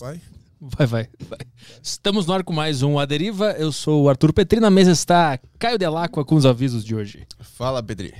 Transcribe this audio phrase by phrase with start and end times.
[0.00, 0.20] Vai?
[0.60, 1.38] Vai, vai, vai.
[1.82, 3.50] Estamos no ar com mais um A Deriva.
[3.52, 4.60] Eu sou o Arthur Petri.
[4.60, 7.26] Na mesa está Caio Delacqua com os avisos de hoje.
[7.40, 8.14] Fala, Pedri.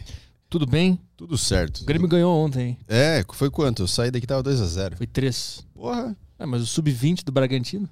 [0.51, 0.99] Tudo bem?
[1.17, 1.83] Tudo certo.
[1.83, 2.77] O Grêmio ganhou ontem?
[2.89, 3.83] É, foi quanto?
[3.83, 4.97] Eu saí daqui tava 2x0.
[4.97, 5.65] Foi três.
[5.73, 6.17] Porra.
[6.37, 7.89] Ah, mas o sub-20 do Bragantino?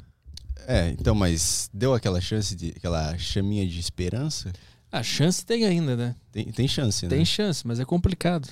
[0.66, 2.70] É, então, mas deu aquela chance de.
[2.76, 4.52] aquela chaminha de esperança?
[4.90, 6.16] A chance tem ainda, né?
[6.32, 7.10] Tem, tem chance, né?
[7.10, 8.48] Tem chance, mas é complicado.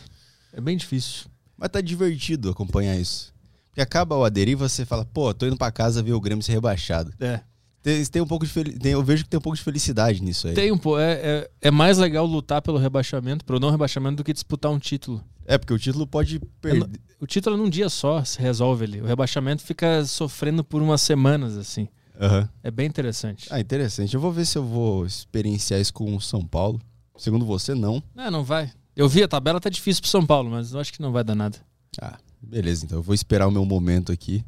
[0.53, 1.27] É bem difícil.
[1.57, 3.34] Mas tá divertido acompanhar isso.
[3.75, 6.53] Porque acaba o Aderiva, você fala, pô, tô indo pra casa ver o Grêmio ser
[6.53, 7.13] rebaixado.
[7.19, 7.41] É.
[7.83, 8.63] Tem, tem um pouco de fel...
[8.79, 10.55] tem, eu vejo que tem um pouco de felicidade nisso aí.
[10.55, 11.01] Tem um pouco.
[11.01, 14.79] É, é, é mais legal lutar pelo rebaixamento, pelo não rebaixamento, do que disputar um
[14.79, 15.21] título.
[15.45, 17.01] É, porque o título pode perder.
[17.21, 19.01] O título num dia só se resolve ali.
[19.01, 21.89] O rebaixamento fica sofrendo por umas semanas, assim.
[22.15, 22.49] Uhum.
[22.63, 23.49] É bem interessante.
[23.51, 24.15] Ah, interessante.
[24.15, 26.81] Eu vou ver se eu vou experienciar isso com o São Paulo.
[27.17, 28.01] Segundo você, não.
[28.15, 28.71] Não, não vai.
[28.95, 31.25] Eu vi a tabela, tá difícil pro São Paulo, mas eu acho que não vai
[31.25, 31.59] dar nada.
[32.01, 32.17] Ah,
[32.49, 32.85] beleza.
[32.85, 34.45] Então eu vou esperar o meu momento aqui.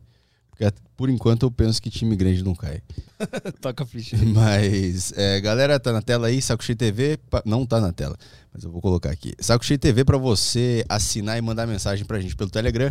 [0.51, 2.81] Porque por enquanto eu penso que time grande não cai.
[3.61, 4.17] Toca a ficha.
[4.25, 7.19] Mas, é, galera, tá na tela aí, Saco Cheio TV.
[7.31, 8.17] pa- Não tá na tela,
[8.55, 9.35] mas eu vou colocar aqui.
[9.39, 12.91] Saco Cheio TV pra você assinar e mandar mensagem pra gente pelo Telegram.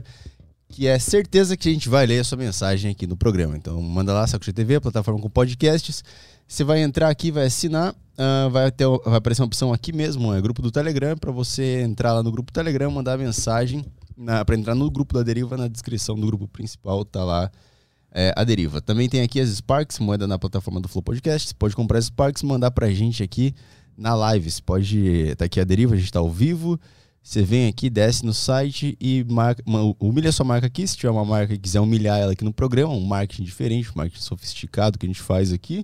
[0.67, 3.55] Que é certeza que a gente vai ler a sua mensagem aqui no programa.
[3.57, 6.03] Então, manda lá, Saco Cheio TV, plataforma com podcasts.
[6.47, 7.95] Você vai entrar aqui, vai assinar.
[8.17, 11.81] ah, vai, ter, vai aparecer uma opção aqui mesmo, é grupo do Telegram, pra você
[11.81, 13.83] entrar lá no grupo do Telegram, mandar mensagem.
[14.17, 17.51] Na, pra entrar no grupo da Deriva, na descrição do grupo principal, tá lá
[18.11, 18.81] é, a deriva.
[18.81, 21.49] Também tem aqui as Sparks, moeda na plataforma do Flow Podcast.
[21.49, 23.53] Você pode comprar as Sparks e mandar pra gente aqui
[23.97, 24.49] na live.
[24.49, 25.35] Você pode.
[25.35, 26.79] Tá aqui a deriva, a gente tá ao vivo.
[27.21, 30.87] Você vem aqui, desce no site e marca, ma- humilha sua marca aqui.
[30.87, 33.97] Se tiver uma marca e quiser humilhar ela aqui no programa, um marketing diferente, um
[33.97, 35.83] marketing sofisticado que a gente faz aqui.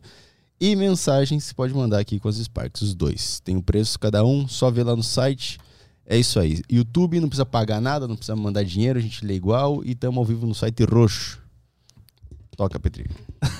[0.60, 3.40] E mensagens você pode mandar aqui com as Sparks, os dois.
[3.40, 5.58] Tem o preço cada um, só vê lá no site.
[6.06, 6.62] É isso aí.
[6.70, 10.18] YouTube não precisa pagar nada, não precisa mandar dinheiro, a gente lê igual e estamos
[10.18, 11.40] ao vivo no site roxo.
[12.56, 13.10] Toca, Petri.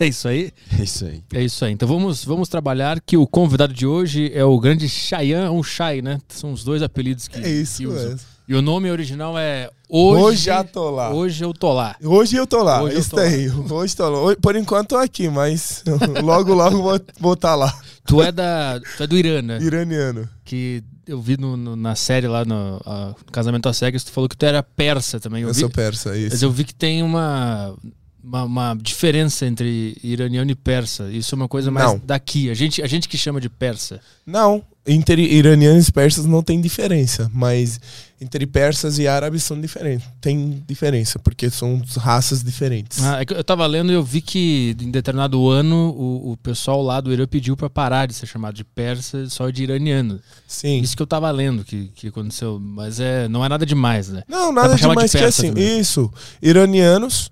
[0.00, 0.52] É isso aí.
[0.78, 1.24] É isso aí.
[1.34, 1.72] É isso aí.
[1.72, 6.00] Então vamos, vamos trabalhar que o convidado de hoje é o grande Chayan, ou Chay,
[6.00, 6.20] né?
[6.28, 8.37] São os dois apelidos que, É isso que.
[8.48, 11.10] E o nome original é Hoje, Hoje já tô lá.
[11.12, 11.96] Hoje eu tô lá.
[12.02, 13.22] Hoje eu tô lá, Hoje eu isso tô lá.
[13.22, 13.50] aí.
[13.50, 14.36] Hoje tô lá.
[14.36, 15.82] Por enquanto tô aqui, mas
[16.22, 17.72] logo, logo vou vou tá lá.
[18.06, 19.58] Tu é, da, tu é do Irã, né?
[19.60, 20.28] Iraniano.
[20.44, 24.28] Que eu vi no, no- na série lá no, no Casamento às Cegas, tu falou
[24.28, 25.42] que tu era persa também.
[25.42, 26.44] Eu, Eu vi, sou persa, mas isso.
[26.44, 27.74] eu vi que tem uma,
[28.22, 31.10] uma, uma diferença entre iraniano e persa.
[31.10, 32.00] Isso é uma coisa mais Não.
[32.04, 32.50] daqui.
[32.50, 34.00] A gente, a gente que chama de persa.
[34.26, 37.78] Não, entre iranianos e persas não tem diferença, mas
[38.20, 40.08] entre persas e árabes são diferentes.
[40.20, 43.04] Tem diferença, porque são raças diferentes.
[43.04, 46.82] Ah, é eu tava lendo e eu vi que em determinado ano o, o pessoal
[46.82, 50.20] lá do Irã pediu pra parar de ser chamado de persa, só de iraniano.
[50.46, 50.80] Sim.
[50.80, 54.22] Isso que eu tava lendo que, que aconteceu, mas é, não é nada demais, né?
[54.26, 55.48] Não, nada chamar de demais que persa assim.
[55.50, 55.78] também.
[55.78, 56.10] Isso.
[56.42, 57.30] Iranianos.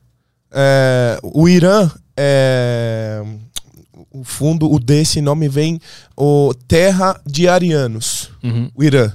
[0.53, 3.23] é, o Irã é.
[4.21, 5.79] O fundo o desse nome vem
[6.17, 8.31] o Terra de Arianos.
[8.43, 8.71] Uhum.
[8.75, 9.13] O Irã.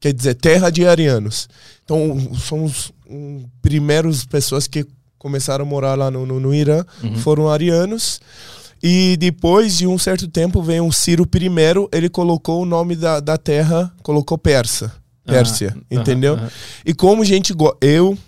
[0.00, 1.48] Quer dizer, Terra de Arianos.
[1.84, 4.84] Então, são os um, primeiros pessoas que
[5.16, 6.84] começaram a morar lá no, no, no Irã.
[7.02, 7.16] Uhum.
[7.18, 8.20] Foram arianos.
[8.82, 13.20] E depois de um certo tempo veio um Ciro I, ele colocou o nome da,
[13.20, 14.92] da terra, colocou persa.
[15.24, 16.34] Pérsia, Aham, entendeu?
[16.34, 16.52] aham, aham.
[16.84, 17.54] E como gente.
[17.80, 18.18] Eu,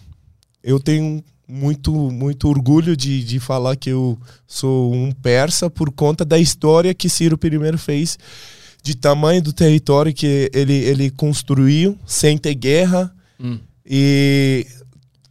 [0.63, 6.25] eu tenho muito, muito orgulho de, de falar que eu sou um persa por conta
[6.25, 8.19] da história que Ciro I fez,
[8.83, 13.15] de tamanho do território que ele, ele construiu sem ter guerra.
[13.41, 13.59] Hum.
[13.87, 14.67] E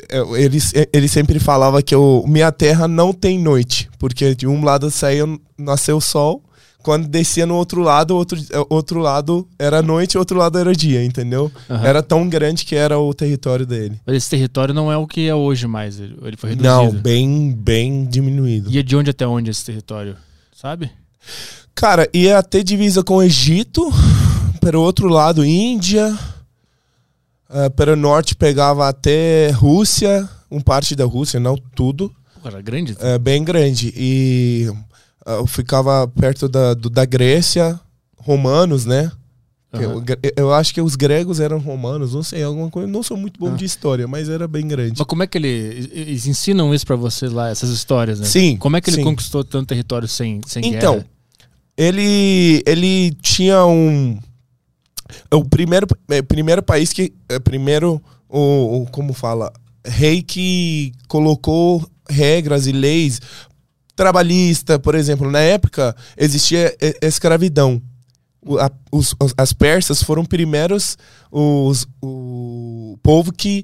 [0.10, 0.58] é, ele,
[0.92, 5.26] ele sempre falava que o, minha terra não tem noite, porque de um lado saía,
[5.58, 6.44] nasceu o sol.
[6.84, 8.38] Quando descia no outro lado, outro,
[8.70, 11.50] outro lado era noite, outro lado era dia, entendeu?
[11.70, 11.86] Aham.
[11.86, 14.00] Era tão grande que era o território dele.
[14.06, 16.62] Mas esse território não é o que é hoje mais, ele foi reduzido.
[16.62, 18.70] Não, bem, bem diminuído.
[18.70, 20.18] E é de onde até onde esse território?
[20.54, 20.92] Sabe?
[21.74, 23.90] Cara, ia ter divisa com o Egito,
[24.60, 26.14] pelo outro lado, Índia,
[27.50, 32.96] uh, pelo norte pegava até Rússia, um parte da Rússia, não tudo, Pô, era grande.
[33.00, 33.94] é bem grande.
[33.96, 34.70] E
[35.28, 37.80] uh, ficava perto da, do- da Grécia,
[38.18, 39.12] romanos, né?
[39.96, 42.88] O gre- Eu acho que os gregos eram romanos, não sei, alguma coisa.
[42.88, 43.56] Não sou muito bom Ah.
[43.56, 44.94] de história, mas era bem grande.
[45.00, 45.48] Mas como é que ele.
[45.92, 48.28] Eles ensinam isso pra você lá, essas histórias, né?
[48.28, 49.04] Sim, Como é que ele sim.
[49.04, 51.08] conquistou tanto território sem, sem Então, guerra?
[51.76, 54.20] ele ele tinha um
[55.32, 58.00] é o primeiro é, primeiro país que é, primeiro
[58.30, 59.52] o, o como fala
[59.86, 63.20] rei que colocou regras e leis
[63.96, 67.82] trabalhista por exemplo na época existia escravidão
[68.46, 70.98] O- a- os- os- as persas foram primeiros
[71.32, 73.64] os, o povo que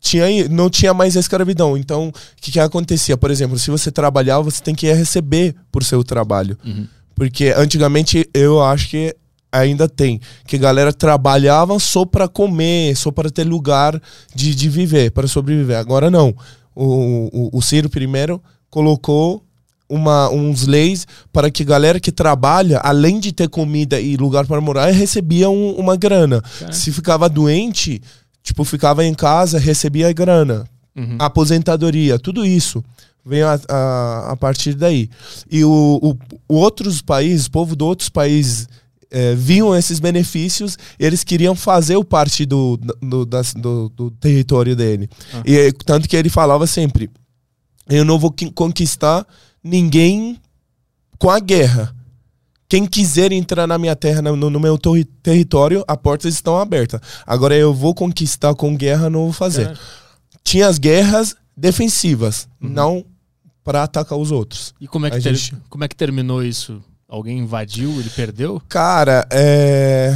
[0.00, 1.76] tinha, não tinha mais escravidão.
[1.76, 3.16] Então, o que, que acontecia?
[3.16, 6.56] Por exemplo, se você trabalhar, você tem que receber por seu trabalho.
[6.64, 6.86] Uhum.
[7.14, 9.14] Porque antigamente eu acho que
[9.52, 10.20] ainda tem.
[10.46, 14.00] Que galera trabalhava só para comer, só para ter lugar
[14.34, 15.76] de, de viver, para sobreviver.
[15.76, 16.34] Agora não.
[16.74, 18.40] O, o, o Ciro primeiro
[18.70, 19.42] colocou
[19.88, 24.60] uma, uns leis para que galera que trabalha, além de ter comida e lugar para
[24.60, 26.42] morar, recebia um- uma grana.
[26.58, 26.72] Cara.
[26.72, 28.00] Se ficava doente,
[28.42, 30.64] tipo, ficava em casa, recebia grana.
[30.96, 31.16] Uhum.
[31.18, 32.82] Aposentadoria, tudo isso
[33.24, 35.08] vem a, a, a partir daí.
[35.50, 36.16] E o, o,
[36.48, 38.68] outros países, povo de outros países
[39.10, 44.74] eh, viam esses benefícios eles queriam fazer o parte do, do, das- do, do território
[44.74, 45.08] dele.
[45.34, 45.42] Ah.
[45.44, 47.10] E tanto que ele falava sempre:
[47.88, 49.26] eu não vou qui- conquistar
[49.66, 50.40] ninguém
[51.18, 51.94] com a guerra.
[52.68, 57.00] Quem quiser entrar na minha terra, no, no meu torri- território, as portas estão abertas.
[57.26, 59.78] Agora eu vou conquistar com guerra, não vou fazer Cara,
[60.42, 63.04] tinha as guerras defensivas, não
[63.62, 64.74] para atacar os outros.
[64.80, 66.82] E como é, que ter- gente- como é que terminou isso?
[67.08, 68.60] Alguém invadiu, ele perdeu?
[68.68, 70.12] Cara, é.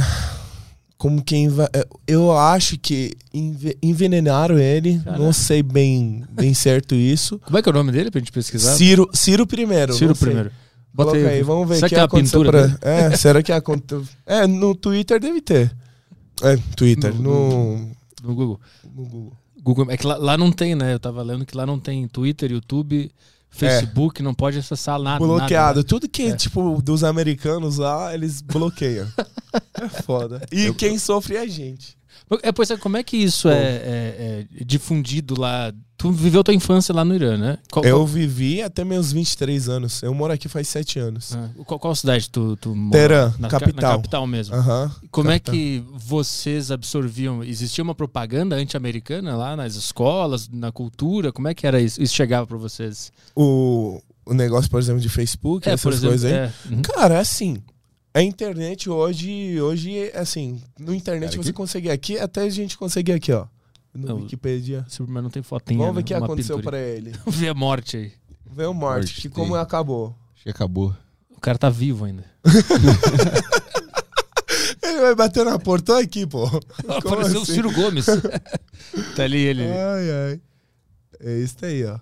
[1.01, 1.67] Como quem vai.
[2.05, 5.01] Eu acho que enve- envenenaram ele.
[5.17, 7.39] Não sei bem, bem certo isso.
[7.39, 8.75] Como é que é o nome dele pra gente pesquisar?
[8.75, 9.93] Ciro, Ciro primeiro.
[9.93, 10.51] Ciro primeiro.
[10.93, 12.87] Bota aí, aí, vamos ver Será que que é a pintura pra...
[12.91, 14.05] É, será que aconteceu?
[14.27, 15.75] É, no Twitter deve ter.
[16.43, 17.77] É, Twitter, No- no,
[18.21, 18.59] no Google.
[18.95, 19.33] no Google.
[19.63, 19.87] Google.
[19.89, 20.93] É que lá, lá não tem, né?
[20.93, 23.09] Eu tava lendo que lá não tem Twitter, YouTube,
[23.51, 25.19] Facebook, não pode acessar nada.
[25.19, 25.51] Bloqueado.
[25.53, 25.85] nada, né?
[25.87, 26.35] Tudo que, É.
[26.35, 29.07] tipo, dos americanos lá, eles bloqueiam.
[29.79, 30.41] é foda.
[30.51, 31.97] E quem sofre é a gente.
[32.43, 35.73] É, pois é, como é que isso é, é- é difundido lá?
[35.97, 37.57] Tu viveu tua infância lá no Irã, né?
[37.71, 40.01] Qual, Eu vivi até meus 23 anos.
[40.01, 41.29] Eu moro aqui faz 7 anos.
[41.31, 42.91] qual, ah, qual- qual cidade tu, tu mora?
[42.91, 43.89] Teherã, na ca- capital.
[43.91, 44.55] Na capital mesmo.
[44.55, 44.91] Aham.
[45.11, 45.53] Como é capital.
[45.53, 47.43] que vocês absorviam?
[47.43, 51.31] Existia uma propaganda anti-americana lá nas escolas, na cultura?
[51.31, 52.01] Como é que era isso?
[52.01, 53.11] Isso chegava pra vocês?
[53.35, 56.31] O, o negócio, por exemplo, de Facebook, essas coisas aí.
[56.33, 56.81] é, uhum.
[56.81, 57.61] Cara, é assim.
[58.13, 62.77] A internet hoje, hoje, assim, no internet Cara, você que- consegue aqui, até a gente
[62.77, 63.45] consegue aqui, ó.
[63.93, 64.85] No Não, Wikipedia.
[64.89, 65.77] Superman não tem fotinha.
[65.79, 66.01] Vamos ver né?
[66.01, 66.77] o que Uma aconteceu pintura.
[66.77, 67.11] pra ele.
[67.25, 68.11] Vamos ver a morte aí.
[68.53, 69.31] Vê o morte, Morte, que tem.
[69.31, 70.13] como acabou.
[70.35, 70.93] Acho que acabou.
[71.29, 72.25] O cara tá vivo ainda.
[74.83, 76.45] Ele vai bater na porta Olha aqui, pô.
[76.87, 77.53] Apareceu o assim?
[77.53, 78.05] Ciro Gomes.
[79.15, 79.63] tá ali ele.
[79.63, 80.41] Ai, ai.
[81.21, 81.97] É isso aí, ó.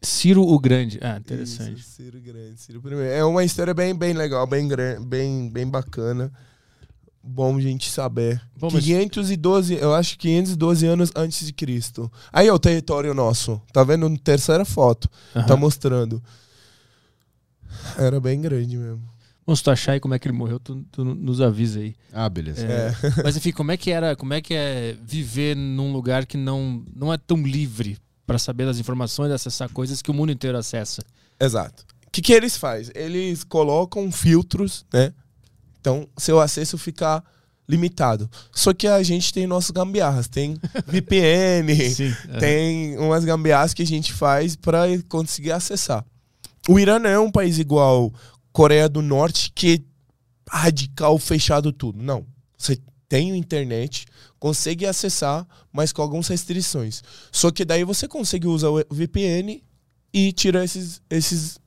[0.00, 0.98] Ciro o Grande.
[1.02, 1.80] Ah, interessante.
[1.80, 3.10] Isso, Ciro Grande, Ciro primeiro.
[3.12, 4.68] É uma história bem, bem legal, bem,
[5.04, 6.32] bem, bem bacana.
[7.22, 8.40] Bom a gente saber.
[8.58, 12.10] Bom, mas- 512, eu acho que 512 anos antes de Cristo.
[12.32, 13.60] Aí é o território nosso.
[13.72, 14.08] Tá vendo?
[14.08, 15.10] Na terceira foto.
[15.46, 16.22] Tá mostrando.
[17.98, 19.02] Era bem grande mesmo.
[19.46, 21.94] Bom, se tu achar aí como é que ele morreu, tu, tu nos avisa aí.
[22.12, 22.66] Ah, beleza.
[22.66, 22.92] É,
[23.24, 26.84] Mas enfim, como é que era, como é que é viver num lugar que não,
[26.94, 27.96] não é tão livre
[28.28, 31.02] pra saber das informações, acessar coisas que o mundo inteiro acessa?
[31.40, 31.82] Exato.
[32.06, 32.92] O que, que eles fazem?
[32.94, 35.14] Eles colocam filtros, né?
[35.80, 37.24] Então, seu acesso fica
[37.66, 38.28] limitado.
[38.52, 40.28] Só que a gente tem nossas gambiarras.
[40.28, 42.14] Tem VPN, Sim.
[42.38, 46.04] tem umas gambiarras que a gente faz para conseguir acessar.
[46.68, 48.12] O Irã não é um país igual
[48.52, 49.82] Coreia do Norte, que
[50.52, 52.02] é radical, fechado tudo.
[52.02, 52.26] Não.
[52.58, 52.78] Você
[53.08, 54.04] tem internet,
[54.38, 57.02] consegue acessar, mas com algumas restrições.
[57.32, 59.62] Só que daí você consegue usar o VPN
[60.12, 61.58] e tira esses, esses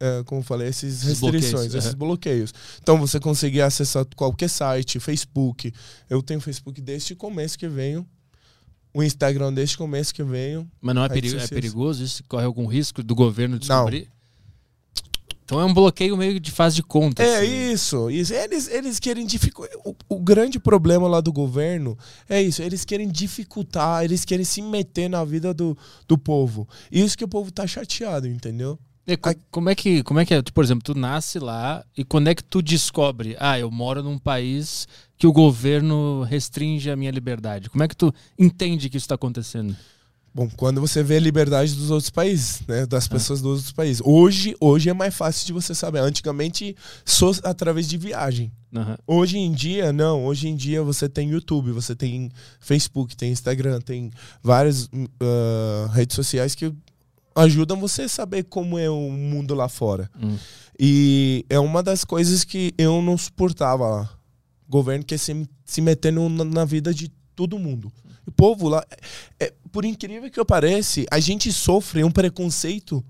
[0.00, 2.54] é, como eu falei, esses restrições, bloqueios, esses bloqueios.
[2.80, 5.72] Então você consegue acessar qualquer site, Facebook.
[6.08, 8.06] Eu tenho Facebook desde o começo que venho.
[8.94, 10.68] O Instagram desde o começo que venho.
[10.80, 12.24] Mas não é, Redes peri- é perigoso isso?
[12.28, 14.08] Corre algum risco do governo descobrir?
[15.48, 17.22] Então é um bloqueio meio de fase de conta.
[17.22, 17.72] É assim.
[17.72, 18.34] isso, isso.
[18.34, 19.74] Eles, eles querem dificultar.
[19.82, 21.96] O, o grande problema lá do governo
[22.28, 22.60] é isso.
[22.60, 25.74] Eles querem dificultar, eles querem se meter na vida do,
[26.06, 26.68] do povo.
[26.92, 28.78] Isso que o povo tá chateado, entendeu?
[29.06, 30.42] E co- como é que como é que é?
[30.42, 33.34] Tu, por exemplo, tu nasce lá e quando é que tu descobre?
[33.40, 34.86] Ah, eu moro num país
[35.16, 37.70] que o governo restringe a minha liberdade.
[37.70, 39.74] Como é que tu entende que isso está acontecendo?
[40.38, 42.86] Bom, quando você vê a liberdade dos outros países, né?
[42.86, 44.00] Das pessoas dos outros países.
[44.04, 45.98] Hoje, hoje é mais fácil de você saber.
[45.98, 48.52] Antigamente, só através de viagem.
[48.72, 48.96] Aham.
[49.04, 50.24] Hoje em dia, não.
[50.24, 52.30] Hoje em dia você tem YouTube, você tem
[52.60, 54.88] Facebook, tem Instagram, tem várias
[55.20, 56.72] ah, redes sociais que
[57.34, 60.08] ajudam você a saber como é o mundo lá fora.
[60.22, 60.36] Hum.
[60.78, 64.10] E é uma das coisas que eu não suportava lá.
[64.68, 67.90] O governo quer se, se metendo na, na vida de todo mundo.
[68.28, 68.84] O povo lá,
[69.40, 73.04] é- por incrível que eu pareça, a gente sofre um preconceito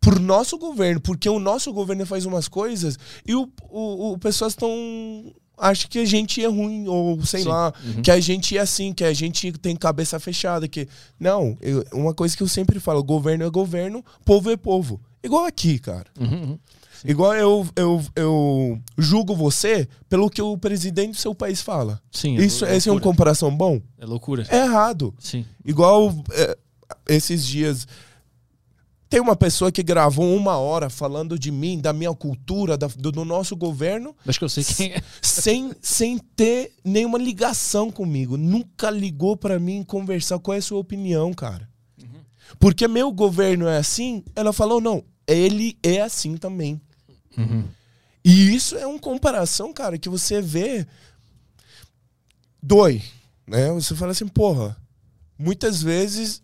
[0.00, 4.52] por nosso governo, porque o nosso governo faz umas coisas e o, o, o pessoas
[4.52, 4.70] estão
[5.60, 7.48] acha que a gente é ruim, ou sei Sim.
[7.48, 8.00] lá, Uhum.
[8.02, 10.68] que a gente é assim, que a gente tem cabeça fechada.
[10.68, 10.86] que
[11.18, 15.00] Não, eu- uma coisa que eu sempre falo: governo é governo, povo é povo.
[15.22, 16.06] Igual aqui, cara.
[16.18, 16.56] Uhum,
[17.04, 17.10] uhum.
[17.10, 22.00] Igual eu, eu, eu julgo você pelo que o presidente do seu país fala.
[22.10, 23.80] Sim, é Isso, lou- esse é uma comparação bom?
[23.98, 24.46] É loucura.
[24.48, 25.14] É errado.
[25.18, 25.44] Sim.
[25.64, 26.56] Igual é,
[27.08, 27.86] esses dias.
[29.10, 33.10] Tem uma pessoa que gravou uma hora falando de mim, da minha cultura, da- do,
[33.10, 35.02] do nosso governo, Acho que eu sei quem é.
[35.22, 38.36] sem, sem ter nenhuma ligação comigo.
[38.36, 41.66] Nunca ligou pra mim conversar qual é a sua opinião, cara.
[42.58, 46.80] Porque meu governo é assim, ela falou, não, ele é assim também.
[47.38, 47.64] Uhum.
[48.24, 50.86] E isso é uma comparação, cara, que você vê.
[52.62, 53.02] Dói,
[53.46, 53.70] né?
[53.72, 54.76] Você fala assim, porra,
[55.38, 56.42] muitas vezes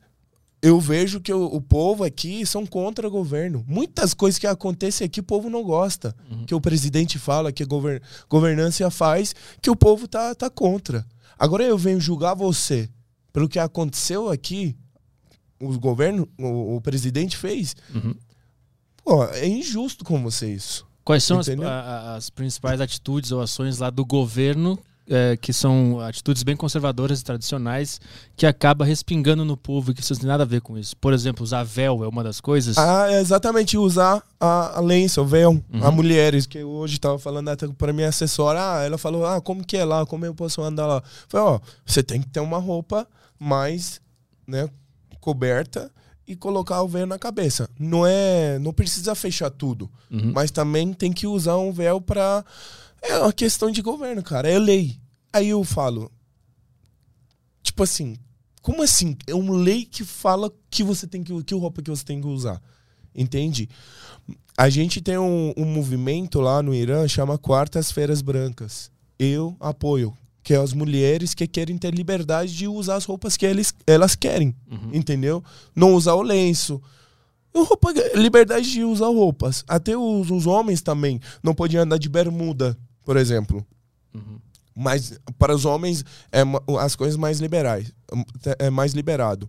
[0.63, 3.63] eu vejo que o, o povo aqui são contra o governo.
[3.69, 6.17] Muitas coisas que acontecem aqui o povo não gosta.
[6.47, 11.07] Que o presidente fala, que a gover governância faz, que o povo tá, tá contra.
[11.39, 12.89] Agora eu venho julgar você
[13.31, 14.75] pelo que aconteceu aqui,
[15.61, 17.77] o governo, o, o presidente fez.
[17.95, 18.15] Uhum.
[19.05, 20.87] Pô, é injusto com você isso.
[21.05, 26.01] Quais são as, a- as principais atitudes ou ações lá do governo é, que são
[26.01, 28.01] atitudes bem conservadoras e tradicionais
[28.35, 30.97] que acaba respingando no povo e que isso não tem nada a ver com isso?
[30.97, 32.79] Por exemplo, usar véu é uma das coisas.
[32.79, 35.85] Ah, é exatamente, usar a, a lenço, o véu, Uhum.
[35.85, 39.63] a mulheres, que hoje tava falando até para minha assessora, ah, ela falou, ah, como
[39.63, 40.97] que é lá, como eu posso andar lá?
[40.97, 43.07] Eu Falei, ó, você tem que ter uma roupa
[43.39, 44.01] mais,
[44.47, 44.71] né,
[45.21, 45.91] coberta
[46.27, 47.69] e colocar o véu na cabeça.
[47.79, 50.33] Não é, não precisa fechar tudo, Uhum.
[50.35, 52.45] mas também tem que usar um véu pra...
[53.03, 54.99] É uma questão de governo, cara, é lei.
[55.33, 56.11] Aí eu falo,
[57.63, 58.17] tipo assim,
[58.63, 59.17] como assim?
[59.27, 62.27] É uma lei que fala que você tem que que roupa que você tem que
[62.27, 62.63] usar.
[63.15, 63.69] Entende?
[64.57, 68.91] A gente tem um, um movimento lá no Irã chama Quartas-feiras Brancas.
[69.19, 73.45] Eu apoio, que é as mulheres que querem ter liberdade de usar as roupas que
[73.47, 74.91] eles, elas querem, Uhum.
[74.93, 75.43] entendeu?
[75.75, 76.81] Não usar o lenço.
[77.57, 79.65] Roupa, liberdade de usar roupas.
[79.67, 83.65] Até os, os homens também não podiam andar de bermuda, por exemplo
[84.15, 84.39] Uhum.
[84.77, 86.43] mas para os homens é
[86.79, 87.93] as coisas mais liberais
[88.61, 89.49] é mais liberado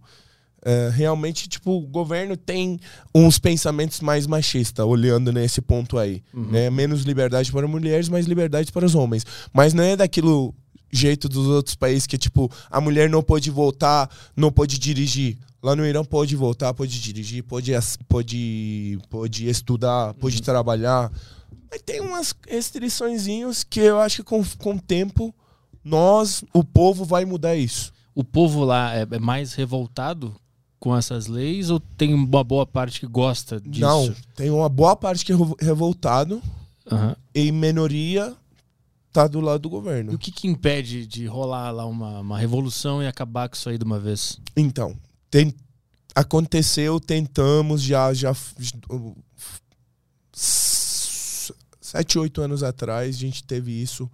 [0.68, 2.80] É, realmente tipo o governo tem
[3.14, 6.50] uns pensamentos mais machistas olhando nesse ponto aí Uhum.
[6.52, 6.70] né?
[6.72, 9.24] menos liberdade para mulheres mais liberdade para os homens
[9.54, 10.54] mas não é daquilo
[10.96, 15.76] jeito dos outros países que tipo a mulher não pode voltar não pode dirigir lá
[15.76, 17.72] no Irã pode voltar pode dirigir pode
[18.08, 21.12] pode pode estudar pode trabalhar
[21.70, 25.34] mas tem umas restriçõezinhos que eu acho que com, com o tempo
[25.84, 27.94] nós, o povo, vai mudar isso.
[28.16, 30.36] O povo lá é, é mais revoltado
[30.80, 33.82] com essas leis ou tem uma boa parte que gosta disso?
[33.82, 36.42] Não, tem uma boa parte que é revo- revoltado
[36.92, 37.16] Aham.
[37.36, 38.36] e minoria
[39.16, 40.14] tá do lado do E governo.
[40.14, 43.78] o que, que impede de rolar lá uma, uma revolução e acabar com isso aí
[43.78, 44.40] de uma vez?
[44.58, 44.96] Então,
[45.32, 45.54] tem,
[46.14, 48.34] aconteceu, tentamos já, já
[51.82, 54.10] sete, oito anos atrás, a gente teve isso.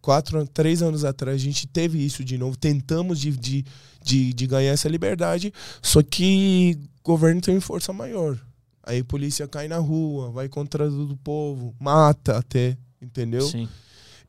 [0.00, 2.56] Quatro, três anos atrás, a gente teve isso de novo.
[2.56, 3.64] Tentamos de, de,
[4.02, 8.38] de, de ganhar essa liberdade, só que o governo tem força maior.
[8.82, 13.48] Aí a polícia cai na rua, vai contra o povo, mata até, entendeu?
[13.48, 13.66] Sim.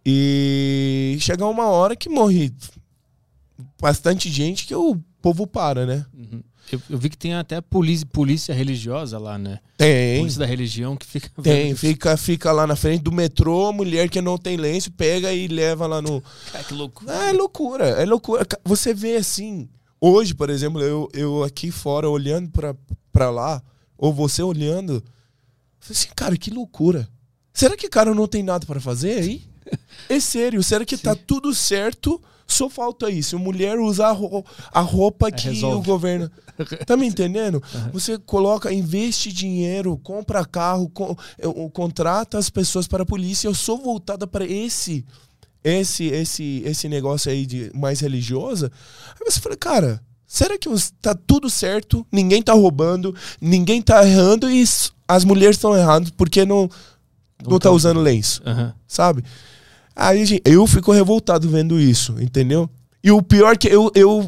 [0.06, 2.54] E chega uma hora que morre
[3.82, 6.06] bastante gente que o povo para, né?
[6.14, 6.42] Uhum.
[6.72, 9.60] Eu, eu vi que tem até polícia, polícia religiosa lá, né?
[9.78, 10.20] Tem.
[10.20, 11.30] Polícia da religião que fica.
[11.42, 15.32] Tem, vendo- fica, fica lá na frente do metrô, mulher que não tem lenço, pega
[15.32, 16.22] e leva lá no.
[16.52, 17.20] Cara, que loucura.
[17.20, 18.46] Ah, é loucura, é loucura.
[18.64, 19.70] Você vê assim,
[20.02, 22.76] hoje, por exemplo, eu, eu aqui fora olhando pra,
[23.12, 23.62] pra lá,
[23.96, 25.04] ou você olhando, eu
[25.80, 27.08] falei assim, cara, que loucura.
[27.54, 29.44] Será que o cara não tem nada pra fazer aí?
[30.10, 32.22] É sério, será que tá tudo certo?
[32.48, 33.40] Só falta isso.
[33.40, 35.78] Mulher usar a ro- a roupa que resolve.
[35.78, 36.30] o governo.
[36.86, 37.62] Tá me entendendo?
[37.92, 43.48] Você coloca, investe dinheiro, compra carro, co- eu- eu- contrata as pessoas para a polícia.
[43.48, 45.04] Eu sou voltada para esse
[45.64, 48.72] esse esse esse negócio aí de mais religiosa.
[49.20, 50.70] Aí você fala, cara, será que
[51.02, 52.06] tá tudo certo?
[52.12, 54.64] Ninguém tá roubando, ninguém tá errando e
[55.08, 56.70] as mulheres estão errando porque não
[57.48, 58.74] não, tá usando lenço Aham.
[58.88, 59.24] sabe?
[59.96, 62.70] Aí, gente, eu fico revoltado vendo isso, entendeu?
[63.04, 64.28] E o pior é que eu, eu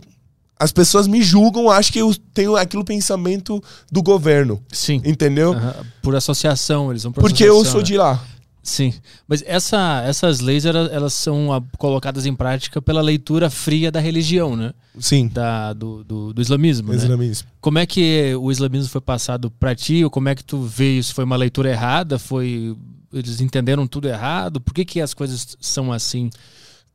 [0.60, 5.02] as pessoas me julgam, acham que eu tenho aquele pensamento do governo, Sim.
[5.06, 5.56] entendeu?
[6.02, 7.84] Por associação, eles vão por Porque eu sou né?
[7.84, 8.24] de lá.
[8.64, 8.94] Sim,
[9.26, 11.48] mas essa, essas leis elas, são
[11.78, 14.74] colocadas em prática pela leitura fria da religião, né?
[15.00, 15.30] Sim.
[15.30, 16.98] Da, do, do, do islamismo, né?
[16.98, 17.48] Islamismo.
[17.62, 20.04] Como é que o islamismo foi passado pra ti?
[20.04, 21.16] Ou como é que tu vê isso?
[21.16, 22.20] Foi uma leitura errada?
[22.20, 22.76] Foi
[23.12, 24.60] eles entenderam tudo errado?
[24.60, 26.30] Por que, que as coisas são assim?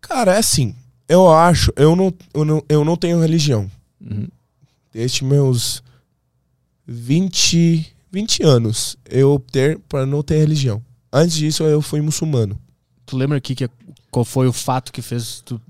[0.01, 0.75] Cara, é assim.
[1.09, 3.71] Eu acho, eu não, eu não, eu não tenho religião.
[4.01, 4.29] Uhum.
[4.93, 5.83] Desde meus
[6.87, 10.83] 20, 20 anos, eu optei para não ter religião.
[11.13, 12.59] Antes disso, eu fui muçulmano.
[13.07, 13.69] Tu lembra aqui que,
[14.11, 15.61] qual foi o fato que fez tu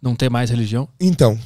[0.00, 0.88] não ter mais religião?
[1.00, 1.38] Então,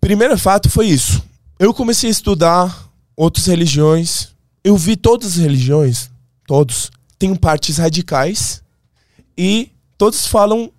[0.00, 1.22] primeiro fato foi isso.
[1.58, 4.28] Eu comecei a estudar outras religiões.
[4.62, 6.10] Eu vi todas as religiões,
[6.46, 8.62] todos, têm partes radicais
[9.36, 10.70] e todos falam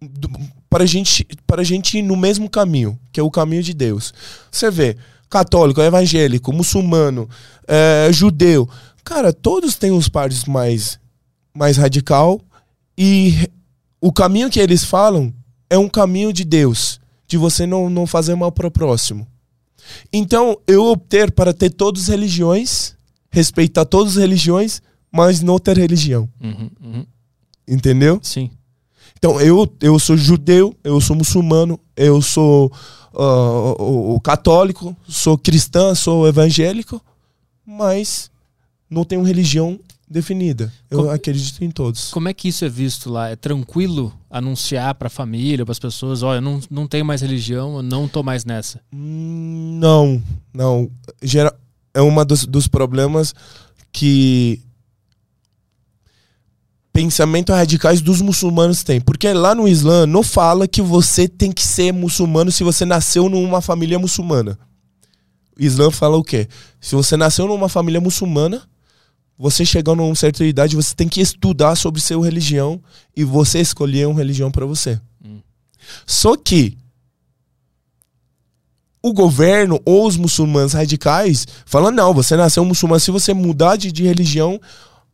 [0.00, 0.30] do-
[0.68, 4.12] para gente, a gente ir no mesmo caminho, que é o caminho de Deus.
[4.50, 4.96] Você vê,
[5.28, 7.28] católico, evangélico, muçulmano,
[7.68, 8.68] é, judeu,
[9.04, 10.98] cara, todos têm os partes mais,
[11.54, 12.40] mais radical
[12.96, 13.50] e
[14.00, 15.32] o caminho que eles falam
[15.68, 19.26] é um caminho de Deus, de você não, não fazer mal para o próximo.
[20.12, 22.94] Então, eu optei para ter todas as religiões,
[23.30, 24.80] respeitar todas as religiões,
[25.12, 26.28] mas não ter religião.
[26.40, 27.06] Uhum, uhum.
[27.68, 28.18] Entendeu?
[28.22, 28.50] Sim.
[29.16, 32.72] Então, eu, eu sou judeu, eu sou muçulmano, eu sou
[33.14, 37.00] ah, o, o católico, sou cristã, sou evangélico,
[37.64, 38.30] mas
[38.90, 39.78] não tenho religião
[40.10, 40.72] definida.
[40.90, 42.10] Eu Como- acredito em todos.
[42.10, 43.28] Como é que isso é visto lá?
[43.30, 47.76] É tranquilo anunciar pra família, para as pessoas, olha, eu não, não tenho mais religião,
[47.76, 48.80] eu não tô mais nessa.
[48.92, 50.20] Hum, Não,
[50.52, 50.90] não.
[51.22, 51.54] Gera,
[51.94, 53.34] é um dos, dos problemas
[53.92, 54.60] que
[56.92, 59.00] pensamento radicais dos muçulmanos têm.
[59.00, 63.28] Porque lá no Islã não fala que você tem que ser muçulmano se você nasceu
[63.28, 64.58] numa família muçulmana.
[65.58, 66.48] O Islã fala o quê?
[66.80, 68.62] Se você nasceu numa família muçulmana,
[69.38, 72.80] você chegando a uma certa idade, você tem que estudar sobre sua religião
[73.16, 75.00] e você escolher uma religião para você.
[75.24, 75.40] Hum.
[76.06, 76.76] Só que
[79.02, 83.90] o governo ou os muçulmanos radicais falam: não, você nasceu muçulmano, se você mudar de,
[83.90, 84.60] de religião,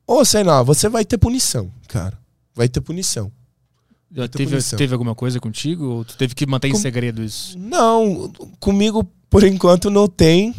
[0.08, 2.18] ou sei lá, você vai ter punição, cara.
[2.54, 3.30] Vai ter punição.
[4.10, 4.76] Já ter teve, punição.
[4.78, 5.84] teve alguma coisa contigo?
[5.84, 7.56] Ou tu teve que manter em Com- segredo isso?
[7.58, 10.54] Não, comigo por enquanto não tem,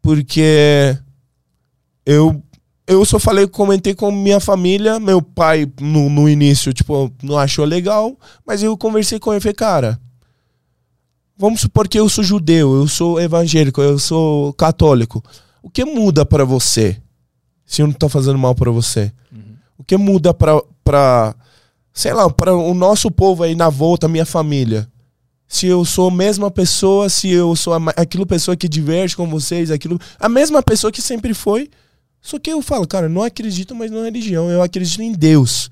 [0.00, 0.96] porque
[2.06, 2.42] eu
[2.86, 7.66] eu só falei, comentei com minha família, meu pai no, no início, tipo, não achou
[7.66, 10.00] legal, mas eu conversei com ele falei, cara,
[11.36, 15.22] vamos supor que eu sou judeu, eu sou evangélico, eu sou católico.
[15.62, 16.96] O que muda pra você?
[17.68, 19.12] Se eu não tô fazendo mal pra você?
[19.30, 19.54] Uhum.
[19.76, 21.36] O que muda pra, pra
[21.92, 24.88] sei lá, para o nosso povo aí na volta, minha família?
[25.46, 29.28] Se eu sou a mesma pessoa, se eu sou a, aquilo pessoa que diverte com
[29.28, 31.68] vocês, aquilo, a mesma pessoa que sempre foi.
[32.22, 35.70] Só que eu falo, cara, não acredito mais na religião, eu acredito em Deus.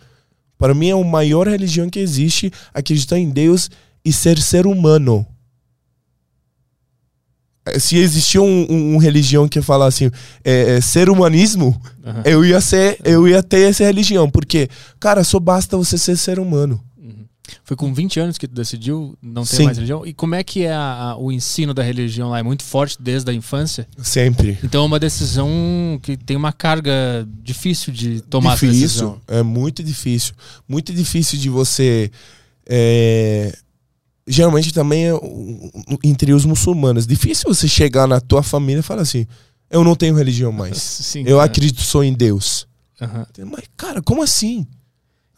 [0.58, 3.70] Para mim é a maior religião que existe, acreditar em Deus
[4.04, 5.26] e ser ser humano.
[7.78, 10.10] Se existia um, um, um religião que fala assim,
[10.44, 12.22] é, é, ser humanismo, Aham.
[12.24, 14.68] eu ia ser, eu ia ter essa religião, porque,
[15.00, 16.80] cara, só basta você ser ser humano.
[16.96, 17.24] Uhum.
[17.64, 19.64] Foi com 20 anos que tu decidiu não ter Sim.
[19.64, 20.06] mais religião?
[20.06, 22.38] E como é que é a- a- o ensino da religião lá?
[22.38, 23.86] É muito forte desde a infância?
[24.00, 24.56] Sempre.
[24.62, 25.48] Então é uma decisão
[26.02, 29.20] que tem uma carga difícil de tomar essa difícil, decisão.
[29.26, 30.34] é muito difícil.
[30.68, 32.10] Muito difícil de você.
[32.68, 33.56] é,
[34.26, 35.12] geralmente também é
[36.04, 37.06] entre os muçulmanos.
[37.06, 39.26] Difícil você chegar na tua família e falar assim:
[39.70, 40.78] eu não tenho religião mais.
[40.82, 41.44] Sim, Eu é.
[41.44, 42.66] acredito só em Deus.
[43.00, 43.26] Aham.
[43.50, 44.66] Mas, cara, como assim?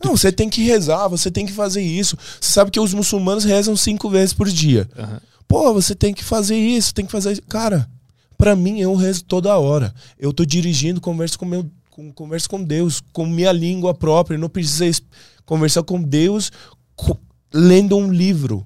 [0.03, 2.17] Não, você tem que rezar, você tem que fazer isso.
[2.41, 4.89] Você sabe que os muçulmanos rezam cinco vezes por dia.
[4.97, 5.21] Aham.
[5.49, 7.43] Pô, você tem que fazer isso, tem que fazer isso.
[7.49, 7.89] Cara,
[8.37, 9.93] pra mim eu rezo toda hora.
[10.19, 11.67] Eu tô dirigindo, converso com meu.
[11.91, 14.37] Com, converso com Deus, com minha língua própria.
[14.37, 15.03] Eu não preciso es-
[15.45, 16.53] conversar com Deus
[16.95, 17.19] co-
[17.53, 18.65] lendo um livro.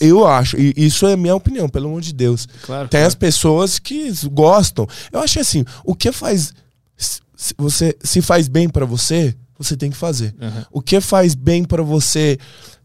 [0.00, 0.56] Eu acho.
[0.58, 2.46] E isso é minha opinião, pelo amor de Deus.
[2.62, 2.88] Claro.
[2.88, 3.06] Tem claro.
[3.06, 4.86] as pessoas que gostam.
[5.12, 6.52] Eu acho assim, o que faz.
[6.96, 10.34] Se, você, se faz bem pra você, você tem que fazer.
[10.40, 10.66] Aham.
[10.70, 12.38] O que faz bem pra você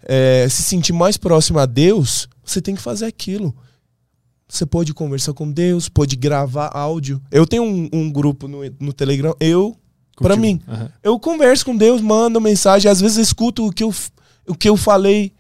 [0.03, 3.55] é, se sentir mais próximo a Deus, você tem que fazer aquilo.
[4.47, 7.21] Você pode conversar com Deus, pode gravar áudio.
[7.31, 9.75] Eu tenho um, um grupo no, no Telegram, eu,
[10.15, 10.41] pra Contigo.
[10.41, 10.91] mim, Aham.
[11.03, 13.93] eu converso com Deus, mando mensagem, às vezes escuto o que eu,
[14.47, 15.33] o que eu falei.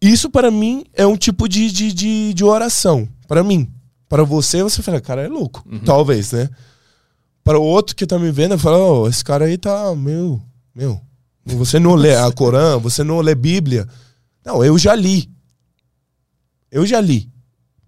[0.00, 3.08] Isso pra mim é um tipo de, de, de, de oração.
[3.26, 3.70] Pra mim.
[4.08, 5.64] Pra você, você fala, cara, é louco.
[5.70, 5.80] Uhum.
[5.80, 6.48] Talvez, né?
[7.42, 10.40] Para o outro que tá me vendo, eu falo, oh, esse cara aí tá, meu,
[10.74, 11.00] meu.
[11.44, 13.86] Você não lê a Corã, você não lê Bíblia.
[14.44, 15.30] Não, eu já li.
[16.70, 17.30] Eu já li.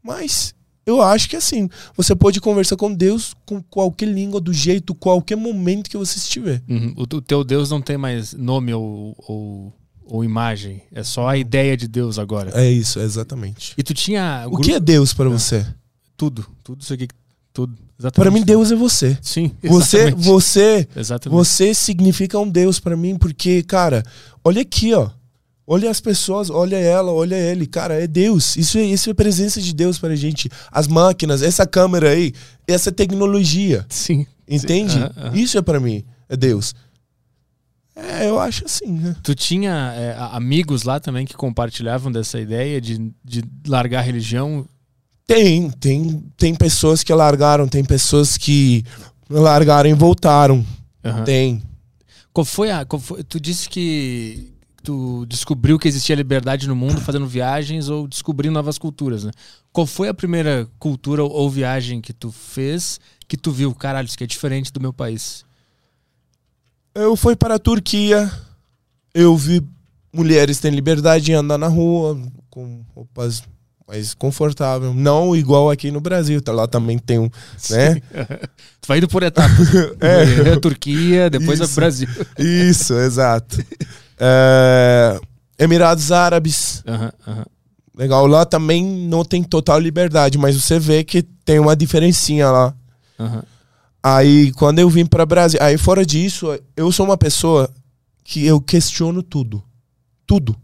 [0.03, 0.55] Mas
[0.87, 5.37] eu acho que assim, você pode conversar com Deus com qualquer língua, do jeito, qualquer
[5.37, 6.63] momento que você estiver.
[6.69, 6.95] Uhum.
[6.97, 9.73] O, o teu Deus não tem mais nome ou, ou,
[10.09, 10.83] ou imagem.
[10.93, 12.51] É só a ideia de Deus agora.
[12.55, 13.75] É isso, exatamente.
[13.77, 15.65] E tu tinha O que é Deus para você?
[16.17, 17.07] tudo, tudo isso aqui,
[17.53, 17.77] tudo.
[18.15, 19.19] Para mim, Deus é você.
[19.21, 20.25] Sim, Você, exatamente.
[20.25, 21.37] você, Exatamente.
[21.37, 24.05] você significa um Deus pra mim, porque, cara,
[24.45, 25.11] olha aqui, ó.
[25.67, 28.57] Olha as pessoas, olha ela, olha ele, cara, é Deus.
[28.57, 30.49] Isso é, isso é presença de Deus pra gente.
[30.73, 32.33] As máquinas, essa câmera aí,
[32.67, 34.27] essa tecnologia, Sim.
[34.49, 34.97] entende?
[34.97, 35.37] Aham, aham.
[35.37, 36.75] Isso é pra mim, é Deus.
[37.99, 39.17] É, eu acho assim, né?
[39.23, 44.65] Tu tinha é, amigos lá também que compartilhavam dessa ideia de, de largar a religião?
[45.27, 48.85] Tem, tem, tem pessoas que largaram, tem pessoas que
[49.29, 50.65] largaram e voltaram.
[51.05, 51.25] Aham.
[51.25, 51.63] Tem.
[52.33, 52.85] Qual foi a.
[52.85, 58.07] qual foi- tu disse que tu descobriu que existia liberdade no mundo fazendo viagens ou
[58.07, 59.33] descobrindo novas culturas, né?
[59.73, 64.07] Qual foi a primeira cultura ou, ou viagem que tu fez que tu viu, caralho,
[64.07, 65.45] isso aqui é diferente do meu país?
[66.99, 68.29] Eu fui para a Turquia,
[69.15, 69.65] eu vi
[70.13, 73.45] mulheres tendo liberdade de andar na rua com roupas
[73.87, 77.31] mais confortáveis, não igual aqui no Brasil, tá lá também tem um,
[77.71, 77.95] né?
[78.83, 79.69] tu vai indo por etapas.
[80.01, 80.51] É.
[80.51, 80.57] é.
[80.59, 81.73] Turquia, depois Isso.
[81.73, 82.09] o Brasil.
[82.37, 83.65] Isso, exato.
[84.19, 85.21] É,
[85.57, 86.83] Emirados Árabes,
[87.97, 92.75] legal, lá também não tem total liberdade, mas você vê que tem uma diferencinha lá.
[93.21, 93.45] aham.
[94.03, 97.69] Aí quando eu vim para Brasil, aí fora disso, eu sou uma pessoa
[98.25, 99.63] que eu questiono tudo.
[100.27, 100.57] Tudo.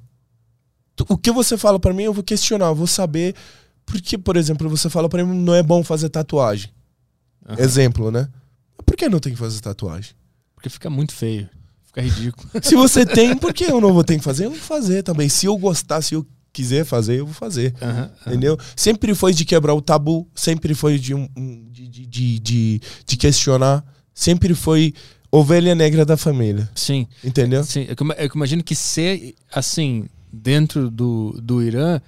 [0.94, 3.34] Tu- O que você fala para mim, eu vou questionar, eu vou saber
[3.86, 6.70] porque, por exemplo, você fala para mim não é bom fazer tatuagem.
[7.46, 7.60] Aham.
[7.60, 8.28] Exemplo, né?
[8.86, 10.12] Por que não tem que fazer tatuagem?
[10.54, 11.48] Porque fica muito feio.
[11.84, 12.48] Fica ridículo.
[12.62, 14.46] Se você tem, por que eu não vou ter que fazer?
[14.46, 15.28] Eu vou fazer também.
[15.28, 17.74] Se eu gostar, se eu quiser fazer, eu vou fazer.
[18.26, 18.56] Entendeu?
[18.76, 21.28] Sempre foi de quebrar o tabu, sempre foi de, um,
[21.70, 24.94] de, de, de, de, questionar, sempre foi
[25.30, 26.70] ovelha negra da família.
[26.74, 27.08] Sim.
[27.22, 27.64] Entendeu?
[27.64, 32.00] Sim, eu, eu imagino que ser assim, dentro do, do Irã,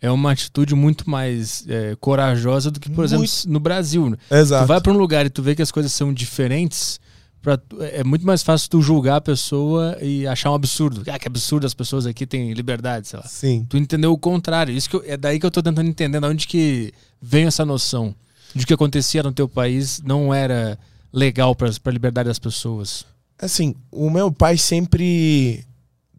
[0.00, 3.48] é uma atitude muito mais é, corajosa do que, por exemplo, Muito.
[3.50, 4.10] no Brasil.
[4.10, 4.16] né?
[4.28, 4.66] Tu Exato.
[4.66, 7.00] vai pra um lugar e tu vê que as coisas são diferentes,
[7.42, 11.02] pra tu- é muito mais fácil tu julgar a pessoa e achar um absurdo.
[11.10, 13.26] Ah, que absurdo as pessoas aqui têm liberdade, sei lá.
[13.26, 13.66] Sim.
[13.68, 14.74] Tu entendeu o contrário.
[14.74, 18.14] Isso eu- é daí que eu tô tentando entender, de onde que vem essa noção
[18.54, 20.78] de que acontecia no teu país não era
[21.12, 23.04] legal pra, pra liberdade das pessoas.
[23.38, 25.64] Assim, o meu pai sempre,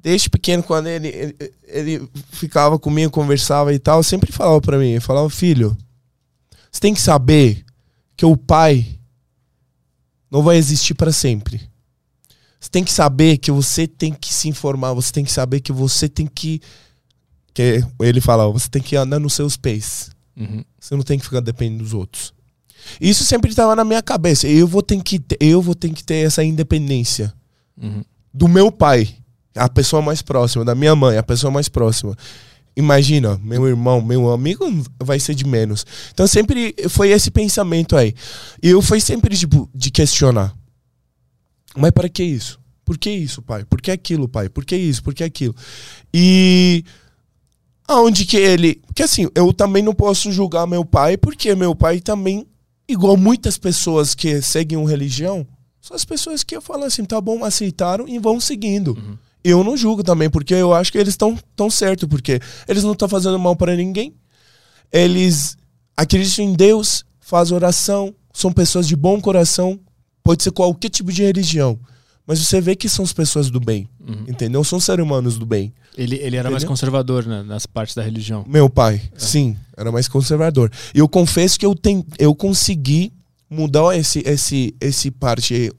[0.02, 1.36] desde pequeno, quando ele, ele,
[1.68, 5.76] ele ficava comigo, conversava e tal, sempre falava pra mim, falava, filho,
[6.72, 7.66] você tem que saber
[8.16, 8.86] que o pai
[10.30, 11.62] não vai existir pra sempre.
[12.60, 15.72] Você tem que saber que você tem que se informar, você tem que saber que
[15.72, 16.62] você tem que
[17.54, 20.12] que ele falava, você tem que andar nos seus pés.
[20.38, 20.64] Uhum.
[20.80, 22.34] Você não tem que ficar dependendo dos outros.
[23.00, 24.48] Isso sempre estava na minha cabeça.
[24.48, 27.34] Eu vou ter que ter, eu vou ter que ter essa independência
[27.82, 28.04] Uhum.
[28.34, 29.10] do meu pai,
[29.56, 32.16] a pessoa mais próxima, da minha mãe, a pessoa mais próxima.
[32.80, 34.66] Imagina, meu irmão, meu amigo
[35.04, 35.86] vai ser de menos.
[36.14, 38.16] Então sempre foi esse pensamento aí.
[38.64, 40.56] E eu fui sempre tipo de questionar.
[41.76, 42.58] Mas para que isso?
[42.86, 43.66] Por que isso, pai?
[43.66, 44.48] Por que aquilo, pai?
[44.48, 45.04] Por que isso?
[45.04, 45.54] Por que aquilo?
[46.14, 46.86] E
[47.86, 52.00] aonde que ele, porque assim, eu também não posso julgar meu pai, porque meu pai
[52.00, 52.48] também,
[52.88, 55.46] igual muitas pessoas que seguem uma religião,
[55.82, 58.98] são as pessoas que eu falo assim, tá bom, aceitaram e vão seguindo.
[59.44, 62.92] Eu não julgo também, porque eu acho que eles estão tão certo, porque eles não
[62.94, 64.14] estão fazendo mal para ninguém.
[64.92, 65.58] Eles
[65.96, 69.80] acreditam em Deus, fazem oração, são pessoas de bom coração,
[70.24, 71.80] pode ser qualquer tipo de religião.
[72.26, 74.26] Mas você vê que são as pessoas do bem, Uhum.
[74.28, 74.64] entendeu?
[74.64, 75.74] São seres humanos do bem.
[75.98, 76.70] Ele, ele era mais Entendeu?
[76.70, 78.46] conservador né, nas partes da religião.
[78.48, 80.72] Meu pai, sim, era mais conservador.
[80.94, 83.12] E eu confesso que eu, ten, eu consegui
[83.50, 85.72] mudar esse, esse, esse parte,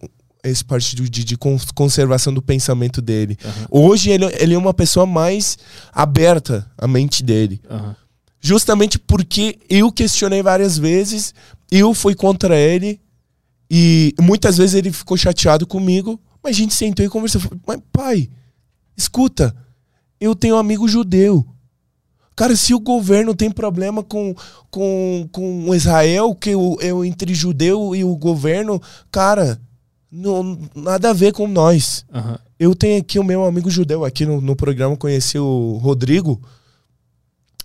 [0.42, 3.37] esse parte de, de, de cons- conservação do pensamento dele.
[3.44, 3.66] Aham.
[3.70, 5.59] Hoje ele, ele é uma pessoa mais
[5.92, 7.61] aberta, a mente dele.
[7.68, 7.96] Aham.
[8.40, 11.35] Justamente porque eu questionei várias vezes,
[11.70, 12.98] eu fui contra ele,
[13.70, 17.40] e muitas vezes ele ficou chateado comigo, mas a gente sentou e conversou.
[17.66, 18.31] Mas pai,
[18.96, 19.55] escuta,
[20.18, 21.46] eu tenho um amigo judeu.
[22.35, 24.35] Cara, se o governo tem problema com,
[24.70, 28.81] com, com Israel, que eu, eu entre judeu e o governo,
[29.12, 29.61] cara,
[30.10, 32.04] não, nada a ver com nós.
[32.12, 32.38] Aham.
[32.58, 36.40] Eu tenho aqui o meu amigo judeu aqui no, no programa, conheci o Rodrigo,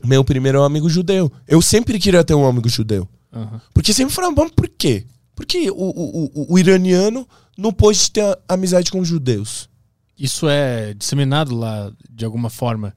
[0.03, 1.31] meu primeiro amigo judeu.
[1.47, 3.07] Eu sempre queria ter um amigo judeu.
[3.33, 3.61] Aham.
[3.73, 5.05] Porque sempre falavam, mas por quê?
[5.35, 7.27] Por que o, o, o, o iraniano
[7.57, 9.69] não pode ter amizade com os judeus?
[10.17, 12.95] Isso é disseminado lá de alguma forma.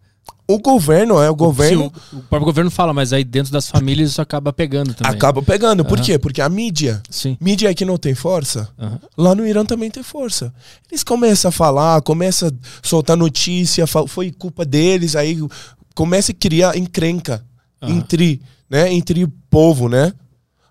[0.50, 1.92] O governo é o governo.
[2.10, 5.12] Sim, o, o próprio governo fala, mas aí dentro das famílias isso acaba pegando também.
[5.12, 5.84] Acaba pegando.
[5.84, 6.06] Por Aham.
[6.06, 6.18] quê?
[6.18, 7.36] Porque a mídia, Sim.
[7.38, 8.98] mídia aqui não tem força, Aham.
[9.14, 10.52] lá no Irã também tem força.
[10.90, 15.38] Eles começam a falar, começam a soltar notícia, foi culpa deles, aí
[15.94, 17.44] começa a criar encrenca
[17.82, 17.98] Aham.
[17.98, 20.14] entre, né, entre o povo, né?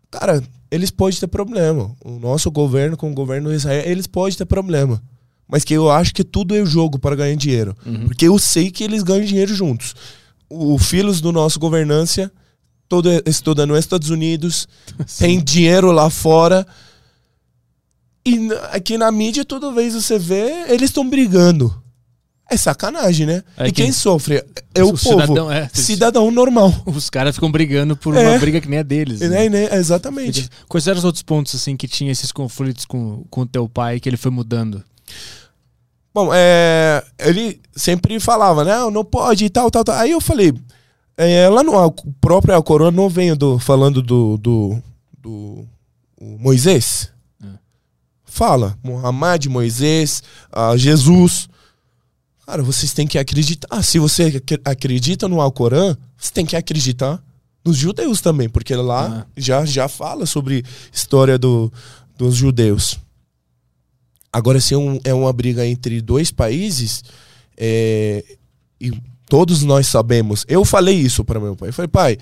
[0.09, 1.91] Cara, eles podem ter problema.
[2.03, 4.99] O nosso governo com o governo Israel, eles podem ter problema.
[5.47, 7.75] Mas que eu acho que tudo é jogo para ganhar dinheiro.
[8.05, 9.95] Porque eu sei que eles ganham dinheiro juntos.
[10.49, 12.31] O filhos do nosso governância,
[12.89, 14.67] todo estudando nos Estados Unidos,
[15.17, 16.65] tem dinheiro lá fora.
[18.25, 21.73] E aqui na mídia, toda vez você vê, eles estão brigando.
[22.49, 23.43] É sacanagem, né?
[23.57, 24.97] Aí e quem, quem- sofre é o, O povo.
[25.21, 25.69] cidadão, é.
[25.73, 26.73] Cidadão normal.
[26.85, 28.25] Os caras ficam brigando por É.
[28.29, 29.19] uma briga que nem é deles.
[29.19, 29.75] Né, né?
[29.75, 30.47] Exatamente.
[30.67, 33.99] Quais eram os outros pontos, assim, que tinha esses conflitos com com o teu pai
[33.99, 34.81] que ele foi mudando?
[36.13, 38.73] Bom, é, ele sempre falava, né?
[38.73, 39.95] "Ah, Não pode e tal, tal, tal.
[39.95, 40.53] Aí eu falei,
[41.15, 41.73] é, lá no
[42.19, 44.81] próprio Alcorão não venho do, falando do, do,
[45.21, 45.65] do
[46.19, 47.11] Moisés.
[47.43, 47.47] É.
[48.25, 51.47] Fala, Muhammad, Moisés, ah, Jesus.
[52.45, 53.83] Cara, vocês têm que acreditar.
[53.83, 57.21] Se você ac- acredita no Alcorão, você tem que acreditar
[57.63, 59.31] nos judeus também, porque lá Ah.
[59.35, 61.71] já, já fala sobre história do,
[62.17, 62.97] dos judeus.
[64.37, 67.03] Agora, se é, um- é uma briga entre dois países,
[67.57, 68.23] é,
[68.79, 68.91] e
[69.27, 70.45] todos nós sabemos.
[70.47, 71.69] Eu falei isso para meu pai.
[71.69, 72.17] Eu falei, pai,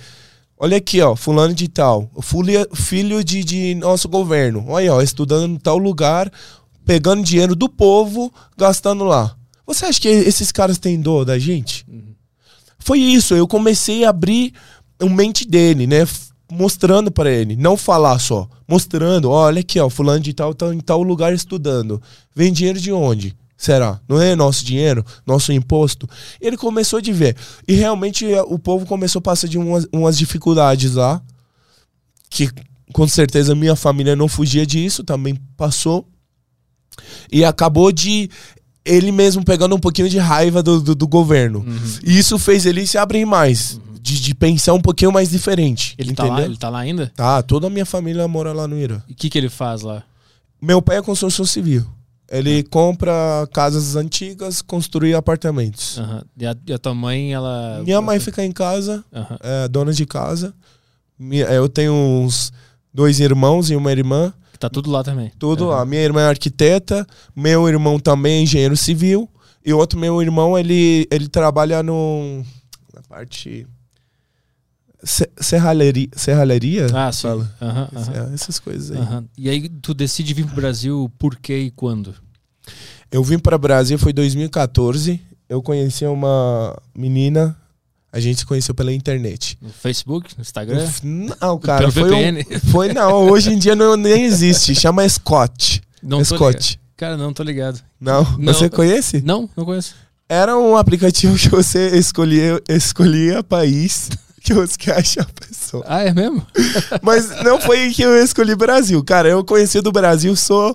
[0.58, 4.63] olha aqui, ó, fulano de tal, filho, filho de, de nosso governo.
[4.69, 6.32] Olha, ó, estudando em tal lugar,
[6.86, 9.36] pegando dinheiro do povo, gastando lá.
[9.67, 11.86] Você acha que esses caras têm dor da gente?
[12.80, 14.54] Foi isso, eu comecei a abrir
[14.99, 16.08] a mente dele, né?
[16.51, 20.79] Mostrando para ele, não falar só, mostrando, olha aqui, ó, fulano de tal tá em
[20.79, 21.99] tal lugar estudando.
[22.36, 23.36] Vem dinheiro de onde?
[23.58, 23.99] Será?
[24.08, 26.08] Não é nosso dinheiro, nosso imposto?
[26.39, 27.36] Ele começou de ver.
[27.67, 31.21] E realmente eh, o povo começou a passar de umas, umas dificuldades lá,
[32.29, 32.49] que
[32.93, 36.08] com certeza minha família não fugia disso, também passou.
[37.31, 38.29] E acabou de
[38.86, 41.65] ele mesmo pegando um pouquinho de raiva do, do, do governo.
[42.06, 45.95] E isso fez ele se abrir mais, de, de pensar um pouquinho mais diferente.
[45.98, 46.41] Ele tá lá?
[46.43, 47.12] Ele tá lá ainda?
[47.15, 49.02] Tá, toda a minha família mora lá no Irã.
[49.10, 50.04] E o que, que ele faz lá?
[50.62, 51.86] Meu pai é construção civil.
[52.30, 53.13] Ele compra
[53.54, 55.98] casas antigas, construi apartamentos.
[56.00, 56.24] Aham.
[56.38, 57.82] E, a, e a tua mãe, ela.
[57.84, 59.04] Minha mãe fica em casa,
[59.41, 60.54] é dona de casa.
[61.50, 62.52] Eu tenho uns
[62.93, 64.34] dois irmãos e uma irmã.
[64.59, 65.31] Tá tudo lá também.
[65.39, 65.75] Tudo Aham.
[65.79, 65.85] lá.
[65.85, 69.29] Minha irmã é arquiteta, meu irmão também é engenheiro civil.
[69.65, 72.43] E outro meu irmão, ele, ele trabalha no,
[72.93, 73.65] na parte.
[75.03, 76.07] se- Serralheria.
[76.15, 76.87] Serralheria?
[76.93, 77.23] Ah, sim.
[77.23, 77.55] Fala.
[77.61, 77.89] Aham,
[78.29, 78.97] É, essas coisas aí.
[78.97, 79.25] aham.
[79.37, 82.13] E aí, tu decide vir pro Brasil por quê e quando?
[83.11, 85.19] Eu vim para Brasil foi 2014.
[85.47, 87.55] Eu conheci uma menina.
[88.15, 89.58] A gente se conheceu pela internet.
[89.62, 90.34] No Facebook?
[90.38, 90.88] No Instagram?
[91.04, 95.82] Não, cara, Pelo foi um, foi não, hoje em dia não nem existe, chama Scott.
[96.01, 96.80] Não Scott.
[96.95, 97.82] Cara, não tô ligado.
[97.99, 98.54] Não, Não.
[98.54, 99.21] você conhece?
[99.21, 99.95] Não, não conheço.
[100.30, 104.08] Era um aplicativo que você escolhia, escolhia país
[104.41, 105.84] que você quer achar a pessoa.
[105.86, 106.47] Ah, é mesmo?
[107.04, 109.28] Mas não foi que eu escolhi Brasil, cara.
[109.28, 110.73] Eu conheci do Brasil só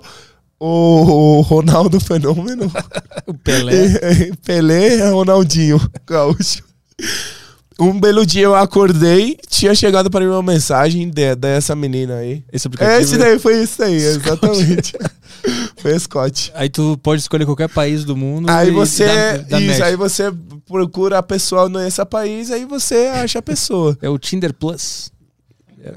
[0.59, 2.71] o, Ronaldo Fenômeno,
[3.25, 4.31] O Pelé.
[4.45, 6.69] Pelé e Ronaldinho Gaúcho.
[7.79, 12.43] Um belo dia eu acordei, tinha chegado para mim uma mensagem de- dessa menina aí.
[12.53, 13.01] Esse aplicativo.
[13.01, 14.93] Esse daí foi isso aí, exatamente.
[15.77, 16.51] foi Scott.
[16.53, 18.49] Aí tu pode escolher qualquer país do mundo.
[18.51, 19.81] Aí e você, dá- dá isso, match.
[19.81, 20.31] aí você
[20.67, 23.97] procura a pessoa nesse país, aí você acha a pessoa.
[24.01, 25.11] É o Tinder Plus.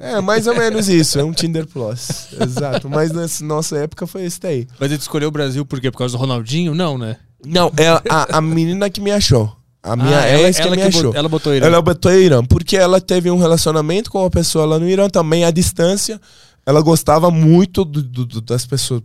[0.01, 2.29] É, mais ou menos isso, é um Tinder Plus.
[2.41, 4.67] Exato, mas nessa nossa época foi esse daí.
[4.81, 5.91] Mas ele escolheu o Brasil por quê?
[5.91, 6.75] Por causa do Ronaldinho?
[6.75, 7.17] Não, né?
[7.45, 9.55] Não, é a, a menina que me achou.
[9.85, 11.03] A minha Ah, ela, ex que ela me que achou.
[11.05, 11.65] bot- ela botou ele.
[11.67, 15.45] Ela botou Irã, porque ela teve um relacionamento com uma pessoa lá no Irã também
[15.45, 16.19] à distância.
[16.65, 19.03] Ela gostava muito do- do- das pessoas,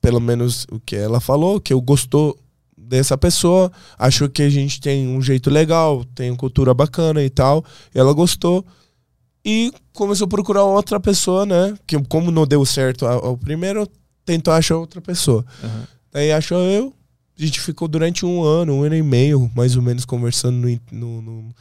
[0.00, 2.36] pelo menos o que ela falou, que eu gostou
[2.76, 7.30] dessa pessoa, achou que a gente tem um jeito legal, tem uma cultura bacana e
[7.30, 7.64] tal.
[7.94, 8.66] Ela gostou
[9.44, 11.74] e começou a procurar outra pessoa, né?
[11.86, 13.86] Que como não deu certo ao, ao primeiro,
[14.24, 15.44] tentou achar outra pessoa.
[15.62, 15.86] Aham.
[16.12, 16.92] Daí achou eu.
[17.40, 20.80] A gente ficou durante um ano, um ano e meio, mais ou menos, conversando no,
[20.92, 21.54] no, no,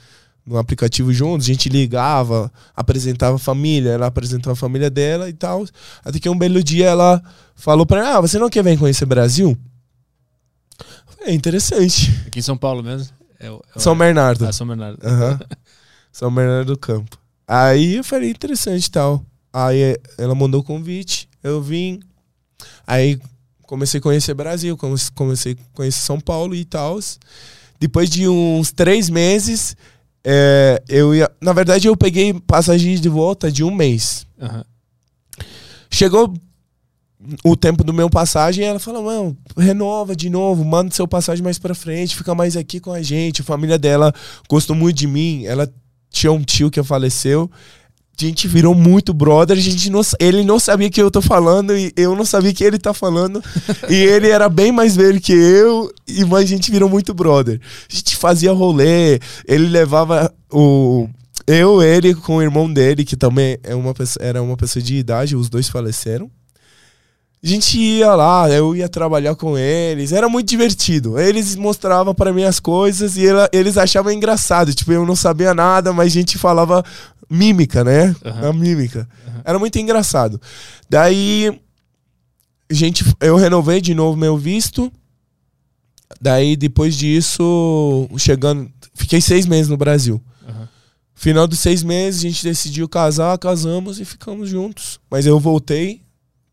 [0.46, 1.46] no aplicativo juntos.
[1.46, 5.66] A gente ligava, apresentava a família, ela apresentava a família dela e tal.
[6.04, 7.24] Até que um belo dia ela
[7.56, 9.58] falou pra Ah, você não quer vir conhecer Brasil?
[11.22, 12.12] É interessante.
[12.28, 13.14] Aqui em São Paulo mesmo.
[13.40, 14.46] É, é São Bernardo.
[14.46, 15.00] Ah, São Bernardo.
[15.02, 15.40] Aham.
[16.12, 17.18] São Bernardo do Campo.
[17.48, 19.26] Aí eu falei, interessante e tal.
[19.54, 22.02] Aí eh, ela mandou o convite, eu vim.
[22.86, 23.20] Aí
[23.70, 26.98] comecei a conhecer Brasil, come- comecei a conhecer São Paulo e tal.
[27.80, 29.78] Depois de uns três meses,
[30.24, 31.30] eh, eu ia.
[31.40, 34.26] Na verdade, eu peguei passagem de volta de um mês.
[34.42, 34.66] Aham.
[35.92, 36.34] Chegou
[37.44, 41.60] o tempo do meu passagem, ela falou: Mano, renova de novo, manda seu passagem mais
[41.60, 43.42] pra frente, fica mais aqui com a gente.
[43.42, 44.12] A família dela
[44.50, 45.46] gostou muito de mim.
[45.46, 45.72] Ela
[46.10, 47.50] tinha um tio que faleceu.
[48.26, 51.76] A gente virou muito brother, a gente não, ele não sabia que eu tô falando
[51.76, 53.42] e eu não sabia que ele tá falando.
[53.90, 57.60] e ele era bem mais velho que eu, e mas a gente virou muito brother.
[57.90, 61.08] A gente fazia rolê, ele levava o
[61.48, 65.36] eu, ele com o irmão dele, que também é uma era uma pessoa de idade,
[65.36, 66.30] os dois faleceram.
[67.42, 71.18] A gente ia lá, eu ia trabalhar com eles, era muito divertido.
[71.18, 74.74] Eles mostravam para mim as coisas e ela, eles achavam engraçado.
[74.74, 76.84] Tipo, eu não sabia nada, mas a gente falava
[77.30, 78.16] mímica, né?
[78.24, 79.08] A mímica.
[79.44, 80.42] Era muito engraçado.
[80.90, 81.60] Daí,
[82.70, 84.92] gente, eu renovei de novo meu visto.
[86.20, 88.70] Daí, depois disso, chegando.
[88.96, 90.22] Fiquei seis meses no Brasil.
[90.48, 90.68] Aham.
[91.14, 95.00] Final dos seis meses, a gente decidiu casar, casamos e ficamos juntos.
[95.10, 96.02] Mas eu voltei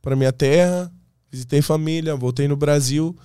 [0.02, 0.92] para minha terra,
[1.30, 3.16] visitei família, voltei no Brasil.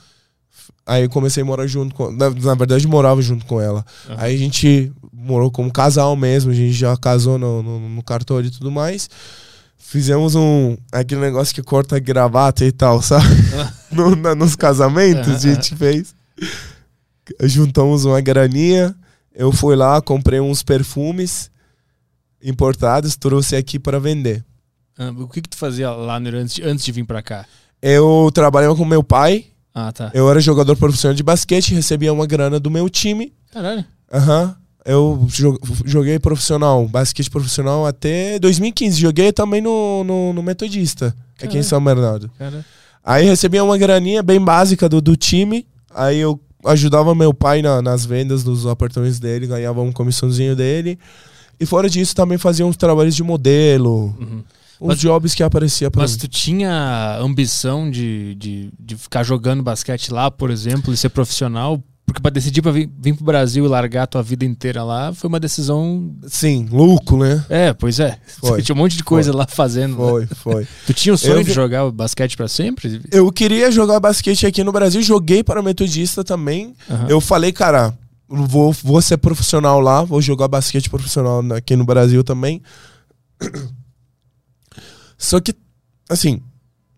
[0.85, 2.11] Aí comecei a morar junto com.
[2.11, 3.85] Na, na verdade, morava junto com ela.
[4.09, 4.15] Aham.
[4.19, 8.47] Aí a gente morou como casal mesmo, a gente já casou no, no, no cartório
[8.47, 9.09] e tudo mais.
[9.77, 10.75] Fizemos um.
[10.91, 13.25] aquele negócio que corta gravata e tal, sabe?
[13.91, 16.15] No- na- nos casamentos a gente fez.
[17.43, 18.95] Juntamos uma graninha.
[19.33, 21.49] Eu fui lá, comprei uns perfumes
[22.43, 24.43] importados, trouxe aqui para vender.
[24.97, 27.45] Ah, o que, que tu fazia lá no antes antes de vir pra cá?
[27.81, 30.11] Eu trabalhava com meu pai, Ah, tá.
[30.13, 33.33] eu era jogador profissional de basquete, recebia uma grana do meu time.
[33.51, 33.85] Caralho.
[34.11, 34.55] Aham.
[34.83, 38.99] Eu jo- joguei profissional, basquete profissional até 2015.
[38.99, 41.63] Joguei também no, no, no Metodista, aqui em Caralho.
[41.63, 42.31] São Bernardo.
[42.37, 42.65] Cara.
[43.03, 45.67] Aí recebia uma graninha bem básica do, do time.
[45.93, 50.97] Aí eu ajudava meu pai na- nas vendas dos apartamentos dele, ganhava um comissãozinho dele.
[51.59, 54.43] E fora disso, também fazia uns trabalhos de modelo, Uhum.
[54.81, 56.17] Uns Mas- jobs que aparecia pra Mas mim.
[56.17, 61.81] tu tinha ambição de, de, de ficar jogando basquete lá, por exemplo, e ser profissional?
[62.03, 65.13] Porque pra decidir pra vir, vir pro Brasil e largar a tua vida inteira lá,
[65.13, 66.13] foi uma decisão.
[66.27, 67.45] Sim, louco, né?
[67.47, 68.17] É, pois é.
[68.41, 68.61] Foi.
[68.61, 69.91] Tinha um monte de coisa lá fazendo.
[69.91, 69.97] né?
[69.97, 70.67] Foi, foi.
[70.87, 73.01] Tu tinha o sonho Eu de jogar basquete pra sempre?
[73.11, 76.73] Eu queria jogar basquete aqui no Brasil, joguei para Metodista também.
[76.89, 77.05] Aham.
[77.07, 81.85] Eu falei, cara, vou, vou ser profissional lá, vou jogar basquete profissional na- aqui no
[81.85, 82.61] Brasil também.
[85.21, 85.53] Só que,
[86.09, 86.41] assim,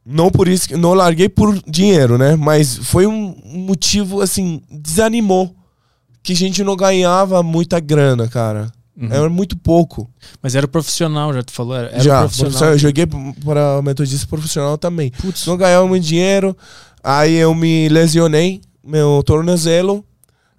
[0.05, 2.37] não por isso que não larguei por dinheiro, né?
[2.37, 5.53] Mas foi um motivo, assim, desanimou.
[6.23, 8.71] Que a gente não ganhava muita grana, cara.
[8.95, 9.11] Uhum.
[9.11, 10.09] Era muito pouco.
[10.41, 11.75] Mas era profissional, já tu falou?
[11.75, 12.71] Era, era Já, profissional.
[12.71, 15.11] eu joguei para metodista profissional também.
[15.11, 16.55] Putz, Não ganhava muito dinheiro.
[17.03, 20.05] Aí eu me lesionei, meu tornozelo.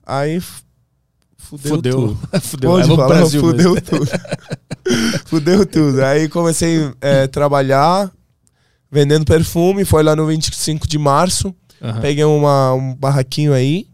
[0.04, 0.38] Aí
[1.38, 1.96] fudeu, fudeu.
[1.96, 2.18] tudo.
[2.42, 2.70] fudeu.
[2.70, 3.86] Pode pro falar, Brasil fudeu mesmo.
[3.86, 4.10] tudo.
[5.26, 6.02] fudeu tudo.
[6.04, 6.78] Aí comecei
[7.24, 8.10] a trabalhar,
[8.90, 9.84] vendendo perfume.
[9.84, 11.54] Foi lá no 25 de março.
[11.82, 12.00] Aham.
[12.00, 13.86] Peguei uma, um barraquinho aí,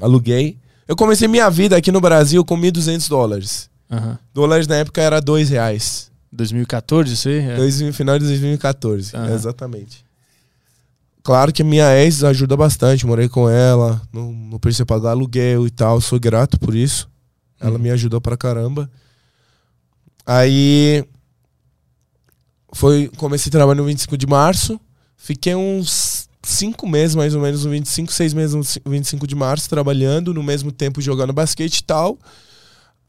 [0.00, 0.58] aluguei.
[0.86, 3.68] Eu comecei minha vida aqui no Brasil com 1.200 dólares.
[3.90, 4.18] Aham.
[4.32, 6.10] Dólares na época era 2 reais.
[6.32, 7.38] 2014, isso aí?
[7.38, 7.56] É.
[7.56, 9.34] Dois, final de 2014, Aham.
[9.34, 10.04] exatamente.
[11.22, 15.70] Claro que minha ex ajuda bastante, morei com ela, não, não precisei pagar aluguel e
[15.70, 17.08] tal, sou grato por isso.
[17.60, 17.78] Ela Uhum.
[17.78, 18.90] me ajudou pra caramba.
[20.30, 21.02] Aí
[22.74, 24.78] foi, comecei a trabalhar no 25 de março,
[25.16, 29.70] fiquei uns cinco meses, mais ou menos, no 25, seis meses no 25 de março,
[29.70, 32.18] trabalhando, no mesmo tempo jogando basquete e tal.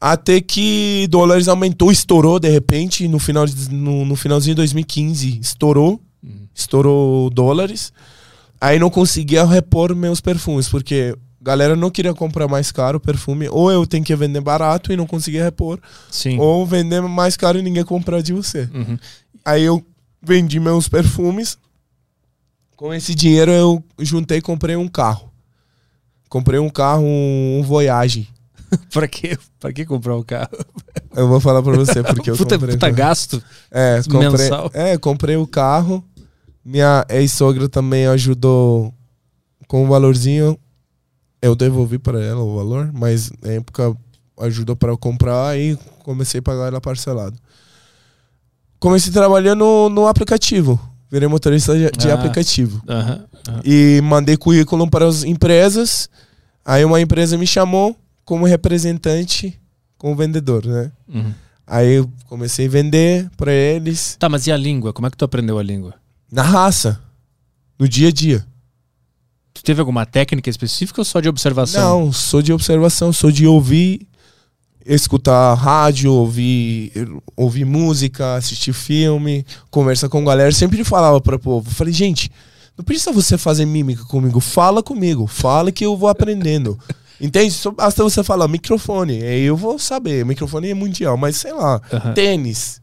[0.00, 5.38] Até que dólares aumentou, estourou de repente, no, final de, no, no finalzinho de 2015,
[5.40, 6.46] estourou, Uhum.
[6.54, 7.92] estourou dólares.
[8.58, 13.48] Aí não conseguia repor meus perfumes, porque galera não queria comprar mais caro o perfume,
[13.48, 16.38] ou eu tenho que vender barato e não conseguia repor, Sim.
[16.38, 18.68] ou vender mais caro e ninguém comprar de você.
[18.74, 18.98] Uhum.
[19.44, 19.84] Aí eu
[20.22, 21.56] vendi meus perfumes.
[22.76, 25.30] Com esse dinheiro eu juntei e comprei um carro.
[26.28, 28.28] Comprei um carro, um, um Voyage.
[28.92, 30.56] pra, que, pra que comprar o carro?
[31.14, 32.76] Eu vou falar pra você porque eu puta, comprei.
[32.76, 33.42] puta gasto.
[33.70, 34.70] É, comprei, mensal.
[34.72, 36.04] é, comprei o carro.
[36.64, 38.94] Minha ex-sogra também ajudou
[39.66, 40.58] com o valorzinho.
[41.42, 43.96] Eu devolvi para ela o valor, mas na época
[44.40, 47.36] ajudou para eu comprar e comecei a pagar ela parcelado.
[48.78, 50.80] Comecei trabalhando no, no aplicativo.
[51.10, 52.14] Virei motorista de, de Ah.
[52.14, 52.82] aplicativo.
[52.88, 53.24] Aham.
[53.48, 53.60] aham.
[53.64, 56.08] E mandei currículo para as empresas.
[56.64, 59.58] Aí uma empresa me chamou como representante
[59.98, 60.92] com o vendedor, né?
[61.08, 61.34] Uhum.
[61.66, 64.16] Aí eu comecei a vender para eles.
[64.18, 64.92] Tá, mas e a língua?
[64.92, 65.94] Como é que tu aprendeu a língua?
[66.30, 67.00] Na raça.
[67.78, 68.46] No dia a dia.
[69.60, 72.06] Tu teve alguma técnica específica ou só de observação?
[72.06, 74.08] Não, sou de observação, sou de ouvir,
[74.86, 76.90] escutar rádio, ouvir,
[77.36, 80.50] ouvir música, assistir filme, conversar com galera.
[80.50, 81.70] Sempre falava para o povo.
[81.70, 82.32] Falei, gente,
[82.74, 84.40] não precisa você fazer mímica comigo.
[84.40, 85.26] Fala comigo.
[85.26, 86.78] Fala que eu vou aprendendo.
[87.20, 87.52] Entende?
[87.52, 90.24] Só basta você falar microfone, aí eu vou saber.
[90.24, 92.14] Microfone é mundial, mas sei lá, Aham.
[92.14, 92.80] tênis.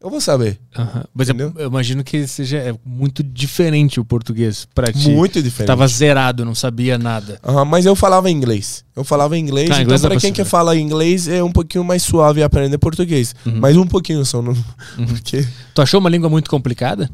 [0.00, 0.58] Eu vou saber.
[0.76, 1.04] Aham.
[1.14, 5.08] Mas eu, eu imagino que seja é muito diferente o português pra ti.
[5.10, 5.66] Muito diferente.
[5.66, 7.40] Tava zerado, não sabia nada.
[7.42, 8.84] Aham, mas eu falava inglês.
[8.94, 12.02] Eu falava inglês, Ah, então inglês pra quem que fala inglês é um pouquinho mais
[12.02, 13.34] suave aprender português.
[13.44, 13.58] Uhum.
[13.58, 14.54] Mas um pouquinho só, não...
[15.08, 17.10] porque Tu achou uma língua muito complicada?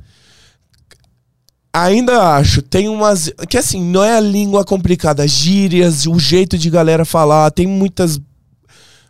[1.73, 6.69] ainda acho, tem umas que assim, não é a língua complicada, gírias, o jeito de
[6.69, 8.21] galera falar, tem muitas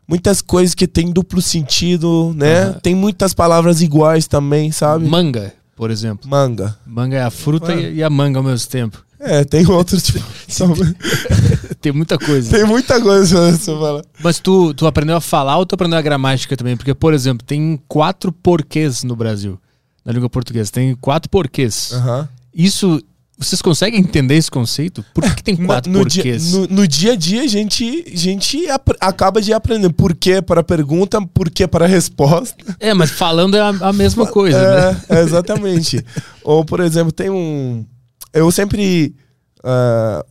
[0.07, 2.64] muitas coisas que tem duplo sentido, né?
[2.64, 2.80] Aham.
[2.82, 5.07] Tem muitas palavras iguais também, sabe?
[5.07, 6.28] Manga, por exemplo.
[6.28, 6.76] Manga.
[6.86, 9.05] Manga é a fruta e a manga ao mesmo tempo.
[9.18, 10.18] É, tem outros tipo.
[11.80, 12.57] Tem muita coisa.
[12.57, 14.05] tem muita coisa você falar.
[14.22, 16.76] Mas tu, tu aprendeu a falar ou tu aprendeu a gramática também?
[16.76, 19.59] Porque, por exemplo, tem quatro porquês no Brasil,
[20.05, 20.70] na língua portuguesa.
[20.70, 21.90] Tem quatro porquês.
[21.92, 22.28] Aham.
[22.55, 23.03] Isso.
[23.43, 25.05] Vocês conseguem entender esse conceito?
[25.12, 26.53] Por que, que tem quatro no, dia, porquês?
[26.53, 28.66] no, no dia a dia, a gente, a gente
[29.01, 32.76] acaba de aprender por que para a pergunta, por que para a resposta.
[32.78, 35.01] É, mas falando é a, a mesma coisa, né?
[35.09, 36.05] É, é, exatamente.
[36.43, 37.84] Ou, por exemplo, tem um.
[38.32, 39.14] Eu sempre.
[39.62, 40.24] ah,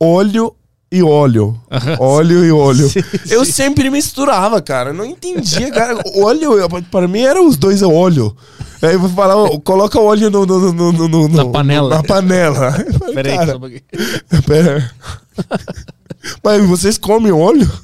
[0.00, 0.54] olho
[0.90, 1.58] e óleo.
[1.98, 2.88] Óleo e óleo.
[2.88, 3.52] Sim, Eu sim.
[3.52, 4.92] sempre misturava, cara.
[4.92, 6.00] Não entendia, cara.
[6.16, 6.52] Óleo,
[6.90, 8.34] para mim era os dois é óleo.
[8.82, 11.96] Aí eu vou falar, ó, coloca o óleo no, no, no, no- no- Na panela.
[11.96, 12.72] Na panela.
[13.14, 13.82] Peraí, cara, só um pouquinho.
[14.46, 14.90] Pera.
[16.44, 17.70] Mas vocês comem óleo?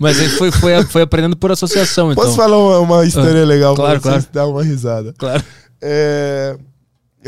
[0.00, 2.24] Mas aí foi, foi, foi aprendendo por associação, então.
[2.24, 4.48] Posso falar uma, uma história Ah, legal claro, pra vocês claro.
[4.48, 5.14] dar uma risada?
[5.18, 5.42] Claro.
[5.82, 6.56] É...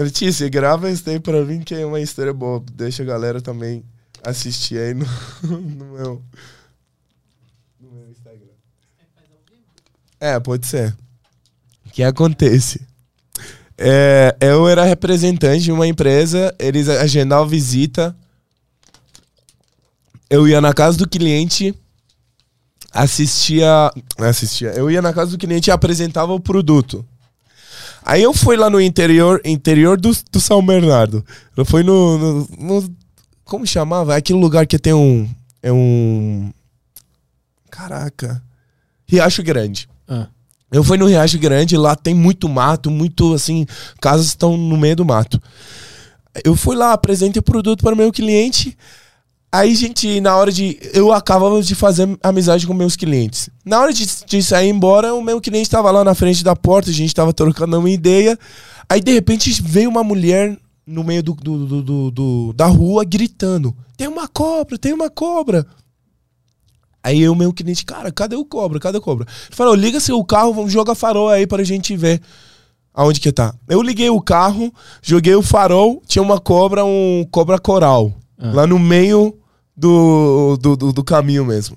[0.02, 2.62] Letícia, grava isso daí pra mim que é uma história boa.
[2.72, 3.84] Deixa a galera também
[4.22, 5.06] assistir aí no,
[5.42, 6.22] no meu...
[7.80, 8.52] No meu Instagram.
[10.20, 10.96] É, pode ser.
[11.92, 12.86] Que acontece?
[13.76, 18.14] É, eu era representante de uma empresa, eles agendavam visita.
[20.28, 21.74] Eu ia na casa do cliente,
[22.92, 23.90] assistia.
[24.18, 24.70] Assistia.
[24.70, 27.06] Eu ia na casa do cliente e apresentava o produto.
[28.08, 31.22] Aí eu fui lá no interior, interior do, do São Bernardo.
[31.54, 32.48] Eu fui no, no,
[32.80, 32.96] no-
[33.44, 34.14] Como chamava?
[34.14, 35.28] É aquele lugar que tem um.
[35.62, 36.50] É um.
[37.70, 38.42] Caraca.
[39.06, 39.88] Riacho Grande.
[40.08, 40.26] Ah,
[40.72, 43.66] Eu fui no Riacho Grande, lá tem muito mato, muito assim,
[44.00, 45.40] casas estão no meio do mato.
[46.44, 48.76] Eu fui lá, apresentei o produto para o meu cliente.
[49.50, 50.78] Aí, gente, na hora de.
[50.92, 53.48] Eu acabava de fazer amizade com meus clientes.
[53.64, 56.90] Na hora de, de sair embora, o meu cliente estava lá na frente da porta,
[56.90, 58.38] a gente estava trocando uma ideia.
[58.88, 63.74] Aí, de repente, veio uma mulher no meio do, do, do- do- da rua gritando:
[63.96, 65.66] Tem uma cobra, tem uma cobra.
[67.02, 68.78] Aí o meu cliente, cara, cadê o cobra?
[68.78, 69.26] Cadê o cobra?
[69.46, 72.20] Ele falou, liga seu carro, vamos jogar farol aí pra gente ver
[72.92, 73.54] aonde que tá.
[73.68, 74.70] Eu liguei o carro,
[75.00, 78.52] joguei o farol, tinha uma cobra, um cobra coral, Ah.
[78.52, 79.36] lá no meio
[79.76, 81.76] do, do, do, do caminho mesmo.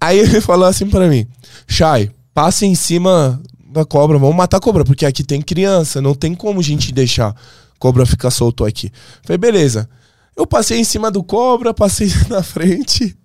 [0.00, 1.26] Aí ele falou assim pra mim,
[1.66, 3.40] Chay, passa em cima
[3.72, 6.92] da cobra, vamos matar a cobra, porque aqui tem criança, não tem como a gente
[6.92, 7.34] deixar
[7.78, 8.90] cobra ficar solto aqui.
[9.24, 9.88] Falei, beleza.
[10.36, 13.16] Eu passei em cima do cobra, passei na frente,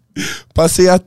[0.54, 1.00] passei a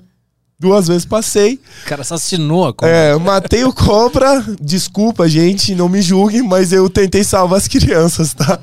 [0.62, 1.60] duas vezes passei.
[1.84, 2.94] o cara assassinou a cobra.
[2.94, 4.42] É, matei o cobra.
[4.60, 8.60] Desculpa, gente, não me julguem, mas eu tentei salvar as crianças, tá?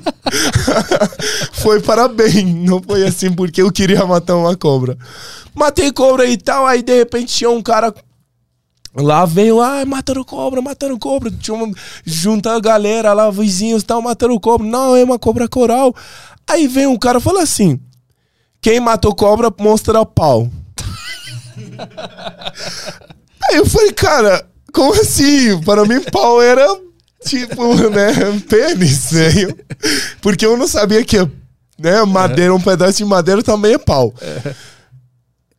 [1.52, 4.96] foi para bem, não foi assim porque eu queria matar uma cobra.
[5.54, 7.94] Matei cobra e tal, aí de repente tinha um cara
[8.92, 11.30] Lá veio, ah, matando cobra, matando cobra.
[11.30, 11.72] Tinha uma,
[12.04, 14.66] juntar a galera lá, vizinhos, tal, matando cobra.
[14.66, 15.94] Não, é uma cobra coral.
[16.44, 17.78] Aí vem um cara e fala assim:
[18.60, 20.50] quem matou cobra mostra o pau.
[23.48, 25.60] Aí eu falei, cara, como assim?
[25.62, 26.66] Para mim, pau era
[27.24, 28.12] tipo, né,
[28.48, 29.30] pênis, né?
[30.20, 31.18] Porque eu não sabia que,
[31.78, 34.14] né, madeira, um pedaço de madeira também é pau.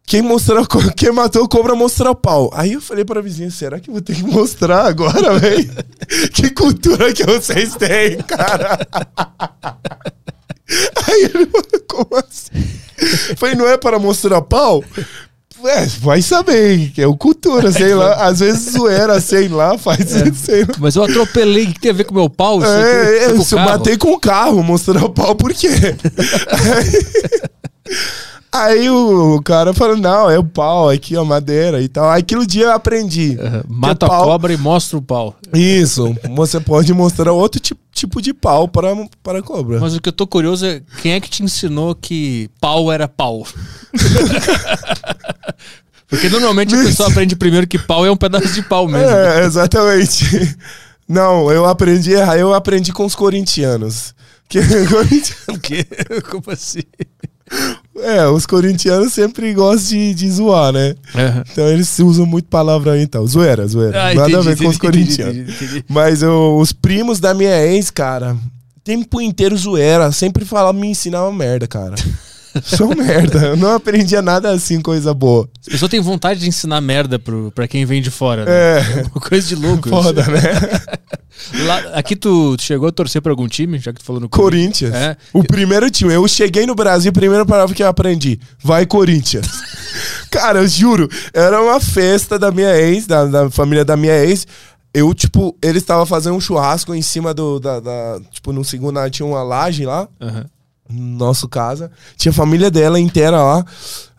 [0.06, 0.66] Quem, mostrou,
[0.96, 2.50] quem matou cobra mostra pau.
[2.54, 5.72] Aí eu falei pra vizinha, será que eu vou ter que mostrar agora, velho?
[6.34, 8.80] que cultura que vocês têm, cara?
[11.08, 12.80] Aí ele falou, como assim?
[13.38, 14.84] Falei, não é para mostrar pau?
[15.66, 18.14] É, vai saber, é o cultura, sei lá.
[18.26, 20.00] Às vezes zoeira, sei lá, faz,
[20.36, 20.74] sei lá.
[20.80, 22.64] Mas eu atropelei, o que tem a ver com o meu pau?
[22.64, 25.70] É, é, se eu bater com o carro, mostrar o pau, por quê?
[28.54, 32.10] Aí, o cara falou, não, é o pau, aqui, ó, madeira e tal.
[32.10, 33.38] Aí aquele dia eu aprendi.
[33.38, 35.38] Que Mata pau- a cobra e mostra o pau.
[35.54, 38.90] Isso, você pode mostrar outro tipo, tipo de pau para,
[39.22, 39.80] para cobra.
[39.80, 43.08] Mas o que eu tô curioso é quem é que te ensinou que pau era
[43.08, 43.46] pau?
[46.08, 49.10] Porque normalmente a pessoa aprende primeiro que pau é um pedaço de pau mesmo.
[49.10, 50.26] É, exatamente.
[51.08, 54.14] Não, eu aprendi errar, eu aprendi com os corintianos.
[54.50, 55.86] Que, corintiano- Que?
[56.30, 56.84] Como assim?
[57.98, 60.96] É, os corintianos sempre gostam de, de zoar, né?
[61.14, 61.44] Aham.
[61.52, 63.26] Então eles usam muito palavra aí, então.
[63.28, 64.02] Zoeira, zoeira.
[64.10, 65.36] Ah, Nada entendi, a ver com os corintianos.
[65.38, 65.86] entendi.
[65.90, 68.36] Mas eu- os primos da minha ex, cara,
[68.84, 70.12] tempo inteiro zoeira.
[70.12, 71.96] Sempre falavam, me ensinavam merda, cara.
[72.64, 73.40] Sou merda.
[73.48, 75.48] Eu não aprendia nada assim, coisa boa.
[75.62, 78.46] As pessoas têm vontade de ensinar merda pro, pra quem vem de fora.
[78.46, 78.52] Né?
[78.52, 79.90] É, Uma coisa de louco.
[79.90, 80.42] foda, né?
[81.66, 84.30] Lá, aqui tu tu chegou a torcer pra algum time, já que tu falou no
[84.30, 84.94] Corinthians.
[84.94, 85.18] É.
[85.34, 86.14] O primeiro time.
[86.14, 88.40] Eu cheguei no Brasil, a primeira palavra que eu aprendi.
[88.64, 89.48] Vai, Corinthians.
[90.30, 91.10] Cara, eu juro.
[91.34, 94.46] Era uma festa da minha ex, da, da família da minha ex.
[94.94, 97.60] Eu, tipo, eles estavam fazendo um churrasco em cima do.
[97.60, 100.08] Da, da- tipo, no segundo tinha uma laje lá.
[100.22, 100.46] Aham.
[100.92, 101.92] No nosso casa.
[102.16, 103.66] Tinha a família dela inteira lá.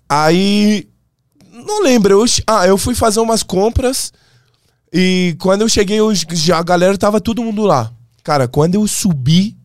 [0.08, 0.88] Aí.
[1.52, 2.20] Não lembro.
[2.20, 4.12] Eu, ah, eu fui fazer umas compras.
[4.92, 7.90] E quando eu cheguei, eu, já a galera tava todo mundo lá.
[8.22, 9.56] Cara, quando eu subi.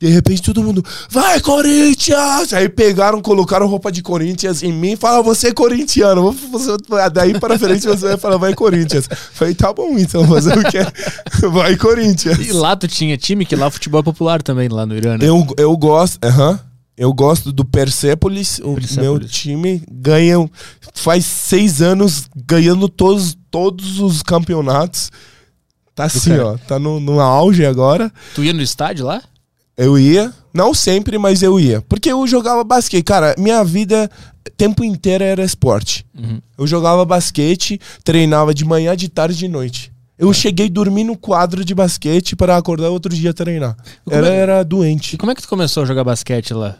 [0.00, 2.52] De repente todo mundo, vai Corinthians!
[2.52, 6.30] Aí pegaram, colocaram roupa de Corinthians em mim e falaram, você é corintiano.
[6.52, 6.76] Você,
[7.12, 9.08] daí para frente você vai falar, vai Corinthians.
[9.32, 10.78] Falei, tá bom então, fazer o quê?
[11.50, 12.38] Vai Corinthians.
[12.38, 15.26] E lá tu tinha time, que lá futebol é popular também, lá no Irã, né?
[15.26, 16.60] Eu, eu gosto, aham.
[16.96, 18.58] Eu gosto do Persepolis.
[18.58, 18.90] O Persepolis.
[18.96, 20.50] meu time ganha.
[20.94, 25.10] Faz seis anos ganhando todos, todos os campeonatos.
[25.94, 26.46] Tá assim, cara.
[26.46, 26.56] ó.
[26.58, 28.12] Tá no, no auge agora.
[28.34, 29.22] Tu ia no estádio lá?
[29.78, 30.32] Eu ia.
[30.52, 31.80] Não sempre, mas eu ia.
[31.82, 33.04] Porque eu jogava basquete.
[33.04, 34.10] Cara, minha vida,
[34.56, 36.04] tempo inteiro era esporte.
[36.18, 36.40] Uhum.
[36.58, 39.92] Eu jogava basquete, treinava de manhã, de tarde e de noite.
[40.18, 43.76] Eu cheguei a dormir no quadro de basquete para acordar outro dia treinar.
[44.10, 45.16] Era, é- era E doente.
[45.16, 46.76] como é que tu começou a jogar basquete lá?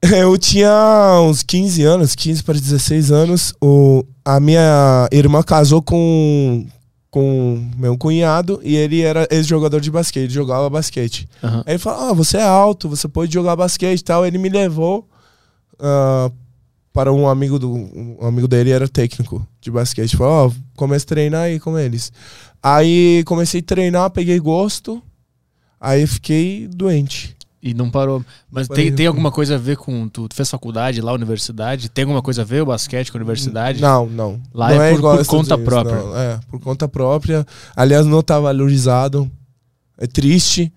[0.02, 3.52] Eu tinha uns 15 anos, 15 para 16 anos.
[3.60, 6.66] O, a minha irmã casou com,
[7.14, 11.28] com meu cunhado e ele era ex-jogador de basquete, jogava basquete.
[11.44, 11.62] Aham.
[11.64, 14.26] Aí ele falou: Ah, você é alto, você pode jogar basquete e tal.
[14.26, 15.08] Ele me levou
[15.78, 16.28] ah,
[16.92, 20.16] para um amigo do um amigo dele, era técnico de basquete.
[20.16, 22.12] Falou: Ó, comece a treinar aí com eles.
[22.60, 25.00] Aí comecei a treinar, peguei gosto.
[25.80, 27.33] Aí fiquei doente.
[27.66, 28.22] E não parou.
[28.52, 30.06] Mas tem, tem alguma coisa a ver com.
[30.06, 31.88] Tu, tu fez faculdade lá, universidade?
[31.88, 33.80] Tem alguma coisa a ver o basquete com a universidade?
[33.80, 34.38] Não, não.
[34.52, 35.96] Lá não é por- por Estados conta própria.
[35.96, 36.16] não.
[36.18, 37.46] É, por conta própria.
[37.74, 39.30] Aliás, não tá valorizado.
[39.96, 40.70] É triste.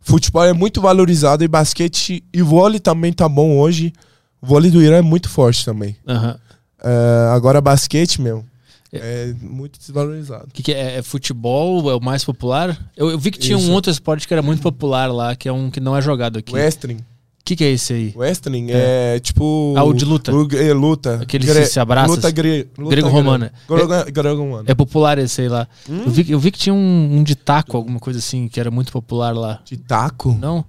[0.00, 3.92] Futebol é muito valorizado e basquete e vôlei também tá bom hoje.
[4.40, 5.94] O vôlei do Irã é muito forte também.
[6.08, 6.36] Aham.
[6.82, 8.44] É, agora basquete, meu,
[8.92, 10.46] é muito desvalorizado.
[10.48, 10.98] O que, que é?
[10.98, 11.90] É futebol?
[11.90, 12.78] É o mais popular?
[12.96, 13.72] Eu, eu vi que tinha um Isso.
[13.72, 16.52] outro esporte que era muito popular lá, que é um que não é jogado aqui.
[16.52, 16.98] O Wrestling.
[17.44, 18.12] que, que é esse aí?
[18.16, 19.74] Wrestling é, tipo.
[19.76, 20.32] Ah, o de luta.
[20.34, 21.20] o- é, luta.
[21.22, 22.34] Aquele que se abraça, Luta, assim.
[22.36, 23.52] gre, luta Grego-romana.
[23.68, 24.64] Grego- Grego-romana.
[24.68, 25.66] É popular esse aí lá.
[25.88, 26.02] Hum?
[26.04, 28.70] Eu, vi, eu vi que tinha um, um de taco, alguma coisa assim, que era
[28.70, 29.60] muito popular lá.
[29.64, 30.36] De taco?
[30.40, 30.64] Não?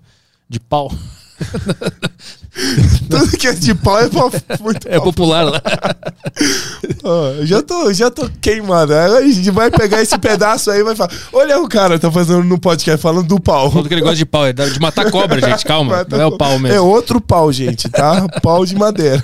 [0.49, 0.91] De pau.
[3.09, 4.31] Tudo que é de pau é pau-
[4.61, 5.61] muito É popular lá.
[7.39, 8.93] Eu já tô, já tô queimado.
[8.93, 12.43] A gente vai pegar esse pedaço aí e vai falar: Olha o cara tá fazendo
[12.43, 13.69] no podcast falando do pau.
[13.71, 14.45] Falando que ele gosta de pau.
[14.45, 15.65] É de matar cobra, gente.
[15.65, 15.97] Calma.
[15.97, 16.85] Mata Não é o pau É mesmo.
[16.85, 18.27] outro pau, gente, tá?
[18.41, 19.21] pau de madeira.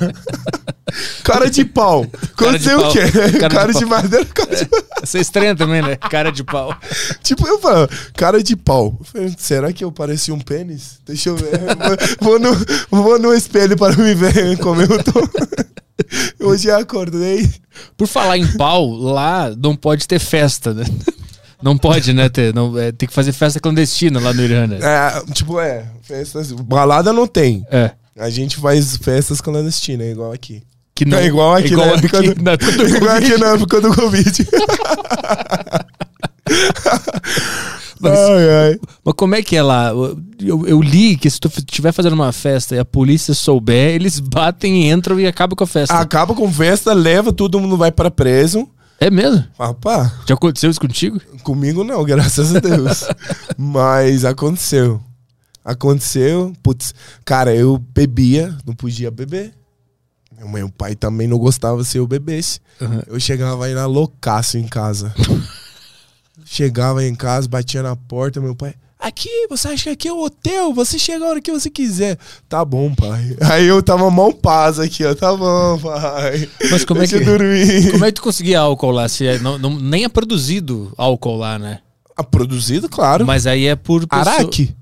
[1.24, 2.06] Cara de pau.
[2.34, 2.92] Aconteceu o pau.
[2.92, 3.02] quê?
[3.40, 4.68] Cara Cara, de de, madeira, cara de...
[5.04, 5.96] Você é estranha também, né?
[5.96, 6.76] Cara de pau.
[7.22, 9.00] Tipo, eu falo, cara de pau.
[9.38, 11.00] Será que eu pareci um pênis?
[11.06, 11.52] Deixa eu ver.
[12.20, 12.50] Vou no,
[12.90, 15.30] vou no espelho para me ver como eu tô.
[16.48, 17.48] Hoje eu acordei.
[17.96, 20.86] Por falar em pau, lá não pode ter festa, né?
[21.62, 22.30] Não pode, né?
[22.30, 24.80] Ter, não, é, tem que fazer festa clandestina lá no Irã, né?
[24.82, 26.52] É, tipo, é, festas.
[26.54, 27.66] Balada não tem.
[27.70, 27.92] É.
[28.18, 30.64] A gente faz festas clandestinas, igual aqui.
[30.96, 33.38] Que não, É igual aqui igual na época aqui do- na época do Igual aqui
[33.38, 34.48] na época do Covid.
[38.02, 38.80] Mas- ai, ai.
[39.04, 39.90] Mas como é que é lá?
[40.40, 44.20] Eu, eu li que se tu estiver fazendo uma festa e a polícia souber, eles
[44.22, 45.94] batem, entram e acabam com a festa.
[45.96, 48.68] Acaba com festa, leva, todo mundo vai pra preso.
[49.02, 49.44] É mesmo?
[49.58, 51.20] Rapá, Já aconteceu isso contigo?
[51.44, 53.04] comigo não, graças a Deus.
[53.58, 55.02] Mas aconteceu.
[55.64, 56.54] Aconteceu.
[56.64, 56.94] Putz,
[57.26, 59.54] cara, eu bebia, não podia beber.
[60.38, 62.60] Meu, meu pai também não gostava se eu bebesse.
[62.80, 63.02] Uhum.
[63.08, 65.14] Eu chegava aí na loucaço em casa.
[66.46, 68.74] chegava em casa, batia na porta, meu pai.
[69.02, 70.74] Aqui, você acha que aqui é o hotel?
[70.74, 72.18] Você chega a hora que você quiser.
[72.50, 73.38] Tá bom, pai.
[73.50, 75.16] Aí eu tava mão paz aqui, ó.
[75.16, 76.50] Tá bom, pai.
[76.70, 77.92] Mas como é Deixa que- eu dormir.
[77.94, 79.08] Como é que tu conseguia álcool lá?
[79.08, 81.80] Se é- não, não- nem é produzido álcool lá, né?
[82.18, 83.26] Ah, produzido, claro.
[83.26, 84.76] Mas aí é por pessoa- Araque.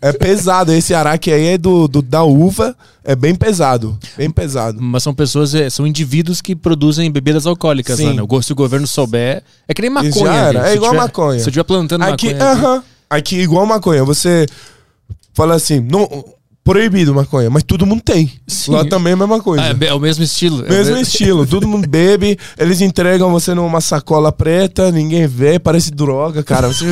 [0.00, 0.72] É pesado.
[0.72, 2.76] Esse araque aí é do, do- da uva.
[3.04, 3.98] É bem pesado.
[4.16, 4.80] Bem pesado.
[4.80, 8.06] Mas são pessoas, é, são indivíduos que produzem bebidas alcoólicas Sim.
[8.08, 8.22] lá, né?
[8.22, 9.42] O go- Se o governo souber.
[9.68, 10.12] É que nem maconha.
[10.12, 10.66] Já era.
[10.66, 11.38] É Se igual tiver- maconha.
[11.38, 12.52] Se eu estiver plantando Aqui, maconha.
[12.52, 12.82] aqui- aham.
[13.08, 14.02] Aqui, igual maconha.
[14.04, 14.46] Você
[15.32, 16.24] fala assim, não,
[16.66, 18.30] proibido maconha, mas todo mundo tem.
[18.44, 18.72] Sim.
[18.72, 19.62] Lá também é a mesma coisa.
[19.62, 20.66] Ah, é é o mesmo estilo.
[20.66, 25.60] É Mesmo me- estilo, todo mundo bebe, eles entregam você numa sacola preta, ninguém vê,
[25.60, 26.66] parece droga, cara.
[26.66, 26.86] Você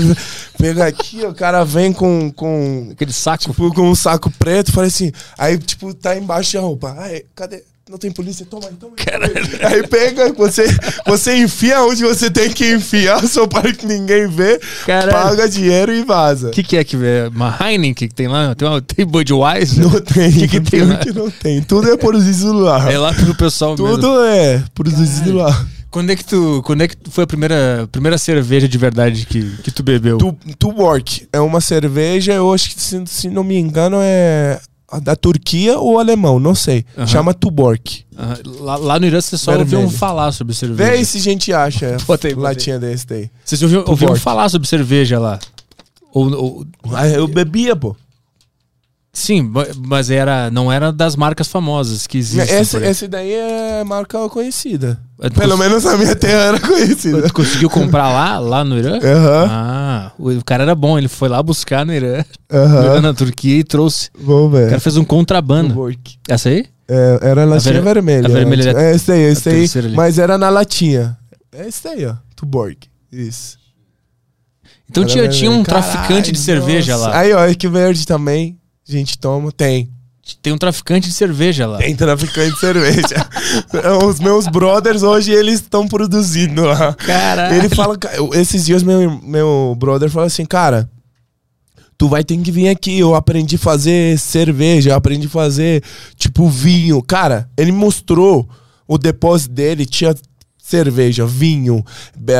[0.57, 3.45] pega aqui, o cara vem com, com, Aquele saco.
[3.51, 6.95] tipo, com um saco preto, fala assim, aí, tipo, tá embaixo da roupa.
[6.97, 7.65] Ai, cadê?
[7.89, 8.47] Não tem polícia?
[8.49, 9.75] Toma aí, toma aí.
[9.75, 10.65] Aí pega, você,
[11.07, 15.13] você enfia onde você tem que enfiar, só para que ninguém vê, Caralho.
[15.13, 16.49] paga dinheiro e vaza.
[16.49, 17.29] O que, que é que é?
[17.29, 18.55] Uma Heineken que tem lá?
[18.55, 19.85] Tem, uma, tem Budweiser?
[19.85, 20.97] Não tem, que que tem lá?
[20.97, 21.61] que não tem.
[21.63, 22.91] Tudo é produzido lá.
[22.91, 23.87] É lá pro pessoal mesmo.
[23.97, 25.67] Tudo é produzido lá.
[25.91, 29.27] Quando é que tu, quando é que tu- foi a primeira, primeira cerveja de verdade
[29.27, 30.17] que, que tu bebeu?
[30.19, 34.59] Tu- Tuborg é uma cerveja, eu acho que se, se não me engano é
[35.03, 36.85] da Turquia ou alemão, não sei.
[37.07, 38.05] Chama Tuborg.
[38.61, 39.81] Lá, lá no Irã você só Vermelho.
[39.83, 40.91] ouviu falar sobre cerveja.
[40.93, 42.35] Vê se a gente acha aí.
[42.35, 43.31] latinha desse daí.
[43.45, 45.39] Vocês ouviram, ouviram falar sobre cerveja lá?
[46.13, 47.97] Ou, ou- Ah, eu bebia, pô.
[49.15, 52.59] Sim, ma- mas era, não era das marcas famosas que existem.
[52.61, 52.91] Esse, por aí.
[52.91, 55.01] esse daí é marca conhecida.
[55.19, 57.23] Tu Pelo menos na minha terra era conhecida.
[57.23, 58.99] Tu conseguiu comprar lá, lá no Irã?
[59.03, 62.83] Aham, Ah, o cara era bom, ele foi lá buscar no Irã, no aham.
[62.85, 64.11] Irã, na Turquia e trouxe.
[64.19, 64.69] Vamos O ver.
[64.69, 65.75] cara fez um contrabando.
[66.29, 66.67] Essa aí?
[66.87, 68.27] É, era a latinha ver- vermelha.
[68.27, 68.91] a vermelha né?
[68.91, 69.61] É esse daí, esse a daí.
[69.63, 69.97] terceira ali.
[69.97, 71.17] Mas era na latinha.
[71.51, 72.15] É esse daí, ó.
[72.37, 72.77] Tuborg.
[73.11, 73.57] Isso.
[74.91, 77.09] Então Era tinha, tinha um traficante de cerveja nossa.
[77.09, 77.19] lá.
[77.21, 78.59] Aí, ó, que verde também.
[78.89, 79.51] A gente toma.
[79.51, 79.91] Tem.
[80.41, 81.79] Tem um traficante de cerveja lá.
[81.79, 83.29] Tem traficante de cerveja.
[84.09, 86.95] Os meus brothers hoje, eles estão produzindo lá.
[86.95, 87.57] Caralho.
[87.57, 87.99] Ele fala,
[88.33, 90.89] esses dias meu, meu brother falou assim, cara,
[91.99, 95.83] tu vai ter que vir aqui, eu aprendi a fazer cerveja, eu aprendi a fazer,
[96.17, 97.03] tipo, vinho.
[97.03, 98.49] Cara, ele mostrou
[98.89, 100.15] o depósito dele, tinha
[100.67, 101.85] cerveja, vinho,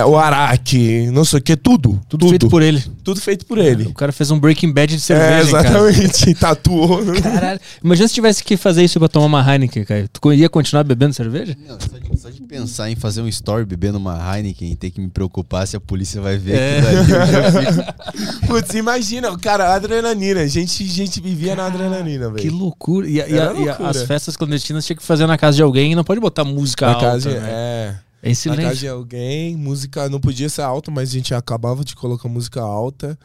[0.09, 2.01] o araque, não sei o que, tudo.
[2.09, 2.83] Tudo feito por ele.
[3.05, 3.85] Tudo feito por ele.
[3.85, 5.91] O cara fez um Breaking Bad de É, cerveja, cara.
[5.91, 7.05] exatamente, tatuou.
[7.05, 7.21] né?
[7.21, 7.61] Caralho.
[7.85, 10.09] Imagina se tivesse que fazer isso pra tomar uma Heineken, cara.
[10.11, 11.55] Tu ia continuar bebendo cerveja?
[11.69, 14.91] Não, só de, só de pensar em fazer um story bebendo uma Heineken e ter
[14.91, 16.79] que me preocupar se a polícia vai ver É.
[16.79, 17.85] aquilo
[18.49, 20.41] Putz, imagina, cara, adrenalina.
[20.41, 22.57] A gente, a gente vivia na adrenalina, Que velho.
[22.57, 23.07] loucura.
[23.07, 23.91] E, a- e a- Era e a- loucura.
[23.91, 26.87] as festas clandestinas tinha que fazer na casa de alguém e não pode botar música
[26.87, 27.05] Na alta.
[27.07, 27.41] casa, né?
[27.51, 27.95] é.
[28.25, 28.77] É em Na casa silêncio.
[28.79, 33.19] de alguém, música não podia ser alta, mas a gente acabava de colocar música alta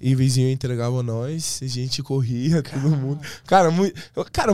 [0.00, 3.20] e o vizinho entregava nós, a gente corria, todo mundo.
[3.46, 3.70] Cara,
[4.32, 4.52] cara,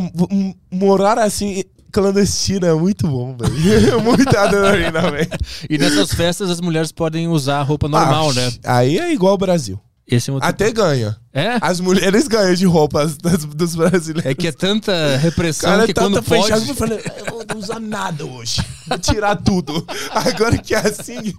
[0.70, 4.00] morar assim clandestino é muito bom, velho.
[4.02, 5.28] Muita adrenalina, velho.
[5.68, 8.52] E nessas festas as mulheres podem usar roupa normal, Ah, né?
[8.64, 9.78] Aí é igual ao Brasil.
[10.14, 10.48] Esse é um outro...
[10.48, 11.16] Até ganha.
[11.32, 11.58] É?
[11.60, 14.30] As mulheres ganham de roupas das- dos brasileiros.
[14.30, 16.42] É que é tanta repressão cara que tá, quando tá pode...
[16.42, 18.62] fechado, eu falei, eu vou não usar nada hoje.
[18.86, 19.86] Vou tirar tudo.
[20.10, 21.34] Agora que é assim,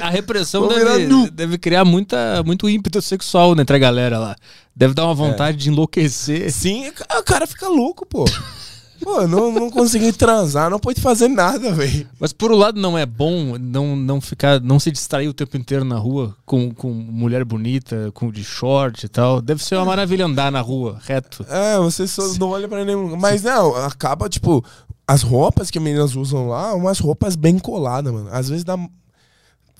[0.00, 4.36] A repressão Vou deve, deve criar muita, muito ímpeto sexual né, entre a galera lá.
[4.74, 6.50] Deve dar uma vontade de enlouquecer.
[6.52, 8.24] Sim, o cara fica louco, pô.
[9.02, 12.06] Pô, não, não consegui transar, não pode fazer nada, velho.
[12.20, 15.56] Mas por um lado não é bom não, não ficar, não se distrair o tempo
[15.56, 19.40] inteiro na rua com, com mulher bonita, com de short e tal.
[19.40, 21.44] Deve ser uma maravilha andar na rua, reto.
[21.48, 23.16] É, você só não olha pra nenhum.
[23.16, 24.64] Mas não, acaba, tipo,
[25.06, 28.28] as roupas que meninas usam lá, umas roupas bem coladas, mano.
[28.32, 28.76] Às vezes dá.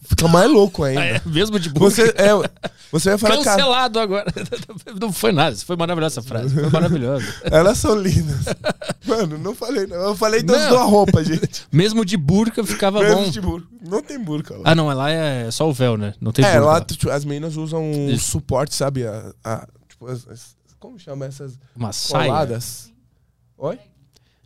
[0.05, 1.01] Fica mais louco ainda.
[1.05, 1.89] É, mesmo de boa.
[1.89, 2.31] Você, é,
[2.91, 4.27] você vai falar, cara, Cancelado agora.
[5.01, 6.53] Não foi nada, foi maravilhosa essa frase.
[6.55, 7.25] Foi maravilhosa.
[7.51, 8.45] elas são lindas.
[9.07, 9.97] Mano, não falei, não.
[9.97, 11.67] Eu falei das duas roupas, gente.
[11.73, 13.31] Mesmo de burca ficava Mesmo bom.
[13.31, 13.67] de burca.
[13.81, 14.63] Não tem burca lá.
[14.65, 16.15] Ah, não, lá é só o véu, né?
[16.21, 16.65] Não tem é, burca.
[16.67, 16.81] lá lá.
[16.81, 19.07] tipo, as meninas usam um suporte, sabe?
[19.07, 22.27] A, a- tipo, as- as- como chama essas Uma saia.
[22.27, 22.91] coladas?
[23.57, 23.79] Oi?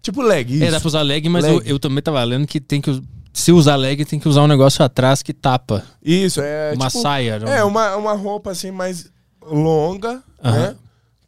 [0.02, 0.64] Tipo leg, isso.
[0.64, 1.54] É, dá pra usar leg, mas Leg.
[1.57, 3.02] Eu, eu também tava lendo que tem que.
[3.37, 5.84] Se usar leg, tem que usar um negócio atrás que tapa.
[6.03, 7.34] Isso, é uma tipo, saia.
[7.47, 9.11] É, uma, uma roupa assim mais
[9.43, 10.59] longa, Aham.
[10.59, 10.76] né?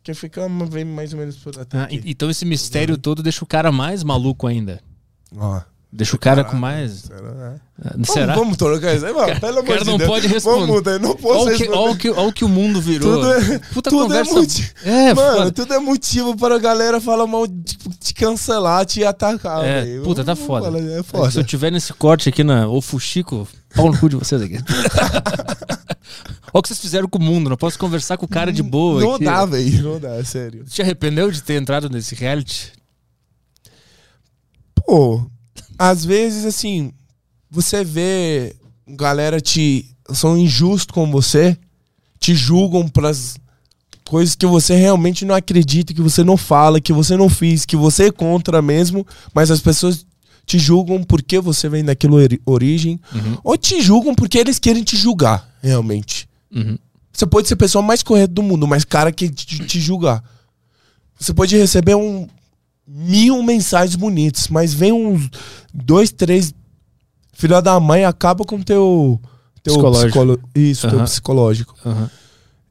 [0.03, 3.71] Que fica mais ou menos por até Ah, então esse mistério todo deixa o cara
[3.71, 4.81] mais maluco ainda.
[5.37, 5.61] Ó.
[5.91, 6.93] Deixa o cara com mais.
[7.07, 7.23] Será?
[7.33, 7.61] né?
[7.83, 8.35] Ah, Vamos, Será?
[8.35, 9.41] vamos trocar isso aí, mano.
[9.41, 10.11] Pelo amor cara de não Deus.
[10.11, 10.59] pode responder.
[10.61, 11.79] Vamos mudar, não posso Olha responder.
[11.79, 13.15] olha, o que, olha o que o mundo virou.
[13.15, 14.35] Tudo é- Puta tudo é conversa.
[14.35, 14.71] motivo.
[14.85, 15.53] É, Mano, foda.
[15.53, 20.23] tudo é motivo para a galera falar mal, tipo, te cancelar, te atacar, É, puta,
[20.23, 20.67] tá Vamos foda.
[20.67, 21.45] falar, É Se eu foda.
[21.45, 24.59] tiver nesse corte aqui na O Fuxico, pau no cu de vocês aqui.
[26.53, 27.49] Olha o que vocês fizeram com o mundo.
[27.49, 29.01] Não posso conversar com o cara de boa.
[29.01, 29.25] Não aqui.
[29.25, 29.83] dá, velho.
[29.83, 30.65] Não dá, sério.
[30.67, 32.73] Você te arrependeu de ter entrado nesse reality?
[34.75, 35.27] Pô,
[35.79, 36.93] às vezes, assim,
[37.51, 38.57] você vê
[38.87, 39.87] galera te.
[40.13, 41.57] são injustos com você,
[42.19, 43.37] te julgam pras
[44.05, 47.77] coisas que você realmente não acredita, que você não fala, que você não fez, que
[47.77, 50.07] você é contra mesmo, mas as pessoas
[50.47, 52.99] te julgam porque você vem daquela ori- origem,
[53.45, 56.27] ou te julgam porque eles querem te julgar, realmente.
[56.51, 56.79] Uhum.
[57.13, 60.25] Você pode ser a pessoa mais correta do mundo, mas cara que te, te julgar.
[61.21, 62.27] Você pode receber um
[62.91, 65.29] mil mensagens bonitas, mas vem uns
[65.73, 66.55] dois, três
[67.35, 69.21] filha da mãe acaba com teu
[69.63, 70.07] teu Psicológico.
[70.09, 71.05] psicolo- isso, teu Aham.
[71.05, 71.75] psicológico.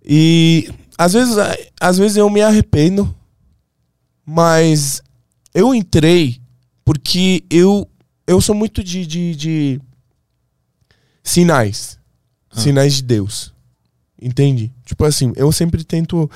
[0.03, 1.35] E às vezes,
[1.79, 3.13] às vezes eu me arrependo,
[4.25, 5.01] mas
[5.53, 6.41] eu entrei
[6.83, 7.87] porque eu,
[8.25, 9.81] eu sou muito de, de, de
[11.23, 11.99] sinais.
[12.51, 12.59] Ah.
[12.59, 13.53] Sinais de Deus.
[14.19, 14.73] Entende?
[14.85, 16.29] Tipo assim, eu sempre tento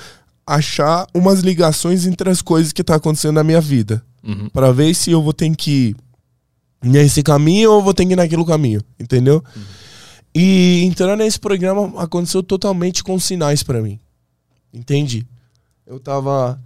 [0.46, 4.02] achar umas ligações entre as coisas que tá acontecendo na minha vida.
[4.22, 4.48] Uhum.
[4.50, 5.96] Pra ver se eu vou ter que ir
[6.82, 8.82] nesse caminho ou vou ter que ir naquele caminho.
[8.98, 9.42] Entendeu?
[10.34, 13.98] E entrando nesse programa aconteceu totalmente com sinais pra mim.
[14.72, 15.26] Entende?
[15.86, 16.60] Eu tava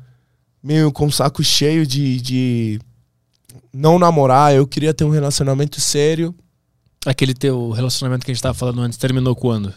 [0.62, 2.80] meio com o saco cheio de, de
[3.72, 6.34] não namorar, eu queria ter um relacionamento sério.
[7.04, 9.72] Aquele teu relacionamento que a gente tava falando antes terminou quando?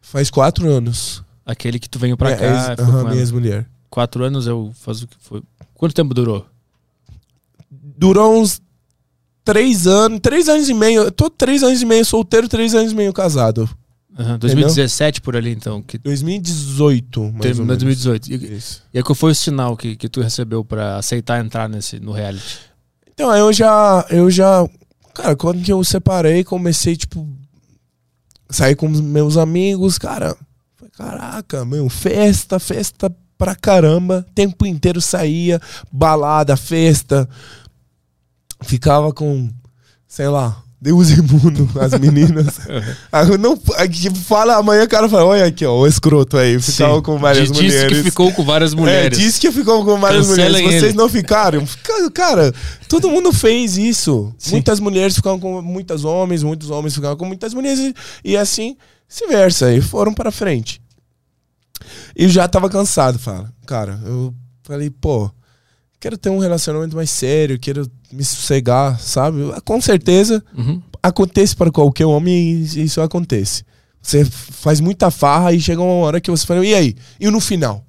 [0.00, 1.23] Faz quatro anos.
[1.46, 3.04] Aquele que tu veio pra É, cá, é, com ela.
[3.10, 3.66] minha ex-mulher.
[3.90, 5.42] Quatro anos eu faço o que foi.
[5.74, 6.46] Quanto tempo durou?
[7.70, 8.60] Durou uns
[9.44, 11.02] três anos, três anos e meio.
[11.02, 13.68] Eu tô três anos e meio solteiro, três anos e meio casado.
[14.18, 15.82] Aham, 2017 por ali, então.
[15.82, 17.82] Que 2018, mais terminou ou menos.
[18.02, 18.32] 2018.
[18.32, 18.82] E, Isso.
[18.92, 22.12] e aí qual foi o sinal que, que tu recebeu pra aceitar entrar nesse, no
[22.12, 22.58] reality?
[23.12, 24.68] Então, eu já, eu já,
[25.12, 27.28] cara, quando que eu separei, comecei, tipo,
[28.48, 30.36] sair com os meus amigos, cara,
[30.96, 35.60] caraca, meu, festa, festa pra caramba, tempo inteiro saía,
[35.92, 37.28] balada, festa,
[38.62, 39.50] ficava com,
[40.06, 42.58] sei lá, Deus e mundo, as meninas.
[43.10, 46.60] Aí não, aí, tipo, fala amanhã, o cara fala, olha aqui, ó, o escroto aí,
[46.60, 47.02] ficava Sim.
[47.02, 47.98] com várias Disse mulheres.
[47.98, 49.18] que ficou com várias mulheres.
[49.18, 50.80] É, disse que ficou com várias Cancelem mulheres.
[50.80, 50.98] Vocês ele.
[50.98, 51.66] não ficaram?
[51.66, 52.52] Fica- Cara,
[52.86, 54.32] todo mundo fez isso.
[54.38, 54.52] Sim.
[54.52, 57.94] Muitas mulheres ficavam com muitos homens, muitos homens ficavam com muitas mulheres e,
[58.32, 58.76] e assim,
[59.08, 59.72] vice-versa.
[59.72, 60.82] E foram para frente.
[62.16, 63.52] E eu já tava cansado, fala.
[63.66, 65.30] Cara, eu falei, pô,
[66.00, 69.38] quero ter um relacionamento mais sério, quero me sossegar, sabe?
[69.64, 70.80] Com certeza Uhum.
[71.02, 73.64] acontece para qualquer homem e isso acontece.
[74.02, 76.94] Você faz muita farra e chega uma hora que você fala, e aí?
[77.18, 77.84] E no final?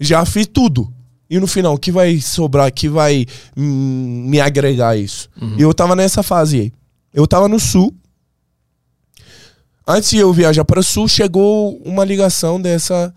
[0.00, 0.92] Já fiz tudo.
[1.28, 5.28] E no final, o que vai sobrar, que vai hum, me agregar isso?
[5.58, 6.72] E eu tava nessa fase aí.
[7.12, 7.92] Eu tava no sul.
[9.86, 13.14] Antes de eu viajar para o sul, chegou uma ligação dessa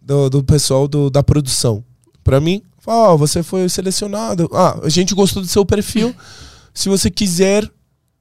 [0.00, 1.82] do, do pessoal do- da produção
[2.22, 2.62] para mim.
[2.78, 4.48] Falou, ó, você foi selecionado.
[4.52, 6.14] Ah, a gente gostou do seu perfil.
[6.72, 7.68] Se você quiser,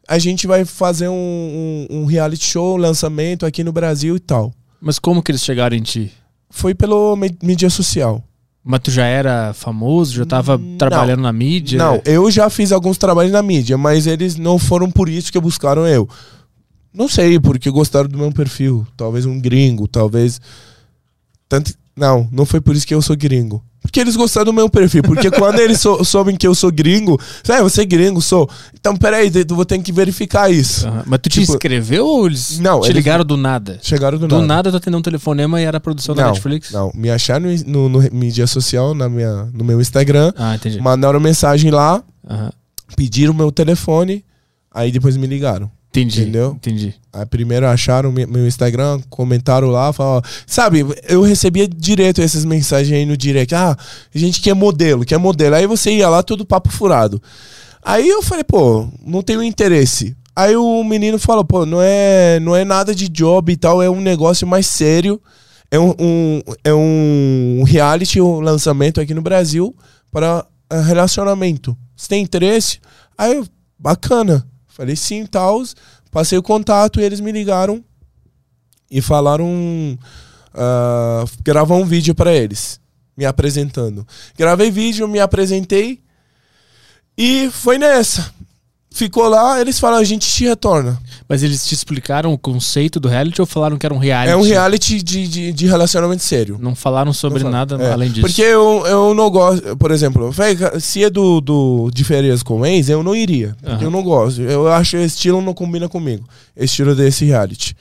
[0.08, 4.54] a gente vai fazer um, um, um reality show, lançamento aqui no Brasil e tal.
[4.82, 6.12] Mas como que eles chegaram em ti?
[6.50, 8.24] Foi pelo mí- mídia social.
[8.64, 10.14] Mas tu já era famoso?
[10.14, 10.78] Já tava Não.
[10.78, 11.78] trabalhando na mídia?
[11.78, 15.40] Não, eu já fiz alguns trabalhos na mídia, mas eles não foram por isso que
[15.40, 16.08] buscaram eu.
[16.94, 18.86] Não sei, porque gostaram do meu perfil.
[18.96, 20.40] Talvez um gringo, talvez.
[21.50, 21.74] Tanto...
[21.96, 23.64] Não, não foi por isso que eu sou gringo.
[23.80, 25.04] Porque eles gostaram do meu perfil.
[25.04, 27.20] Porque quando eles sou, soubem que eu sou gringo,
[27.50, 28.50] ah, você é gringo, sou.
[28.74, 30.88] Então, peraí, eu vou ter que verificar isso.
[30.88, 31.04] Aham.
[31.06, 33.78] Mas tu te Tipo- inscreveu ou eles Não, te eles- ligaram do nada?
[33.84, 34.48] Chegaram do, Do nada.
[34.48, 36.72] nada tu atendeu um telefonema e era a produção da Não, Netflix?
[36.72, 40.80] não, me acharam no, no mídia social, na minha, no meu Instagram, Ah, entendi.
[40.80, 42.50] mandaram mensagem lá, Aham.
[42.96, 44.24] pediram meu telefone,
[44.74, 45.70] aí depois me ligaram.
[45.94, 46.22] Entendi.
[46.22, 46.54] Entendeu?
[46.56, 46.96] Entendi.
[47.14, 53.06] Aí primeiro acharam meu Instagram, comentaram lá, falaram, sabe, eu recebia direto essas mensagens aí
[53.06, 53.78] no direct, ah,
[54.14, 55.54] a gente quer modelo, quer modelo.
[55.56, 57.22] Aí você ia lá, tudo papo furado.
[57.84, 60.16] Aí eu falei, pô, não tenho interesse.
[60.36, 63.88] Aí o menino falou, pô, não é, não é nada de job e tal, é
[63.90, 65.22] um negócio mais sério.
[65.70, 69.76] É um, um- é um reality, um lançamento aqui no Brasil
[70.12, 71.76] para eh, relacionamento.
[71.96, 72.80] Você tem interesse?
[73.18, 73.44] Aí
[73.78, 74.48] bacana.
[74.74, 75.64] Falei sim, tal.
[76.12, 77.84] Passei o contato e eles me ligaram
[78.90, 79.98] e falaram.
[80.54, 82.80] ah, gravar um vídeo para eles,
[83.16, 84.06] me apresentando.
[84.38, 86.02] Gravei vídeo, me apresentei
[87.18, 88.34] e foi nessa.
[88.96, 91.00] Ficou lá, eles falaram, a gente te retorna.
[91.28, 94.32] Mas eles te explicaram o conceito do reality ou falaram que era um reality?
[94.32, 96.60] É um reality de, de, de relacionamento sério.
[96.62, 98.22] Não falaram sobre Não fala- nada é, além disso.
[98.22, 100.32] Porque eu, eu não gosto, por exemplo,
[100.80, 103.58] se é do, do de férias com ex, eu não iria.
[103.66, 103.82] Aham.
[103.82, 104.44] eu não gosto.
[104.44, 106.30] Eu acho que esse estilo não combina comigo.
[106.56, 107.76] Estilo desse reality.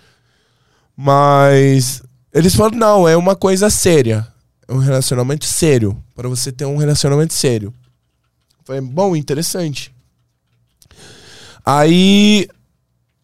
[0.97, 2.03] Mas
[2.33, 4.27] eles falaram, não, é uma coisa séria.
[4.67, 5.95] É um relacionamento sério.
[6.15, 7.73] Para você ter um relacionamento sério.
[8.65, 9.93] Foi bom, interessante.
[11.65, 12.49] Aí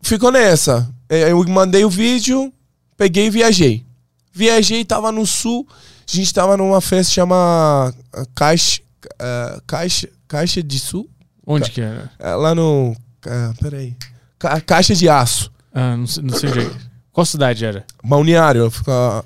[0.02, 0.88] ficou nessa.
[1.08, 2.52] É, Eu mandei o vídeo,
[2.96, 3.84] peguei e viajei.
[4.32, 5.66] Viajei, tava no sul.
[5.70, 8.80] A gente tava numa festa chama ah, Caixa,
[9.18, 11.08] ah, Caixa, Caixa de Sul.
[11.46, 12.10] Onde que era?
[12.18, 12.94] É, lá no.
[13.26, 13.96] ah, peraí.
[14.38, 15.50] Ca- Caixa de Aço.
[15.74, 16.70] Ah, não sei, não sei onde é.
[17.12, 17.84] Qual cidade era?
[18.04, 18.70] Balneário.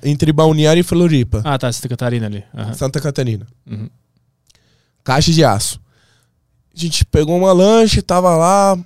[0.01, 1.41] Entre Balneário e Floripa.
[1.45, 2.43] Ah, tá, Santa Catarina ali.
[2.55, 2.73] Aham.
[2.73, 3.45] Santa Catarina.
[3.69, 3.87] Uhum.
[5.03, 5.79] Caixa de aço.
[6.75, 8.77] A gente pegou uma lanche, tava lá,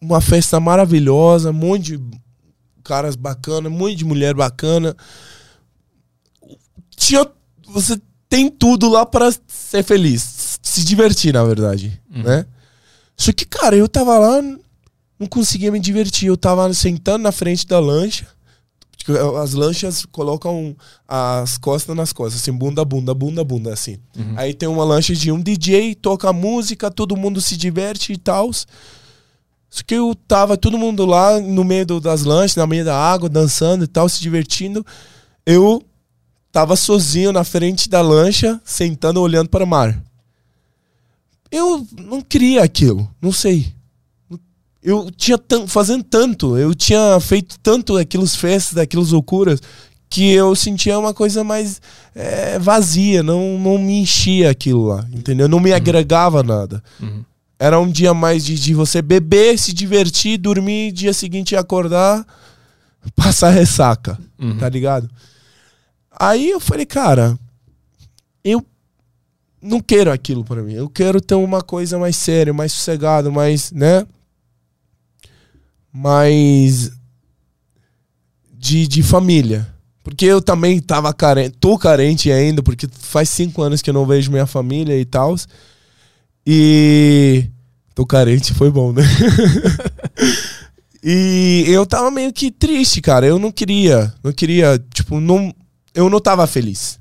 [0.00, 2.04] uma festa maravilhosa, um monte de
[2.82, 4.96] caras bacanas, um monte de mulher bacana.
[6.96, 7.26] Tinha,
[7.68, 12.22] você tem tudo lá para ser feliz, se divertir, na verdade, Uhum.
[12.22, 12.46] né?
[13.16, 14.40] Só que, cara, eu tava lá,
[15.18, 16.28] não conseguia me divertir.
[16.28, 18.26] Eu tava sentando na frente da lancha.
[18.96, 20.74] Tipo, As lanchas colocam
[21.06, 23.98] as costas nas costas, assim, bunda, bunda, bunda, bunda, assim.
[24.16, 24.34] Uhum.
[24.36, 28.50] Aí tem uma lancha de um DJ, toca música, todo mundo se diverte e tal.
[29.70, 32.96] Só que eu tava todo mundo lá no meio do- das lanchas, na meio da
[32.96, 34.84] água, dançando e tal, se divertindo.
[35.46, 35.82] Eu
[36.50, 40.02] tava sozinho na frente da lancha, sentando, olhando para o mar.
[41.50, 43.72] Eu não queria aquilo, não sei.
[44.82, 49.60] Eu tinha fazendo tanto, eu tinha feito tanto aqueles festas, aquelas loucuras,
[50.08, 51.80] que eu sentia uma coisa mais
[52.14, 55.48] é, vazia, não, não me enchia aquilo lá, entendeu?
[55.48, 56.82] Não me agregava nada.
[57.00, 57.22] Uhum.
[57.62, 62.26] Era um dia mais de, de você beber, se divertir, dormir, dia seguinte acordar,
[63.14, 64.56] passar ressaca, Uhum.
[64.56, 65.10] tá ligado?
[66.18, 67.38] Aí eu falei, cara,
[68.42, 68.64] eu
[69.60, 70.72] não quero aquilo pra mim.
[70.72, 74.06] Eu quero ter uma coisa mais séria, mais sossegada, mais, né?
[75.92, 76.90] Mais
[78.52, 79.68] de, de família.
[80.02, 84.06] Porque eu também tava carente, tô carente ainda, porque faz cinco anos que eu não
[84.06, 85.34] vejo minha família e tal.
[86.52, 87.48] E
[87.94, 89.04] tô carente, foi bom, né?
[91.00, 93.24] e eu tava meio que triste, cara.
[93.24, 95.54] Eu não queria, não queria, tipo, não,
[95.94, 96.98] eu não tava feliz.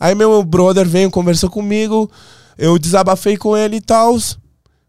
[0.00, 2.10] Aí meu brother veio, conversou comigo,
[2.58, 4.18] eu desabafei com ele e tal.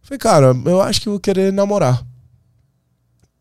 [0.02, 2.04] Falei, cara, eu acho que vou querer namorar.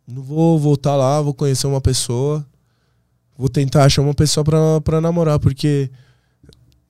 [0.06, 2.46] Não vou voltar lá, vou conhecer uma pessoa.
[3.34, 5.90] Vou tentar achar uma pessoa pra, pra namorar, porque.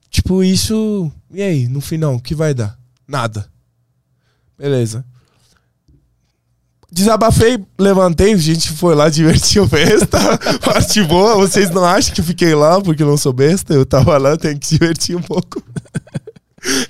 [0.09, 1.11] Tipo, isso.
[1.31, 2.77] E aí, no final, o que vai dar?
[3.07, 3.47] Nada.
[4.57, 5.05] Beleza.
[6.91, 10.17] Desabafei, levantei, a gente foi lá, divertiu festa.
[10.59, 13.73] Parte boa, vocês não acham que eu fiquei lá porque não sou besta?
[13.73, 15.61] Eu tava lá, tenho que divertir um pouco.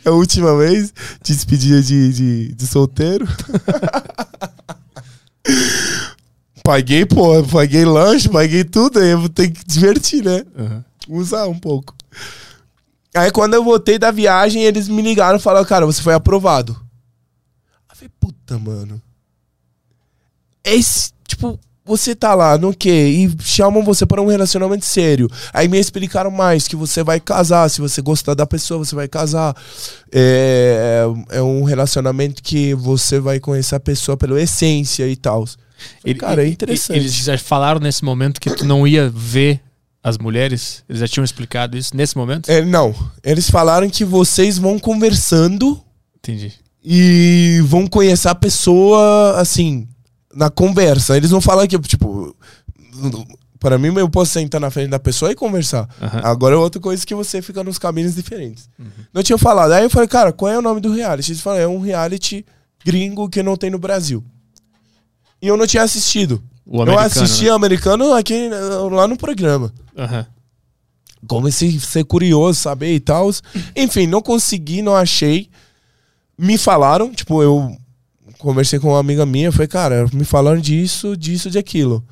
[0.03, 0.91] É a última vez,
[1.23, 3.27] despedida de, de, de solteiro.
[6.63, 10.41] paguei, pô, paguei lanche, paguei tudo, aí eu vou ter que divertir, né?
[10.57, 11.19] Uhum.
[11.19, 11.93] usar um pouco.
[13.15, 16.73] Aí quando eu voltei da viagem, eles me ligaram e falaram, cara, você foi aprovado.
[17.89, 19.01] Eu falei, puta, mano.
[20.63, 23.07] Esse, tipo, você tá lá, no quê?
[23.07, 25.27] E chamam você para um relacionamento sério.
[25.51, 29.07] Aí me explicaram mais que você vai casar, se você gostar da pessoa, você vai
[29.07, 29.55] casar.
[30.11, 35.45] É, é um relacionamento que você vai conhecer a pessoa pela essência e tal.
[36.19, 36.99] Cara, é interessante.
[36.99, 39.59] Eles já falaram nesse momento que tu não ia ver
[40.03, 40.83] as mulheres?
[40.87, 42.49] Eles já tinham explicado isso nesse momento?
[42.49, 45.81] É, não, eles falaram que vocês vão conversando
[46.17, 46.53] Entendi.
[46.83, 49.87] e vão conhecer a pessoa, assim,
[50.33, 51.17] na conversa.
[51.17, 52.35] Eles não falam que, tipo,
[53.59, 55.87] para mim eu posso sentar na frente da pessoa e conversar.
[56.01, 56.21] Aham.
[56.23, 58.69] Agora é outra coisa que você fica nos caminhos diferentes.
[58.79, 58.87] Uhum.
[59.13, 59.73] Não tinha falado.
[59.73, 61.31] Aí eu falei, cara, qual é o nome do reality?
[61.31, 62.45] Eles falaram, é um reality
[62.85, 64.23] gringo que não tem no Brasil.
[65.41, 66.41] E eu não tinha assistido.
[66.71, 67.49] O eu assisti né?
[67.49, 68.47] americano aqui
[68.91, 70.23] lá no programa Aham.
[71.27, 73.31] comecei a ser curioso, saber e tal.
[73.75, 75.49] Enfim, não consegui, não achei.
[76.37, 77.75] Me falaram, tipo, eu
[78.37, 82.03] conversei com uma amiga minha, falei, cara, me falaram disso, disso, de aquilo.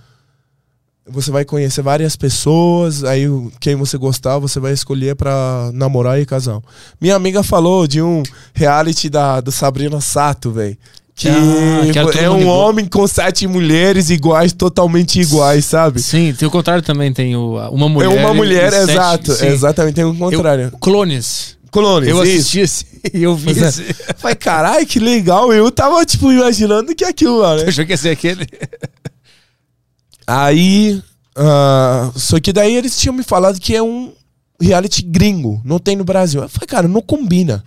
[1.10, 3.28] Você vai conhecer várias pessoas, aí
[3.62, 6.60] quem você gostar, você vai escolher pra namorar e casar.
[7.00, 10.78] Minha amiga falou de um reality da do Sabrina Sato, velho.
[11.18, 16.00] Que Ah, é um homem com sete mulheres iguais, totalmente iguais, sabe?
[16.00, 18.06] Sim, tem o contrário também, tem o, uma mulher.
[18.16, 19.34] é uma mulher, sete- exato.
[19.34, 19.48] sim.
[19.48, 20.72] Exatamente, tem o contrário.
[20.80, 21.58] Clones.
[21.72, 22.34] Clones, Eu isso.
[22.38, 23.68] assisti esse e eu vi é.
[23.68, 23.84] esse.
[24.18, 25.52] Falei, caralho, que legal.
[25.52, 27.64] Eu tava, tipo, imaginando que é aquilo lá, né?
[27.66, 28.48] Eu achei que ia ser aquele.
[30.26, 31.02] Aí.
[31.36, 34.14] ah, só que daí eles tinham me falado que é um
[34.62, 36.42] reality gringo, não tem no Brasil.
[36.44, 37.64] Eu falei, cara, não combina.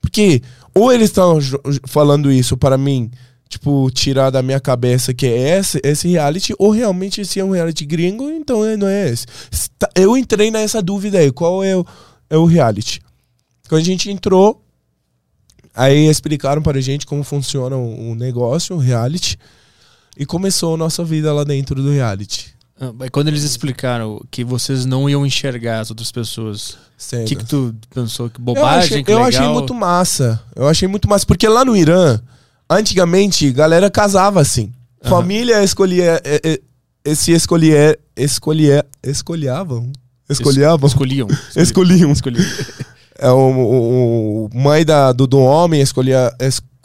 [0.00, 0.42] Porque
[0.78, 1.38] ou eles estão
[1.86, 3.10] falando isso para mim,
[3.48, 7.50] tipo, tirar da minha cabeça que é esse, esse reality, ou realmente esse é um
[7.52, 9.26] reality gringo, então é- não é esse.
[9.78, 11.84] Tá- Eu entrei nessa dúvida aí, qual é o,
[12.30, 13.00] é o reality?
[13.68, 14.62] Quando a gente entrou,
[15.74, 19.38] aí explicaram para a gente como funciona o, o negócio, o reality,
[20.18, 22.54] e começou a nossa vida lá dentro do reality.
[22.80, 26.76] Ah, Quando eles explicaram que vocês não iam enxergar as outras pessoas,
[27.12, 28.30] o que, que tu pensou?
[28.30, 29.28] Que eu bobagem, achei, que eu legal.
[29.28, 30.40] achei muito massa.
[30.54, 31.26] Eu achei muito massa.
[31.26, 32.20] Porque lá no Irã,
[32.70, 34.72] antigamente, galera casava assim.
[35.02, 35.10] Aham.
[35.10, 36.20] Família escolhia.
[36.24, 36.60] é, é,
[37.04, 37.98] Esse escolher.
[38.16, 38.84] Escolher.
[39.02, 39.90] Escolhiavam?
[40.28, 40.86] Escolhiavam?
[40.86, 41.28] Escolhiam.
[41.56, 42.12] Escolhiam.
[42.12, 42.44] Escolhiam.
[43.18, 46.32] é, o, o- o mãe da, do, do homem escolhia,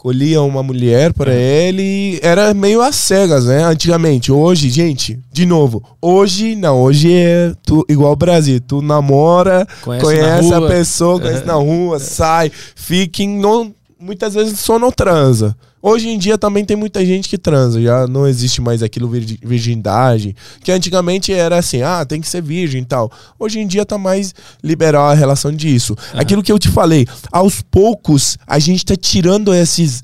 [0.04, 2.20] escolhia uma mulher para ele.
[2.22, 3.64] Era meio às cegas, né?
[3.64, 4.30] Antigamente.
[4.30, 5.82] Hoje, gente, de novo.
[6.00, 6.82] Hoje, não.
[6.82, 8.60] Hoje é tu, igual o Brasil.
[8.60, 13.38] Tu namora, Conhece conhece, a pessoa, conhece na rua, sai, fica em.
[13.40, 15.56] Não, muitas vezes só não transa.
[15.86, 19.38] Hoje em dia também tem muita gente que transa, já não existe mais aquilo virgi-
[19.44, 23.12] virgindade, que antigamente era assim, ah, tem que ser virgem e tal.
[23.38, 25.94] Hoje em dia tá mais liberal a relação disso.
[26.14, 30.02] Aquilo que eu te falei, aos poucos a gente tá tirando esses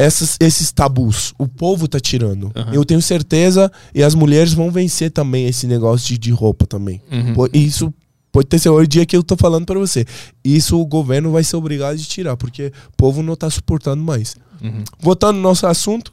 [0.00, 1.34] essas- esses tabus.
[1.36, 2.52] O povo tá tirando.
[2.54, 2.72] Aham.
[2.72, 7.02] Eu tenho certeza e as mulheres vão vencer também esse negócio de, de roupa também.
[7.10, 7.34] Uhum.
[7.52, 7.92] Isso
[8.30, 10.04] pode ter sido o dia que eu tô falando pra você.
[10.44, 14.36] Isso o governo vai ser obrigado de tirar, porque o povo não tá suportando mais.
[14.62, 14.84] Uhum.
[14.98, 16.12] Voltando ao nosso assunto,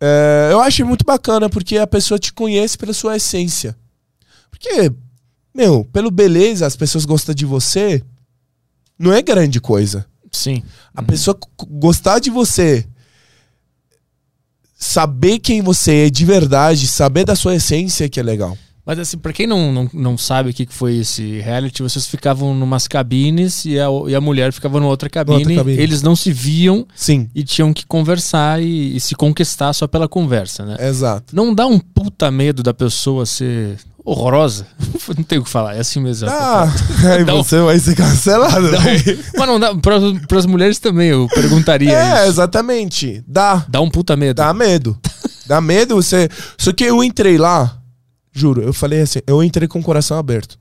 [0.00, 3.76] é, eu achei muito bacana, porque a pessoa te conhece pela sua essência.
[4.50, 4.92] Porque,
[5.54, 8.02] meu, pelo beleza, as pessoas gostam de você,
[8.98, 10.06] não é grande coisa.
[10.32, 10.62] Sim.
[10.94, 12.86] A pessoa gostar de você,
[14.78, 18.56] saber quem você é de verdade, saber da sua essência que é legal.
[18.86, 22.54] Mas assim, pra quem não, não, não sabe o que foi esse reality, vocês ficavam
[22.54, 25.82] numas cabines e a, e a mulher ficava numa outra cabine, Outra cabine.
[25.82, 30.06] Eles não se viam Sim, e tinham que conversar e, e se conquistar só pela
[30.08, 30.76] conversa, né?
[30.88, 31.34] exato.
[31.34, 34.68] Não dá um puta medo da pessoa ser horrorosa?
[35.16, 36.28] Não tenho o que falar, é assim mesmo.
[36.30, 36.72] Ah,
[37.12, 37.42] aí Não.
[37.42, 38.70] você vai ser cancelado.
[38.70, 39.18] Não, velho.
[39.36, 39.74] mas não dá.
[39.74, 39.96] Pra,
[40.28, 42.28] pras mulheres também, eu perguntaria É, isso.
[42.30, 43.22] exatamente.
[43.26, 43.64] Dá.
[43.68, 44.36] Dá um puta medo.
[44.36, 44.96] Dá medo.
[45.46, 46.28] Dá medo você.
[46.56, 47.76] Só que eu entrei lá,
[48.38, 50.58] juro, eu falei assim, eu entrei com o coração aberto.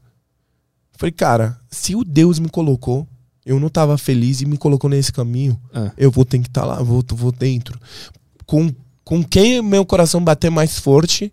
[0.97, 3.07] Falei, cara, se o Deus me colocou,
[3.45, 5.91] eu não tava feliz e me colocou nesse caminho, Ah.
[5.97, 7.79] eu vou ter que estar lá, vou, vou dentro.
[8.45, 8.73] Com,
[9.03, 11.31] com quem meu coração bater mais forte,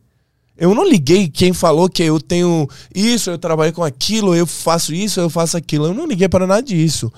[0.56, 4.92] eu não liguei quem falou que eu tenho isso, eu trabalho com aquilo, eu faço
[4.92, 5.86] isso, eu faço aquilo.
[5.86, 7.10] Eu não liguei para nada disso.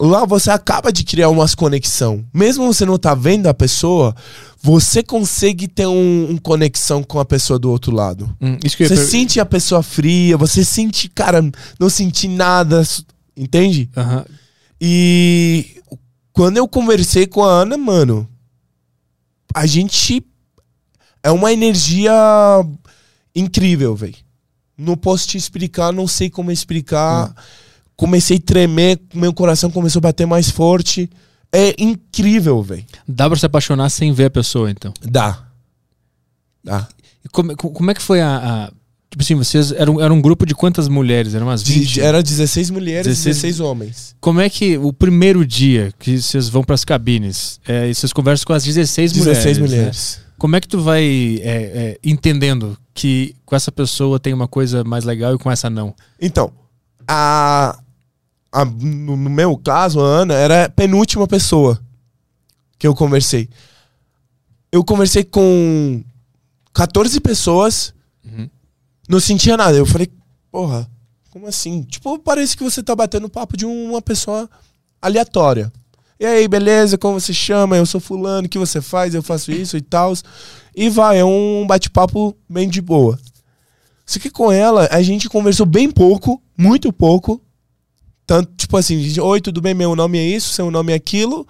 [0.00, 2.24] Lá você acaba de criar umas conexão.
[2.32, 4.14] Mesmo você não tá vendo a pessoa,
[4.62, 8.34] você consegue ter um, um conexão com a pessoa do outro lado.
[8.40, 8.56] Hum,
[8.86, 11.42] Você per- sente a pessoa fria, você sente, cara,
[11.80, 12.82] não senti nada,
[13.36, 13.90] entende?
[14.80, 15.80] E
[16.32, 18.28] quando eu conversei com a Ana, mano,
[19.54, 20.24] a gente
[21.22, 22.12] é uma energia
[23.34, 24.14] incrível, velho.
[24.76, 27.34] Não posso te explicar, não sei como explicar.
[27.96, 31.08] Comecei a tremer, meu coração começou a bater mais forte.
[31.54, 32.84] É incrível, velho.
[33.06, 34.92] Dá pra se apaixonar sem ver a pessoa, então.
[35.02, 35.44] Dá.
[36.64, 36.88] Dá.
[37.24, 38.36] E como, co- como é que foi a.
[38.36, 38.72] a-
[39.10, 41.34] tipo assim, vocês eram, eram um grupo de quantas mulheres?
[41.34, 41.86] Eram umas 20?
[41.94, 44.16] De- era 16 mulheres 16 e 16 homens.
[44.20, 48.46] Como é que o primeiro dia que vocês vão pras cabines, é, e vocês conversam
[48.46, 49.38] com as 16 mulheres?
[49.44, 49.66] 16 né?
[49.66, 50.20] mulheres.
[50.38, 54.82] Como é que tu vai é, é, entendendo que com essa pessoa tem uma coisa
[54.82, 55.94] mais legal e com essa não?
[56.20, 56.50] Então,
[57.06, 57.78] a,
[58.52, 61.80] a- no, no meu caso, a Ana era a penúltima pessoa
[62.78, 63.48] que eu conversei.
[64.70, 66.02] Eu conversei com
[66.72, 67.92] 14 pessoas,
[68.24, 68.48] Uhum.
[69.08, 69.76] não sentia nada.
[69.76, 70.10] Eu falei,
[70.50, 70.88] porra,
[71.30, 71.82] como assim?
[71.82, 74.48] Tipo, parece que você tá batendo papo de uma pessoa
[75.00, 75.72] aleatória.
[76.18, 76.96] E aí, beleza?
[76.96, 77.76] Como você chama?
[77.76, 79.14] Eu sou fulano, o que você faz?
[79.14, 80.12] Eu faço isso e tal.
[80.74, 83.18] E vai, é um bate-papo bem de boa.
[84.06, 87.40] Só que com ela, a gente conversou bem pouco, muito pouco.
[88.26, 89.74] Tanto, tipo assim, oi, tudo bem?
[89.74, 91.46] Meu nome é isso, seu nome é aquilo.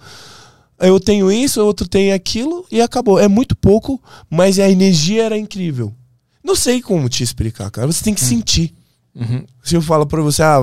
[0.79, 3.19] Eu tenho isso, outro tem aquilo, e acabou.
[3.19, 5.93] É muito pouco, mas a energia era incrível.
[6.43, 7.87] Não sei como te explicar, cara.
[7.87, 8.73] Você tem que sentir.
[9.15, 9.45] Uhum.
[9.63, 10.59] Se eu falo pra você, ah,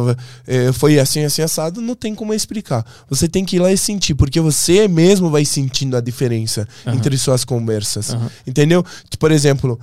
[0.46, 2.84] é, foi assim, assim, assado, não tem como explicar.
[3.08, 6.96] Você tem que ir lá e sentir, porque você mesmo vai sentindo a diferença Aham.
[6.96, 8.12] entre suas conversas.
[8.12, 8.30] Aham.
[8.46, 8.84] Entendeu?
[9.18, 9.78] Por exemplo,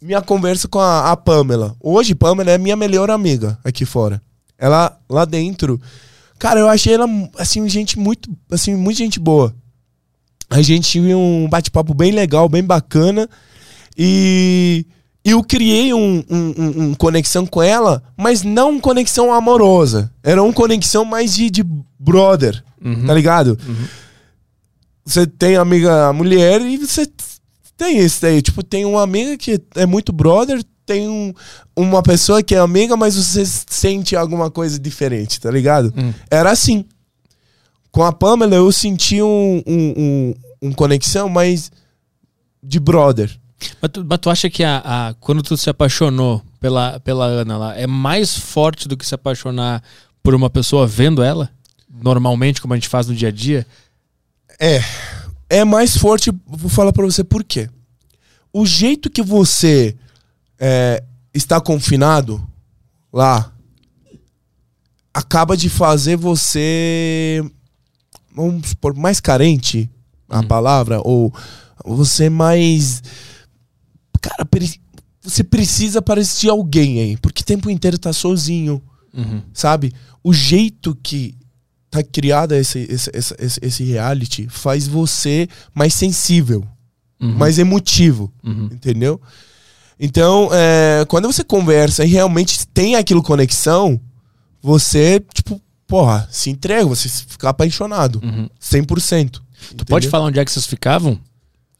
[0.00, 1.76] minha conversa com a, a Pamela.
[1.80, 4.22] Hoje, Pamela é minha melhor amiga aqui fora.
[4.58, 5.80] Ela lá dentro.
[6.38, 7.06] Cara, eu achei ela,
[7.38, 9.54] assim, gente muito, assim, muito gente boa.
[10.50, 13.28] A gente tinha um bate-papo bem legal, bem bacana.
[13.96, 14.84] E
[15.24, 20.12] eu criei um, um, um- um conexão com ela, mas não uma conexão amorosa.
[20.22, 21.64] Era uma conexão mais de, de
[21.98, 23.06] brother, Uhum.
[23.06, 23.58] tá ligado?
[25.04, 27.06] Você tem amiga mulher e você
[27.76, 28.40] tem isso daí.
[28.42, 31.32] Tipo, tem uma amiga que é muito brother, tem um-
[31.76, 35.92] uma pessoa que é amiga, mas você sente alguma coisa diferente, tá ligado?
[35.96, 36.12] Hum.
[36.30, 36.84] Era assim.
[37.90, 41.70] Com a Pamela eu senti um, um, um, um conexão mais
[42.62, 43.30] de brother.
[43.80, 47.56] Mas, tu, mas tu acha que a, a- quando tu se apaixonou pela, pela Ana
[47.56, 49.82] lá, é mais forte do que se apaixonar
[50.22, 51.48] por uma pessoa vendo ela?
[51.88, 53.64] Normalmente, como a gente faz no dia a dia?
[54.60, 54.82] É.
[55.48, 57.68] É mais forte, vou falar pra você por quê.
[58.52, 59.94] O jeito que você
[60.58, 61.02] é,
[61.32, 62.44] está confinado
[63.12, 63.52] lá,
[65.12, 67.42] acaba de fazer você,
[68.34, 69.88] vamos supor, mais carente,
[70.28, 70.46] a Uhum.
[70.48, 71.32] palavra, ou
[71.84, 73.02] você mais.
[74.20, 74.48] Cara,
[75.22, 78.82] você precisa parecer alguém aí, porque o tempo inteiro tá sozinho,
[79.12, 79.42] Uhum.
[79.52, 79.92] sabe?
[80.22, 81.36] O jeito que
[81.90, 86.66] tá criado esse, esse, esse, esse- esse reality faz você mais sensível,
[87.20, 87.34] Uhum.
[87.36, 88.68] mais emotivo, Uhum.
[88.72, 89.20] entendeu?
[89.98, 94.00] Então, é, quando você conversa e realmente tem aquilo conexão,
[94.62, 98.20] você, tipo, porra, se entrega, você fica apaixonado.
[98.22, 98.48] Uhum.
[98.60, 99.40] 100%.
[99.76, 101.18] Tu pode falar onde é que vocês ficavam?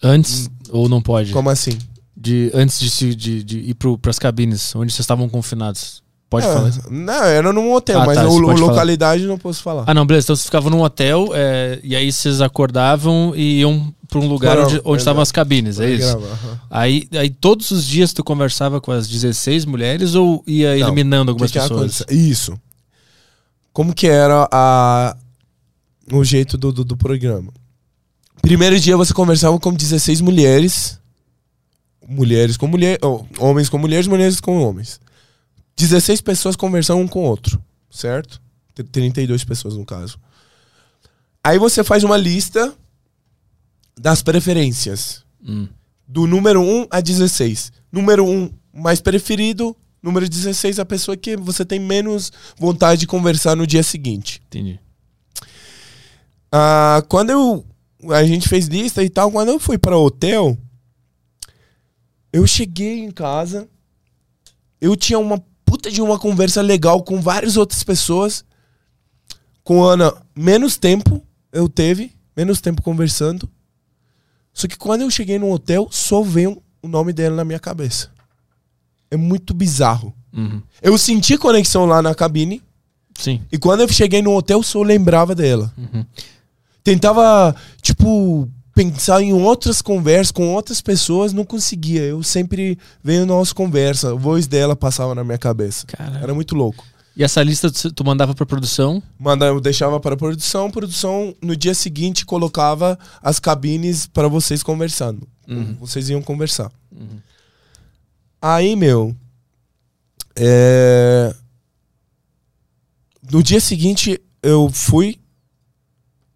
[0.02, 1.32] Antes ou não pode?
[1.32, 1.76] Como assim?
[2.16, 6.02] De, antes de, se- de, de ir pro, pras cabines, onde vocês estavam confinados.
[6.40, 6.80] Pode É, falar isso?
[6.90, 8.70] Não, era num hotel, Ah, mas tá, o, pode falar.
[8.72, 9.84] localidade não posso falar.
[9.86, 10.26] Ah, não, beleza.
[10.26, 14.58] Então vocês ficavam num hotel é, e aí vocês acordavam e iam pra um lugar
[14.58, 16.16] onde, onde estavam as cabines, é isso?
[16.18, 16.60] gravar, aham.
[16.70, 20.86] Aí, aí todos os dias tu conversava com as 16 mulheres ou ia Não.
[20.88, 22.02] eliminando algumas Que que pessoas?
[22.10, 22.58] Isso.
[23.72, 25.16] Como que era a,
[26.12, 27.52] o jeito do, do, do programa?
[28.42, 30.98] Primeiro dia você conversava com 16 mulheres.
[32.06, 32.98] Mulheres com mulheres.
[33.38, 35.00] homens com mulheres, mulheres com homens.
[35.76, 37.62] 16 pessoas conversando um com o outro.
[37.90, 38.40] Certo?
[38.74, 40.18] T- 32 pessoas no caso.
[41.42, 42.74] Aí você faz uma lista
[43.98, 45.24] das preferências.
[45.46, 45.68] Hum,
[46.06, 47.72] Do número 1 a 16.
[47.92, 49.76] Número 1 mais preferido.
[50.02, 54.42] Número 16 a pessoa que você tem menos vontade de conversar no dia seguinte.
[54.46, 54.78] entendi.
[56.52, 57.64] Ah, quando eu.
[58.10, 59.30] A gente fez lista e tal.
[59.30, 60.58] Quando eu fui para hotel,
[62.32, 63.68] eu cheguei em casa.
[64.80, 65.42] Eu tinha uma
[65.84, 68.44] puta de uma conversa legal com várias outras pessoas.
[69.62, 71.22] Com a Ana, menos tempo
[71.52, 73.48] eu teve, menos tempo conversando.
[74.52, 78.10] Só que quando eu cheguei no hotel, só veio o nome dela na minha cabeça.
[79.10, 80.14] É muito bizarro.
[80.32, 80.62] Uhum.
[80.80, 82.62] Eu senti conexão lá na cabine.
[83.16, 83.42] Sim.
[83.52, 85.72] E quando eu cheguei no hotel, só lembrava dela.
[85.76, 86.04] Uhum.
[86.82, 92.02] Tentava, tipo, pensar em outras conversas com outras pessoas, não conseguia.
[92.02, 95.86] Eu sempre veio nossa conversa, a voz dela passava na minha cabeça.
[95.86, 96.22] Caralho.
[96.22, 96.84] Era muito louco.
[97.16, 99.00] E essa lista tu mandava pra produção?
[99.16, 104.64] Manda, eu deixava para a produção, produção no dia seguinte colocava as cabines para vocês
[104.64, 105.26] conversando.
[105.46, 105.76] Uhum.
[105.78, 106.72] Vocês iam conversar.
[106.90, 107.20] Uhum.
[108.42, 109.14] Aí, meu.
[110.36, 111.32] é,
[113.30, 115.18] No dia seguinte, eu fui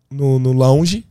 [0.08, 1.07] no, no lounge.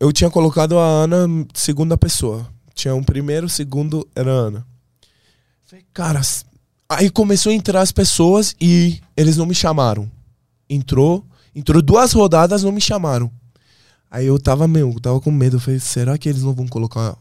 [0.00, 2.46] Eu tinha colocado a Ana segunda pessoa.
[2.74, 4.66] Tinha um primeiro, segundo era a Ana.
[5.64, 6.20] Falei, cara.
[6.88, 10.10] Aí começou a entrar as pessoas e eles não me chamaram.
[10.70, 13.30] Entrou, entrou duas rodadas, não me chamaram.
[14.10, 15.56] Aí eu tava, meu, eu tava com medo.
[15.56, 17.16] Eu falei, será que eles não vão colocar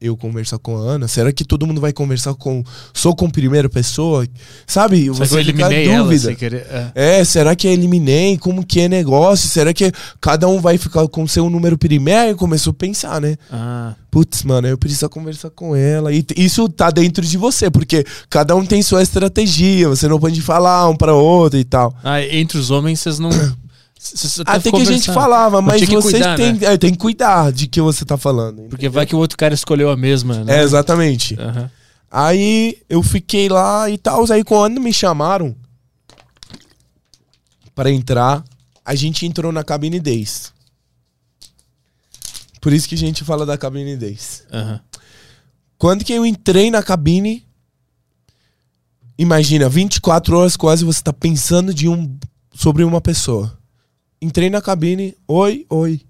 [0.00, 1.08] eu conversar com a Ana?
[1.08, 4.26] Será que todo mundo vai conversar com só com primeira pessoa?
[4.66, 5.06] Sabe?
[5.06, 6.26] Só que eu fica eliminei ela dúvida.
[6.26, 6.66] sem querer.
[6.94, 7.20] É.
[7.20, 8.36] É, será que eu eliminei?
[8.38, 9.48] Como que é negócio?
[9.48, 9.90] Será que
[10.20, 12.20] cada um vai ficar com seu número primeiro?
[12.20, 13.36] Aí começou a pensar, né?
[13.50, 16.12] Ah, Putz, mano, eu preciso conversar com ela.
[16.12, 19.88] E isso tá dentro de você, porque cada um tem sua estratégia.
[19.88, 21.94] Você não pode falar um para outro e tal.
[22.04, 23.30] Ah, entre os homens vocês não.
[24.12, 26.74] Vocês até que a gente falava, Mas mas vocês cuidar, têm, né?
[26.74, 28.62] é, tem que cuidar de que você tá falando.
[28.68, 30.58] Porque vai que o outro cara escolheu a mesma, né?
[30.58, 31.34] É, exatamente.
[31.40, 31.70] Aham.
[32.10, 34.30] Aí eu fiquei lá e tal.
[34.30, 35.56] Aí quando me chamaram
[37.74, 38.44] para entrar,
[38.84, 40.52] a gente entrou na cabine 10.
[42.60, 44.44] Por isso que a gente fala da cabine 10.
[44.52, 44.80] Aham.
[45.76, 47.44] Quando que eu entrei na cabine,
[49.18, 52.16] imagina, 24 horas quase você tá pensando de um
[52.54, 53.58] sobre uma pessoa.
[54.24, 56.00] Entrei na cabine, oi, oi.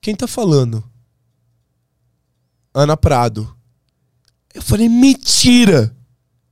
[0.00, 0.88] Quem tá falando?
[2.72, 3.56] Ana Prado.
[4.54, 5.92] Eu falei, mentira!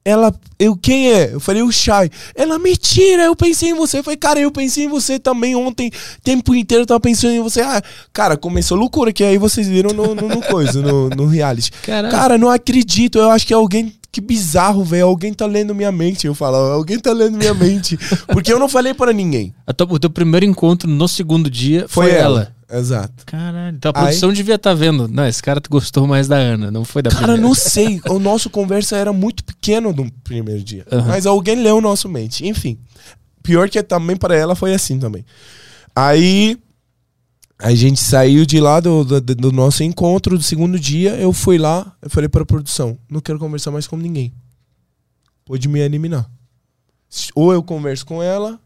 [0.05, 1.35] Ela, eu, quem é?
[1.35, 2.09] Eu falei, o Shai.
[2.35, 3.99] Ela, mentira, eu pensei em você.
[3.99, 5.91] Eu falei, cara, eu pensei em você também ontem,
[6.25, 7.61] tempo inteiro eu tava pensando em você.
[7.61, 11.71] Ah, cara, começou loucura, que aí vocês viram no, no, no coisa, no, no reality.
[11.83, 12.11] Caralho.
[12.15, 15.93] Cara, não acredito, eu acho que é alguém, que bizarro, velho, alguém tá lendo minha
[15.93, 16.27] mente.
[16.27, 17.99] Eu falo, alguém tá lendo minha mente.
[18.29, 19.53] Porque eu não falei para ninguém.
[19.67, 22.41] A tua- o teu primeiro encontro no segundo dia foi, Foi, ela.
[22.41, 22.58] ela.
[22.71, 23.25] Exato.
[23.25, 23.77] Caralho.
[23.77, 25.09] Então a Aí- produção devia estar vendo.
[25.09, 27.43] Não, esse cara gostou mais da Ana, não foi da Cara, primeira.
[27.43, 28.01] não sei.
[28.09, 30.85] O nosso conversa era muito pequeno no primeiro dia.
[30.93, 31.07] Aham.
[31.09, 32.47] Mas alguém leu o nosso mente.
[32.47, 32.79] Enfim.
[33.43, 35.25] Pior que também para ela foi assim também.
[35.97, 36.59] Aí
[37.59, 41.15] a gente saiu de lá do, do, do nosso encontro do segundo dia.
[41.17, 44.35] Eu fui lá, eu falei para a produção: não quero conversar mais com ninguém.
[45.47, 46.29] Pode me eliminar.
[47.35, 48.61] Ou eu converso com ela,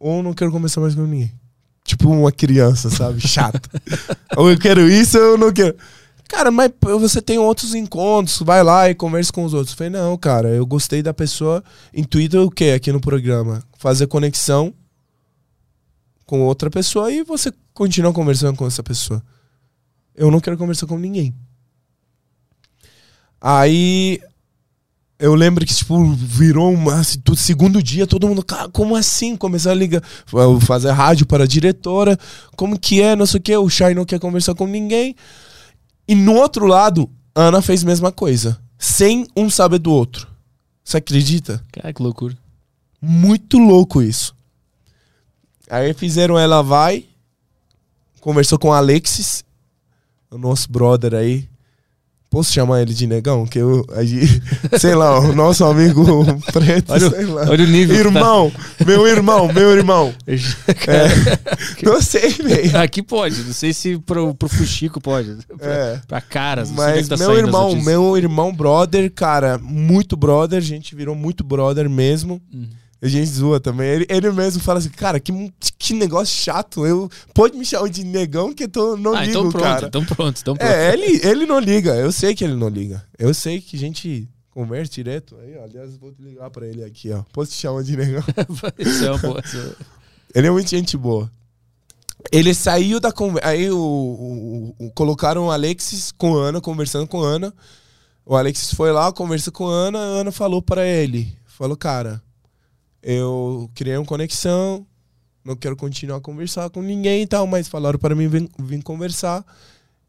[0.00, 1.30] ou não quero conversar mais com ninguém.
[1.86, 3.26] Tipo uma criança, sabe?
[3.26, 3.60] Chata.
[4.36, 5.76] ou eu quero isso, ou eu não quero.
[6.28, 9.72] Cara, mas você tem outros encontros, vai lá e conversa com os outros.
[9.72, 11.62] Eu falei, não, cara, eu gostei da pessoa.
[11.94, 13.62] Intuito o que aqui no programa?
[13.78, 14.74] Fazer conexão
[16.26, 19.22] com outra pessoa e você continua conversando com essa pessoa.
[20.14, 21.32] Eu não quero conversar com ninguém.
[23.40, 24.20] Aí
[25.18, 27.00] eu lembro que, tipo, virou uma.
[27.00, 28.44] Assim, todo, segundo dia, todo mundo.
[28.44, 29.34] Cara, como assim?
[29.34, 30.02] Começou a ligar.
[30.60, 32.18] Fazer rádio para a diretora.
[32.54, 33.16] Como que é?
[33.16, 33.56] Não sei o que.
[33.56, 35.16] O Shai não quer conversar com ninguém.
[36.06, 38.60] E no outro lado, Ana fez a mesma coisa.
[38.78, 40.28] Sem um saber do outro.
[40.84, 41.64] Você acredita?
[41.72, 42.36] Cara, que loucura.
[43.00, 44.34] Muito louco isso.
[45.70, 47.06] Aí fizeram Ela Vai.
[48.20, 49.44] Conversou com o Alexis.
[50.30, 51.48] O nosso brother aí.
[52.36, 53.46] Posso chamar ele de negão?
[53.46, 53.82] Que eu.
[54.78, 56.04] Sei lá, o nosso amigo
[56.52, 57.46] preto, olha, sei lá.
[57.48, 57.96] Olha o nível.
[57.96, 58.84] Irmão, tá.
[58.84, 60.12] meu irmão, meu irmão.
[60.28, 62.76] é, não sei, velho.
[62.76, 65.34] Aqui pode, não sei se pro, pro Fuxico pode.
[65.56, 66.00] Pra, é.
[66.06, 71.14] pra caras, Mas tá meu irmão, meu irmão, brother, cara, muito brother, a gente virou
[71.14, 72.38] muito brother mesmo.
[72.52, 72.66] Hum.
[73.00, 73.88] A gente zoa também.
[73.88, 75.32] Ele, ele mesmo fala assim, cara, que,
[75.78, 76.86] que negócio chato.
[76.86, 79.86] Eu, pode me chamar de negão que eu tô, não ah, ligo, então pronto, cara.
[79.86, 80.70] Então pronto, então pronto.
[80.70, 81.94] É, ele, ele não liga.
[81.94, 83.04] Eu sei que ele não liga.
[83.18, 85.36] Eu sei que a gente conversa direto.
[85.40, 87.22] Aí, ó, aliás, vou ligar pra ele aqui, ó.
[87.32, 88.24] Posso te chamar de negão?
[88.36, 89.42] É boa.
[90.34, 91.30] ele é muito gente boa.
[92.32, 93.48] Ele saiu da conversa.
[93.48, 97.54] Aí o, o, o, colocaram o Alexis com a Ana, conversando com a Ana.
[98.24, 101.36] O Alexis foi lá, conversou com a Ana, a Ana falou para ele.
[101.44, 102.22] Falou, cara,
[103.06, 104.84] eu criei uma conexão,
[105.44, 108.82] não quero continuar a conversar com ninguém e tal, mas falaram para mim vir, vir
[108.82, 109.46] conversar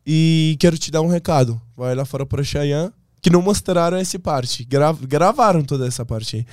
[0.04, 1.62] e quero te dar um recado.
[1.76, 2.92] Vai lá fora para Cheyenne,
[3.22, 6.46] que não mostraram essa parte, gra, gravaram toda essa parte aí.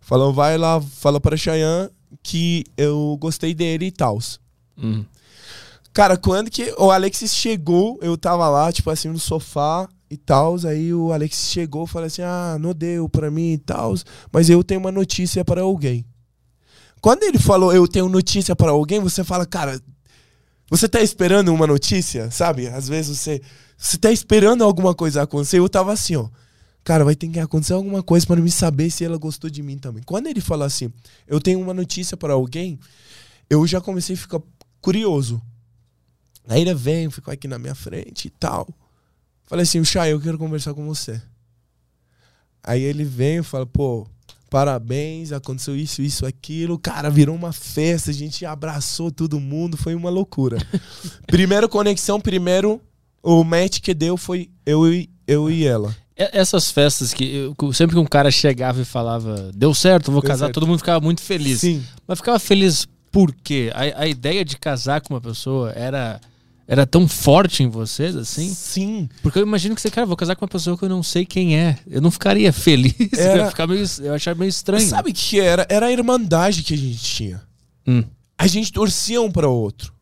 [0.00, 1.90] Falou, vai lá, fala para Cheyenne
[2.22, 4.20] que eu gostei dele e tal.
[4.76, 5.04] Uhum.
[5.92, 10.56] Cara, quando que o Alexis chegou, eu tava lá, tipo assim, no sofá, e tal.
[10.66, 13.94] Aí o Alex chegou e falou assim: Ah, não deu pra mim e tal,
[14.30, 16.04] mas eu tenho uma notícia para alguém.
[17.00, 19.82] Quando ele falou eu tenho notícia para alguém, você fala, cara,
[20.70, 22.68] você tá esperando uma notícia, sabe?
[22.68, 23.42] Às vezes você,
[23.76, 25.58] você tá esperando alguma coisa acontecer.
[25.58, 26.28] Eu tava assim, ó.
[26.84, 29.78] Cara, vai ter que acontecer alguma coisa para me saber se ela gostou de mim
[29.78, 30.02] também.
[30.04, 30.92] Quando ele fala assim,
[31.26, 32.78] eu tenho uma notícia para alguém,
[33.50, 34.40] eu já comecei a ficar
[34.80, 35.42] curioso.
[36.48, 38.68] Aí ele vem, ficou aqui na minha frente e tal.
[39.52, 41.20] Falei assim, o Chay, eu quero conversar com você.
[42.64, 44.06] Aí ele vem e fala, pô,
[44.48, 46.78] parabéns, aconteceu isso, isso, aquilo.
[46.78, 50.56] Cara, virou uma festa, a gente abraçou todo mundo, foi uma loucura.
[51.28, 52.80] primeiro conexão, primeiro
[53.22, 55.94] o match que deu foi eu e, eu e ela.
[56.16, 60.30] Essas festas que eu, sempre que um cara chegava e falava, deu certo, vou deu
[60.30, 60.54] casar, certo.
[60.54, 61.60] todo mundo ficava muito feliz.
[61.60, 61.84] Sim.
[62.08, 63.70] Mas ficava feliz por quê?
[63.74, 66.18] A, a ideia de casar com uma pessoa era
[66.66, 68.48] era tão forte em vocês, assim?
[68.52, 69.08] Sim.
[69.22, 71.26] Porque eu imagino que você, cara, vou casar com uma pessoa que eu não sei
[71.26, 71.78] quem é.
[71.86, 72.94] Eu não ficaria feliz.
[73.16, 73.44] Era...
[73.44, 74.86] Eu, ficar meio, eu achava meio estranho.
[74.86, 75.66] Sabe o que era?
[75.68, 77.42] Era a irmandade que a gente tinha.
[77.86, 78.04] Hum.
[78.38, 79.92] A gente torcia um para o outro.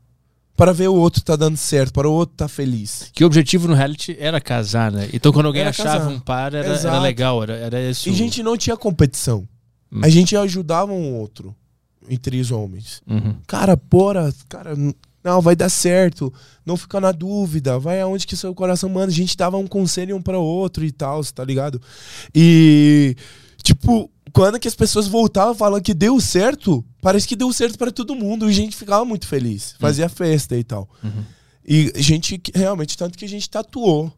[0.56, 3.10] Para ver o outro tá dando certo, para o outro tá feliz.
[3.14, 5.08] Que o objetivo no reality era casar, né?
[5.10, 6.10] Então quando alguém era achava casar.
[6.10, 7.80] um par, era, era legal, era, era.
[7.80, 9.48] E a gente não tinha competição.
[9.90, 10.00] Hum.
[10.02, 11.56] A gente ajudava um outro
[12.10, 13.00] entre os homens.
[13.06, 13.36] Uhum.
[13.46, 14.74] Cara, porra, cara,
[15.22, 16.32] não, vai dar certo.
[16.64, 17.78] Não fica na dúvida.
[17.78, 19.08] Vai aonde que seu coração manda.
[19.08, 21.80] A gente dava um conselho um para outro e tal, tá ligado?
[22.34, 23.14] E
[23.62, 27.90] tipo, quando que as pessoas voltavam falando que deu certo, parece que deu certo para
[27.90, 29.74] todo mundo e a gente ficava muito feliz.
[29.78, 30.10] Fazia uhum.
[30.10, 30.88] festa e tal.
[31.02, 31.24] Uhum.
[31.66, 34.12] E a gente realmente tanto que a gente tatuou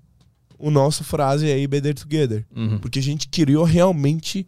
[0.58, 2.78] o nosso frase aí Better Together, uhum.
[2.78, 4.46] porque a gente criou realmente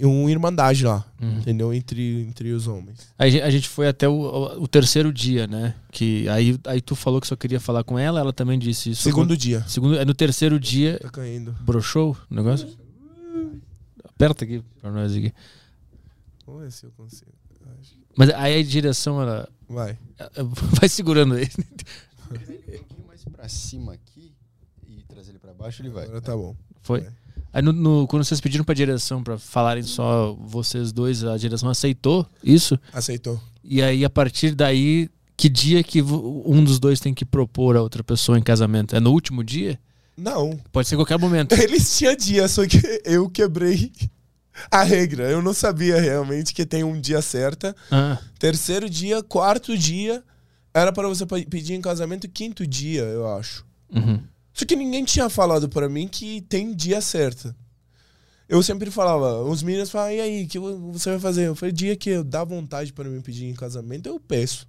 [0.00, 1.38] uma irmandade lá, uhum.
[1.38, 1.72] entendeu?
[1.72, 3.08] Entre, entre os homens.
[3.18, 5.74] A gente, a gente foi até o, o, terceiro dia, né?
[5.90, 9.02] Que aí, aí tu falou que só queria falar com ela, ela também disse isso.
[9.02, 9.64] Segundo dia.
[9.66, 10.98] Segundo, é no terceiro dia.
[11.00, 11.52] Tá caindo.
[11.60, 12.68] Broxou o negócio?
[14.04, 15.32] Aperta aqui pra nós aqui.
[16.46, 17.30] Vamos ver se eu consigo.
[18.16, 19.48] Mas aí a direção, ela.
[19.68, 19.98] Vai.
[20.78, 21.50] Vai segurando ele.
[22.30, 24.32] Um pouquinho mais pra cima aqui
[24.86, 26.04] e trazer ele pra baixo, ele vai.
[26.04, 26.54] Agora tá bom.
[26.82, 27.00] Foi?
[27.00, 27.12] Vai.
[27.52, 31.68] Aí no, no, quando vocês pediram pra direção para falarem só vocês dois, a direção
[31.68, 32.78] aceitou isso?
[32.92, 33.40] Aceitou.
[33.62, 37.82] E aí, a partir daí, que dia que um dos dois tem que propor a
[37.82, 38.94] outra pessoa em casamento?
[38.94, 39.78] É no último dia?
[40.16, 40.58] Não.
[40.70, 41.52] Pode ser qualquer momento.
[41.58, 43.90] Eles tinham dia, só que eu quebrei
[44.70, 45.30] a regra.
[45.30, 47.74] Eu não sabia realmente que tem um dia certo.
[47.90, 48.18] Ah.
[48.38, 50.22] Terceiro dia, quarto dia,
[50.74, 53.64] era para você pedir em casamento quinto dia, eu acho.
[53.92, 54.22] Uhum.
[54.60, 57.54] Só que ninguém tinha falado para mim que tem dia certo.
[58.46, 61.46] Eu sempre falava, os meninos falavam, e aí, o que você vai fazer?
[61.46, 64.68] Eu falei, dia que dá vontade para mim pedir em casamento, eu peço.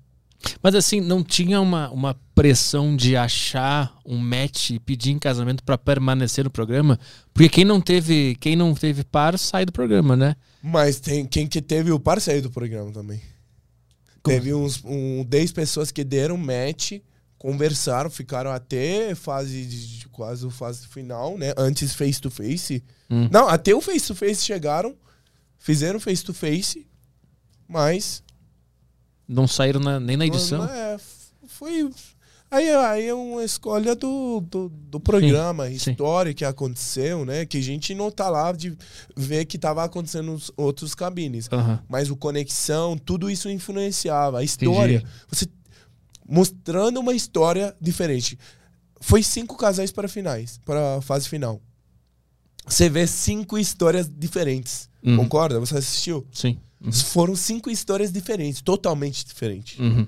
[0.64, 5.62] Mas assim, não tinha uma, uma pressão de achar um match e pedir em casamento
[5.62, 6.98] pra permanecer no programa?
[7.34, 10.38] Porque quem não teve, quem não teve par sai do programa, né?
[10.64, 13.22] Mas tem quem que teve o par saiu do programa também.
[14.24, 16.94] Teve uns um, 10 pessoas que deram match,
[17.42, 21.56] conversaram, ficaram até fase de, quase fase final, né?
[21.58, 22.84] Antes face to face.
[23.10, 23.28] Hum.
[23.32, 24.96] Não, até o face to face chegaram,
[25.58, 26.86] fizeram face to face,
[27.68, 28.22] mas
[29.28, 30.64] Não saíram na- nem na edição.
[30.66, 31.00] É,
[31.48, 31.90] foi.
[32.52, 35.74] Aí, aí é uma escolha do, do, do programa, sim.
[35.74, 37.44] história que aconteceu, né?
[37.44, 38.78] Que a gente não tá lá de
[39.18, 41.50] ver que tava acontecendo nos outros cabines.
[41.90, 44.40] Mas o conexão, tudo isso influenciava.
[44.40, 44.98] A história.
[44.98, 45.12] Entendi.
[45.28, 45.48] Você
[46.32, 48.40] mostrando uma história diferente.
[49.02, 51.62] Foi cinco casais para finais, para a fase final.
[52.66, 54.90] Você vê cinco histórias diferentes.
[55.04, 55.18] Uhum.
[55.18, 55.60] Concorda?
[55.60, 56.26] Você assistiu?
[56.32, 56.58] Sim.
[56.80, 56.92] Uhum.
[56.92, 59.78] Foram cinco histórias diferentes, totalmente diferentes.
[59.78, 60.08] Uhum.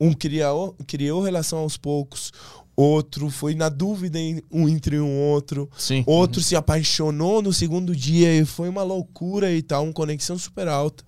[0.00, 2.32] Um criou, criou relação aos poucos,
[2.74, 6.02] outro foi na dúvida em- um entre um outro, Sim.
[6.06, 10.68] outro se apaixonou no segundo dia e foi uma loucura e tal, uma conexão super
[10.68, 11.04] alta.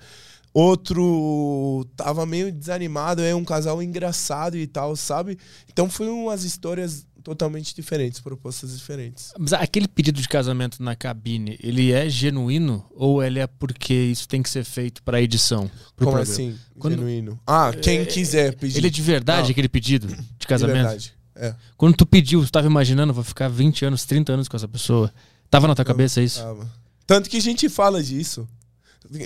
[0.54, 5.38] Outro tava meio desanimado, é um casal engraçado e tal, sabe?
[5.72, 9.32] Então foi umas histórias totalmente diferentes, propostas diferentes.
[9.38, 14.28] Mas aquele pedido de casamento na cabine, ele é genuíno ou ele é porque isso
[14.28, 15.68] tem que ser feito pra edição?
[15.96, 16.22] Pro Como programa?
[16.32, 16.56] assim?
[16.78, 17.38] Quando- Genuíno.
[17.46, 18.78] Ah, quem quiser pedir.
[18.78, 19.50] Ele é de verdade, Não.
[19.52, 20.74] aquele pedido de De casamento?
[20.82, 21.14] verdade.
[21.36, 21.54] É.
[21.76, 25.12] Quando tu pediu, tu tava imaginando, vou ficar 20 anos, 30 anos com essa pessoa.
[25.48, 26.40] Tava na tua cabeça isso?
[26.40, 26.70] Tava.
[27.06, 28.46] Tanto que a gente fala disso.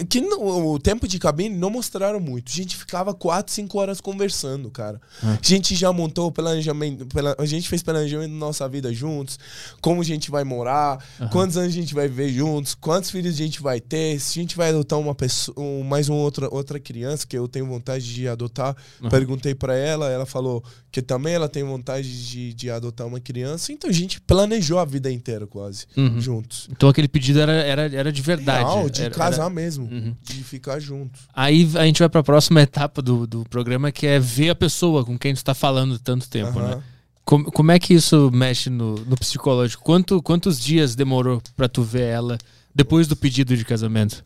[0.08, 2.50] Que não- o tempo de cabine não mostraram muito.
[2.50, 5.00] A gente ficava 4, 5 horas conversando, cara.
[5.22, 5.38] Ah.
[5.40, 7.06] A gente já montou o planejamento.
[7.06, 9.38] pela- a gente fez planejamento da nossa vida juntos.
[9.80, 11.04] Como a gente vai morar.
[11.30, 12.74] Quantos anos a gente vai viver juntos.
[12.74, 14.18] Quantos filhos a gente vai ter.
[14.20, 15.54] Se a gente vai adotar uma pessoa.
[15.58, 18.76] um- mais uma outra, outra criança que eu tenho vontade de adotar.
[19.00, 19.10] Aham.
[19.10, 20.10] Perguntei pra ela.
[20.10, 20.62] Ela falou
[20.96, 23.70] que também ela tem vontade de, de adotar uma criança.
[23.70, 25.84] Então a gente planejou a vida inteira quase.
[25.94, 26.18] Uhum.
[26.18, 26.66] Juntos.
[26.72, 28.64] Então aquele pedido era, era, era de verdade.
[28.64, 29.84] Real, de Era- casar era- mesmo.
[29.92, 30.16] Uhum.
[30.22, 31.20] De ficar junto.
[31.34, 35.04] Aí a gente vai pra próxima etapa do, do programa, que é ver a pessoa
[35.04, 36.76] com quem tu tá falando tanto tempo, Aham.
[36.76, 36.82] né?
[37.26, 39.84] Como, como é que isso mexe no, no psicológico?
[39.84, 42.38] Quanto, quantos dias demorou pra tu ver ela
[42.74, 44.24] depois do pedido de casamento?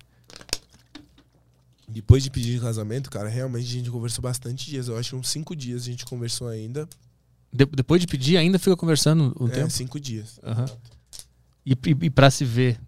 [1.92, 4.88] Depois de pedir casamento, cara, realmente a gente conversou bastante dias.
[4.88, 6.88] Eu acho que uns cinco dias a gente conversou ainda.
[7.52, 9.70] De- depois de pedir, ainda fica conversando um é, tempo?
[9.70, 10.38] cinco dias.
[10.42, 10.66] Aham.
[11.66, 12.80] E, e, e pra se ver?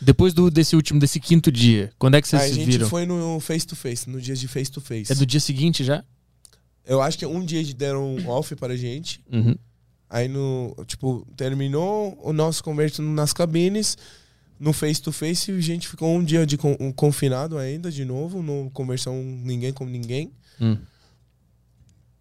[0.00, 2.70] Depois do, desse último, desse quinto dia, quando é que vocês Aí a se gente
[2.70, 2.88] viram?
[2.88, 5.10] foi no face to face, no dia de face to face.
[5.10, 6.04] É do dia seguinte já?
[6.86, 9.20] Eu acho que um dia deram um off pra gente.
[9.30, 9.56] Uhum.
[10.08, 13.98] Aí no, tipo, terminou o nosso conversa nas cabines.
[14.60, 18.04] No face to face, a gente ficou um dia de con- um confinado ainda, de
[18.04, 20.32] novo, não conversou ninguém com ninguém.
[20.60, 20.76] Hum.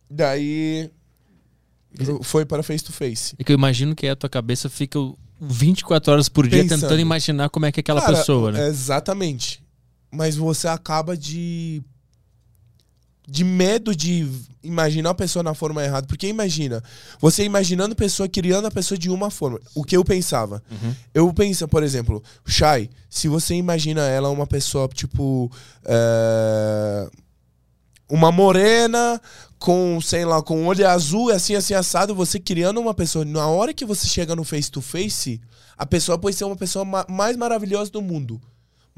[0.09, 0.89] Daí
[2.23, 3.35] foi para face to face.
[3.39, 4.99] É que eu imagino que a tua cabeça fica
[5.41, 6.81] 24 horas por dia Pensando.
[6.81, 8.68] tentando imaginar como é que é aquela Cara, pessoa, né?
[8.68, 9.64] Exatamente.
[10.11, 11.81] Mas você acaba de.
[13.29, 14.25] De medo de
[14.63, 16.07] imaginar a pessoa na forma errada.
[16.07, 16.81] Porque imagina,
[17.19, 19.59] você imaginando a pessoa, criando a pessoa de uma forma.
[19.75, 20.63] O que eu pensava?
[20.71, 20.95] Uhum.
[21.13, 25.51] Eu penso, por exemplo, Shai, se você imagina ela uma pessoa, tipo.
[25.83, 27.09] é,
[28.09, 29.21] uma morena
[29.59, 33.25] com, sei lá, com olho azul, assim, assim, assado, você criando uma pessoa.
[33.25, 35.41] Na hora que você chega no face to face,
[35.77, 38.39] a pessoa pode ser uma pessoa ma- mais maravilhosa do mundo.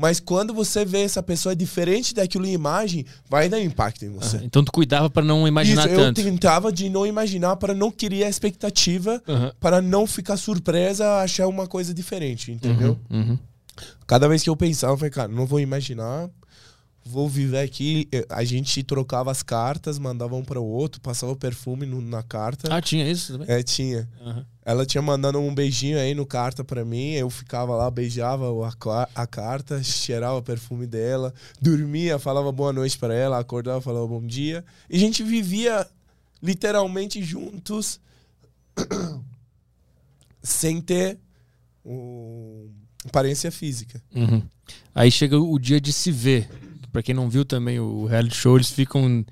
[0.02, 4.38] Mas quando você vê essa pessoa diferente daquilo em imagem, vai dar impacto em você.
[4.38, 6.24] Ah, Então tu cuidava pra não imaginar Isso, eu tanto.
[6.24, 9.52] tentava de não imaginar para não criar expectativa, Aham.
[9.60, 12.98] para não ficar surpresa, achar uma coisa diferente, entendeu?
[13.10, 13.40] Uhum, uhum.
[14.08, 16.30] Cada vez que eu pensava, eu falei, cara, não vou imaginar,
[17.06, 18.08] vou viver aqui.
[18.30, 22.74] A gente trocava as cartas, mandava um para o outro, passava perfume no- na carta.
[22.74, 23.48] Ah, tinha isso também?
[23.54, 24.08] É, tinha.
[24.22, 24.46] Aham.
[24.70, 29.10] Ela tinha mandado um beijinho aí no carta pra mim, eu ficava lá, beijava a,
[29.16, 34.24] a carta, cheirava o perfume dela, dormia, falava boa noite pra ela, acordava, falava bom
[34.24, 34.64] dia.
[34.88, 35.88] E a gente vivia
[36.40, 38.00] literalmente juntos,
[40.44, 41.18] sem ter
[41.84, 42.70] o-
[43.06, 44.00] aparência física.
[44.14, 44.44] Uhum.
[44.94, 46.48] Aí chega o dia de se ver.
[46.92, 49.26] Pra quem não viu também o reality show, eles ficam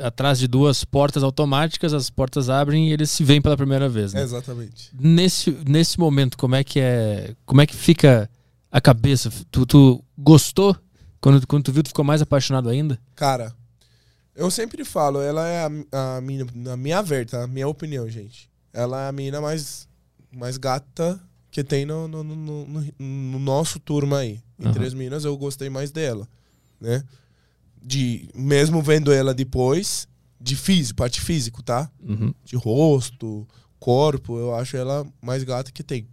[0.00, 4.12] atrás de duas portas automáticas, as portas abrem e eles se veem pela primeira vez.
[4.12, 4.22] Né?
[4.22, 4.90] Exatamente.
[4.98, 7.34] Nesse, nesse momento, como é que é.
[7.44, 8.28] Como é que fica
[8.70, 9.30] a cabeça?
[9.50, 10.76] Tu, tu gostou?
[11.20, 12.98] Quando, quando tu viu, tu ficou mais apaixonado ainda?
[13.14, 13.54] Cara,
[14.34, 17.44] eu sempre falo, ela é a, a mina, na minha ver, tá?
[17.44, 18.48] A minha opinião, gente.
[18.72, 19.88] Ela é a mina mais,
[20.30, 21.18] mais gata
[21.50, 24.40] que tem no, no, no, no- no nosso turma aí.
[24.58, 24.86] Entre Aham.
[24.86, 26.28] as minas, eu gostei mais dela,
[26.80, 27.04] né?
[27.82, 30.08] De, mesmo vendo ela depois,
[30.40, 31.90] De físico, parte físico, tá?
[32.00, 32.34] Uhum.
[32.44, 33.46] De rosto,
[33.78, 36.08] corpo, eu acho ela mais gata que tem.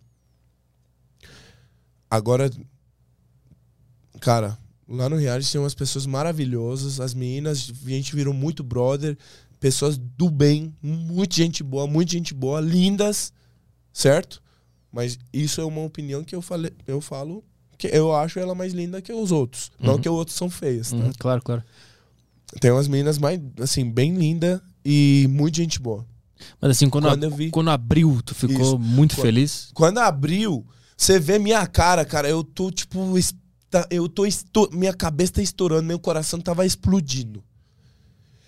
[2.09, 2.49] Agora,
[4.21, 4.57] cara,
[4.87, 9.17] lá no reality tem umas pessoas maravilhosas, as meninas, a gente virou muito brother,
[9.59, 13.33] pessoas do bem, muita gente boa, muita gente boa, lindas,
[13.91, 14.41] certo?
[14.91, 17.43] Mas isso é uma opinião que eu falei, eu falo
[17.87, 19.99] que eu acho ela mais linda que os outros, não Uhum.
[20.01, 20.95] que os outros são feias, tá?
[20.97, 21.63] Uhum, Claro, claro.
[22.61, 26.05] Tem umas meninas mais assim, bem linda e muita gente boa.
[26.61, 28.79] Mas assim, quando, Quando a- vi- quando abriu, tu ficou Isso.
[28.79, 29.69] muito Quando- feliz?
[29.73, 30.65] Quando abriu,
[30.95, 32.99] você vê minha cara, cara, eu tô tipo.
[33.89, 34.69] Eu tô.
[34.71, 37.43] Minha cabeça tá estourando, meu coração tava explodindo.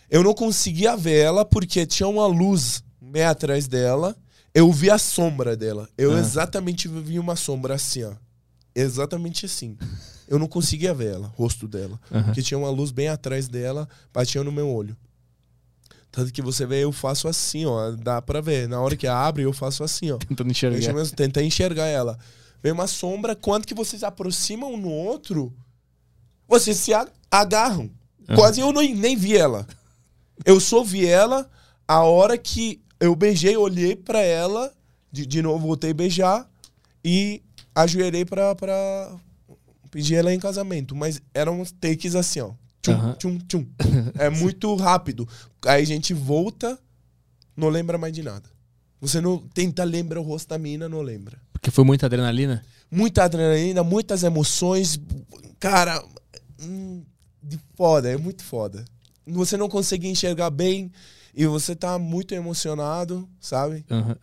[0.09, 4.15] Eu não conseguia ver ela porque tinha uma luz bem atrás dela.
[4.53, 5.89] Eu vi a sombra dela.
[5.97, 6.19] Eu Ah.
[6.19, 8.13] exatamente vi uma sombra assim, ó.
[8.75, 9.77] Exatamente assim.
[10.27, 11.99] Eu não conseguia ver ela, o rosto dela.
[12.11, 12.25] Aham.
[12.25, 14.97] Porque tinha uma luz bem atrás dela, batia no meu olho.
[16.11, 17.91] Tanto que você vê, eu faço assim, ó.
[17.91, 18.67] Dá pra ver.
[18.67, 20.17] Na hora que abre, eu faço assim, ó.
[20.17, 21.09] Tentando enxergar.
[21.15, 22.17] tentar enxergar ela.
[22.61, 25.53] Vem uma sombra, quando que vocês aproximam um no outro,
[26.47, 26.91] vocês se
[27.29, 27.89] agarram.
[28.27, 28.35] Aham.
[28.35, 29.67] Quase eu nem, nem vi ela.
[30.43, 31.49] Eu só vi ela
[31.87, 34.73] a hora que eu beijei, olhei pra ela,
[35.11, 36.49] de, de novo voltei a beijar
[37.03, 37.43] e
[37.75, 39.15] ajoelhei pra, pra
[39.91, 40.95] pedir ela em casamento.
[40.95, 42.53] Mas eram uns takes assim, ó.
[42.81, 43.13] Tchum, Aham.
[43.13, 43.67] tchum, tchum.
[44.17, 45.27] É muito rápido.
[45.65, 46.79] Aí a gente volta,
[47.55, 48.49] não lembra mais de nada.
[49.01, 51.39] Você não tenta lembrar o rosto da mina, não lembra.
[51.51, 52.63] Porque foi muita adrenalina?
[52.89, 54.99] Muita adrenalina, muitas emoções.
[55.59, 56.03] Cara,
[56.61, 57.03] hum,
[57.41, 58.85] de foda, é muito foda.
[59.27, 60.91] Você não consegue enxergar bem
[61.33, 63.83] e você tá muito emocionado, sabe?
[63.89, 64.15] Aham.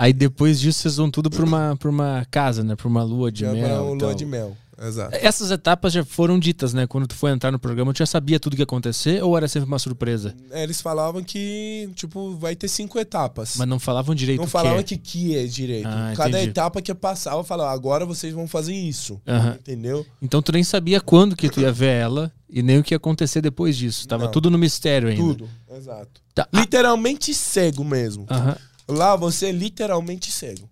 [0.00, 2.76] Aí depois disso vocês vão tudo pra uma, pra uma casa, né?
[2.76, 3.66] Pra uma lua de Já mel.
[3.68, 4.56] e o lua de mel.
[4.80, 5.10] Exato.
[5.20, 6.86] Essas etapas já foram ditas, né?
[6.86, 9.48] Quando tu foi entrar no programa, tu já sabia tudo que ia acontecer ou era
[9.48, 10.36] sempre uma surpresa?
[10.52, 13.54] É, Eles falavam que, tipo, vai ter cinco etapas.
[13.56, 14.96] Mas não falavam direito não o falavam que.
[14.96, 15.88] que que é direito.
[15.88, 16.50] Ah, Cada entendi.
[16.50, 19.20] etapa que passava, falava, agora vocês vão fazer isso.
[19.26, 19.56] Aham.
[19.58, 20.06] Entendeu?
[20.22, 22.98] Então tu nem sabia quando que tu ia ver ela e nem o que ia
[22.98, 24.06] acontecer depois disso.
[24.06, 24.30] Tava Não.
[24.30, 25.20] tudo no mistério ainda.
[25.20, 25.48] Tudo.
[25.76, 26.20] Exato.
[26.32, 26.46] Tá.
[26.54, 28.26] Literalmente cego mesmo.
[28.30, 28.56] Aham.
[28.88, 30.68] Lá você é literalmente cego.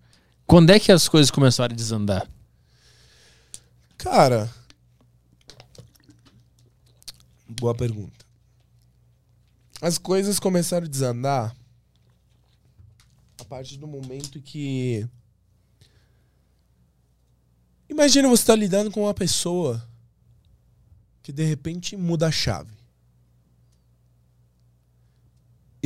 [0.47, 2.27] Quando é que as coisas começaram a desandar?
[3.97, 4.51] Cara.
[7.47, 8.25] Boa pergunta.
[9.81, 11.55] As coisas começaram a desandar
[13.39, 15.07] a partir do momento que.
[17.89, 19.87] Imagina você estar lidando com uma pessoa
[21.21, 22.76] que de repente muda a chave.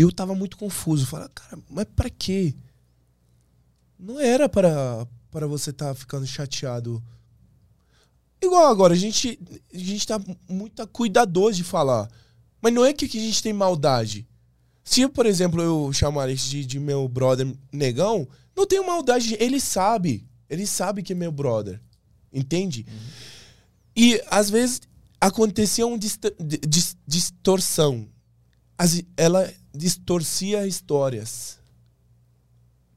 [0.01, 1.05] Eu tava muito confuso.
[1.05, 2.53] Falei, cara, mas pra quê?
[3.99, 7.01] Não era para para você estar ficando chateado
[8.41, 9.39] Igual agora, a gente,
[9.71, 10.19] a gente tá
[10.49, 12.09] muito cuidadoso de falar.
[12.59, 14.27] Mas não é que, que a gente tem maldade.
[14.83, 19.37] Se, por exemplo, eu chamar esse de, de meu brother negão, não tenho maldade.
[19.39, 20.25] Ele sabe.
[20.49, 21.79] Ele sabe que é meu brother.
[22.33, 22.85] Entende?
[23.95, 24.81] E, às vezes,
[25.19, 28.07] acontecia uma dist- di- dis- distorção.
[28.75, 31.59] As- ela distorcia histórias.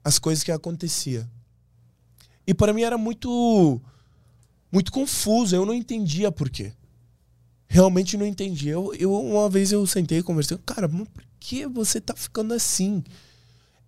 [0.02, 1.28] As coisas que acontecia.
[2.46, 3.80] E para mim era muito
[4.70, 6.72] muito confuso, eu não entendia por quê.
[7.66, 8.72] Realmente não entendia.
[8.72, 12.52] Eu, eu uma vez eu sentei e conversei, cara, mas por que você tá ficando
[12.52, 13.02] assim?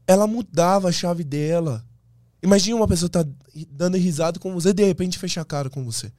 [0.07, 1.85] Ela mudava a chave dela.
[2.43, 3.27] Imagina uma pessoa tá
[3.71, 6.13] dando risada com você de repente fecha a cara com você.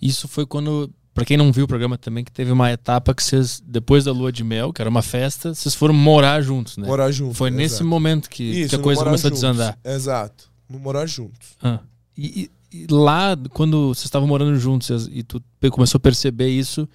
[0.00, 3.22] Isso foi quando, Pra quem não viu o programa também, que teve uma etapa que
[3.24, 6.86] vocês, depois da lua de mel, que era uma festa, vocês foram morar juntos, né?
[6.86, 7.34] Morar junto.
[7.34, 7.86] Foi nesse exato.
[7.88, 9.44] momento que, Isso, que a coisa começou juntos.
[9.44, 9.78] a desandar.
[9.84, 10.48] Exato.
[10.68, 11.56] No morar juntos.
[11.62, 11.80] Ah.
[12.16, 12.50] E, e-
[12.84, 15.42] e lá, quando vocês estavam morando juntos e tu
[15.72, 16.88] começou a perceber isso,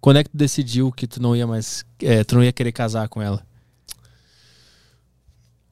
[0.00, 1.84] quando é que tu decidiu que tu não ia mais.
[2.00, 3.42] é, tu não ia querer casar com ela?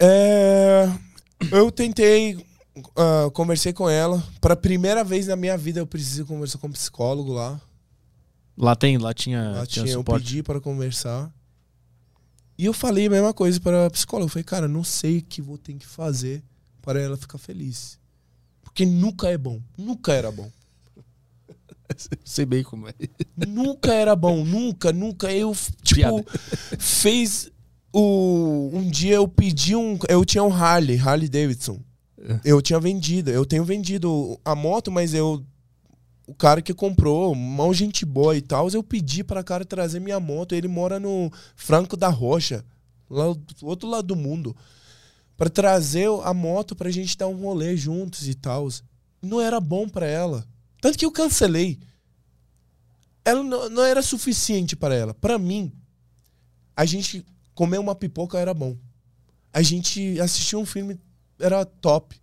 [0.00, 0.88] É,
[1.52, 2.44] eu tentei,
[2.96, 4.22] ah, conversei com ela.
[4.40, 7.60] Para primeira vez na minha vida eu preciso conversar com um psicólogo lá.
[8.56, 11.32] Lá tem, lá tinha, Lá tinha tinha, eu pedi para conversar.
[12.56, 14.26] E eu falei a mesma coisa para a psicóloga.
[14.26, 16.42] Eu falei, cara, não sei o que vou ter que fazer
[16.80, 17.98] para ela ficar feliz.
[18.62, 19.60] Porque nunca é bom.
[19.76, 20.50] Nunca era bom.
[22.24, 22.94] Sei bem como é.
[23.46, 24.44] nunca era bom.
[24.44, 25.30] Nunca, nunca.
[25.32, 26.24] Eu, tipo, Piada.
[26.78, 27.50] fez
[27.92, 28.70] o...
[28.72, 29.98] Um dia eu pedi um...
[30.08, 31.80] Eu tinha um Harley, Harley Davidson.
[32.18, 32.40] É.
[32.44, 33.30] Eu tinha vendido.
[33.30, 35.44] Eu tenho vendido a moto, mas eu...
[36.26, 40.20] O cara que comprou, mão gente boa e tal, eu pedi para cara trazer minha
[40.20, 40.54] moto.
[40.54, 42.64] Ele mora no Franco da Rocha,
[43.10, 44.56] lá do outro lado do mundo.
[45.36, 48.68] Para trazer a moto pra gente dar um rolê juntos e tal.
[49.20, 50.46] Não era bom para ela.
[50.80, 51.80] Tanto que eu cancelei.
[53.24, 55.14] Ela não, não era suficiente para ela.
[55.14, 55.72] Para mim,
[56.76, 57.24] A gente
[57.54, 58.76] comer uma pipoca era bom.
[59.52, 60.98] A gente assistir um filme
[61.38, 62.20] era top.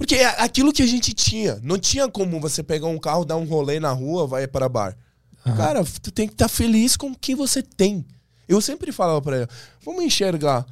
[0.00, 1.60] Porque é aquilo que a gente tinha.
[1.62, 4.96] Não tinha como você pegar um carro, dar um rolê na rua, vai para bar.
[5.44, 5.56] Aham.
[5.58, 8.06] Cara, tu tem que estar feliz com o que você tem.
[8.48, 9.48] Eu sempre falava pra ela,
[9.84, 10.64] vamos enxergar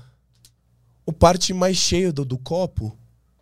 [1.05, 2.97] o parte mais cheio do, do copo,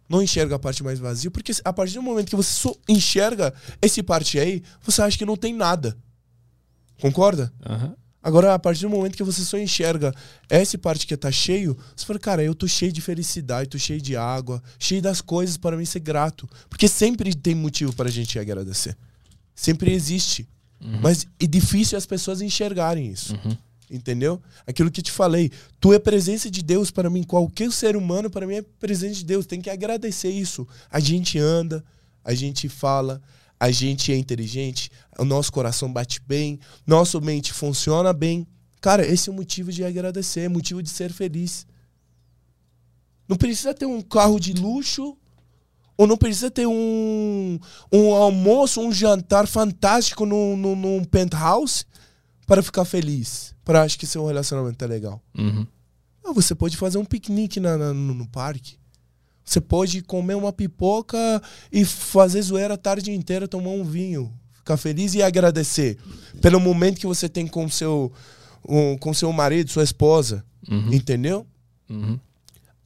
[0.09, 4.03] não enxerga a parte mais vazia, porque a partir do momento que você enxerga esse
[4.03, 5.97] parte aí, você acha que não tem nada.
[7.01, 7.53] Concorda?
[7.65, 7.95] Aham.
[8.27, 10.13] Agora, a partir do momento que você só enxerga
[10.51, 14.01] essa parte que tá cheio, você fala, cara, eu tô cheio de felicidade, tô cheio
[14.03, 16.49] de água, cheio das coisas para mim ser grato.
[16.69, 18.97] Porque sempre tem motivo para a gente agradecer.
[19.55, 20.45] Sempre existe.
[21.01, 23.33] Mas é difícil as pessoas enxergarem isso.
[23.33, 23.57] Uhum.
[23.89, 24.43] Entendeu?
[24.67, 25.53] Aquilo que te falei.
[25.79, 27.23] Tu é presença de Deus para mim.
[27.23, 29.47] Qualquer ser humano, para mim, é presença de Deus.
[29.47, 30.67] Tem que agradecer isso.
[30.91, 31.85] A gente anda,
[32.25, 33.23] a gente fala,
[33.59, 38.47] a gente é inteligente, o nosso coração bate bem, nossa mente funciona bem.
[38.81, 41.67] Cara, esse é o motivo de agradecer, é motivo de ser feliz.
[43.29, 45.17] Não precisa ter um carro de luxo,
[45.97, 47.59] ou não precisa ter um,
[47.93, 51.85] um almoço, um jantar fantástico num, num, num penthouse
[52.47, 53.55] para ficar feliz.
[53.65, 55.21] Para achar que seu relacionamento é legal.
[55.37, 55.67] Uhum.
[56.25, 58.77] Ah, Você pode fazer um piquenique na- na- no, no parque.
[59.47, 61.17] Você pode comer uma pipoca
[61.71, 65.97] e fazer zoeira a tarde inteira, tomar um vinho, ficar feliz e agradecer
[66.43, 68.13] pelo momento que você tem com seu
[68.69, 70.93] um, com seu marido, sua esposa, Uhum.
[70.93, 71.47] entendeu?
[71.89, 72.19] Uhum.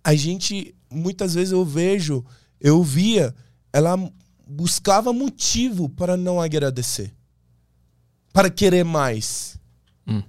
[0.04, 2.22] A gente muitas vezes eu vejo,
[2.60, 3.34] eu via,
[3.72, 3.96] ela
[4.46, 7.10] buscava motivo para não agradecer,
[8.32, 9.58] para querer mais.
[10.06, 10.22] Hum.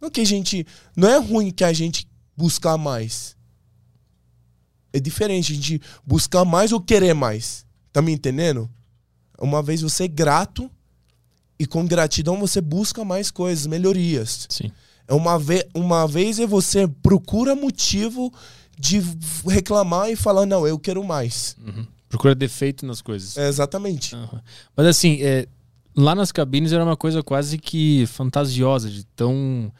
[0.00, 0.66] Não que a gente,
[0.96, 3.36] não é ruim que a gente buscar mais.
[4.94, 7.66] É diferente a gente buscar mais ou querer mais.
[7.92, 8.70] Tá me entendendo?
[9.36, 10.70] Uma vez você é grato
[11.58, 14.46] e com gratidão você busca mais coisas, melhorias.
[14.48, 14.70] Sim.
[15.08, 18.32] É uma, ve uma vez é você procura motivo
[18.78, 19.02] de
[19.44, 21.56] reclamar e falar, não, eu quero mais.
[21.66, 21.84] Uhum.
[22.08, 23.36] Procura defeito nas coisas.
[23.36, 24.14] É, exatamente.
[24.14, 24.40] Aham.
[24.76, 25.48] Mas assim, é,
[25.96, 29.72] lá nas cabines era uma coisa quase que fantasiosa, de tão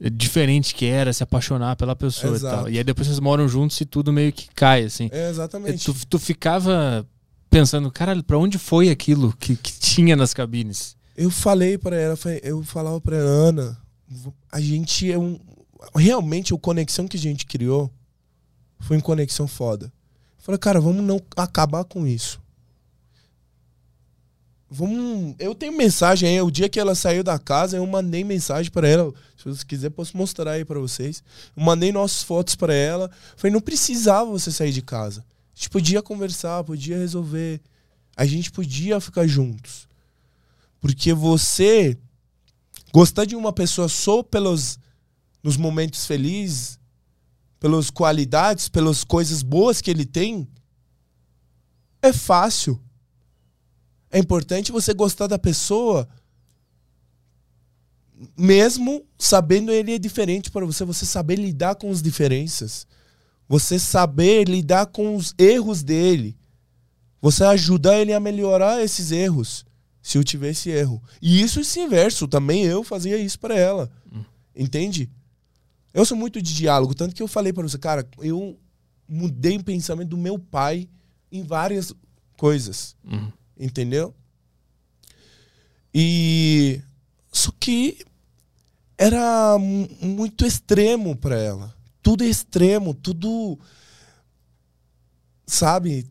[0.00, 2.54] diferente que era se apaixonar pela pessoa Exato.
[2.54, 2.68] e tal.
[2.70, 5.08] E aí depois vocês moram juntos e tudo meio que cai, assim.
[5.12, 5.84] É, exatamente.
[5.84, 7.06] Tu, tu ficava
[7.48, 10.96] pensando, caralho, pra onde foi aquilo que, que tinha nas cabines?
[11.16, 13.78] Eu falei pra ela, eu falava pra Ana,
[14.50, 15.38] a gente é um.
[15.94, 17.92] Realmente, a conexão que a gente criou
[18.80, 19.86] foi uma conexão foda.
[19.86, 22.42] Eu falei, cara, vamos não acabar com isso.
[24.70, 25.34] Vamos.
[25.38, 26.40] Eu tenho mensagem aí.
[26.40, 29.12] O dia que ela saiu da casa, eu mandei mensagem pra ela.
[29.36, 31.22] Se você quiser, posso mostrar aí pra vocês.
[31.56, 33.10] Eu mandei nossas fotos pra ela.
[33.36, 35.20] Falei, não precisava você sair de casa.
[35.20, 37.60] A gente podia conversar, podia resolver.
[38.16, 39.88] A gente podia ficar juntos.
[40.80, 41.96] Porque você
[42.92, 44.78] gostar de uma pessoa só pelos
[45.42, 46.78] nos momentos felizes,
[47.60, 50.48] pelas qualidades, pelas coisas boas que ele tem,
[52.00, 52.80] é fácil.
[54.14, 56.08] É importante você gostar da pessoa
[58.38, 62.86] mesmo sabendo ele é diferente para você, você saber lidar com as diferenças.
[63.48, 66.36] Você saber lidar com os erros dele.
[67.20, 69.66] Você ajudar ele a melhorar esses erros,
[70.00, 71.02] se eu tiver esse erro.
[71.20, 73.90] E isso é inverso, também eu fazia isso para ela.
[74.54, 75.10] Entende?
[75.92, 78.56] Eu sou muito de diálogo, tanto que eu falei para você, cara, eu
[79.08, 80.88] mudei o pensamento do meu pai
[81.32, 81.92] em várias
[82.36, 82.94] coisas.
[83.04, 83.32] Uhum.
[83.58, 84.14] Entendeu?
[85.92, 86.82] E
[87.32, 88.04] só que
[88.98, 91.74] era mu- muito extremo para ela.
[92.02, 93.58] Tudo é extremo, tudo
[95.46, 96.10] sabe?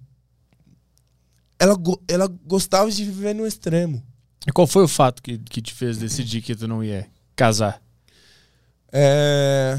[1.59, 1.75] Ela,
[2.07, 4.03] ela gostava de viver no extremo.
[4.45, 7.81] E qual foi o fato que, que te fez decidir que tu não ia casar?
[8.91, 9.77] É,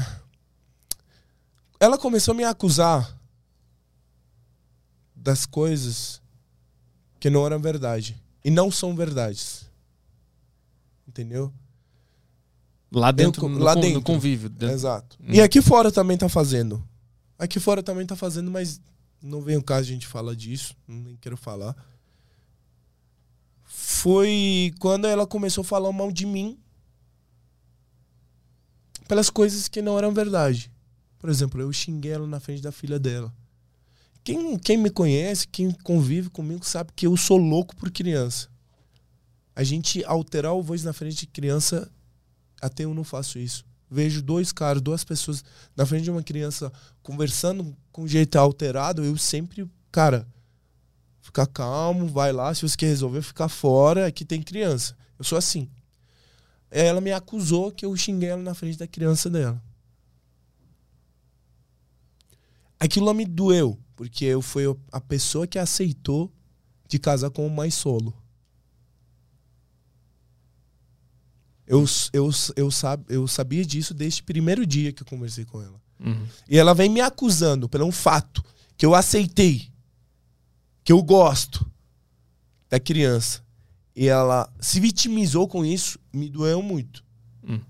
[1.79, 3.15] Ela começou a me acusar
[5.15, 6.21] das coisas
[7.25, 8.15] que não eram verdade.
[8.43, 9.65] E não são verdades.
[11.07, 11.51] Entendeu?
[12.91, 14.01] Lá dentro, co- no, lá con- no dentro.
[14.03, 14.47] convívio.
[14.47, 15.17] dentro- Exato.
[15.19, 15.33] Hum.
[15.33, 16.87] E aqui fora também tá fazendo.
[17.39, 18.79] Aqui fora também tá fazendo, mas
[19.19, 20.75] não vem o caso a gente falar disso.
[20.87, 21.75] Nem quero falar.
[23.63, 26.59] Foi quando ela começou a falar mal de mim
[29.07, 30.71] pelas coisas que não eram verdade.
[31.17, 33.33] Por exemplo, eu xinguei ela na frente da filha dela.
[34.25, 38.49] Quem, quem me conhece, quem convive comigo, sabe que eu sou louco por criança.
[39.55, 41.87] A gente alterar o voz na frente de criança,
[42.59, 43.63] até eu não faço isso.
[43.87, 45.43] Vejo dois caras, duas pessoas
[45.77, 46.73] na frente de uma criança
[47.03, 50.27] conversando com jeito alterado, eu sempre, cara,
[51.21, 54.97] ficar calmo, vai lá, se você quer resolver, ficar fora, aqui tem criança.
[55.19, 55.69] Eu sou assim.
[56.71, 59.61] ela me acusou que eu xinguei ela na frente da criança dela.
[62.79, 66.31] Aquilo lá me doeu, porque eu fui a pessoa que aceitou
[66.87, 68.13] de casar com o mais solo.
[71.67, 75.61] Eu, eu, eu, sab, eu sabia disso desde o primeiro dia que eu conversei com
[75.61, 75.81] ela.
[75.99, 76.27] Uhum.
[76.47, 78.43] E ela vem me acusando pelo um fato
[78.77, 79.71] que eu aceitei,
[80.83, 81.65] que eu gosto
[82.69, 83.43] da criança.
[83.95, 87.03] E ela se vitimizou com isso, me doeu muito.
[87.47, 87.61] Hum.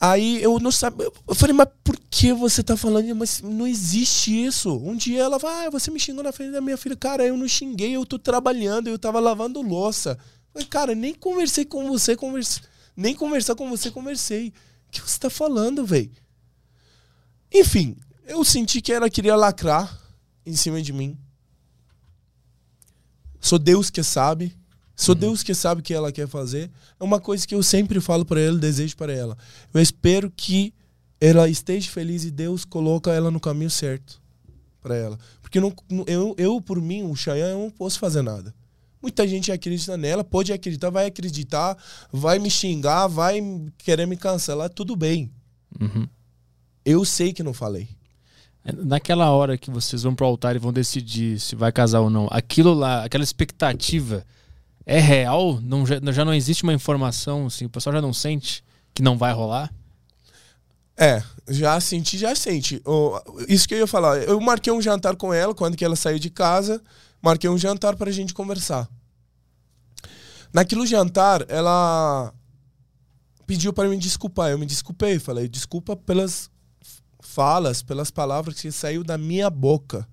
[0.00, 1.10] Aí eu não sabia.
[1.26, 1.68] Eu falei, mas
[2.10, 3.14] que você tá falando?
[3.14, 4.76] Mas não existe isso.
[4.76, 6.96] Um dia ela vai, ah, você me xingou na frente da minha filha.
[6.96, 10.18] Cara, eu não xinguei, eu tô trabalhando, eu tava lavando louça.
[10.68, 12.60] Cara, nem conversei com você, converse...
[12.96, 14.48] nem conversar com você, conversei.
[14.88, 16.10] O que você tá falando, velho?
[17.52, 17.96] Enfim,
[18.26, 19.96] eu senti que ela queria lacrar
[20.44, 21.16] em cima de mim.
[23.40, 24.56] Sou Deus que sabe.
[24.96, 25.20] Sou Uhum.
[25.20, 26.70] Deus que sabe o que ela quer fazer.
[26.98, 29.38] É uma coisa que eu sempre falo para ela, desejo para ela.
[29.72, 30.74] Eu espero que
[31.20, 34.20] ela esteja feliz e Deus coloca ela no caminho certo
[34.80, 35.18] para ela.
[35.42, 35.74] Porque não,
[36.06, 38.54] eu, eu, por mim, o Chayanne, eu não posso fazer nada.
[39.02, 41.76] Muita gente acredita nela, pode acreditar, vai acreditar,
[42.12, 43.40] vai me xingar, vai
[43.78, 45.30] querer me cancelar, tudo bem.
[45.80, 46.06] Uhum.
[46.84, 47.88] Eu sei que não falei.
[48.84, 52.28] Naquela hora que vocês vão pro altar e vão decidir se vai casar ou não,
[52.30, 54.24] aquilo lá, aquela expectativa
[54.84, 55.58] é real?
[55.62, 59.16] Não, já, já não existe uma informação, assim, o pessoal já não sente que não
[59.16, 59.72] vai rolar?
[61.00, 62.82] É, já senti, já sente.
[62.84, 63.18] O-
[63.48, 64.18] isso que eu ia falar.
[64.18, 66.82] Eu marquei um jantar com ela quando que ela saiu de casa.
[67.22, 68.86] Marquei um jantar pra gente conversar.
[70.52, 72.34] Naquilo jantar, ela
[73.46, 74.50] pediu para me desculpar.
[74.50, 75.18] Eu me desculpei.
[75.18, 76.50] Falei, desculpa pelas
[77.22, 80.06] falas, pelas palavras que saiu da minha boca.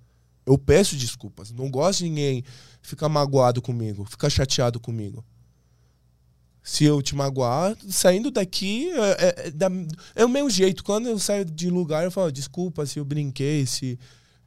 [0.46, 1.52] Eu peço desculpas.
[1.52, 2.44] Não gosto de ninguém
[2.82, 5.26] ficar magoado comigo, ficar chateado comigo.
[6.70, 9.52] Se eu te magoar, saindo daqui é, é- é
[10.22, 10.84] é o meu jeito.
[10.84, 13.98] Quando eu saio de lugar, eu falo, desculpa se eu brinquei, se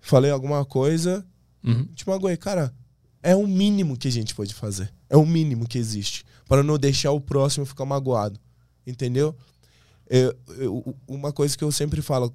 [0.01, 1.27] falei alguma coisa,
[1.65, 1.87] Uhum.
[1.95, 2.37] te magoei.
[2.37, 2.75] Cara,
[3.23, 4.93] é o mínimo que a gente pode fazer.
[5.09, 6.25] É o mínimo que existe.
[6.47, 8.39] Para não deixar o próximo ficar magoado.
[8.87, 9.35] Entendeu?
[10.07, 12.35] Eu- eu- uma coisa que eu sempre falo: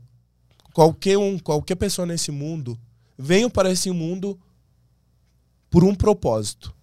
[0.73, 2.75] qualquer um, qualquer pessoa nesse mundo,
[3.17, 4.39] venham para esse mundo
[5.69, 6.73] por um propósito.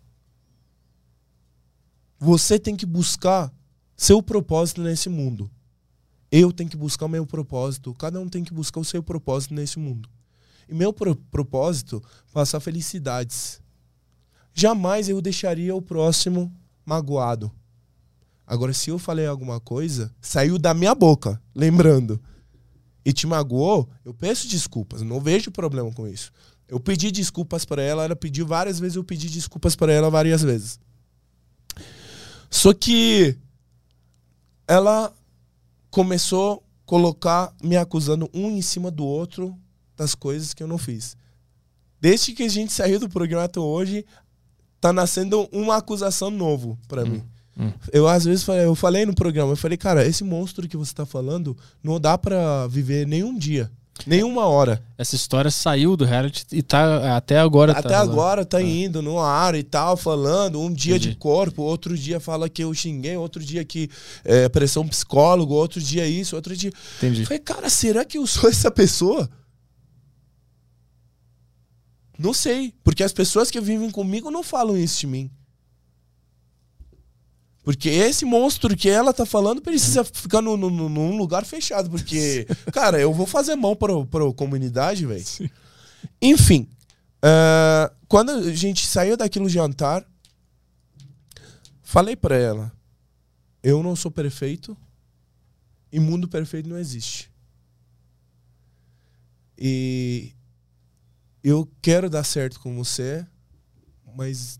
[2.23, 3.53] Você tem que buscar
[3.97, 5.51] seu propósito nesse mundo.
[6.31, 7.93] Eu tenho que buscar meu propósito.
[7.94, 10.09] Cada um tem que buscar o seu propósito nesse mundo.
[10.69, 12.01] E meu pro- propósito
[12.32, 13.61] passar felicidades.
[14.55, 16.55] Jamais eu deixaria o próximo
[16.86, 17.51] magoado.
[18.47, 22.20] Agora, se eu falei alguma coisa, saiu da minha boca, lembrando,
[23.05, 25.03] e te magoou, eu peço desculpas.
[25.03, 26.31] Não vejo problema com isso.
[26.69, 30.40] Eu pedi desculpas para ela, ela pediu várias vezes, eu pedi desculpas para ela várias
[30.40, 30.78] vezes.
[32.53, 33.35] Só que
[34.69, 35.11] ela
[35.91, 39.57] começou a colocar, me acusando um em cima do outro
[39.97, 41.16] das coisas que eu não fiz.
[41.99, 44.05] Desde que a gente saiu do programa até hoje,
[44.79, 47.24] tá nascendo uma acusação novo para mim.
[47.59, 47.73] hum.
[47.91, 50.93] Eu às vezes falei, eu falei no programa, eu falei, cara, esse monstro que você
[50.93, 53.70] tá falando não dá pra viver nenhum dia,
[54.06, 54.82] nenhuma hora.
[54.97, 57.73] Essa história saiu do reality e tá até agora.
[57.73, 61.10] Até tá agora tá indo no ar e tal, falando um dia Entendi.
[61.10, 63.90] de corpo, outro dia fala que eu xinguei, outro dia que
[64.24, 66.73] é, pressão psicólogo, outro dia isso, outro dia.
[66.98, 67.23] Entendi.
[67.23, 69.28] Eu falei, cara, será que eu sou essa pessoa?
[72.19, 75.31] Não sei, porque as pessoas que vivem comigo não falam isso de mim.
[77.64, 81.89] Porque esse monstro que ela tá falando precisa ficar no, no- num lugar fechado.
[81.89, 85.24] Porque, cara, eu vou fazer mão pra, pra comunidade, velho.
[86.20, 86.68] Enfim,
[87.22, 90.05] ah, quando a gente saiu daquilo jantar,
[91.82, 92.72] falei pra ela:
[93.62, 94.76] eu não sou perfeito
[95.93, 97.30] e mundo perfeito não existe.
[99.56, 100.32] E
[101.44, 103.24] eu quero dar certo com você,
[104.16, 104.59] mas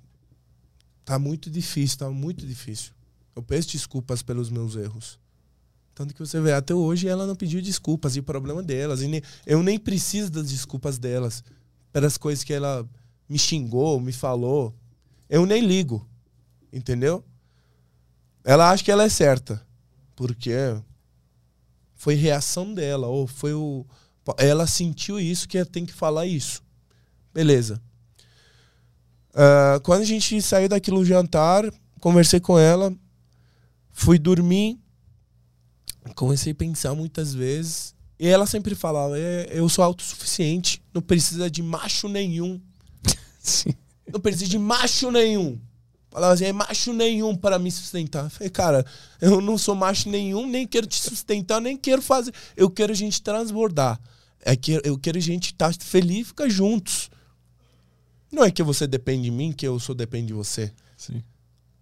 [1.05, 2.93] tá muito difícil, tá muito difícil.
[3.35, 5.19] Eu peço desculpas pelos meus erros.
[5.95, 9.03] Tanto que você vê, até hoje ela não pediu desculpas, e o problema delas.
[9.03, 11.45] E nem- eu nem preciso das desculpas delas.
[11.93, 12.89] Pelas coisas que ela
[13.29, 14.75] me xingou, me falou.
[15.29, 16.07] Eu nem ligo.
[16.73, 17.23] Entendeu?
[18.45, 19.65] Ela acha que ela é certa.
[20.17, 20.53] Porque
[21.95, 23.87] foi reação dela, ou foi o.
[24.39, 26.63] Ela sentiu isso que tem que falar isso.
[27.35, 27.81] Beleza.
[29.35, 31.65] Ah, quando a gente saiu daquilo jantar,
[32.01, 32.95] conversei com ela,
[33.91, 34.79] fui dormir,
[36.15, 37.95] comecei a pensar muitas vezes.
[38.19, 42.61] E ela sempre falava: "É, eu sou autossuficiente, não precisa de macho nenhum.
[43.41, 43.75] Sim.
[44.13, 45.59] Não precisa de macho nenhum.
[46.11, 48.25] Falava assim, é macho nenhum para me sustentar.
[48.25, 48.85] Eu falei, cara,
[49.19, 52.35] eu não sou macho nenhum, nem quero te sustentar, nem quero fazer.
[52.55, 53.99] Eu quero a gente transbordar.
[54.45, 57.09] É que eu quero a gente estar tá feliz e ficar juntos.
[58.33, 60.73] Não é que você depende de mim, que eu sou depende de você.
[60.97, 61.23] Sim.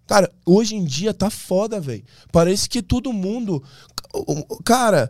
[0.06, 2.02] Cara, hoje em dia tá foda, velho.
[2.32, 3.62] Parece que todo mundo.
[4.64, 5.09] Cara,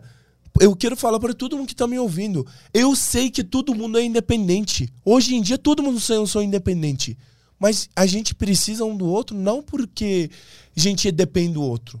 [0.59, 2.45] eu quero falar para todo mundo que tá me ouvindo.
[2.71, 4.93] Eu sei que todo mundo é independente.
[5.03, 7.17] Hoje em dia todo mundo são, são independente.
[7.57, 10.29] Mas a gente precisa um do outro não porque
[10.75, 11.99] a gente depende do outro.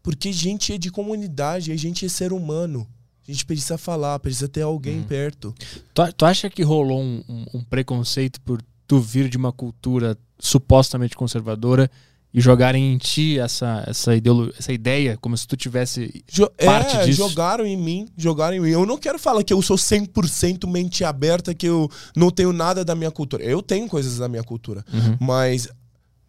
[0.00, 2.86] Porque a gente é de comunidade, a gente é ser humano.
[3.26, 5.04] A gente precisa falar, precisa ter alguém hum.
[5.04, 5.52] perto.
[5.92, 10.16] Tu, tu, acha que rolou um, um, um preconceito por tu vir de uma cultura
[10.38, 11.90] supostamente conservadora
[12.32, 14.12] e jogarem em ti essa, essa,
[14.58, 17.16] essa ideia, como se tu tivesse jo parte é, disso.
[17.16, 18.68] jogaram em mim, jogaram em mim.
[18.68, 22.84] Eu não quero falar que eu sou 100% mente aberta, que eu não tenho nada
[22.84, 23.42] da minha cultura.
[23.42, 25.16] Eu tenho coisas da minha cultura, uhum.
[25.18, 25.68] mas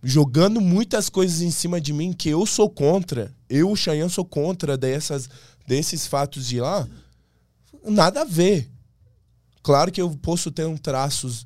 [0.02, 4.78] jogando muitas coisas em cima de mim que eu sou contra, eu, Chayanne, sou contra
[4.78, 5.30] dessas,
[5.68, 6.88] desses fatos de lá,
[7.86, 8.70] nada a ver.
[9.62, 11.46] Claro que eu posso ter um traços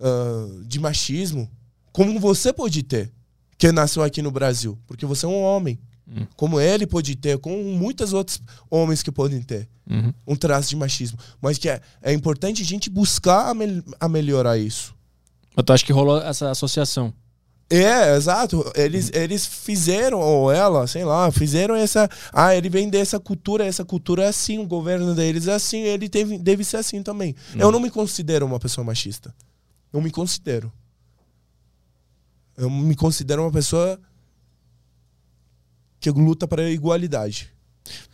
[0.00, 1.50] uh, de machismo,
[1.92, 3.12] como você pode ter
[3.58, 4.78] que nasceu aqui no Brasil.
[4.86, 5.78] Porque você é um homem.
[6.06, 6.26] Uhum.
[6.36, 9.68] Como ele pode ter, como muitos outros homens que podem ter.
[9.90, 10.14] Uhum.
[10.26, 11.18] Um traço de machismo.
[11.42, 14.94] Mas que é, é importante a gente buscar a, me a melhorar isso.
[15.56, 17.12] Eu tu acha que rolou essa associação?
[17.68, 18.64] É, exato.
[18.74, 22.08] Eles, eles fizeram, ou ela, sei lá, fizeram essa.
[22.32, 26.08] Ah, ele vem dessa cultura, essa cultura é assim, o governo deles é assim, ele
[26.08, 27.34] teve, deve ser assim também.
[27.54, 27.60] Uhum.
[27.60, 29.34] Eu não me considero uma pessoa machista.
[29.92, 30.72] Eu me considero.
[32.56, 34.00] Eu me considero uma pessoa
[36.00, 37.52] que luta para a igualdade.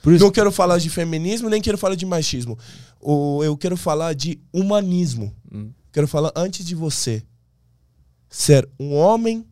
[0.05, 2.59] Não quero falar de feminismo, nem quero falar de machismo.
[3.01, 5.35] Eu quero falar de humanismo.
[5.53, 5.73] Hum.
[5.93, 7.23] Quero falar antes de você
[8.29, 9.47] ser um homem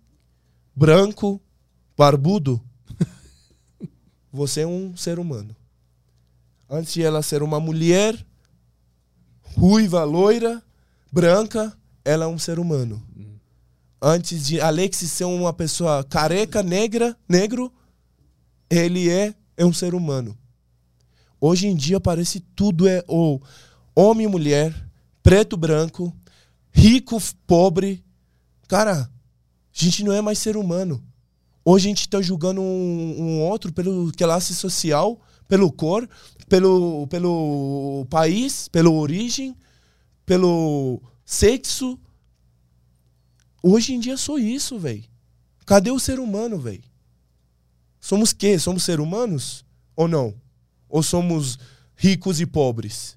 [0.75, 1.41] branco,
[1.97, 2.61] barbudo,
[4.33, 5.55] você é um ser humano.
[6.69, 8.27] Antes de ela ser uma mulher
[9.43, 10.63] ruiva, loira,
[11.13, 13.03] branca, ela é um ser humano.
[13.17, 13.33] Hum
[14.03, 17.73] antes de Alexis ser uma pessoa careca, negra, negro,
[18.69, 20.37] ele é, é um ser humano.
[21.41, 23.41] Hoje em dia parece tudo é ou
[23.95, 24.75] homem e mulher,
[25.23, 26.13] preto, branco,
[26.73, 27.17] rico,
[27.47, 28.05] pobre.
[28.67, 29.09] Cara, a
[29.73, 31.03] gente não é mais ser humano.
[31.65, 36.09] Hoje a gente está julgando um, um, outro pelo classe social, pelo cor,
[36.49, 39.57] pelo, pelo país, pela origem,
[40.27, 41.99] pelo sexo,
[43.63, 45.05] Hoje em dia sou isso, velho.
[45.65, 46.83] Cadê o ser humano, velho?
[48.01, 48.59] Somos quê?
[48.59, 49.65] Somos seres humanos?
[49.95, 50.35] Ou não?
[50.89, 51.59] Ou somos
[51.95, 53.17] ricos e pobres?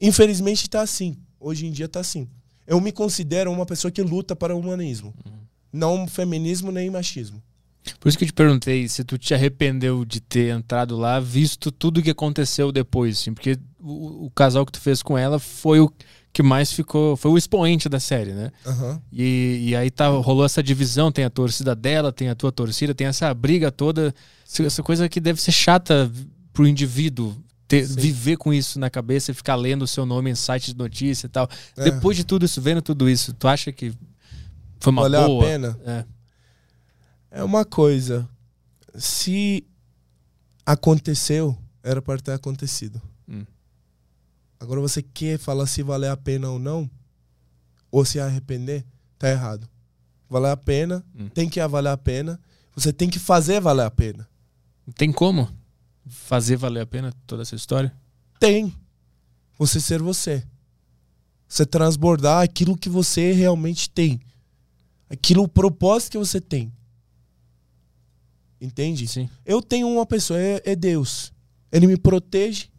[0.00, 1.16] Infelizmente tá assim.
[1.38, 2.28] Hoje em dia tá assim.
[2.66, 5.14] Eu me considero uma pessoa que luta para o humanismo.
[5.24, 5.38] Uhum.
[5.72, 7.40] Não feminismo nem machismo.
[7.98, 11.70] Por isso que eu te perguntei se tu te arrependeu de ter entrado lá, visto
[11.70, 15.38] tudo o que aconteceu depois, assim, porque o, o, casal que tu fez com ela
[15.38, 15.90] foi o
[16.32, 17.16] que mais ficou.
[17.16, 18.50] Foi o expoente da série, né?
[18.64, 19.00] Uhum.
[19.12, 22.94] E, e aí tá, rolou essa divisão: tem a torcida dela, tem a tua torcida,
[22.94, 24.14] tem essa briga toda.
[24.58, 26.10] Essa coisa que deve ser chata
[26.52, 27.36] pro indivíduo.
[27.66, 30.76] Ter, viver com isso na cabeça e ficar lendo o seu nome em site de
[30.76, 31.48] notícia e tal.
[31.76, 31.84] É.
[31.84, 33.92] Depois de tudo isso, vendo tudo isso, tu acha que
[34.80, 35.44] foi uma Valeu boa?
[35.44, 35.78] a pena?
[35.86, 36.04] É.
[37.30, 38.28] é uma coisa.
[38.96, 39.64] Se
[40.66, 43.00] aconteceu, era para ter acontecido.
[44.60, 46.88] Agora você quer falar se valer a pena ou não,
[47.90, 48.84] ou se arrepender,
[49.18, 49.66] tá errado.
[50.28, 51.28] Valer a pena, hum.
[51.30, 52.38] tem que valer a pena.
[52.76, 54.28] Você tem que fazer valer a pena.
[54.94, 55.48] Tem como
[56.06, 57.92] fazer valer a pena toda essa história?
[58.38, 58.72] Tem.
[59.58, 60.46] Você ser você.
[61.48, 64.20] Você transbordar aquilo que você realmente tem.
[65.08, 66.72] Aquilo, o propósito que você tem.
[68.60, 69.08] Entende?
[69.08, 69.28] Sim.
[69.44, 71.32] Eu tenho uma pessoa, é, é Deus.
[71.72, 72.69] Ele me protege,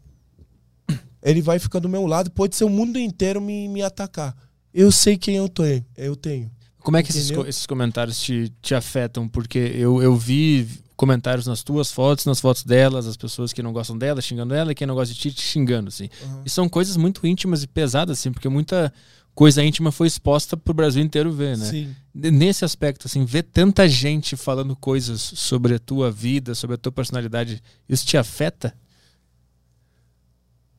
[1.22, 4.36] ele vai ficar do meu lado, pode ser o mundo inteiro me, me atacar.
[4.72, 5.84] Eu sei quem eu tenho.
[5.96, 6.50] Eu tenho.
[6.78, 9.28] Como é que esses, esses, comentários te, te afetam?
[9.28, 10.66] Porque eu, eu vi
[10.96, 14.72] comentários nas tuas fotos, nas fotos delas, as pessoas que não gostam dela xingando ela
[14.72, 16.08] e quem não gosta de ti te xingando, assim.
[16.22, 16.42] Uhum.
[16.44, 18.92] E são coisas muito íntimas e pesadas, assim, porque muita
[19.34, 21.66] coisa íntima foi exposta pro Brasil inteiro ver, né?
[21.66, 21.96] Sim.
[22.14, 26.92] Nesse aspecto, assim, ver tanta gente falando coisas sobre a tua vida, sobre a tua
[26.92, 28.74] personalidade, isso te afeta?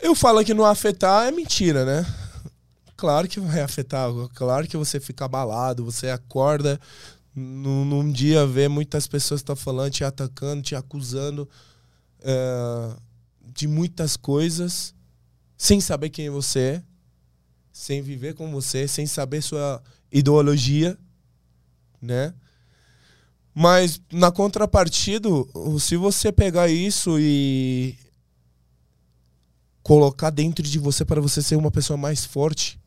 [0.03, 2.05] Eu falo que não afetar é mentira, né?
[2.97, 4.09] Claro que vai afetar.
[4.35, 6.77] Claro que você fica abalado, você acorda
[7.33, 11.49] num, num dia, vê muitas pessoas estão falando, te atacando, te acusando
[12.19, 12.95] é,
[13.55, 14.93] de muitas coisas,
[15.57, 16.83] sem saber quem você é,
[17.71, 19.81] sem viver com você, sem saber sua
[20.11, 20.97] ideologia,
[22.01, 22.33] né?
[23.55, 25.29] Mas na contrapartida,
[25.79, 27.97] se você pegar isso e
[29.83, 32.79] colocar dentro de você para você ser uma pessoa mais forte,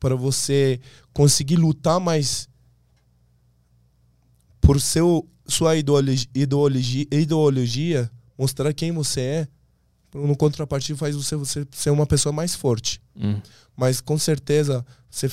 [0.00, 0.80] para você
[1.12, 2.48] conseguir lutar mais
[4.60, 9.48] por seu sua ideologia, ideologia, ideologia mostrar quem você é,
[10.14, 13.00] no contrapartida faz você, você ser uma pessoa mais forte.
[13.16, 13.40] Hum.
[13.76, 15.28] Mas com certeza você,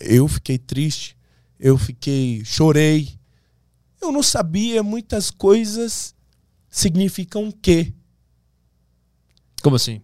[0.00, 1.16] eu fiquei triste,
[1.58, 3.14] eu fiquei, chorei.
[4.00, 6.14] Eu não sabia muitas coisas
[6.68, 7.92] significam o quê.
[9.62, 10.00] Como assim?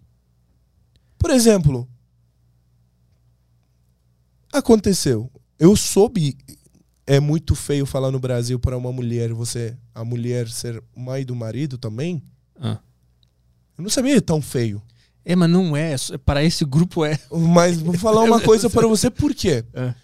[1.23, 1.89] Por exemplo,
[4.53, 5.31] aconteceu.
[5.57, 6.37] Eu soube
[7.07, 11.35] é muito feio falar no Brasil para uma mulher, você, a mulher ser mãe do
[11.35, 12.23] marido também.
[12.61, 12.79] Ah.
[13.79, 14.83] Eu não sabia tão feio.
[15.25, 15.95] É, mas não é.
[16.25, 17.19] Para esse grupo é.
[17.31, 19.65] Mas vou falar uma coisa para você, por quê?
[19.75, 19.95] É.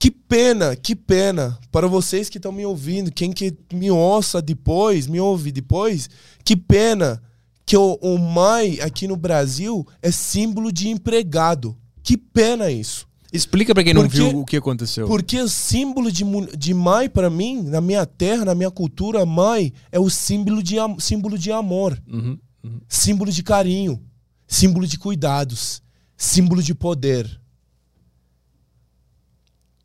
[0.00, 5.08] Que pena, que pena para vocês que estão me ouvindo, quem que me ouça depois,
[5.08, 6.08] me ouve depois,
[6.44, 7.20] que pena
[7.68, 11.76] que o, o mãe aqui no Brasil é símbolo de empregado.
[12.02, 13.06] Que pena isso.
[13.30, 15.06] Explica para quem não Porque- viu o que aconteceu.
[15.06, 16.24] Porque o símbolo de,
[16.56, 20.76] de mãe, para mim, na minha terra, na minha cultura, mãe é o símbolo de,
[20.98, 22.80] símbolo de amor, Uhum, uhum.
[22.88, 24.02] símbolo de carinho,
[24.46, 25.82] símbolo de cuidados,
[26.16, 27.38] símbolo de poder.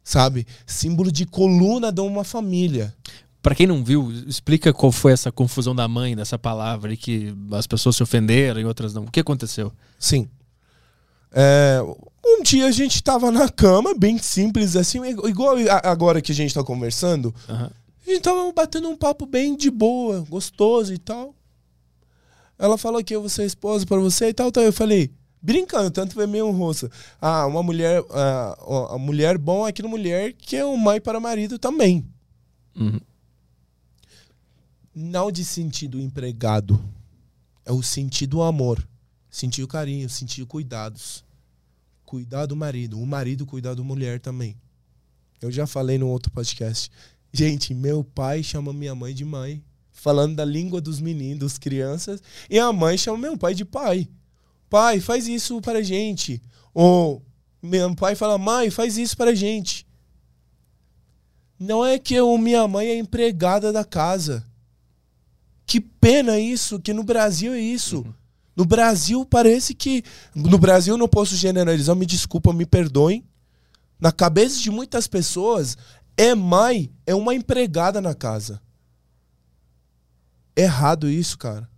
[0.06, 0.46] Sabe?
[0.66, 2.96] Símbolo de coluna de uma família.
[3.44, 7.36] Pra quem não viu, explica qual foi essa confusão da mãe dessa palavra e que
[7.52, 9.04] as pessoas se ofenderam e outras não.
[9.04, 9.70] O que aconteceu?
[10.00, 10.30] Sim.
[11.30, 11.82] É,
[12.26, 16.54] um dia a gente tava na cama, bem simples assim, igual agora que a gente
[16.54, 17.36] tá conversando.
[17.50, 17.70] Aham.
[18.08, 21.36] A gente tava batendo um papo bem de boa, gostoso e tal.
[22.58, 24.64] Ela falou que eu vou ser esposa pra você e tal, tal.
[24.64, 25.12] Eu falei,
[25.42, 26.90] brincando, tanto ver meio rosto.
[27.20, 28.58] Ah, uma mulher, ah,
[28.92, 32.06] a mulher bom é aquela mulher que é um mãe para marido também.
[32.80, 33.02] Uhum.
[34.96, 36.80] Não de sentido empregado.
[37.66, 38.88] É o sentido amor.
[39.30, 41.26] Sentir o carinho, sentir cuidados.
[42.06, 43.00] Cuidar do marido.
[43.00, 44.56] O marido cuidar da mulher também.
[45.42, 46.92] Eu já falei no outro podcast.
[47.32, 49.64] Gente, meu pai chama minha mãe de mãe.
[49.92, 52.22] Falando da língua dos meninos, das crianças.
[52.48, 54.08] E a mãe chama meu pai de pai.
[54.70, 56.40] Pai, faz isso para gente.
[56.72, 57.26] Ou
[57.62, 59.88] meu pai fala, mãe, faz isso para gente.
[61.58, 64.46] Não é que eu, minha mãe é empregada da casa.
[66.04, 68.06] Pena isso, que no Brasil é isso.
[68.54, 70.04] No Brasil parece que.
[70.36, 73.24] No Brasil não posso generalizar, me desculpa, me perdoem.
[73.98, 75.78] Na cabeça de muitas pessoas,
[76.18, 78.62] é mãe, é uma empregada na casa.
[80.54, 81.70] Errado isso, cara.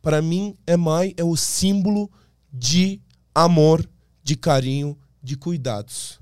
[0.00, 2.10] Para mim, é mãe, é o símbolo
[2.50, 2.98] de
[3.34, 3.86] amor,
[4.22, 6.18] de carinho, de cuidados.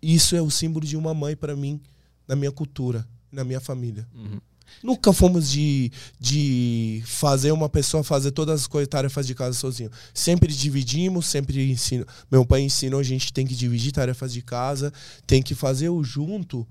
[0.00, 1.80] Isso é o símbolo de uma mãe para mim,
[2.28, 4.06] na minha cultura, na minha família.
[4.14, 4.40] Uhum.
[4.82, 9.90] Nunca fomos de, de fazer uma pessoa fazer todas as coisas, tarefas de casa sozinho.
[10.12, 12.06] Sempre dividimos, sempre ensino.
[12.30, 14.92] Meu pai ensinou a gente tem que dividir tarefas de casa,
[15.26, 16.66] tem que fazer o junto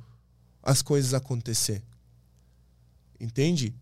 [0.61, 1.81] as coisas acontecer.
[3.19, 3.73] Entende?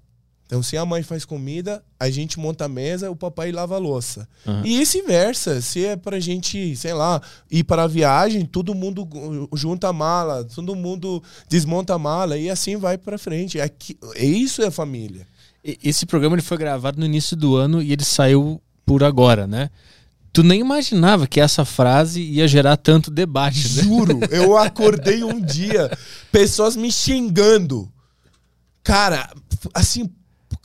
[0.45, 3.79] Então, se a mãe faz comida, a gente monta a mesa, o papai lava a
[3.79, 4.27] louça.
[4.45, 4.61] Aham.
[4.65, 5.61] E vice-versa.
[5.61, 9.07] Se é pra gente, sei lá, ir para a viagem, todo mundo
[9.53, 13.59] junta a mala, todo mundo desmonta a mala e assim vai pra frente.
[13.59, 15.27] É, que, é isso é família.
[15.63, 19.69] Esse programa ele foi gravado no início do ano e ele saiu por agora, né?
[20.33, 23.83] Tu nem imaginava que essa frase ia gerar tanto debate, né?
[23.83, 25.89] Juro, eu acordei um dia,
[26.31, 27.89] pessoas me xingando.
[28.83, 29.29] Cara,
[29.73, 30.09] assim,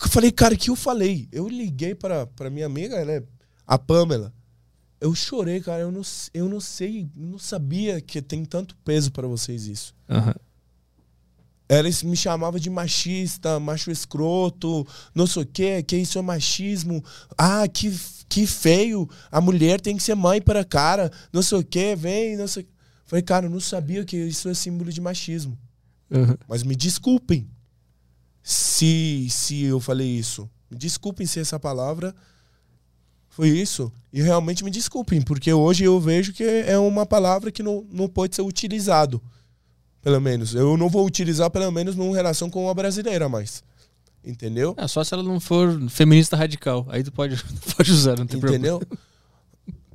[0.01, 1.28] eu falei, cara, o que eu falei?
[1.32, 3.23] Eu liguei pra, pra minha amiga, ela é
[3.66, 4.32] a Pamela.
[5.01, 6.02] Eu chorei, cara, eu não,
[6.35, 9.94] eu não sei, não sabia que tem tanto peso pra vocês isso.
[10.09, 10.35] Aham.
[11.69, 17.05] Eles me chamavam de machista, macho escroto, não sei o que, que isso é machismo.
[17.36, 17.94] Ah, que,
[18.27, 22.36] que feio, a mulher tem que ser mãe para cara, não sei o que, vem,
[22.36, 22.66] não sei.
[23.05, 25.59] Falei, cara, eu não sabia que isso é símbolo de machismo.
[26.10, 26.39] Aham.
[26.48, 27.47] Mas me desculpem
[28.49, 30.49] se, se eu falei isso.
[30.70, 32.15] Me desculpem se essa palavra
[33.29, 33.93] foi isso.
[34.11, 38.09] E realmente me desculpem, porque hoje eu vejo que é uma palavra que não, não
[38.09, 39.20] pode ser utilizado.
[40.01, 40.55] Pelo menos.
[40.55, 43.62] Eu não vou utilizar, pelo menos, numa relação com uma brasileira mais.
[44.25, 44.75] Entendeu?
[44.79, 46.87] É, só se ela não for feminista radical.
[46.89, 47.37] Aí tu pode,
[47.77, 48.77] pode usar, não tem problema.
[48.77, 48.99] Entendeu?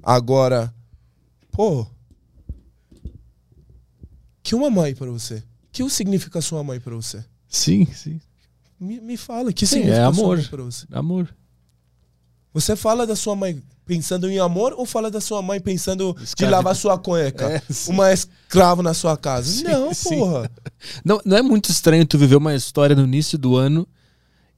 [0.04, 0.72] Agora,
[1.52, 1.88] pô.
[4.44, 5.44] Que uma mãe pra você?
[5.72, 7.26] Que significa sua mãe pra você?
[7.48, 8.22] Sim, sim.
[8.84, 10.40] Me, me fala, que Sim, é amor.
[10.42, 10.86] você?
[10.92, 11.30] Amor.
[12.54, 16.24] Você fala da sua mãe pensando em amor ou fala da sua mãe pensando de
[16.24, 16.58] Escravidão.
[16.60, 17.50] lavar sua cueca?
[17.58, 17.62] É.
[17.88, 19.50] Uma escrava na sua casa?
[19.50, 20.18] Sim, não, sim.
[20.18, 20.50] porra.
[21.04, 23.88] Não, não é muito estranho tu viver uma história no início do ano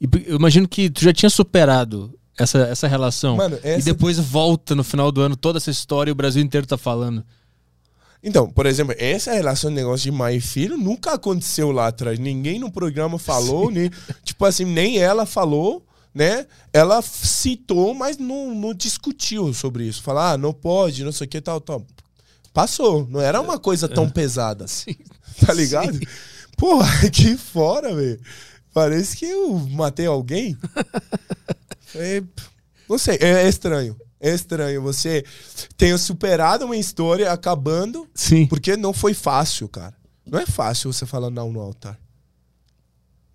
[0.02, 3.38] e eu imagino que tu já tinha superado essa, essa relação.
[3.38, 6.41] Mano, E essa- depois volta no final do ano toda essa história e o Brasil
[6.43, 7.23] inteiro tá falando.
[8.26, 12.18] Então, por exemplo, essa relação de negócio de mãe e filho nunca aconteceu lá atrás.
[12.18, 13.91] Ninguém no programa falou, nem,
[14.23, 16.47] tipo assim, nem ela falou, né?
[16.73, 20.02] Ela citou, mas não, não discutiu sobre isso.
[20.02, 21.85] Falar, ah, não pode, não sei o que, tal, tal.
[22.52, 23.07] Passou.
[23.07, 24.65] Não era uma coisa tão pesada.
[24.68, 24.95] Sim.
[25.45, 25.99] Tá ligado?
[26.57, 28.19] Porra, que fora, velho.
[28.73, 30.57] Parece que eu matei alguém.
[31.93, 32.23] É,
[32.89, 33.95] não sei, é, é estranho.
[34.26, 34.81] É estranho.
[34.81, 35.23] Você
[35.77, 38.47] tenha superado uma história acabando, Sim.
[38.47, 39.95] porque não foi fácil, cara.
[40.26, 41.99] Não é fácil você falar não no altar.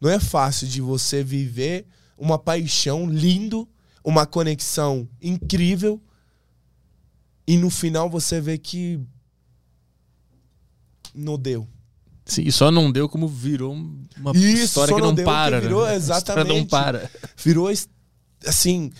[0.00, 1.86] Não é fácil de você viver
[2.18, 3.68] uma paixão lindo,
[4.02, 6.02] uma conexão incrível,
[7.46, 8.98] e no final você vê que
[11.14, 11.68] não deu.
[12.24, 15.60] Sim, e só não deu como virou uma Isso, história que não não deu para.
[15.60, 15.92] virou né?
[15.92, 16.68] A história não exatamente.
[16.68, 17.10] para.
[17.36, 17.68] Virou,
[18.44, 18.90] assim,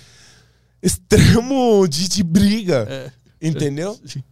[0.83, 2.87] extremo de, de briga.
[2.89, 3.13] É.
[3.49, 3.99] Entendeu?
[4.07, 4.23] Sim.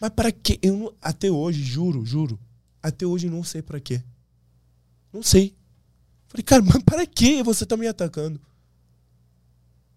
[0.00, 0.58] Mas para quê?
[0.62, 2.38] Eu não- até hoje, juro, juro.
[2.82, 4.02] Até hoje não sei para quê.
[5.12, 5.54] Não sei.
[6.28, 8.40] Falei, cara, mas para que você tá me atacando?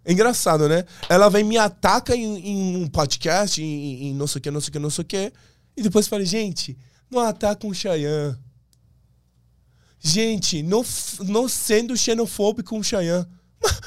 [0.03, 0.83] É engraçado, né?
[1.07, 4.59] Ela vem me ataca em, em um podcast, em, em não sei o que, não
[4.59, 5.33] sei o que, não sei o que.
[5.77, 6.77] E depois fala, gente,
[7.09, 8.37] não ataca um Chayanne.
[9.99, 10.83] Gente, não,
[11.21, 13.25] não sendo xenofóbico com o Chayanne.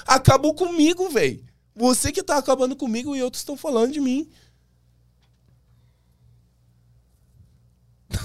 [0.07, 1.45] Acabou comigo, velho.
[1.77, 4.29] Você que tá acabando comigo e outros estão falando de mim.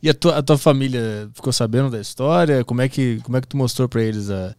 [0.00, 2.64] E a tua, a tua família ficou sabendo da história?
[2.64, 4.54] Como é que, como é que tu mostrou pra eles a.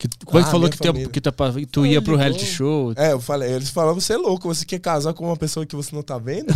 [0.00, 2.94] Que, que Ah, falou que, tu que tu, pa- tu ia pro reality show?
[2.96, 5.76] É, eu falei, eles falavam, você é louco, você quer casar com uma pessoa que
[5.76, 6.46] você não tá vendo?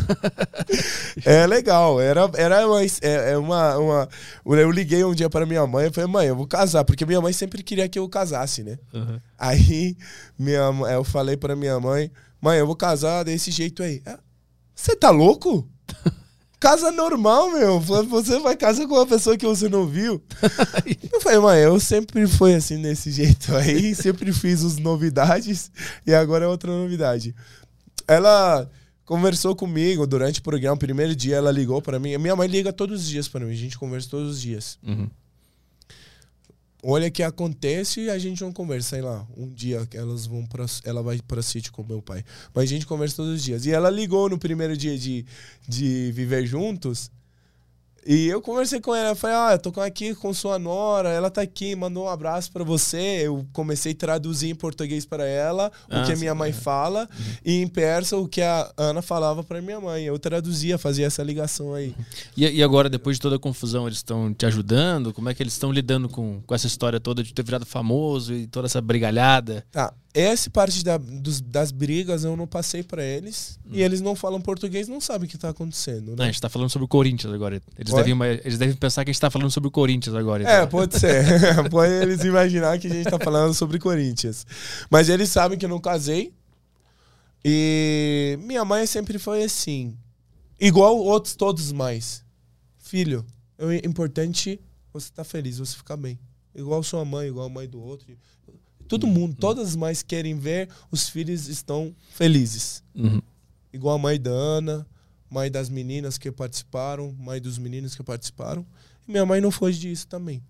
[1.27, 4.09] é legal, era, era uma, é, é uma, uma-
[4.47, 7.21] Eu liguei um dia para minha mãe e falei, mãe, eu vou casar, porque minha
[7.21, 8.79] mãe sempre queria que eu casasse, né?
[8.95, 9.21] Aham.
[9.39, 9.95] Aí
[10.39, 12.11] minha, eu falei para minha mãe,
[12.41, 14.01] mãe, eu vou casar desse jeito aí.
[14.07, 14.19] "Ah,
[14.75, 15.69] Você tá louco?
[16.65, 17.78] Casa normal, meu.
[17.78, 20.23] Você vai casar com uma pessoa que você não viu.
[21.12, 25.70] Eu falei, mãe, eu sempre fui assim desse jeito aí, sempre fiz as novidades
[26.07, 27.35] e agora é outra novidade.
[28.09, 28.66] Ela
[29.05, 32.16] conversou comigo durante o programa, primeiro dia ela ligou para mim.
[32.16, 34.78] Minha mãe liga todos os dias para mim, a gente conversa todos os dias.
[34.82, 35.11] Uhum.
[36.86, 40.66] Olha que acontece e a gente não conversa, sei lá, um dia elas vão para
[40.85, 42.23] ela vai para sítio com meu pai.
[42.52, 43.65] Mas a gente conversa todos os dias.
[43.65, 45.24] E ela ligou no primeiro dia de,
[45.66, 47.11] de viver juntos.
[48.07, 51.31] E eu conversei com ela, eu falei: "Ah, eu tô aqui com sua nora, ela
[51.31, 53.21] tá aqui, mandou um abraço para você".
[53.25, 56.53] Eu comecei a traduzir em português para ela o Ah, que a sim, minha mãe
[56.53, 57.09] fala
[57.45, 60.05] e em persa o que a Ana falava para minha mãe.
[60.05, 61.95] Eu traduzia, fazia essa ligação aí.
[62.37, 65.13] E, e agora, depois de toda a confusão, eles estão te ajudando?
[65.13, 68.35] Como é que eles estão lidando com, com essa história toda de ter virado famoso
[68.35, 69.65] e toda essa brigalhada?
[69.73, 73.59] Tá, essa parte da- dos- das brigas eu não passei pra eles.
[73.70, 76.27] E eles não falam português, não sabem o que tá acontecendo, Não, a né?
[76.27, 77.61] gente tá falando sobre o Corinthians agora.
[77.77, 80.45] Eles, devem, eles devem pensar que a gente tá falando sobre o Corinthians agora.
[80.49, 80.69] É, então.
[80.69, 81.24] pode ser.
[81.70, 84.47] pode eles imaginar que a gente tá falando sobre Corinthians.
[84.89, 86.32] Mas eles sabem que eu não casei.
[87.45, 89.97] E minha mãe sempre foi assim.
[90.61, 92.24] Igual outros todos mais.
[92.78, 93.24] Filho,
[93.59, 94.61] é importante
[94.93, 96.19] você estar feliz, você ficar bem.
[96.55, 98.16] Igual sua mãe, igual a mãe do outro.
[98.89, 102.82] Todo mundo, todas as mães querem ver os filhos estão felizes.
[102.94, 103.20] Uhum.
[103.73, 104.86] igual a mãe da Ana,
[105.28, 108.65] mãe das meninas que participaram, mãe dos meninos que participaram.
[109.06, 110.43] E minha mãe não foge disso também.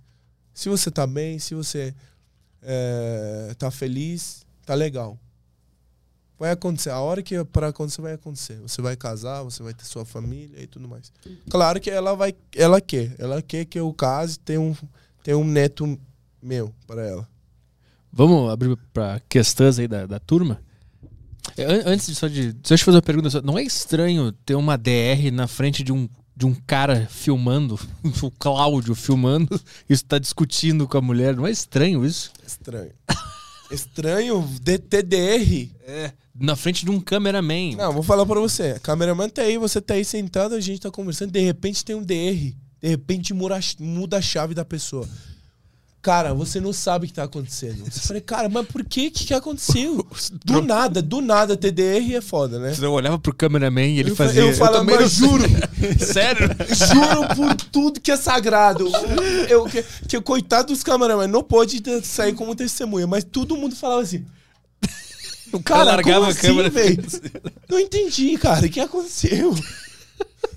[0.53, 1.95] Se você tá bem, se você
[2.63, 5.19] é, tá feliz, tá legal.
[6.39, 6.91] Vai acontecer.
[6.91, 8.61] A hora que para acontecer, vai acontecer.
[8.61, 11.13] Você vai casar, você vai ter sua família e tudo mais.
[11.49, 12.35] Claro que ela vai.
[12.55, 13.15] Ela quer.
[13.19, 14.75] Ela quer que eu case e tenha um,
[15.23, 15.99] tenha um neto
[16.43, 17.29] meu para ela.
[18.15, 20.61] Vamos abrir pra questões aí da, da turma?
[21.57, 22.53] É, an- Antes de só de.
[22.53, 23.43] Deixa eu te fazer uma pergunta.
[23.43, 27.79] Não é estranho ter uma DR na frente de um, de um cara filmando,
[28.23, 29.61] o Cláudio filmando,
[29.91, 31.35] e está discutindo com a mulher?
[31.37, 32.31] Não é estranho isso?
[32.47, 32.93] Estranho.
[33.71, 35.71] Estranho de TDR.
[35.87, 36.13] É.
[36.39, 37.77] Na frente de um cameraman.
[37.77, 38.79] Não, vou falar pra você.
[38.81, 42.03] Cameraman tá aí, você tá aí sentado, a gente tá conversando, de repente tem um
[42.03, 42.53] DR.
[42.81, 45.09] De repente muda a chave da pessoa.
[46.05, 47.83] Cara, você não sabe o que tá acontecendo.
[47.91, 50.07] Você fala, cara, mas por que que, que aconteceu?
[50.45, 52.75] Do nada, do nada, TDR é foda, né?
[52.79, 54.43] Eu olhava pro cameraman e ele Eu fa- fazia.
[54.43, 55.61] eu falava, também mas não sei." juro.
[56.05, 56.49] Sério?
[56.75, 58.87] Juro por tudo que é sagrado.
[59.49, 64.03] Eu, que, que coitado dos cameraman, não pode sair como testemunha, mas todo mundo falava
[64.03, 64.27] assim.
[65.55, 66.69] O cara largava como a assim, câmera.
[66.69, 67.03] velho?
[67.67, 68.67] Não entendi, cara.
[68.67, 69.55] O que aconteceu?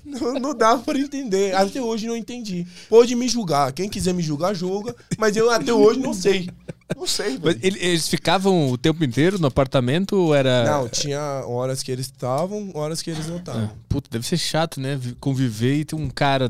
[0.08, 1.54] Não, não dava pra entender.
[1.54, 2.66] Até hoje não entendi.
[2.88, 3.72] Pode me julgar.
[3.72, 4.94] Quem quiser me julgar, julga.
[5.18, 6.48] Mas eu até hoje não sei.
[6.96, 10.64] Não sei, Mas ele- eles ficavam o tempo inteiro no apartamento ou era.
[10.64, 13.70] Não, tinha horas que eles estavam, horas que eles não Ah, estavam.
[13.88, 14.96] puta, deve ser chato, né?
[14.96, 16.48] vi- Conviver e ter um cara.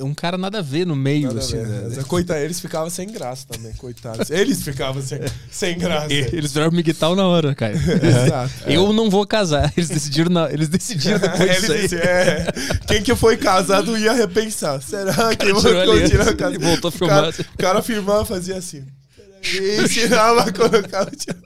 [0.00, 1.56] Um cara nada a ver no meio, Nada assim.
[1.56, 1.90] né?
[1.96, 4.30] Mas, Coitado, eles ficavam sem graça também, coitados.
[4.30, 5.18] Eles ficavam sem,
[5.50, 6.12] sem graça.
[6.12, 7.74] E- Eles viraram miguital na hora, cara.
[7.76, 8.52] Exato.
[8.66, 9.72] Eu não vou casar.
[9.76, 10.50] Eles decidiram, na...
[10.52, 11.78] eles decidiram depois disso aí.
[11.80, 12.46] Eles, é,
[12.86, 14.80] quem que foi casado ia repensar.
[14.82, 16.60] Será que eu vou continuar casado?
[16.60, 17.16] voltou a O filmar.
[17.32, 18.84] cara, o cara filmava fazia assim.
[19.44, 21.38] E ensinava a colocar o tiro.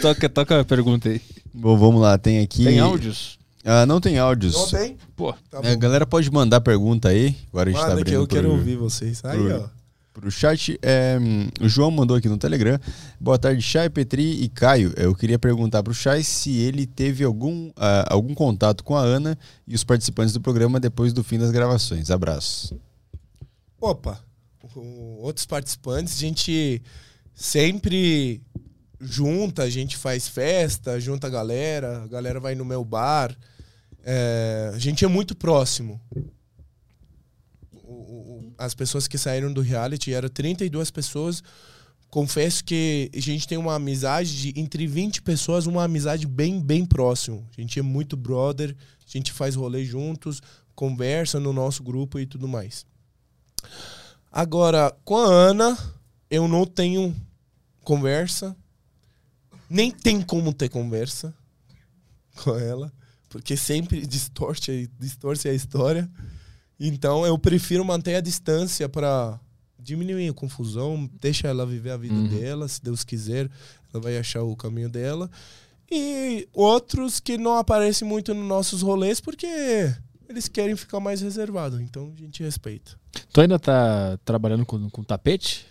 [0.00, 1.20] Toca, toca a pergunta aí.
[1.54, 2.64] Bom, vamos lá, tem aqui.
[2.64, 3.38] Tem áudios?
[3.64, 4.54] Ah, não tem áudios.
[4.54, 4.96] Não tem?
[5.14, 7.36] Pô, Tá É, a galera pode mandar pergunta aí.
[7.48, 9.24] Agora a gente tá Manda abrindo que eu pro, quero ouvir vocês.
[9.24, 9.68] Aí, pro- ó.
[10.12, 10.76] pro chat.
[10.82, 11.16] É,
[11.60, 12.78] o João mandou aqui no Telegram.
[13.20, 14.92] Boa tarde, Chay, Petri e Caio.
[14.96, 19.38] Eu queria perguntar pro Chay se ele teve algum, ah, algum contato com a Ana
[19.66, 22.10] e os participantes do programa depois do fim das gravações.
[22.10, 22.76] Abraço.
[23.80, 24.18] Opa,
[24.74, 26.82] com outros participantes, a gente
[27.34, 28.40] sempre
[29.00, 33.36] junta, a gente faz festa, junta a galera, a galera vai no meu bar.
[34.04, 36.00] É, a gente é muito próximo.
[38.58, 41.42] As pessoas que saíram do reality eram 32 pessoas.
[42.10, 46.84] Confesso que a gente tem uma amizade de entre 20 pessoas, uma amizade bem, bem
[46.84, 47.48] próximo.
[47.56, 48.76] A gente é muito brother,
[49.06, 50.42] a gente faz rolê juntos,
[50.74, 52.84] conversa no nosso grupo e tudo mais.
[54.30, 55.78] Agora, com a Ana,
[56.30, 57.14] eu não tenho
[57.82, 58.56] conversa.
[59.68, 61.34] Nem tem como ter conversa
[62.44, 62.92] com ela.
[63.32, 66.08] Porque sempre distorce, distorce a história.
[66.78, 69.40] Então, eu prefiro manter a distância para
[69.78, 71.08] diminuir a confusão.
[71.20, 72.28] Deixa ela viver a vida Uhum.
[72.28, 72.68] dela.
[72.68, 73.50] Se Deus quiser,
[73.92, 75.30] ela vai achar o caminho dela.
[75.90, 79.46] E outros que não aparecem muito nos nossos rolês porque
[80.28, 81.80] eles querem ficar mais reservados.
[81.80, 82.92] Então, a gente respeita.
[83.32, 85.66] tu ainda tá trabalhando com, com tapete?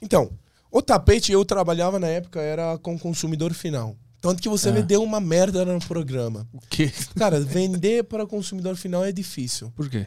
[0.00, 0.30] Então,
[0.70, 3.96] o tapete eu trabalhava na época era com consumidor final.
[4.20, 4.72] Tanto que você Ah.
[4.72, 6.46] vendeu uma merda no programa.
[6.52, 6.92] O quê?
[7.16, 9.72] Cara, vender para consumidor final é difícil.
[9.74, 10.06] Por quê?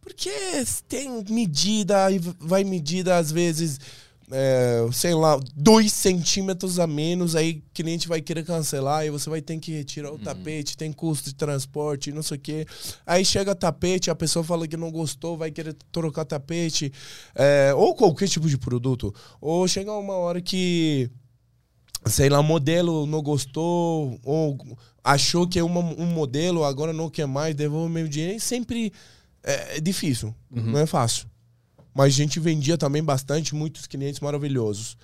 [0.00, 0.30] Porque
[0.88, 3.78] tem medida, e vai medida às vezes,
[4.32, 9.30] é, sei lá, dois centímetros a menos, aí o cliente vai querer cancelar e você
[9.30, 12.66] vai ter que retirar o tapete, tem custo de transporte, não sei o quê.
[13.06, 16.92] Aí chega tapete, a pessoa fala que não gostou, vai querer trocar tapete,
[17.34, 19.14] é, ou qualquer tipo de produto.
[19.40, 21.08] Ou chega uma hora que
[22.06, 24.58] sei lá, modelo não gostou, ou
[25.04, 28.36] achou que é uma- um modelo, agora não quer mais, devolve meu dinheiro.
[28.36, 28.92] E sempre
[29.42, 31.26] é, é difícil, não é fácil.
[31.94, 34.96] Mas a gente vendia também bastante, muitos clientes maravilhosos.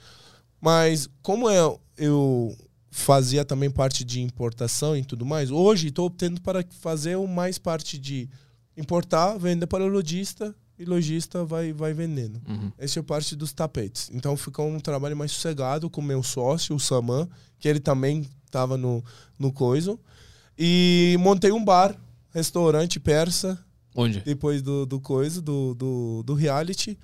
[0.61, 2.57] Mas como eu, eu
[2.91, 7.59] fazia também parte de importação e tudo mais, hoje estou optando para fazer o mais
[7.59, 8.29] parte de
[8.77, 12.41] importar, vender para o lojista e lojista vai, vai vendendo.
[12.49, 12.73] Uhum.
[12.79, 14.11] Essa é parte dos tapetes.
[14.13, 17.29] Então ficou um trabalho mais sossegado com meu sócio, o Saman,
[17.59, 19.05] que ele também estava no,
[19.39, 19.99] no coiso.
[20.57, 21.97] E montei um bar,
[22.31, 23.59] restaurante persa,
[23.95, 24.21] Onde?
[24.21, 26.99] depois do, do coiso, do, do, do reality.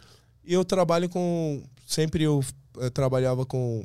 [0.44, 1.62] E eu trabalho com.
[1.86, 2.44] Sempre eu,
[2.78, 3.84] eh, trabalhava com.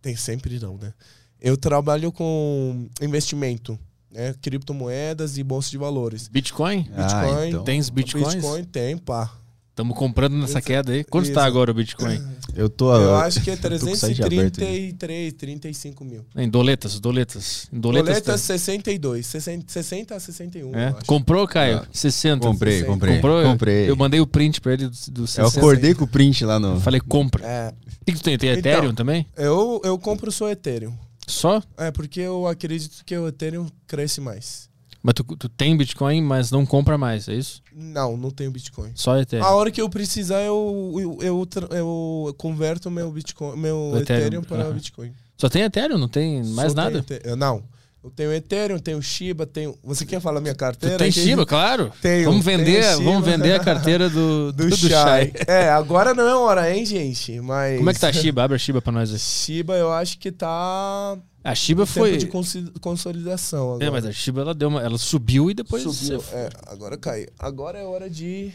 [0.00, 0.92] Tem sempre não, né?
[1.40, 3.78] Eu trabalho com investimento,
[4.10, 4.34] né?
[4.40, 6.28] Criptomoedas e bolsa de valores.
[6.28, 6.82] Bitcoin?
[6.82, 8.34] Bitcoin, então, Tens bitcoins?
[8.34, 9.32] Bitcoin tem, pá.
[9.70, 10.66] Estamos comprando nessa Isso.
[10.66, 11.04] queda aí.
[11.04, 11.34] Quanto Isso.
[11.34, 12.20] tá agora o Bitcoin?
[12.56, 12.92] Eu tô.
[12.92, 16.24] Eu acho que é tô com o site aberto 333, 35 mil.
[16.36, 17.68] Em doletas, doletas.
[17.72, 18.08] Em doletas.
[18.08, 20.88] Doletas tá- 62, 60, 60 a 61, É?
[20.90, 21.06] eu acho.
[21.06, 21.76] Comprou, Caio?
[21.78, 21.86] Ah.
[21.92, 22.44] 60.
[22.44, 22.86] Comprei, Sei.
[22.88, 23.14] comprei.
[23.16, 23.44] Comprou?
[23.44, 23.88] Comprei.
[23.88, 25.42] Eu mandei o print pra ele do, do 60.
[25.42, 26.74] Eu acordei com o print lá no.
[26.74, 27.46] Eu falei, compra.
[27.46, 27.68] É,
[28.02, 28.36] O que que tu tem?
[28.36, 28.72] Tem Então.
[28.72, 29.24] Ethereum também?
[29.36, 30.92] eu, eu compro só Ethereum.
[31.28, 31.62] Só?
[31.76, 34.68] É, porque eu acredito que o Ethereum cresce mais.
[35.02, 37.62] Mas tu, tu tem Bitcoin, mas não compra mais, é isso?
[37.72, 38.90] Não, não tenho Bitcoin.
[38.96, 39.44] Só Ethereum.
[39.46, 44.26] A hora que eu precisar, eu, eu, eu, eu converto meu Bitcoin, meu O Ethereum,
[44.26, 44.74] Ethereum, para aham.
[44.74, 45.12] Bitcoin.
[45.36, 46.98] Só tem Ethereum, não tem mais Só nada?
[46.98, 47.62] Ethe- Não.
[48.08, 49.76] Eu tenho Ethereum, tenho Shiba, tenho.
[49.84, 50.96] Você quer falar minha Tu carteira?
[50.96, 51.20] tem aqui?
[51.20, 51.92] Shiba, claro.
[52.00, 55.32] Tenho, vamos vender, tenho vamos vender a carteira do, do, Do, do Shai.
[55.46, 57.38] É, agora não é hora, hein, gente?
[57.40, 57.76] Mas.
[57.76, 58.42] Como é que tá a Shiba?
[58.44, 59.18] Abre a Shiba pra nós aí.
[59.18, 61.18] Shiba, eu acho que tá.
[61.44, 62.18] A Shiba foi.
[62.18, 63.84] Tempo de consolidação agora.
[63.84, 64.82] É, mas a Shiba ela deu uma.
[64.82, 65.82] Ela subiu e depois.
[65.82, 66.24] Subiu.
[66.32, 67.28] É, agora caiu.
[67.38, 68.50] Agora é hora de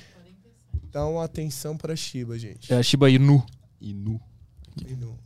[0.91, 2.73] dar uma atenção pra Shiba, gente.
[2.73, 3.45] É a Shiba Inu.
[3.79, 4.19] Inu.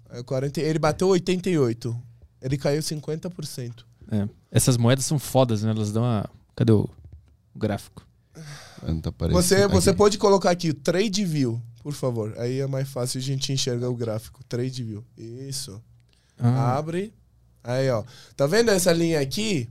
[0.09, 1.97] É 40, ele bateu 88.
[2.41, 3.71] Ele caiu 50%.
[4.11, 4.27] É.
[4.51, 5.71] Essas moedas são fodas, né?
[5.71, 6.29] Elas dão a.
[6.55, 6.89] Cadê o,
[7.53, 8.05] o gráfico?
[8.83, 9.41] Não tá aparecendo.
[9.41, 9.97] Você, você Aqui.
[9.97, 12.33] pode colocar aqui o trade view, por favor.
[12.37, 14.43] Aí é mais fácil a gente enxergar o gráfico.
[14.45, 15.03] Trade view.
[15.17, 15.81] Isso.
[16.37, 17.13] Ah, Abre.
[17.63, 18.03] Aí, ó.
[18.35, 19.69] Tá vendo essa linha aqui?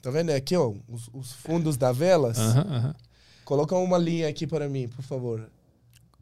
[0.00, 0.72] Tá vendo aqui, ó?
[0.88, 2.38] Os, os fundos da velas?
[2.38, 2.94] Aham, aham.
[3.44, 5.50] Coloca uma linha aqui para mim, por favor.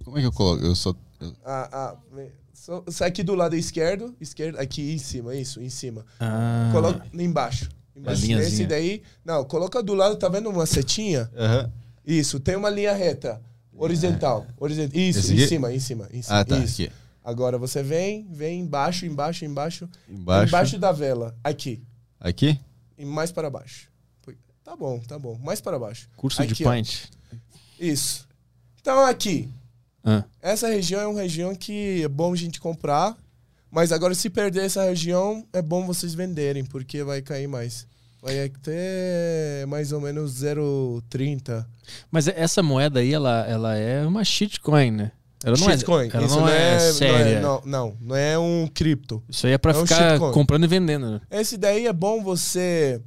[0.04, 0.64] Como é que eu coloco?
[0.64, 0.94] Eu só.
[1.20, 1.96] eu- Ah, ah.
[2.58, 6.04] Só- aqui do lado esquerdo, esquerdo, aqui em cima, isso, em cima.
[6.20, 7.68] Ah, Coloca embaixo.
[7.94, 9.02] Embaixo desse daí.
[9.24, 11.30] Não, coloca do lado, tá vendo uma setinha?
[12.06, 13.40] Isso, tem uma linha reta.
[13.74, 14.46] Horizontal.
[14.58, 14.98] horizontal.
[15.00, 15.46] Isso, Esse em aqui?
[15.46, 16.38] cima, em cima, em cima.
[16.40, 16.58] Ah, tá.
[16.58, 16.82] Isso.
[16.82, 16.92] Aqui.
[17.24, 19.88] Agora você vem, vem embaixo, embaixo, embaixo.
[20.08, 20.48] Embaixo.
[20.48, 21.36] Embaixo da vela.
[21.44, 21.82] Aqui.
[22.18, 22.58] Aqui?
[22.96, 23.88] E mais para baixo.
[24.64, 25.38] Tá bom, tá bom.
[25.42, 26.08] Mais para baixo.
[26.16, 26.72] curso de aqui, ó.
[26.74, 27.04] pint.
[27.78, 28.26] Isso.
[28.80, 29.48] Então aqui.
[30.10, 33.16] Ah, Essa região é uma região que é bom a gente comprar.
[33.70, 37.86] Mas agora, se perder essa região, é bom vocês venderem, porque vai cair mais.
[38.22, 41.66] Vai até mais ou menos 0,30.
[42.10, 45.12] Mas essa moeda aí, ela, ela é uma shitcoin, né?
[45.44, 46.08] Ela não Shitcoin.
[46.08, 47.40] é, ela Isso não é, séria.
[47.40, 49.22] Não, não, não é um cripto.
[49.28, 50.32] Isso aí é pra É um ficar shitcoin.
[50.32, 51.10] comprando e vendendo.
[51.12, 51.20] né?
[51.30, 53.00] Esse daí é bom você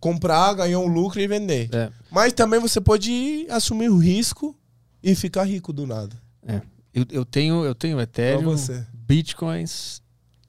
[0.00, 1.68] comprar, ganhar um lucro e vender.
[1.72, 4.56] É, Mas também você pode assumir o risco
[5.02, 6.14] e ficar rico do nada.
[6.46, 6.60] é.
[6.94, 8.86] Eu, eu tenho, eu tenho Ethereum, você.
[8.92, 10.02] Bitcoins,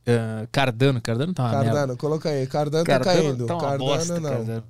[0.06, 1.00] ah, Cardano.
[1.02, 1.66] Cardano tá uma merda.
[1.72, 2.46] Cardano, coloca aí.
[2.48, 3.46] Cardano, tá Cardano caindo.
[3.46, 4.30] tá uma Cardano bosta, não.
[4.30, 4.64] Cardano.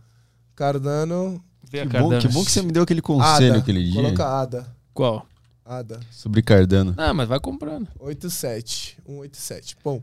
[0.55, 3.57] Cardano, Que bom, que bom que você me deu aquele conselho ADA.
[3.59, 3.95] aquele dia.
[4.03, 4.75] Coloca ADA.
[4.93, 5.25] Qual?
[5.65, 5.99] ADA.
[6.11, 6.93] Sobre Cardano.
[6.95, 7.87] Ah, mas vai comprando.
[7.99, 8.97] 87.
[9.03, 9.75] 187.
[9.83, 9.99] Bom,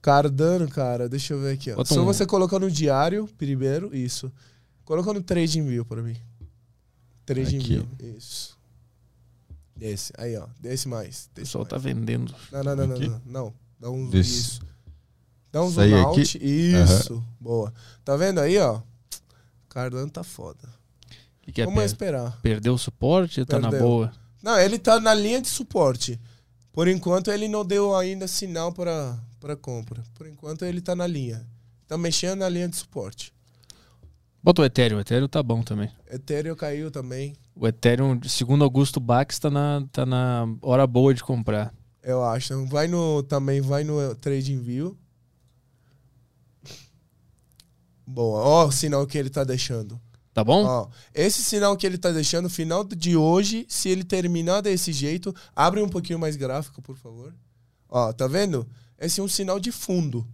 [0.00, 1.72] Cardano, cara, deixa eu ver aqui.
[1.72, 1.84] Ó.
[1.84, 4.30] Só um- você colocar no diário, primeiro, isso.
[4.84, 6.14] Coloca no Trading View pra mim.
[7.26, 7.68] Trading Aqui.
[7.98, 8.56] View, isso.
[9.80, 11.24] Desse, aí ó, desse mais.
[11.32, 11.70] O Desse pessoal mais.
[11.70, 12.34] tá vendendo.
[12.52, 13.08] Não, não, não, não, Aqui?
[13.08, 13.54] não, não.
[13.80, 14.30] Dá um Desse.
[14.38, 14.60] isso.
[15.50, 16.20] Dá um zoom aí out.
[16.20, 16.38] aqui?
[16.46, 17.24] Isso.
[17.40, 17.72] Boa.
[18.04, 18.80] Tá vendo aí, ó?
[19.68, 20.68] Cardano tá foda.
[21.38, 21.64] O que, que é?
[21.64, 22.38] Vamos Per- esperar.
[22.42, 23.44] Perdeu o suporte?
[23.44, 23.88] Tá na Perdeu.
[23.88, 24.12] boa?
[24.42, 26.20] Não, ele tá na linha de suporte.
[26.72, 30.02] Por enquanto ele não deu ainda sinal para para compra.
[30.14, 31.46] Por enquanto ele tá na linha.
[31.88, 33.32] Tá mexendo na linha de suporte.
[34.42, 34.98] Bota o Ethereum.
[34.98, 35.90] O Ethereum tá bom também.
[36.10, 41.22] Ethereum caiu também, O Ethereum, segundo Augusto Bax, tá na, tá na hora boa de
[41.22, 41.74] comprar.
[42.02, 42.64] eu acho.
[42.64, 44.96] Vai no também vai no Trading View.
[48.06, 48.40] Boa.
[48.40, 50.00] Ó, o sinal que ele tá deixando.
[50.32, 50.64] Tá bom?
[50.64, 55.34] Ó, esse sinal que ele tá deixando, final de hoje, se ele terminar desse jeito,
[55.54, 57.34] abre um pouquinho mais gráfico, por favor.
[57.90, 58.66] Ó, tá vendo?
[58.98, 60.26] Esse é um sinal de fundo.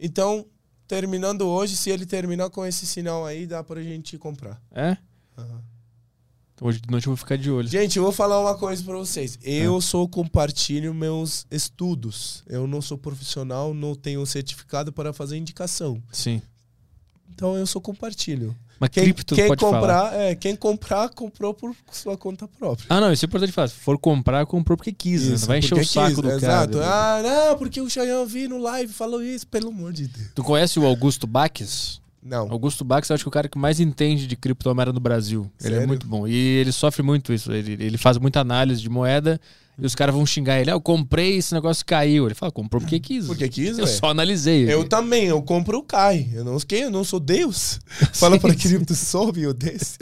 [0.00, 0.44] Então,
[0.88, 4.60] terminando hoje, se ele terminar com esse sinal aí, dá pra gente comprar.
[4.72, 4.96] É?
[5.38, 5.73] Aham.
[6.60, 7.66] Hoje de noite eu vou ficar de olho.
[7.68, 9.38] Gente, eu vou falar uma coisa pra vocês.
[9.42, 12.42] Eu sou compartilho meus estudos.
[12.46, 16.00] Eu não sou profissional, não tenho certificado para fazer indicação.
[16.12, 16.40] Sim.
[17.34, 18.54] Então eu sou compartilho.
[18.78, 19.78] Mas Quem, cripto quem pode falar.
[19.80, 22.86] comprar, é, quem comprar, comprou por sua conta própria.
[22.88, 23.68] Ah, não, isso é importante falar.
[23.68, 25.22] Se for comprar, comprou porque quis.
[25.28, 25.34] né?
[25.34, 26.78] Isso, Não vai encher o saco quis, do Exato.
[26.78, 27.18] cara.
[27.18, 30.28] Ah, não, porque o Chayanne vi no live falou isso, pelo amor de Deus.
[30.34, 32.00] Tu conhece o Augusto Bax?
[32.24, 32.50] Não.
[32.50, 35.42] Augusto Bax, eu acho que é o cara que mais entende de criptomoeda no Brasil.
[35.60, 35.86] Ele é Sério?
[35.88, 36.26] muito bom.
[36.26, 37.52] E ele sofre muito isso.
[37.52, 39.38] Ele, ele faz muita análise de moeda
[39.78, 40.70] e os caras vão xingar ele.
[40.70, 42.24] Ah, eu comprei, esse negócio caiu.
[42.24, 43.26] Ele fala, comprou porque quis.
[43.26, 43.90] Porque quis, Eu ué.
[43.90, 44.72] só analisei.
[44.72, 46.30] Eu também, eu compro o Kai.
[46.32, 47.78] Eu não sei, eu não sou Deus.
[48.14, 49.98] Fala pra cripto sobe eu desse.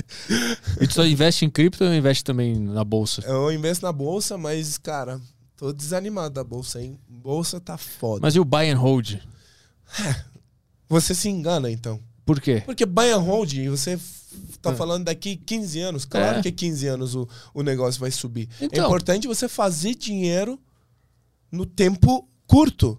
[0.80, 3.22] E tu só investe em cripto ou investe também na bolsa?
[3.26, 5.20] Eu investo na bolsa, mas, cara,
[5.56, 6.96] tô desanimado da bolsa, hein?
[7.08, 8.20] Bolsa tá foda.
[8.22, 9.14] Mas e o buy and hold?
[10.88, 11.98] Você se engana, então.
[12.24, 12.62] Por quê?
[12.64, 13.98] Porque buy and hold, você
[14.60, 16.04] tá falando daqui 15 anos.
[16.04, 16.42] Claro É.
[16.42, 18.48] que 15 anos o, o negócio vai subir.
[18.60, 18.82] Então.
[18.84, 20.58] É importante você fazer dinheiro
[21.50, 22.98] no tempo curto.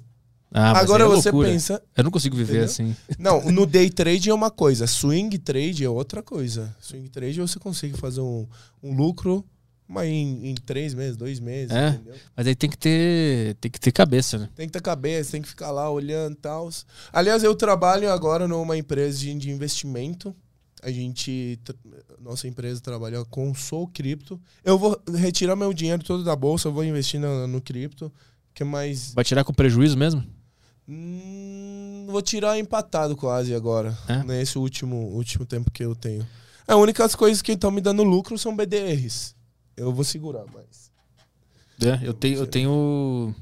[0.55, 1.49] Ah, mas Agora é você loucura.
[1.49, 1.81] pensa.
[1.97, 2.65] Eu não consigo viver Entendeu?
[2.69, 2.95] assim.
[3.17, 6.75] Não, no day trade é uma coisa, swing trade é outra coisa.
[6.79, 8.47] Swing trade você consegue fazer um,
[8.83, 9.43] um lucro,
[9.93, 11.89] mas em, em três meses, dois meses, É.
[11.89, 12.15] entendeu?
[12.35, 14.49] Mas aí tem que ter, tem que ter cabeça, né?
[14.55, 16.69] Tem que ter cabeça, tem que ficar lá olhando e tal.
[17.11, 20.35] Aliás, eu trabalho agora numa empresa de, de investimento.
[20.81, 21.57] A gente,
[22.19, 24.37] nossa empresa trabalha com Soul Cripto.
[24.65, 28.11] Eu vou retirar meu dinheiro todo da bolsa, eu vou investir no, no cripto.
[28.53, 29.13] Que mais.
[29.13, 30.23] Vai tirar com prejuízo mesmo?
[30.87, 33.97] Hum, vou tirar empatado quase agora.
[34.07, 34.23] É?
[34.23, 36.27] Nesse último, último tempo que eu tenho.
[36.67, 39.35] A única coisas que estão me dando lucro são BDRs.
[39.75, 40.91] Eu vou segurar, mas.
[41.81, 43.35] É, eu tenho, eu tenho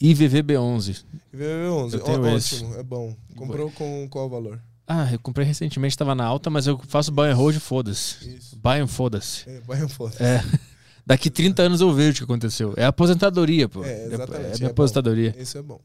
[0.00, 1.04] IVVB11.
[1.34, 3.16] VV11, Eu tenho ó, ótimo, é bom.
[3.36, 4.60] Comprou com qual valor?
[4.86, 8.36] Ah, eu comprei recentemente, tava na alta, mas eu faço buy and hold, foda-se.
[8.36, 8.56] Isso.
[8.56, 9.48] Buy and foda-se.
[9.48, 10.14] É, vai foda.
[10.20, 10.42] É.
[11.06, 12.74] Daqui 30 anos eu vejo o que aconteceu.
[12.76, 13.82] É aposentadoria, pô.
[13.84, 14.72] É, exatamente, É é minha bom.
[14.72, 15.34] aposentadoria.
[15.38, 15.80] Isso é bom.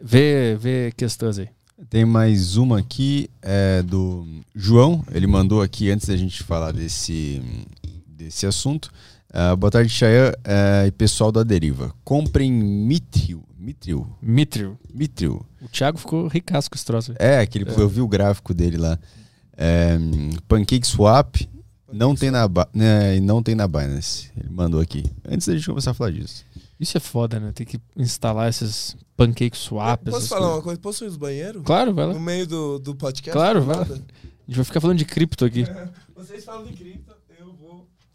[0.00, 1.48] Vê, vê questões aí.
[1.88, 5.04] Tem mais uma aqui é, do João.
[5.12, 7.40] Ele mandou aqui antes da gente falar desse,
[8.06, 8.90] desse assunto.
[9.32, 11.94] Ah, boa tarde, Chayan eh, e pessoal da Deriva.
[12.02, 13.44] Comprem Mitril.
[13.58, 14.06] Mitril.
[14.22, 14.78] Mithril.
[14.92, 15.46] Mitril.
[15.60, 17.12] O Thiago ficou ricaço com esse troço.
[17.18, 18.98] É, aquele, eu vi o gráfico dele lá.
[19.56, 19.98] É,
[20.46, 21.36] Pancake Swap
[21.92, 24.30] não tem, na, né, não tem na Binance.
[24.36, 25.04] Ele mandou aqui.
[25.28, 26.44] Antes da gente começar a falar disso.
[26.80, 27.50] Isso é foda, né?
[27.52, 30.00] Tem que instalar esses pancake swap.
[30.04, 30.56] Posso falar coisas.
[30.56, 30.80] uma coisa?
[30.80, 31.62] Posso ir no banheiro?
[31.62, 32.14] Claro, vai lá.
[32.14, 33.32] No meio do, do podcast?
[33.32, 33.82] Claro, vai lá.
[33.82, 35.64] A gente vai ficar falando de cripto aqui.
[36.14, 37.12] Vocês falam de cripto,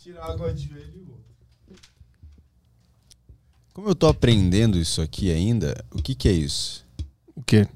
[0.04, 1.14] tirar água de joelho e.
[3.74, 6.86] Como eu tô aprendendo isso aqui ainda, o que que é isso?
[7.34, 7.68] O quê?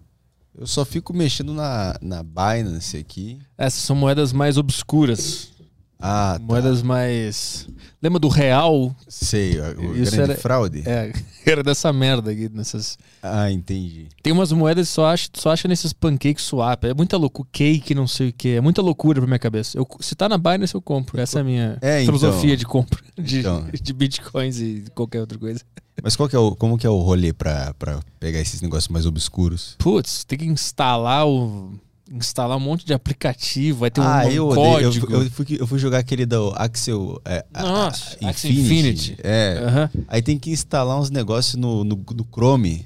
[0.53, 3.39] Eu só fico mexendo na, na Binance aqui.
[3.57, 5.53] Essas são moedas mais obscuras.
[5.99, 6.45] Ah, tá.
[6.45, 7.67] Moedas mais.
[8.01, 8.95] Lembra do real?
[9.07, 10.83] Sei, o Isso grande era- fraude.
[10.85, 11.11] É,
[11.45, 12.47] era dessa merda aqui.
[12.53, 12.97] Nessas...
[13.23, 14.07] Ah, entendi.
[14.21, 16.83] Tem umas moedas que só acha, só acha nesses pancake swap.
[16.85, 17.49] É muita loucura.
[17.51, 18.49] Cake, não sei o que.
[18.49, 19.77] É muita loucura pra minha cabeça.
[19.77, 21.19] Eu, se tá na Binance, eu compro.
[21.19, 22.15] Essa é a minha É, então.
[22.17, 23.65] filosofia de compra de, Então.
[23.73, 25.61] de bitcoins e qualquer outra coisa.
[26.03, 28.87] Mas qual que é o, como que é o rolê pra, pra pegar esses negócios
[28.87, 29.75] mais obscuros?
[29.79, 31.71] Putz, tem que instalar o.
[32.11, 34.49] Instalar um monte de aplicativo, vai ter um, ah, um eu.
[34.49, 35.07] Eu, código.
[35.07, 37.21] fui- eu, fui, eu fui jogar aquele do Axel.
[37.25, 39.17] É, a- Nossa, a- Axel Infinity.
[39.23, 39.61] É.
[39.65, 39.89] Aham.
[40.07, 42.85] Aí tem que instalar uns negócios no, no, no Chrome.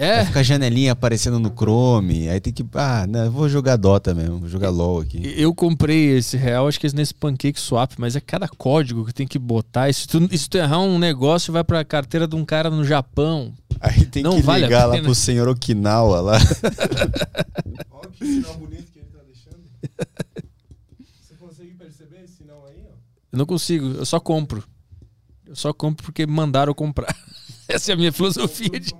[0.00, 2.30] É, Aí fica a janelinha aparecendo no Chrome.
[2.30, 2.64] Aí tem que.
[2.72, 4.38] Ah, não, eu vou jogar Dota mesmo.
[4.38, 5.34] Vou jogar LOL aqui.
[5.36, 9.12] eu comprei esse real, acho que é nesse Pancake Swap, mas é cada código que
[9.12, 9.90] tem que botar.
[9.90, 12.82] E se tu, se tu errar um negócio, vai pra carteira de um cara no
[12.82, 13.52] Japão.
[13.78, 16.38] Aí tem Não que vale ligar lá pro senhor Okinawa lá.
[17.92, 19.60] Olha que sinal bonito que ele tá deixando.
[21.20, 22.94] Você consegue perceber esse sinal aí, ó?
[23.32, 24.64] Eu não consigo, eu só compro.
[25.46, 27.14] Eu só compro porque mandaram comprar.
[27.68, 28.80] Essa é a minha filosofia.
[28.80, 28.94] De...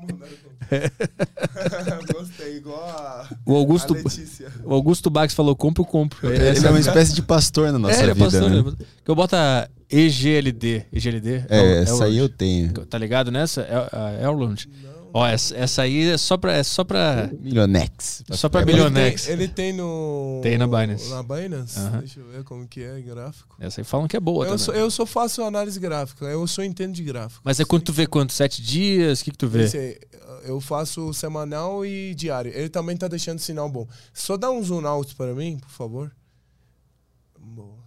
[2.14, 4.48] Gostei, igual a, O Augusto, a Letícia.
[4.64, 6.32] o Augusto Bax falou: compro, eu compro.
[6.32, 8.48] Ele Essa é uma espécie de pastor na nossa É, ele é vida, pastor, né?
[8.56, 8.86] ele é pastor.
[9.04, 10.86] Que eu boto a EGLD.
[10.92, 11.44] EGLD?
[11.48, 12.72] É, o- essa o- aí eu tenho.
[12.86, 13.62] Tá ligado nessa?
[13.62, 13.74] É
[14.22, 14.66] a Elrond.
[15.12, 16.52] Ó, essa, essa aí é só pra.
[16.54, 17.30] É só pra.
[17.40, 18.22] Milionex.
[18.30, 19.24] Só pra Ele Milionex.
[19.24, 20.40] tem, ele tem no.
[20.42, 21.08] Tem na Binance.
[21.10, 21.78] Na Binance?
[21.78, 21.98] Aham.
[21.98, 23.56] Deixa eu ver como que é gráfico.
[23.58, 24.58] Essa aí falam que é boa Eu também.
[24.64, 27.40] só, eu só faço análise gráfica, eu só entendo de gráfico.
[27.44, 28.32] Mas é quando tu vê quanto?
[28.32, 29.20] Sete dias?
[29.20, 29.64] O que, que tu vê?
[29.64, 30.00] Esse
[30.44, 32.50] eu faço semanal e diário.
[32.54, 33.86] Ele também tá deixando sinal bom.
[34.14, 36.12] Só dá um zoom out para mim, por favor.
[37.38, 37.78] Boa.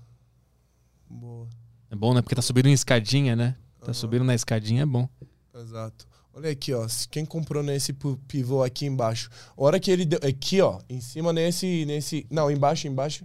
[1.10, 1.48] Boa.
[1.90, 2.22] É bom, né?
[2.22, 3.56] Porque tá subindo em escadinha, né?
[3.86, 5.08] Tá subindo na escadinha, é bom.
[5.56, 6.08] Exato.
[6.36, 6.88] Olha aqui, ó.
[7.12, 7.94] Quem comprou nesse
[8.28, 9.30] pivô aqui embaixo.
[9.56, 10.20] Hora que ele deu.
[10.28, 10.80] Aqui, ó.
[10.90, 11.86] Em cima nesse.
[11.86, 13.24] nesse não, embaixo, embaixo.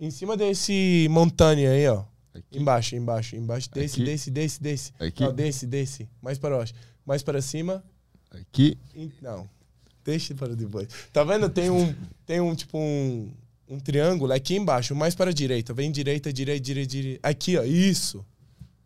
[0.00, 2.04] Em cima desse montanha aí, ó.
[2.52, 3.70] Embaixo, embaixo, embaixo.
[3.70, 4.04] Desse, Aqui?
[4.04, 4.92] desse, desse, desse.
[5.00, 5.22] Aqui?
[5.22, 6.08] Não, desse, desse.
[6.22, 6.74] Mais para baixo.
[7.04, 7.84] Mais para cima.
[8.30, 8.78] Aqui.
[9.20, 9.48] Não.
[10.04, 10.88] Deixa para depois.
[11.12, 11.48] Tá vendo?
[11.48, 11.92] Tem um.
[12.24, 13.32] Tem um tipo um.
[13.66, 15.72] Um triângulo aqui embaixo, mais para a direita.
[15.72, 17.20] Vem direita, direita, direita, direita.
[17.28, 17.64] Aqui, ó.
[17.64, 18.24] Isso.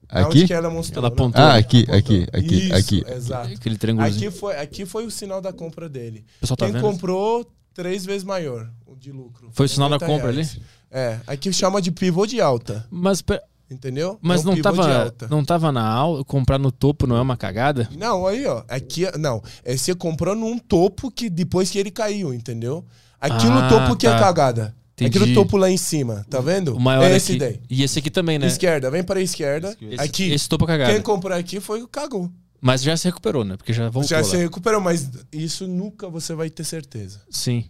[0.09, 0.47] Aqui?
[0.47, 0.99] que ela mostrou?
[1.05, 1.15] Ela né?
[1.15, 1.43] apontou.
[1.43, 1.97] Ah, aqui, Apontou.
[1.99, 3.05] aqui, aqui, Isso, aqui.
[3.09, 3.53] Exato.
[3.55, 4.29] Aquele triângulozinho.
[4.29, 6.25] Aqui foi, aqui foi o sinal da compra dele.
[6.39, 6.83] O pessoal tá Quem vendo?
[6.83, 9.51] comprou, três vezes maior o de lucro.
[9.53, 10.59] Foi o sinal da 90 compra reais.
[10.91, 13.41] É, aqui chama de pivô de alta, Mas, pe-
[13.71, 14.19] entendeu?
[14.23, 15.29] mas É um não, tava, alta.
[15.29, 16.25] não tava na aula.
[16.25, 17.87] Comprar no topo não é uma cagada?
[17.97, 18.63] Não, aí, ó.
[18.69, 19.43] Aqui, não.
[19.63, 22.83] É você comprou num topo que depois que ele caiu, entendeu?
[23.21, 24.17] Aquilo Ah, topo que tá.
[24.17, 24.75] é cagada.
[25.07, 25.19] Entendi.
[25.19, 26.75] Aquele topo lá em cima, tá vendo?
[26.77, 27.39] O maior é esse aqui.
[27.39, 27.61] daí.
[27.71, 28.47] E esse aqui também, né?
[28.47, 29.77] Esquerda, vem para a esquerda.
[29.81, 30.31] Esse, aqui.
[30.33, 30.93] esse topo é cagada.
[30.93, 32.31] Quem comprou aqui foi o cagou.
[32.61, 33.57] Mas já se recuperou, né?
[33.57, 34.25] Porque já voltou Já lá.
[34.25, 37.21] se recuperou, mas isso nunca você vai ter certeza.
[37.31, 37.67] Sim.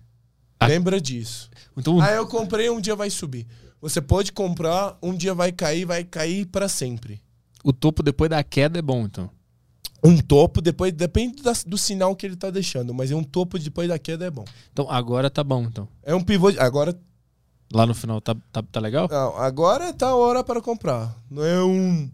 [0.58, 0.66] Ah.
[0.66, 1.50] Lembra disso.
[1.76, 3.46] Então, Ah, eu comprei, um dia vai subir.
[3.80, 7.20] Você pode comprar, um dia vai cair, vai cair para sempre.
[7.62, 9.28] o topo depois da queda é bom, então.
[10.02, 13.88] Um topo, depois depende da- do sinal que ele tá deixando, mas um topo depois
[13.88, 14.44] da queda é bom.
[14.72, 15.88] Então agora tá bom, então.
[16.04, 16.48] É um pivô.
[16.58, 16.96] Agora,
[17.72, 19.08] Lá no final tá, tá, tá legal?
[19.10, 21.14] não, agora tá a hora para comprar.
[21.30, 22.10] Não é um,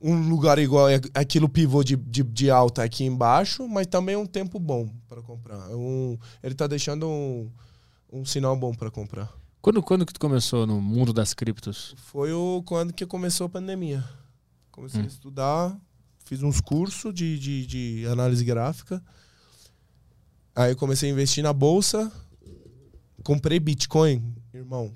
[0.00, 4.18] um lugar igual é aquilo pivô de, de, de alta aqui embaixo, mas também é
[4.18, 5.70] um tempo bom para comprar.
[5.70, 7.50] É um, ele tá deixando um,
[8.10, 9.30] um sinal bom para comprar.
[9.60, 11.94] Quando, quando que tu começou no mundo das criptos?
[11.98, 14.02] Foi o, quando que começou a pandemia.
[14.70, 15.04] Comecei Hum.
[15.04, 15.78] a estudar,
[16.24, 19.02] fiz uns cursos de, de, de análise gráfica.
[20.56, 22.10] Aí comecei a investir na bolsa.
[23.22, 24.92] Comprei Bitcoin, irmão.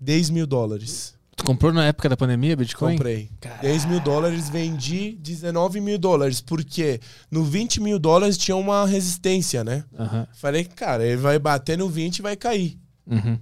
[0.00, 1.14] 10 mil dólares.
[1.36, 2.92] Tu comprou na época da pandemia, Bitcoin?
[2.94, 3.28] Comprei.
[3.60, 6.40] 10 mil dólares, vendi 19 mil dólares.
[6.40, 7.00] Porque
[7.30, 9.84] no 20 mil dólares tinha uma resistência, né?
[9.98, 10.26] Aham.
[10.34, 12.78] Falei, cara, ele vai bater no 20 e vai cair.
[13.06, 13.38] Uhum.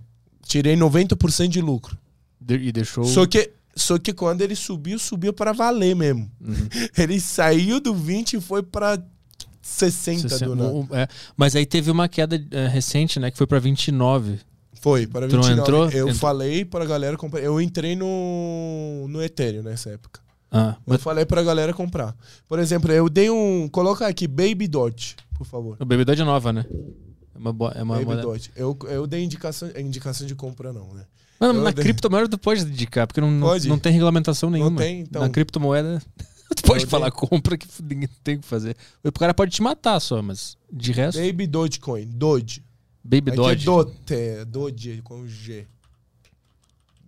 [0.47, 1.97] Tirei 90% de lucro.
[2.41, 3.05] De- e deixou.
[3.05, 6.31] Só que, só que quando ele subiu, subiu para valer mesmo.
[6.41, 6.55] Uhum.
[6.97, 9.01] Ele saiu do 20 e foi para
[9.61, 11.03] 60 60 do nada.
[11.03, 11.09] é.
[11.37, 13.31] Mas aí teve uma queda é, recente, né?
[13.31, 14.41] Que foi pra 29.
[14.83, 15.61] Foi, para Tu não 29.
[15.63, 15.85] entrou?
[15.91, 16.15] Eu Entrou.
[16.19, 17.41] falei para a galera comprar.
[17.41, 20.21] Eu entrei no, no Ethereum nessa época.
[20.51, 22.15] Ah, Eu mas falei pra galera comprar.
[22.49, 23.69] Por exemplo, eu dei um.
[23.69, 25.77] Coloca aqui, Baby Dodge, por favor.
[25.81, 26.67] o Baby Dodge é nova, né?
[27.35, 28.51] É uma, boa, é uma Baby moeda- Dodge.
[28.57, 31.05] Eu, eu dei indicação, indicação de compra, não, né?
[31.41, 33.69] Não, Eu na dei- criptomoeda tu pode indicar, porque não, não, Pode?
[33.69, 34.77] não tem regulamentação nenhuma.
[34.81, 35.23] tem, então.
[35.23, 36.03] Na criptomoeda,
[36.57, 38.77] tu pode Eu falar dei- compra que ninguém tem o que fazer.
[39.03, 42.63] O cara pode te matar só, mas de resto, Baby Dogecoin, Doge.
[43.05, 43.63] Baby Aqui Dodge.
[43.63, 45.67] é Dote, Doge com G.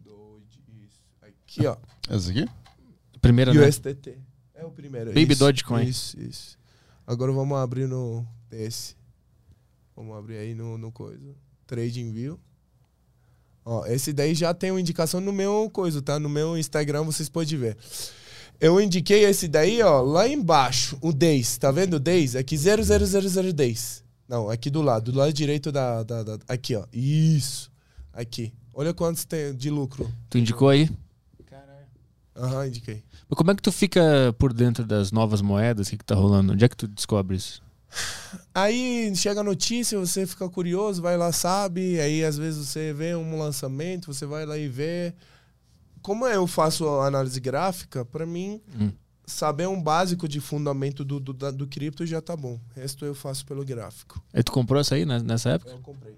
[0.04, 1.00] Doge, isso.
[1.22, 1.76] Aqui, ó.
[2.08, 2.46] Essa aqui?
[3.20, 3.66] Primeira, né?
[3.66, 4.18] USDT.
[4.54, 5.10] É o primeiro.
[5.12, 5.84] Baby isso, Dogecoin.
[5.84, 6.58] Isso, isso.
[7.06, 8.96] Agora vamos abrir no desse.
[9.96, 11.34] Vamos abrir aí no, no coisa.
[11.66, 12.38] Trading View.
[13.64, 16.18] Ó, esse daí já tem uma indicação no meu coisa, tá?
[16.18, 17.76] No meu Instagram vocês podem ver.
[18.60, 21.56] Eu indiquei esse daí, ó, lá embaixo, o Days.
[21.56, 22.36] Tá vendo o Days?
[22.36, 24.03] Aqui 000 Days.
[24.28, 26.84] Não, aqui do lado, do lado direito da, da, da- Aqui, ó.
[26.92, 27.70] Isso.
[28.12, 28.52] Aqui.
[28.72, 30.10] Olha quantos tem de lucro.
[30.30, 30.88] Tu indicou aí.
[32.36, 33.04] Aham, indiquei.
[33.28, 35.86] Mas como é que tu fica por dentro das novas moedas?
[35.86, 36.52] O que, que tá rolando?
[36.52, 37.62] Onde é que tu descobre isso?
[38.52, 42.00] Aí chega a notícia, você fica curioso, vai lá, sabe.
[42.00, 45.14] Aí às vezes você vê um lançamento, você vai lá e vê.
[46.02, 48.90] Como eu faço análise gráfica, pra mim, Hum.
[49.26, 52.54] Saber um básico de fundamento do, do, do cripto já tá bom.
[52.54, 54.22] O resto eu faço pelo gráfico.
[54.32, 55.70] Aí tu comprou essa aí né, nessa época?
[55.72, 56.14] Eu comprei.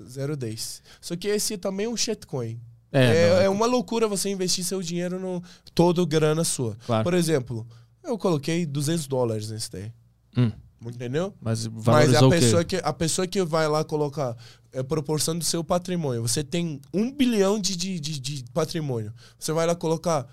[0.00, 0.80] 0,10.
[1.00, 2.60] Só que esse também é um shitcoin.
[2.90, 5.42] É, É, não, é uma loucura você investir seu dinheiro no
[5.74, 6.76] todo grana sua.
[6.86, 7.04] claro.
[7.04, 7.66] Por exemplo,
[8.02, 9.92] eu coloquei 200 dólares nesse daí.
[10.36, 10.50] Hum.
[10.86, 11.34] Entendeu?
[11.40, 14.36] Mas Mas a pessoa, que, a pessoa que vai lá colocar
[14.72, 16.22] é proporção do seu patrimônio.
[16.22, 19.12] Você tem um bilhão de, de, de, de patrimônio.
[19.38, 20.26] Você vai lá colocar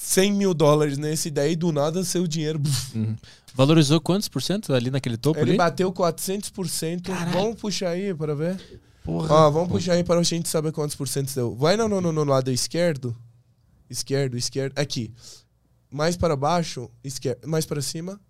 [0.00, 2.60] 100 mil dólares nesse daí, do nada seu dinheiro.
[2.94, 3.16] Uhum.
[3.52, 5.58] Valorizou quantos por cento ali naquele topo ele ali?
[5.58, 7.02] bateu 400%.
[7.02, 7.32] Caralho.
[7.32, 8.80] Vamos puxar aí para ver.
[9.02, 9.34] Porra.
[9.34, 11.56] Ó, vamos puxar aí para a gente saber quantos por cento deu.
[11.56, 13.16] Vai no, no, no, no lado esquerdo.
[13.90, 14.78] Esquerdo, esquerdo.
[14.78, 15.12] Aqui.
[15.90, 17.48] Mais para baixo, esquerdo.
[17.48, 18.20] Mais para cima.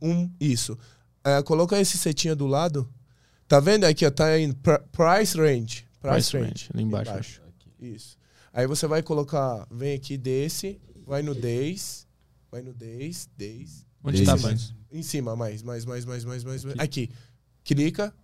[0.00, 0.78] Um, isso.
[1.22, 2.88] É, coloca esse setinha do lado.
[3.46, 5.84] Tá vendo aqui, ó, tá em pr- price range.
[6.00, 6.46] Price, Price range.
[6.48, 7.42] range, ali embaixo.
[7.78, 8.16] Isso.
[8.54, 12.06] Aí você vai colocar, vem aqui desse, vai no days,
[12.50, 13.86] vai no days, days.
[14.02, 14.74] Onde Esse tá, mais.
[14.92, 16.64] Em cima, mais, mais, mais, mais, mais, mais.
[16.64, 16.78] mais.
[16.78, 17.10] Aqui.
[17.64, 18.14] Clica,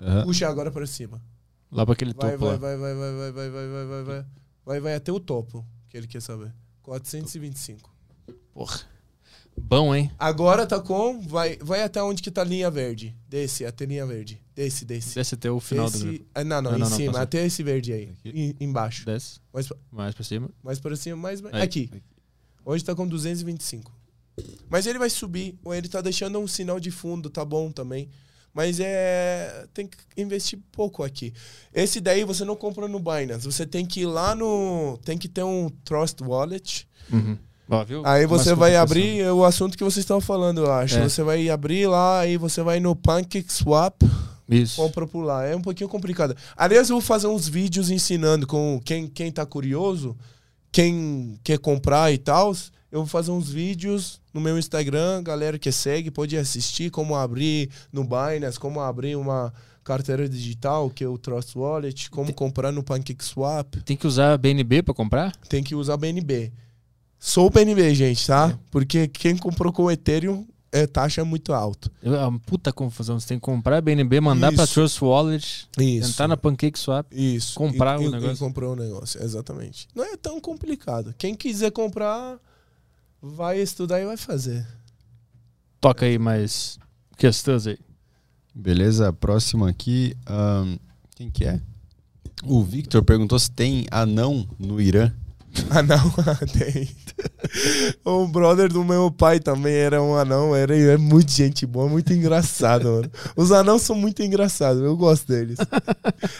[0.00, 0.24] Aham.
[0.24, 1.22] puxa agora para cima.
[1.70, 2.56] Lá pra aquele Vai, topo vai, lá.
[2.58, 4.26] vai, vai, vai, vai, vai, vai, vai, vai, vai.
[4.64, 6.52] Vai, vai até o topo, que ele quer saber.
[6.82, 7.90] 425.
[8.52, 8.80] Porra.
[9.56, 10.10] Bom, hein?
[10.18, 13.14] Agora tá com, vai, vai até onde que tá a linha verde.
[13.28, 14.40] Desse, até linha verde.
[14.54, 15.14] Desse, desse.
[15.14, 16.26] Desce até o final Esse- do.
[16.34, 18.10] ah, não, não, Não, em não, cima, até esse verde aí.
[18.10, 18.28] Aqui.
[18.30, 19.04] em- embaixo.
[19.06, 19.40] Desce.
[19.52, 20.50] Mais, pra- Mais pra cima.
[20.62, 21.44] mais para cima, mais.
[21.44, 21.62] Aí.
[21.62, 21.90] Aqui.
[22.64, 23.92] Hoje tá com 225.
[24.68, 28.08] Mas ele vai subir, ou ele tá deixando um sinal de fundo, tá bom também.
[28.54, 29.66] Mas é.
[29.72, 31.32] Tem que investir pouco aqui.
[31.72, 33.46] Esse daí você não compra no Binance.
[33.46, 34.98] Você tem que ir lá no.
[35.04, 36.86] Tem que ter um Trust Wallet.
[37.10, 37.38] Uhum.
[37.86, 38.02] Viu?
[38.04, 40.98] Aí você vai abrir o assunto que vocês estão falando, eu acho.
[40.98, 41.08] É.
[41.08, 44.04] Você vai abrir lá, aí você vai no PancakeSwap,
[44.46, 44.76] Isso.
[44.76, 45.46] compra por lá.
[45.46, 46.36] É um pouquinho complicado.
[46.54, 50.14] Aliás, eu vou fazer uns vídeos ensinando com quem, quem tá curioso,
[50.72, 52.52] quem quer comprar e tal.
[52.90, 57.70] Eu vou fazer uns vídeos no meu Instagram, galera que segue pode assistir como abrir
[57.92, 59.52] no Binance, como abrir uma
[59.84, 63.82] carteira digital, que é o Trust Wallet, como comprar no PancakeSwap.
[63.82, 65.34] Tem que usar BNB pra comprar?
[65.48, 66.52] Tem que usar BNB.
[67.18, 68.50] Sou BNB, gente, tá?
[68.50, 68.58] É.
[68.70, 71.90] Porque quem comprou com o Ethereum, é taxa muito alta.
[72.02, 73.20] É uma puta confusão.
[73.20, 74.74] Você tem que comprar BNB, mandar pra Isso.
[74.74, 76.10] Trust Wallet, Isso.
[76.10, 77.06] entrar na PancakeSwap.
[77.12, 77.54] Isso.
[77.54, 78.34] comprar e, o e- negócio.
[78.34, 79.86] E comprar o negócio, exatamente.
[79.94, 81.14] Não é tão complicado.
[81.18, 82.38] Quem quiser comprar,
[83.20, 84.66] vai estudar e vai fazer.
[85.80, 86.78] Toca aí mais
[87.16, 87.78] questões aí.
[88.54, 90.16] Beleza, próximo aqui.
[90.26, 90.76] ahn,
[91.14, 91.60] quem que é?
[92.44, 95.12] O Victor perguntou se tem anão no Irã.
[95.70, 95.98] Ah, não,
[96.52, 96.88] tem.
[98.04, 102.12] O brother do meu pai também era um anão, era é muito gente boa, muito
[102.12, 103.10] engraçado, mano.
[103.36, 105.58] Os anãos são muito engraçados, eu gosto deles.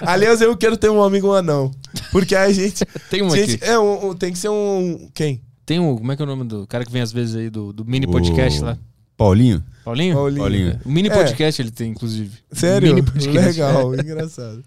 [0.00, 1.70] Aliás, eu quero ter um amigo anão.
[2.10, 2.84] Porque a gente.
[3.10, 3.64] Tem um gente aqui.
[3.64, 5.08] é um, um- tem que ser um.
[5.14, 5.42] Quem?
[5.66, 5.96] Tem um.
[5.96, 7.84] Como é que é o nome do cara que vem às vezes aí do, do
[7.84, 8.78] mini podcast O lá?
[9.16, 9.62] Paulinho?
[9.84, 10.14] Paulinho?
[10.14, 10.40] Paulinho.
[10.40, 10.80] Paulinho.
[10.84, 11.14] O mini É.
[11.14, 12.38] podcast ele tem, inclusive.
[12.50, 12.88] Sério?
[12.94, 13.38] Mini podcast.
[13.38, 14.64] Legal, engraçado.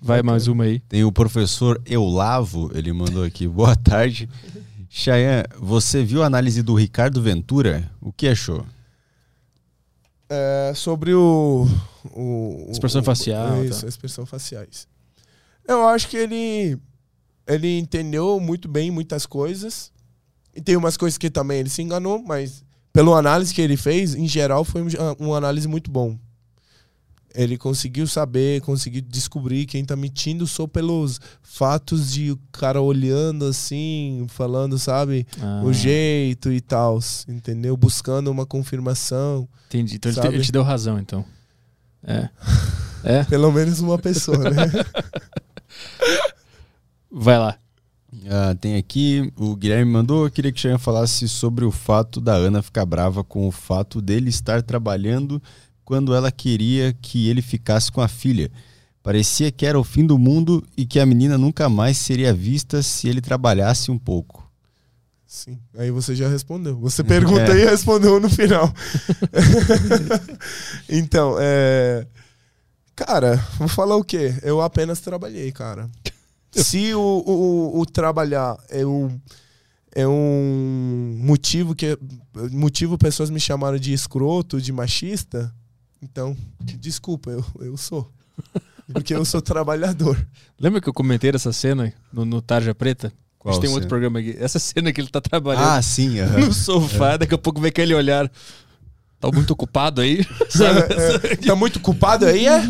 [0.00, 0.80] Vai mais uma aí.
[0.80, 3.46] Tem o professor Eulavo, ele mandou aqui.
[3.48, 4.28] Boa tarde.
[4.88, 7.90] Chayan, você viu a análise do Ricardo Ventura?
[8.00, 8.64] O que achou?
[10.28, 11.66] É, sobre o,
[12.14, 13.88] o- Expressão o- facial, Isso, tá.
[13.88, 14.86] expressão faciais.
[15.66, 16.78] Eu acho que ele
[17.46, 19.92] ele entendeu muito bem muitas coisas.
[20.54, 24.14] E tem umas coisas que também ele se enganou, mas pela análise que ele fez,
[24.14, 24.86] em geral foi um,
[25.18, 26.16] uma análise muito bom.
[27.34, 33.44] Ele conseguiu saber, conseguiu descobrir quem tá mentindo só pelos fatos de o cara olhando
[33.44, 36.98] assim, falando, sabe, Ah, o jeito e tal,
[37.28, 37.76] entendeu?
[37.76, 39.48] Buscando uma confirmação.
[39.68, 39.96] Entendi.
[39.96, 40.34] Então ele te, Sabe?
[40.34, 41.24] ele te deu razão, então.
[42.02, 42.28] É.
[43.04, 43.24] É?
[43.24, 44.66] Pelo menos uma pessoa, né?
[47.10, 47.56] Vai lá.
[48.28, 52.20] Ah, tem aqui, o Guilherme mandou, eu queria que o Xan falasse sobre o fato
[52.20, 55.40] da Ana ficar brava com o fato dele estar trabalhando
[55.90, 58.48] quando ela queria que ele ficasse com a filha.
[59.02, 62.80] Parecia que era o fim do mundo e que a menina nunca mais seria vista
[62.80, 64.48] se ele trabalhasse um pouco.
[65.26, 65.58] Sim.
[65.76, 66.78] Aí você já respondeu.
[66.78, 68.72] Você perguntou e respondeu no final.
[70.88, 72.06] então, é.
[72.94, 74.32] Cara, vou falar o quê?
[74.44, 75.90] Eu apenas trabalhei, cara.
[76.52, 79.20] Se o, o, o trabalhar é um,
[79.92, 81.98] é um motivo que.
[82.52, 85.52] Motivo pessoas me chamaram de escroto, de machista,
[86.02, 88.10] então, desculpa, eu, eu sou.
[88.92, 90.26] Porque eu sou trabalhador.
[90.58, 93.12] Lembra que eu comentei essa cena no, no Tarja Preta?
[93.38, 94.36] Qual a gente tem um outro programa aqui.
[94.38, 96.40] Essa cena que ele tá trabalhando Ah, sim, aham.
[96.46, 98.30] no sofá, daqui a pouco vem aquele olhar.
[99.18, 100.24] Tá muito ocupado aí?
[100.48, 100.80] Sabe?
[101.30, 102.60] É, tá muito culpado aí, é?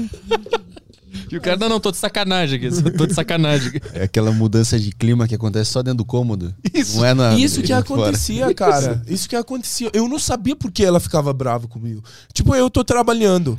[1.31, 2.83] E o cara, não, não, tô de sacanagem aqui.
[2.97, 3.73] Tô de sacanagem.
[3.93, 6.55] É aquela mudança de clima que acontece só dentro do cômodo.
[6.73, 6.97] Isso.
[6.97, 7.81] Não é na, Isso que fora.
[7.81, 9.03] acontecia, cara.
[9.07, 9.91] Isso que acontecia.
[9.93, 12.03] Eu não sabia por que ela ficava brava comigo.
[12.33, 13.59] Tipo, eu tô trabalhando.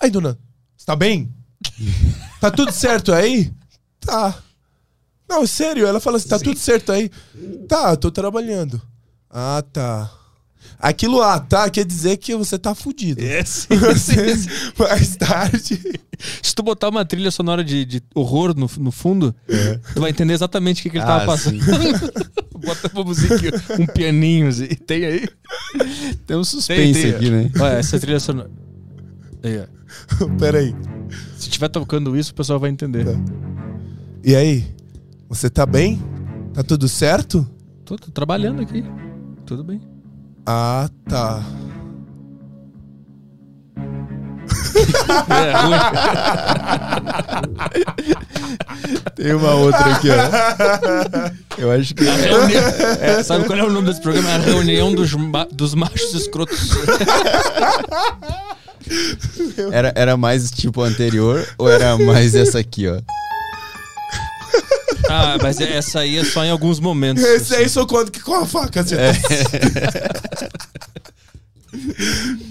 [0.00, 0.38] Aí, dona,
[0.76, 1.32] você tá bem?
[2.40, 3.50] Tá tudo certo aí?
[4.00, 4.34] Tá.
[5.26, 7.10] Não, sério, ela fala assim, tá tudo certo aí?
[7.66, 8.82] Tá, tô trabalhando.
[9.30, 10.10] Ah, tá.
[10.78, 13.22] Aquilo ah, tá, quer dizer que você tá fudido.
[13.22, 14.72] É, sim, Você, sim, sim.
[14.78, 15.80] mais tarde.
[16.42, 19.34] Se tu botar uma trilha sonora de, de horror no, no fundo,
[19.94, 21.58] tu vai entender exatamente o que, que ele tava Ah, passando.
[22.64, 24.66] Bota uma musiquinha, um pianinho, assim.
[24.68, 25.28] Tem aí?
[26.26, 27.14] Tem um suspense Tem, tem.
[27.14, 27.50] aqui, né?
[27.60, 28.50] Olha, essa trilha sonora.
[30.38, 30.74] Pera aí.
[31.38, 33.04] Se tiver tocando isso, o pessoal vai entender.
[33.04, 33.12] Tá.
[34.24, 34.64] E aí?
[35.28, 36.02] Você tá bem?
[36.54, 37.48] Tá tudo certo?
[37.84, 38.82] Tô, tô trabalhando aqui.
[39.44, 39.80] Tudo bem.
[40.46, 41.42] Ah, tá.
[45.30, 45.52] É.
[49.14, 50.14] Tem uma outra aqui, ó.
[51.58, 52.04] Eu acho que.
[52.04, 52.62] Reunião-
[53.00, 54.28] é, sabe qual é o nome desse programa?
[54.30, 56.70] É a reunião dos, ma- dos machos escrotos.
[59.72, 63.00] Era, era mais tipo anterior ou era mais essa aqui, ó?
[65.08, 67.22] Ah, mas essa aí é só em alguns momentos.
[67.24, 68.80] Esse aí só quando que com a faca.
[68.82, 68.96] Assim.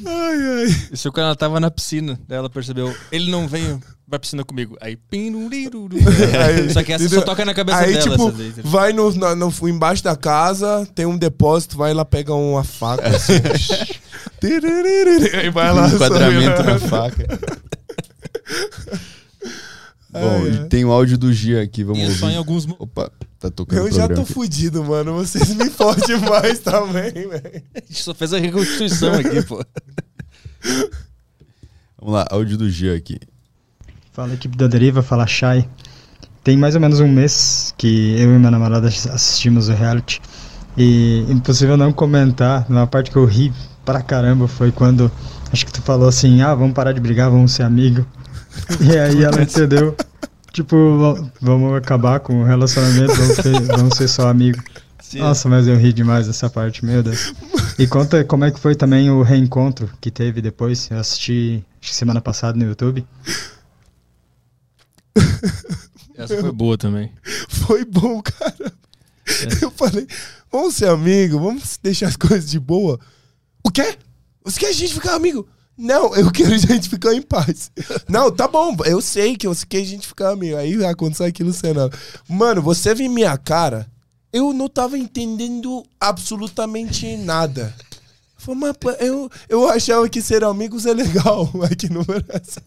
[0.06, 0.76] Ai, ai.
[0.92, 2.20] Isso é quando ela tava na piscina.
[2.28, 4.78] Daí ela percebeu, ele não veio pra piscina comigo.
[4.82, 5.90] Aí, pinuriru.
[6.46, 8.12] Aí, Só que essa só toca na cabeça Aí, dela.
[8.18, 8.34] tipo,
[8.64, 13.08] vai no, no, no- embaixo da casa, tem um depósito, vai lá, pega uma faca.
[13.08, 13.34] Assim.
[15.38, 15.88] Aí vai lá.
[15.88, 16.74] Enquadramento lá.
[16.74, 17.28] na faca.
[20.12, 22.38] Bom, Ai, e tem o áudio do Gia aqui, vamos E é só em ouvir.
[22.38, 23.12] alguns Opa,
[23.44, 25.14] tá tocando Eu já tô fudido, mano.
[25.16, 27.64] Vocês me fodem mais também, velho.
[27.76, 29.64] A gente só fez a reconstituição aqui, pô.
[32.00, 33.20] Vamos lá, áudio do Gia aqui.
[34.12, 35.68] Fala equipe da Deriva, fala Shai.
[36.44, 40.22] Tem mais ou menos um mês que eu e minha namorada assistimos o reality.
[40.78, 43.54] E impossível não comentar, uma parte que eu ri
[43.86, 45.12] pra caramba foi quando
[45.52, 48.06] acho que tu falou assim, ah, vamos parar de brigar, vamos ser amigo.
[48.80, 49.96] E aí ela entendeu,
[50.54, 54.64] tipo, va- vamos acabar com o relacionamento, vamos ser, vamos ser só amigo.
[55.16, 57.34] Nossa, mas eu ri demais dessa parte, meu Deus.
[57.78, 60.90] E conta como é que foi também o reencontro que teve depois.
[60.90, 63.06] Eu assisti acho que semana passada no YouTube.
[66.16, 67.12] Essa foi boa também.
[67.50, 68.74] Foi bom, cara.
[69.62, 70.08] Eu falei,
[70.52, 73.00] vamos ser amigo, vamos deixar as coisas de boa.
[73.64, 73.98] O quê?
[74.44, 75.48] Você quer a gente ficar amigo?
[75.78, 77.72] Não, eu quero a gente ficar em paz.
[78.08, 80.56] Não, tá bom, eu sei que você quer a gente ficar amigo.
[80.56, 81.92] Aí aconteceu aquilo no cenário.
[82.30, 83.88] Mano, você viu minha cara,
[84.32, 87.74] eu não tava entendendo absolutamente nada.
[88.38, 92.62] Falei, mas pô, eu, eu achava que ser amigos é legal aqui no Brasil.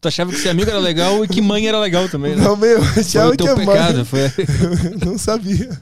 [0.00, 2.44] Tu achava que ser amigo era legal e que mãe era legal também, né?
[2.44, 3.96] Não, meu, eu Foi achava o que teu é pecado.
[3.96, 4.08] mais.
[4.08, 4.20] Foi...
[4.20, 5.80] Eu não sabia.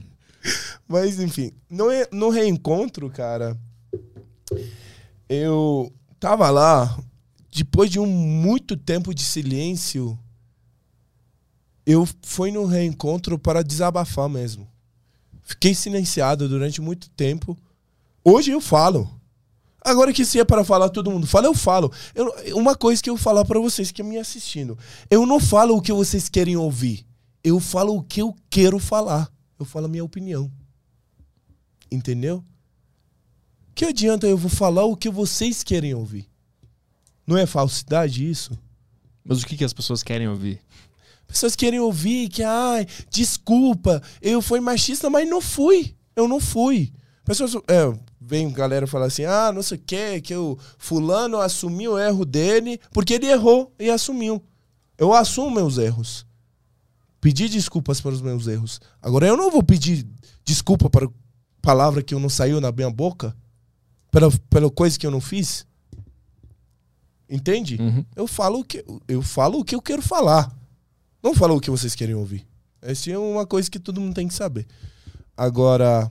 [0.86, 3.56] Mas, enfim, no, no reencontro, cara,
[5.28, 5.92] eu
[6.24, 6.98] tava lá,
[7.52, 10.18] depois de um muito tempo de silêncio,
[11.84, 14.66] eu fui no reencontro para desabafar mesmo.
[15.42, 17.54] Fiquei silenciado durante muito tempo.
[18.24, 19.20] Hoje eu falo.
[19.82, 21.92] Agora que se é para falar, todo mundo fala, eu falo.
[22.14, 24.78] Eu- uma coisa que eu falar para vocês que estão me assistindo.
[25.10, 27.06] Eu não falo o que vocês querem ouvir.
[27.42, 29.30] Eu falo o que eu quero falar.
[29.58, 30.50] Eu falo a minha opinião.
[31.92, 32.42] Entendeu?
[33.74, 36.28] Que adianta eu vou falar o que vocês querem ouvir?
[37.26, 38.56] Não é falsidade isso?
[39.24, 40.60] Mas o que, que as pessoas querem ouvir?
[41.26, 45.94] Pessoas querem ouvir que, ai, desculpa, eu fui machista, mas não fui.
[46.14, 46.92] Eu não fui.
[47.24, 51.92] Pessoas, é, vem galera falar assim, ah, não sei o que, que o fulano assumiu
[51.92, 54.42] o erro dele, porque ele errou e assumiu.
[54.96, 56.26] Eu assumo meus erros.
[57.20, 58.80] Pedi desculpas pelos meus erros.
[59.00, 60.06] Agora eu não vou pedir
[60.44, 61.08] desculpa para
[61.62, 63.34] palavra que eu não saiu na minha boca,
[64.14, 65.66] pela, pela coisa que eu não fiz.
[67.28, 67.76] Entende?
[67.80, 68.04] Uhum.
[68.14, 70.56] Eu falo o que eu falo o que eu quero falar.
[71.20, 72.46] Não falo o que vocês querem ouvir.
[72.80, 74.68] Essa é uma coisa que todo mundo tem que saber.
[75.36, 76.08] Agora,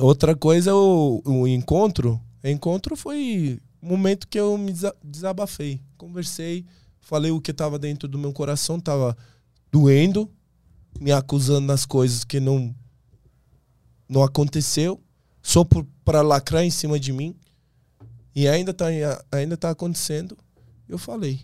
[0.00, 2.20] outra coisa o, o encontro.
[2.44, 5.80] O encontro foi o momento que eu me desa- desabafei.
[5.96, 6.64] Conversei,
[7.00, 9.16] falei o que estava dentro do meu coração, tava
[9.72, 10.30] doendo,
[11.00, 12.72] me acusando das coisas que não
[14.08, 15.01] não aconteceu,
[15.42, 15.66] só
[16.04, 17.34] para lacrar em cima de mim.
[18.34, 18.86] E ainda tá,
[19.30, 20.36] ainda tá acontecendo.
[20.88, 21.40] Eu falei.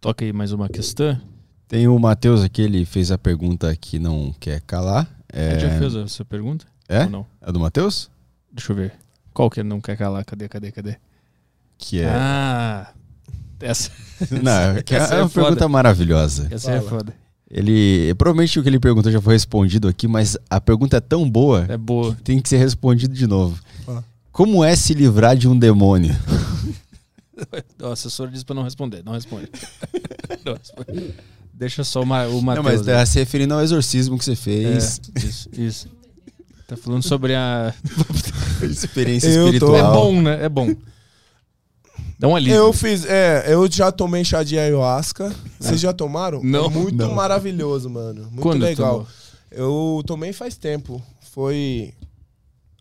[0.00, 1.20] Toca aí mais uma questão.
[1.68, 5.08] Tem o Matheus aqui, ele fez a pergunta que não quer calar.
[5.32, 6.66] É, Já fez essa pergunta?
[6.88, 7.04] é?
[7.04, 7.26] Ou não?
[7.40, 8.10] É do Matheus?
[8.52, 8.92] Deixa eu ver.
[9.32, 10.24] Qual que não quer calar?
[10.24, 10.96] Cadê, cadê, cadê?
[11.78, 12.08] Que é.
[12.08, 12.92] Ah!
[13.60, 13.90] Essa,
[14.42, 15.46] não, é, essa é é uma foda.
[15.46, 16.48] pergunta maravilhosa.
[16.50, 16.90] essa é Fala.
[16.90, 17.14] foda.
[17.50, 18.14] Ele.
[18.14, 21.66] Provavelmente o que ele perguntou já foi respondido aqui, mas a pergunta é tão boa
[21.68, 22.14] É boa.
[22.14, 23.58] que tem que ser respondido de novo.
[24.30, 26.14] Como é se livrar de um demônio?
[27.82, 29.02] O assessor disse pra não responder.
[29.02, 29.48] Não responde.
[30.44, 31.14] Não responde.
[31.54, 32.66] Deixa só o, Ma, o Não, Matheus.
[32.66, 35.00] mas tá se referindo ao exorcismo que você fez.
[35.14, 35.88] É, isso, isso.
[36.68, 37.72] Tá falando sobre a.
[38.62, 39.74] Experiência tô- espiritual.
[39.76, 40.44] É bom, né?
[40.44, 40.74] É bom.
[42.20, 42.54] Dá um alívio.
[42.54, 45.34] Eu fiz, é, eu já tomei chá de ayahuasca.
[45.58, 46.42] Vocês já tomaram?
[46.44, 46.66] Não.
[46.66, 47.14] É muito Não.
[47.14, 48.24] maravilhoso, mano.
[48.24, 49.08] Muito Quando legal.
[49.50, 51.02] Eu tomei faz tempo.
[51.32, 51.94] Foi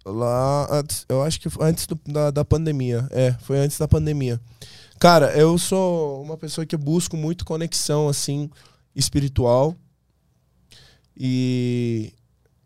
[0.06, 3.08] lá, antes, eu acho que foi antes do- da, da pandemia.
[3.12, 4.42] É, foi antes da pandemia.
[5.00, 8.50] Cara, eu sou uma pessoa que busco muito conexão, assim,
[8.94, 9.74] espiritual.
[11.18, 12.12] E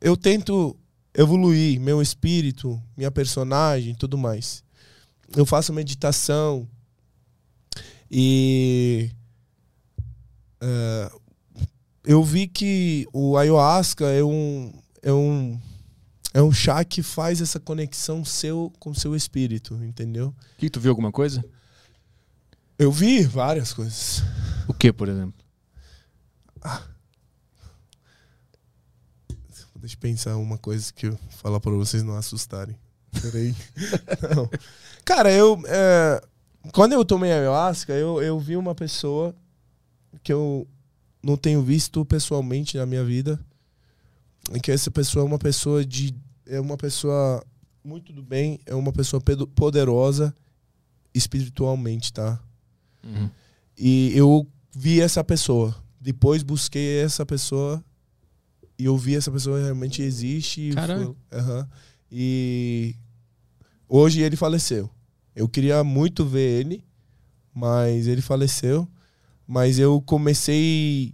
[0.02, 0.76] eu tento
[1.16, 4.64] evoluir meu espírito, minha personagem e tudo mais.
[5.36, 6.68] Eu faço meditação
[8.10, 9.10] e
[10.62, 11.12] é,
[12.04, 15.60] eu vi que o ayahuasca é um é um
[16.34, 20.34] é um chá que faz essa conexão seu com seu espírito, entendeu?
[20.58, 21.44] Que, tu viu alguma coisa?
[22.78, 24.24] Eu vi várias coisas.
[24.68, 25.44] O que, por exemplo?
[29.76, 32.76] Deixa eu pensar uma coisa que eu falar para vocês não assustarem.
[33.22, 33.56] Peraí.
[34.34, 34.50] não.
[35.06, 35.61] Cara, eu.
[35.67, 36.22] é,
[36.72, 39.35] quando eu tomei ayahuasca, eu, eu vi uma pessoa
[40.23, 40.67] que eu
[41.22, 43.40] não tenho visto pessoalmente na minha vida.
[44.53, 46.14] E que essa pessoa é uma pessoa de.
[46.45, 47.43] É uma pessoa
[47.83, 49.22] muito do bem, é uma pessoa
[49.56, 50.33] poderosa
[51.14, 52.40] espiritualmente, tá?
[53.03, 53.30] Uhum.
[53.77, 55.75] E eu vi essa pessoa.
[55.99, 57.83] Depois busquei essa pessoa
[58.77, 60.72] e eu vi essa pessoa realmente existe.
[60.73, 61.15] Caralho.
[61.30, 61.69] foi- Aham.
[62.11, 62.95] E
[63.88, 64.90] hoje ele faleceu.
[65.36, 66.84] Eu queria muito ver ele,
[67.53, 68.88] mas ele faleceu.
[69.48, 71.14] Mas eu comecei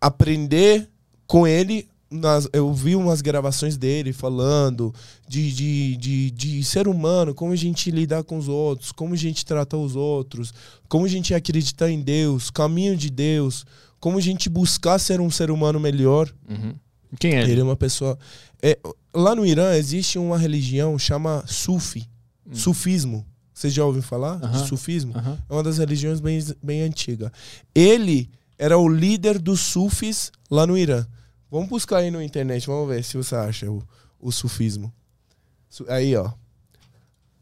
[0.00, 0.88] a aprender
[1.26, 1.88] com ele.
[2.08, 4.94] Nas, eu vi umas gravações dele falando
[5.28, 9.16] de, de, de, de ser humano, como a gente lidar com os outros, como a
[9.16, 10.54] gente trata os outros,
[10.88, 13.66] como a gente acreditar em Deus, caminho de Deus,
[13.98, 16.32] como a gente buscar ser um ser humano melhor.
[16.48, 16.74] Uhum.
[17.18, 17.60] Quem é ele?
[17.60, 18.16] É uma pessoa.
[18.62, 18.78] É,
[19.12, 22.08] lá no Irã existe uma religião chama Sufi,
[22.52, 23.26] sufismo.
[23.56, 24.52] Você já ouviu falar Aham.
[24.52, 25.14] de sufismo?
[25.48, 27.32] É uma das religiões bem, bem antiga.
[27.74, 31.06] Ele era o líder dos sufis lá no Irã.
[31.50, 33.82] Vamos buscar aí na internet, vamos ver se você acha o,
[34.20, 34.92] o sufismo.
[35.70, 36.30] Su- Aí, ó.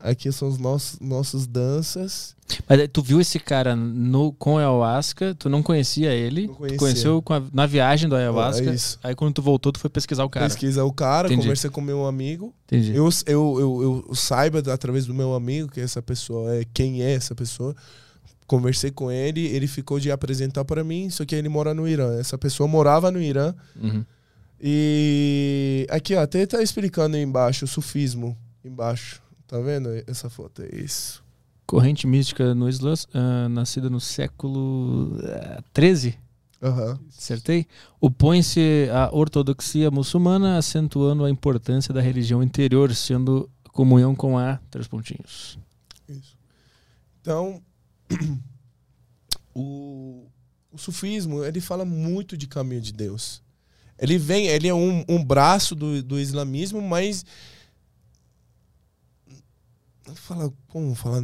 [0.06, 2.36] Aqui são os nossos nossos danças.
[2.68, 6.76] Mas tu viu esse cara no, com ayahuasca, tu não conhecia ele, Não conhecia.
[6.76, 8.98] tu conheceu com a- na viagem do ayahuasca, É isso.
[9.02, 10.44] aí quando tu voltou, tu foi pesquisar o cara.
[10.44, 11.40] Pesquisa o cara, Entendi.
[11.40, 12.54] conversei com meu amigo.
[12.66, 12.94] Entendi.
[12.94, 17.14] Eu, eu, eu, eu saiba através do meu amigo que essa pessoa é quem é
[17.14, 17.74] essa pessoa.
[18.46, 22.18] Conversei com ele, ele ficou de apresentar para mim, só que ele mora no Irã.
[22.20, 23.54] Essa pessoa morava no Irã.
[23.82, 24.04] Uhum.
[24.60, 28.36] E aqui, ó, até tá explicando aí embaixo o sufismo.
[28.62, 29.22] Embaixo.
[29.46, 30.62] Tá vendo essa foto?
[30.62, 31.22] É isso.
[31.66, 36.18] Corrente mística no Islã, ah, nascida no século ah, 13,
[36.62, 36.98] Aham.
[37.16, 37.66] acertei?
[38.00, 44.86] Opõe-se à ortodoxia muçulmana, acentuando a importância da religião interior, sendo comunhão com a três
[44.86, 45.58] pontinhos.
[46.08, 46.38] Isso.
[47.20, 47.62] Então,
[49.54, 50.26] o,
[50.72, 53.42] o sufismo, ele fala muito de caminho de Deus.
[53.98, 57.24] Ele vem, ele é um, um braço do, do islamismo, mas
[60.14, 61.22] fala, como falar?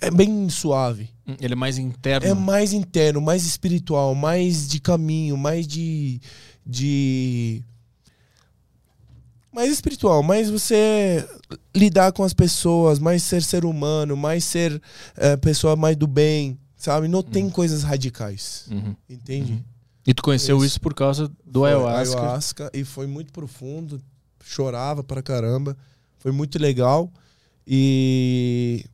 [0.00, 1.08] é bem suave.
[1.40, 2.26] Ele é mais interno.
[2.26, 6.20] É mais interno, mais espiritual, mais de caminho, mais de.
[6.66, 7.62] de.
[9.52, 11.26] Mais espiritual, mais você
[11.76, 14.80] lidar com as pessoas, mais ser ser humano, mais ser
[15.14, 17.06] é, pessoa mais do bem, sabe?
[17.06, 18.96] Não tem coisas radicais, Uhum.
[19.10, 19.62] entende?
[20.06, 20.64] E tu conheceu Isso.
[20.66, 22.18] isso, por causa do Foi ayahuasca.
[22.18, 24.00] ayahuasca, e foi muito profundo,
[24.42, 25.76] chorava pra caramba,
[26.18, 27.12] foi muito legal
[27.66, 28.84] e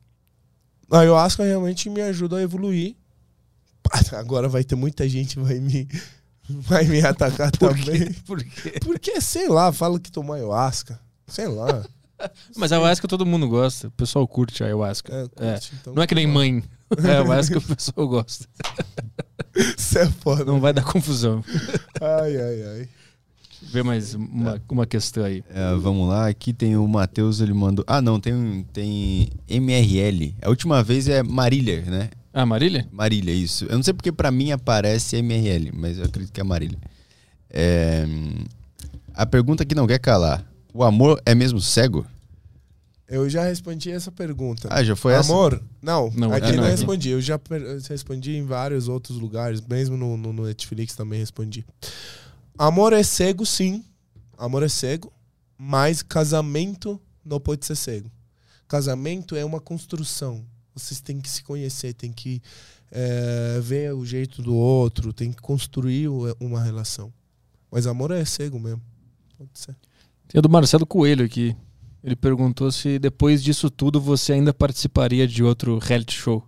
[0.91, 2.95] a ayahuasca realmente me ajuda a evoluir.
[4.13, 5.87] Agora vai ter muita gente que vai me
[6.49, 8.11] vai me atacar também.
[8.25, 8.79] Por quê?
[8.83, 11.85] Porque sei lá, fala que tomou ayahuasca, sei lá.
[12.57, 13.87] Mas a ayahuasca todo mundo gosta.
[13.87, 15.13] O pessoal curte a ayahuasca.
[15.13, 16.63] É, curte, então, Não é que nem mãe.
[17.03, 18.47] É a ayahuasca o pessoal gosta.
[19.55, 20.43] Isso é foda.
[20.43, 21.43] Não vai dar confusão.
[22.01, 22.89] Ai, ai, ai.
[23.61, 25.43] Vê mais uma, uma questão aí.
[25.53, 27.83] É, vamos lá, aqui tem o Matheus, ele mandou.
[27.87, 30.35] Ah, não, tem, um- tem MRL.
[30.41, 32.09] A última vez é Marília, né?
[32.33, 32.87] Ah, Marília?
[32.91, 33.65] Marília, isso.
[33.65, 36.77] Eu não sei porque pra mim aparece MRL, mas eu acredito que é Marília.
[37.49, 38.05] É,
[39.13, 42.05] A pergunta que não quer calar: O amor é mesmo cego?
[43.07, 44.67] Eu já respondi essa pergunta.
[44.71, 45.31] Ah, já foi essa?
[45.33, 45.61] Amor?
[45.81, 46.69] Não, Não, aqui aqui não não.
[46.69, 47.09] respondi.
[47.09, 47.39] Eu já
[47.89, 51.65] respondi em vários outros lugares, mesmo no, no- no Netflix também respondi.
[52.59, 53.85] Amor é cego, sim.
[54.37, 55.13] Amor é cego,
[55.57, 58.11] mas casamento não pode ser cego.
[58.67, 60.45] Casamento é uma construção.
[60.75, 62.41] Vocês têm que se conhecer, têm que
[62.91, 67.13] eh, ver o jeito do outro, tem que construir uma relação.
[67.71, 68.81] Mas amor é cego mesmo.
[69.37, 69.73] Pode ser.
[70.27, 71.55] Tem a do Marcelo Coelho aqui.
[72.03, 76.45] Ele perguntou se depois disso tudo você ainda participaria de outro reality show.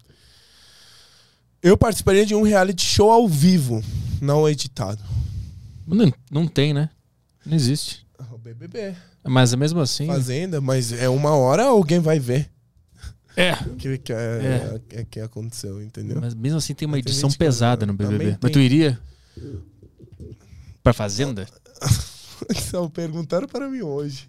[1.64, 3.82] Eu participaria de um reality show ao vivo,
[4.22, 5.02] não editado.
[5.96, 6.90] Não, não tem, né?
[7.46, 8.06] Não existe.
[8.32, 8.96] O BBB.
[9.24, 10.08] Mas mesmo assim.
[10.08, 12.50] Fazenda, mas é uma hora alguém vai ver
[13.36, 13.54] É.
[13.54, 16.20] o que, que, é, é, que aconteceu, entendeu?
[16.22, 18.18] Mas mesmo assim tem uma Mas edição pesada no BBB.
[18.18, 19.00] também Mas tu iria?
[20.84, 21.48] Pra Fazenda?
[22.56, 24.28] Só perguntaram para mim hoje.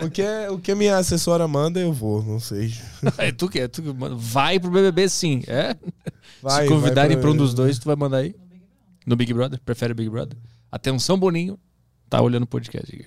[0.00, 2.72] o, que é, o que a minha assessora manda, eu vou, não sei.
[3.18, 4.14] é tu que é, tu que manda.
[4.14, 5.76] Vai pro BBB sim, é?
[6.40, 8.34] Vai, Se convidarem vai pra um dos dois, tu vai mandar aí?
[9.04, 9.60] No Big Brother?
[9.64, 10.38] Prefere Big Brother?
[10.70, 11.58] Atenção, Boninho.
[12.08, 13.06] Tá olhando o podcast aqui.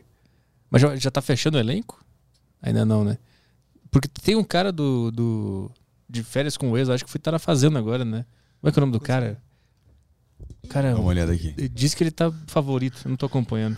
[0.69, 2.03] Mas já, já tá fechando o elenco?
[2.61, 3.17] Ainda não, né?
[3.89, 5.71] Porque tem um cara do, do
[6.09, 8.25] de férias com o ex, acho que foi estar fazendo agora, né?
[8.59, 9.41] Como é que é o nome do cara?
[10.63, 11.53] O cara Dá uma olhada aqui.
[11.69, 13.77] diz que ele tá favorito, eu não tô acompanhando.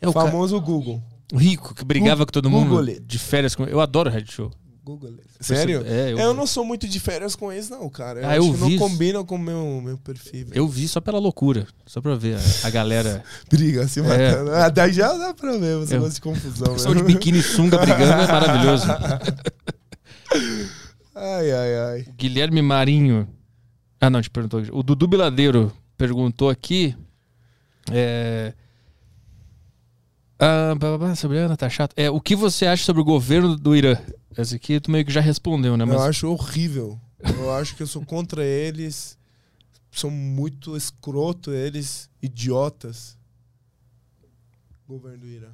[0.00, 0.98] É o Famoso Google.
[1.28, 4.10] cara, o rico que brigava Gu- com todo mundo Google de férias com Eu adoro
[4.10, 4.50] Red Show.
[4.96, 5.14] Google.
[5.40, 5.82] Sério?
[5.86, 8.20] É, eu, Eu não sou muito de férias com eles, não, cara.
[8.20, 8.78] Eu Ah, acho eu que vi não isso.
[8.78, 10.46] combina com o meu, meu perfil.
[10.46, 10.52] velho.
[10.58, 13.22] eu vi só pela loucura, só pra ver a, a galera.
[13.50, 14.50] Briga se matando.
[14.52, 16.72] Ah, daí já dá pra ver, você Eu- gosta de confusão.
[16.74, 17.06] Pessoal de Né?
[17.08, 18.86] biquíni e sunga brigando é maravilhoso.
[21.14, 22.06] Ai, ai, ai.
[22.16, 23.28] Guilherme Marinho.
[24.00, 24.62] Ah, não, te perguntou.
[24.72, 26.96] O Dudu Biladeiro perguntou aqui.
[27.90, 28.54] É.
[30.38, 30.72] Ah,
[31.16, 31.92] sobre a Ana, tá chato.
[31.96, 33.96] É, o que você acha sobre o governo do Irã?
[34.40, 35.84] Esse aqui tu meio que já respondeu, né?
[35.84, 37.00] Mas Eu acho horrível.
[37.22, 39.18] Eu acho que eu sou contra eles.
[39.92, 43.18] São muito escroto eles, idiotas.
[44.88, 45.48] Governo do Irã.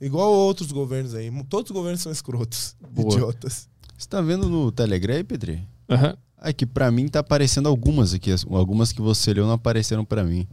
[0.00, 1.30] Igual outros governos aí.
[1.44, 2.76] Todos os governos são escrotos.
[2.90, 3.14] Boa.
[3.14, 3.68] Idiotas.
[3.96, 5.66] Você tá vendo no Telegram aí, Petri?
[5.88, 6.16] Aham.
[6.36, 8.30] Ah, que pra mim tá aparecendo algumas aqui.
[8.30, 10.46] as- Algumas que você leu não apareceram pra mim.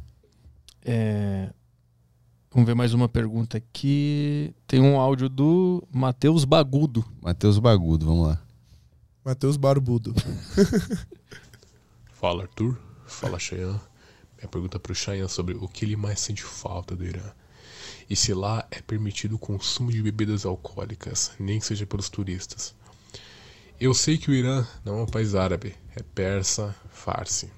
[0.86, 1.52] É,
[2.54, 4.54] Vamos ver mais uma pergunta aqui.
[4.68, 7.04] Tem um áudio do Matheus Bagudo.
[7.20, 8.42] Matheus Bagudo, vamos lá.
[9.26, 10.14] Matheus Barbudo.
[12.14, 13.82] Fala Arthur, fala Cheyenne.
[14.38, 17.32] Minha pergunta pro Cheyenne é sobre o que ele mais sente falta do Irã.
[18.08, 22.76] E se lá é permitido o consumo de bebidas alcoólicas, nem que seja pelos turistas.
[23.80, 27.50] Eu sei que o Irã não é um país árabe, é persa, farsi.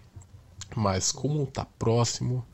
[0.74, 2.46] Mas como tá próximo,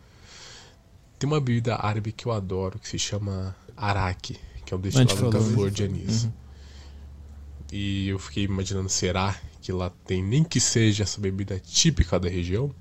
[1.21, 4.35] tem uma bebida árabe que eu adoro, que se chama arak,
[4.65, 6.23] que é um destilado da flor de anis.
[6.23, 6.31] Uhum.
[7.71, 12.27] E eu fiquei imaginando, será que lá tem nem que seja essa bebida típica da
[12.27, 12.71] região?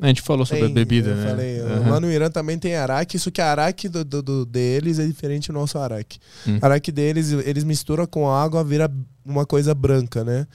[0.00, 1.30] A gente falou sobre a Tem, bebida, eu né?
[1.30, 1.90] Falei, Aham.
[1.90, 5.06] Lá no Irã também tem araque, isso que a araque do, do- do- deles é
[5.06, 6.18] diferente do nosso araque.
[6.48, 6.58] Hum.
[6.60, 8.90] Araque deles, eles misturam com água, vira
[9.24, 10.48] uma coisa branca, né?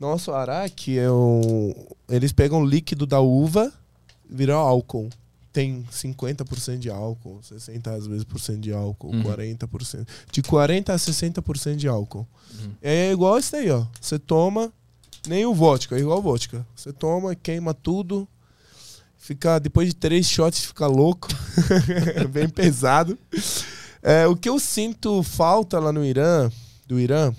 [0.00, 1.72] Nosso araque é um...
[2.08, 3.72] Eles pegam o líquido da uva,
[4.28, 5.08] vira álcool.
[5.52, 9.22] Tem 50% de álcool, 60 às vezes por cento de álcool, Uhum.
[9.22, 10.06] 40%.
[10.30, 12.26] De 40 a 60% de álcool.
[12.60, 12.70] Uhum.
[12.82, 13.84] É igual isso daí, ó.
[14.00, 14.70] Você toma,
[15.26, 16.66] nem o vodka, é igual vodka.
[16.76, 18.28] Você toma, queima tudo,
[19.16, 21.28] fica depois de três shots fica louco,
[22.30, 23.18] bem pesado.
[24.02, 26.50] É, o que eu sinto falta lá no Irã,
[26.86, 27.34] do Irã,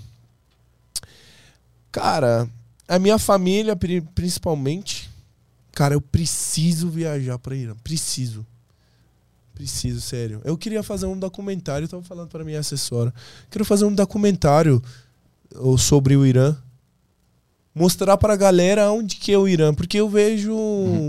[1.92, 2.48] cara,
[2.88, 4.99] a minha família, pri- principalmente,
[5.72, 7.74] cara, eu preciso viajar pra Irã.
[7.82, 8.44] Preciso.
[9.54, 10.40] Preciso, sério.
[10.44, 13.12] Eu queria fazer um documentário, eu tava falando pra minha assessora.
[13.50, 14.82] Quero fazer um documentário
[15.78, 16.56] sobre o Irã.
[17.74, 19.72] Mostrar pra galera onde que é o Irã.
[19.72, 20.52] Porque eu vejo.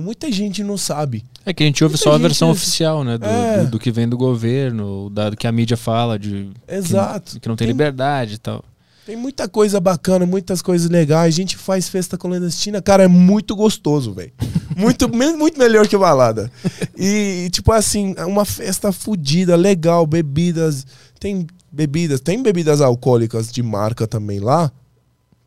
[0.03, 1.23] Muita gente não sabe.
[1.45, 3.17] É que a gente ouve Muita só a gente- versão oficial, né?
[3.17, 3.63] Do, É.
[3.63, 7.33] do, do que vem do governo, da, do que a mídia fala, de Exato.
[7.33, 8.63] que, que não tem Tem- liberdade e tal.
[9.05, 11.33] Tem muita coisa bacana, muitas coisas legais.
[11.33, 14.31] A gente faz festa clandestina, cara, é muito gostoso, velho.
[14.75, 16.51] Muito, muito melhor que balada.
[16.95, 20.85] E, tipo assim, é uma festa fodida, legal, bebidas.
[21.19, 24.71] Tem bebidas, tem bebidas alcoólicas de marca também lá,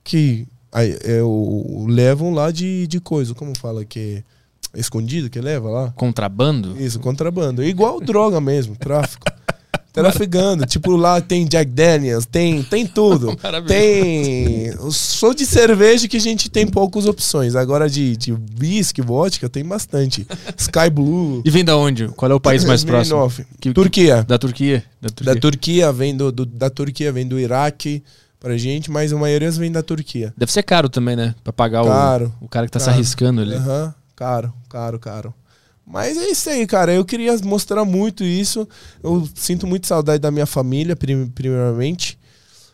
[0.02, 4.24] que aí, é, o, levam lá de, de coisa, como fala que
[4.73, 5.91] é escondido, que leva lá?
[5.92, 6.81] Contrabando?
[6.81, 7.62] Isso, contrabando.
[7.62, 9.26] Igual droga mesmo, tráfico.
[10.02, 10.66] Traficando.
[10.66, 13.34] Tipo, lá tem Jack Daniels, tem, tem tudo.
[13.66, 14.73] Tem.
[14.90, 17.55] Só de cerveja que a gente tem poucas opções.
[17.55, 20.26] Agora de, de whisky, vodka, tem bastante.
[20.58, 21.42] Sky Blue.
[21.44, 22.08] E vem da onde?
[22.08, 23.31] Qual é o país mais próximo?
[23.60, 24.23] Que- Turquia.
[24.24, 24.84] Da Turquia?
[25.00, 25.34] Da Turquia.
[25.34, 28.02] Da Turquia, vem do, do- da Turquia, vem do Iraque
[28.40, 30.32] pra gente, mas a maioria vem da Turquia.
[30.36, 31.34] Deve ser caro também, né?
[31.42, 32.32] Pra pagar Caro.
[32.40, 32.97] o, o cara que tá se Caro.
[32.97, 33.55] arriscando ali.
[33.55, 35.34] Aham, caro, caro, caro.
[35.86, 36.92] Mas é isso aí, cara.
[36.92, 38.66] Eu queria mostrar muito isso.
[39.02, 42.18] Eu sinto muito saudade da minha família, prim- primeiramente.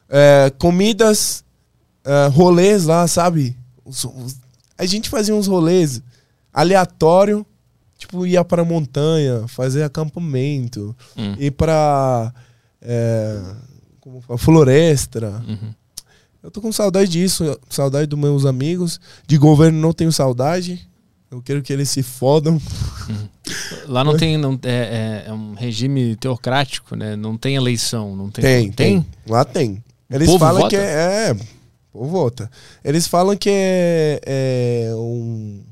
[0.09, 1.45] É, comidas,
[2.05, 3.57] é, rolês lá, sabe?
[3.85, 4.37] Os- os-
[4.79, 6.01] a gente fazia uns rolês
[6.53, 7.45] aleatório,
[7.99, 11.35] tipo, ia pra montanha, fazer acampamento, Hum.
[11.39, 12.33] ir pra
[12.83, 13.39] é,
[14.01, 15.43] como fala, floresta.
[15.47, 15.75] Uhum.
[16.43, 18.99] Eu tô com saudade disso, saudade dos meus amigos.
[19.27, 20.89] De governo não tenho saudade.
[21.31, 22.61] Eu quero que eles se fodam.
[23.87, 24.37] Lá não tem.
[24.37, 27.15] Não, é, é- é um regime teocrático, né?
[27.17, 28.17] Não tem eleição.
[28.17, 28.43] Não tem.
[28.43, 29.07] Tem, tem.
[29.29, 29.83] Lá tem.
[30.11, 30.69] Eles falam vota?
[30.71, 31.31] que é.
[31.31, 31.37] É,
[31.93, 32.51] o vota.
[32.85, 34.21] Eles falam que é,
[34.91, 35.63] é um.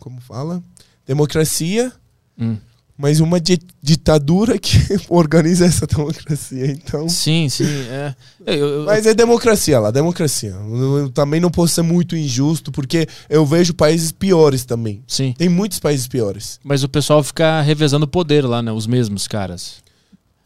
[0.00, 0.62] Como fala?
[1.06, 1.92] Democracia,
[2.38, 2.56] Hum.
[2.96, 4.76] Mas uma di- ditadura que
[5.08, 6.66] organiza essa democracia.
[6.70, 7.08] Então.
[7.08, 7.64] Sim, sim.
[7.64, 8.14] É.
[8.46, 10.50] Eu- eu- eu- Mas é democracia lá, democracia.
[10.50, 15.02] Eu, eu também não posso ser muito injusto, porque eu vejo países piores também.
[15.08, 15.34] sim.
[15.36, 16.60] Tem muitos países piores.
[16.62, 18.70] Mas o pessoal fica revezando o poder lá, né?
[18.72, 19.76] Os mesmos caras.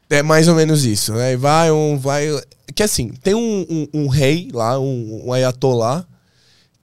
[0.09, 1.37] É mais ou menos isso, né?
[1.37, 2.29] Vai um, vai.
[2.75, 6.07] Que assim, tem um, um, um rei lá, um, um ayatollah,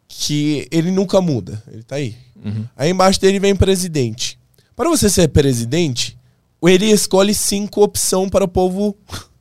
[0.07, 1.61] que ele nunca muda.
[1.71, 2.15] Ele tá aí.
[2.43, 2.65] Uhum.
[2.75, 4.37] Aí embaixo dele vem presidente.
[4.75, 6.17] Para você ser presidente,
[6.61, 8.95] ele escolhe cinco opções para o povo.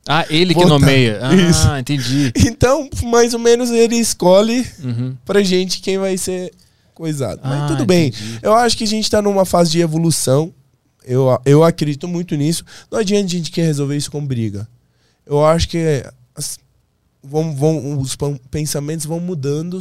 [0.07, 0.79] Ah, ele que Votar.
[0.79, 1.19] nomeia.
[1.23, 1.67] Ah, Isso.
[1.77, 2.31] entendi.
[2.35, 5.15] Então, mais ou menos, ele escolhe Uhum.
[5.25, 6.51] pra gente quem vai ser
[6.93, 7.39] coisado.
[7.43, 8.07] Mas Ah, tudo bem.
[8.09, 8.39] entendi.
[8.41, 10.53] Eu acho que a gente tá numa fase de evolução.
[11.05, 12.63] Eu, eu acredito muito nisso.
[12.91, 14.67] Não adianta a gente querer resolver isso com briga.
[15.25, 16.03] Eu acho que
[16.35, 16.57] as-
[17.23, 18.17] vão, vão, os
[18.51, 19.79] pensamentos vão mudando,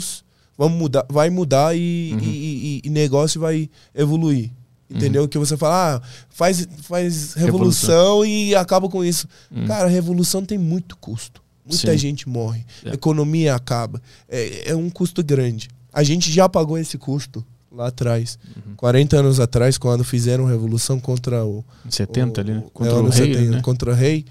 [0.57, 2.19] vão mudar, vai mudar e, Uhum.
[2.23, 4.51] e, e- e negócio vai evoluir.
[4.95, 5.27] Entendeu?
[5.29, 9.27] Que você fala, ah, faz, faz revolução, e acaba com isso.
[9.51, 9.67] Hum.
[9.67, 11.43] Cara, revolução tem muito custo.
[11.65, 11.99] Muita Sim.
[11.99, 12.65] gente morre.
[12.85, 12.95] É.
[12.95, 14.03] Economia acaba.
[14.29, 15.69] É, é um custo grande.
[15.93, 18.39] A gente já pagou esse custo lá atrás.
[18.57, 18.75] Uhum.
[18.77, 21.65] 40 anos atrás, quando fizeram revolução contra o.
[21.87, 22.63] Em 70 ali, né?
[22.67, 23.63] o- Contra é, o anos rei, 70, né?
[23.63, 24.25] Contra o rei.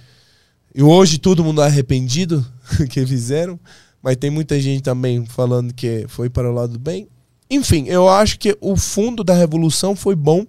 [0.75, 2.45] E hoje todo mundo é arrependido
[2.89, 3.59] que fizeram.
[4.03, 7.07] Mas tem muita gente também falando que foi para o lado do bem.
[7.53, 10.45] Enfim, eu acho que o fundo da revolução foi bom.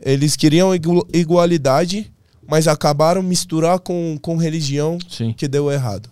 [0.00, 2.10] Eles queriam igu- igualdade,
[2.48, 5.32] mas acabaram misturar com, com religião Sim.
[5.32, 6.10] que deu errado.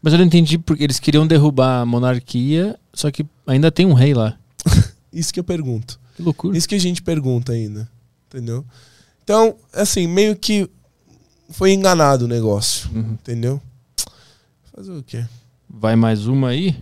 [0.00, 3.92] Mas eu não entendi porque eles queriam derrubar a monarquia, só que ainda tem um
[3.92, 4.38] rei lá.
[5.12, 5.98] Isso que eu pergunto.
[6.16, 6.56] Que loucura.
[6.56, 7.88] Isso que a gente pergunta ainda.
[8.28, 8.64] Entendeu?
[9.24, 10.68] Então, assim, meio que
[11.50, 12.88] foi enganado o negócio.
[12.94, 13.12] Uhum.
[13.12, 13.60] Entendeu?
[14.74, 15.24] Fazer o quê?
[15.68, 16.76] Vai mais uma aí?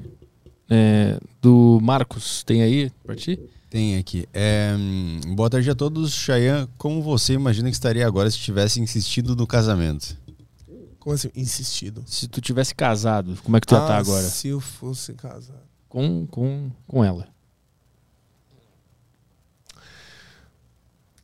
[0.69, 3.39] É, do Marcos, tem aí pra ti?
[3.71, 4.29] Tem aqui.
[4.33, 6.13] É, hum, boa tarde a todos.
[6.13, 10.17] Chayan, como você imagina que estaria agora se tivesse insistido no casamento?
[10.99, 11.31] Como assim?
[11.35, 12.03] Insistido.
[12.07, 14.23] Se tu tivesse casado, como é que tu ia estar Ah, agora?
[14.23, 15.63] Se eu fosse casado.
[15.89, 17.29] Com, com, com ela.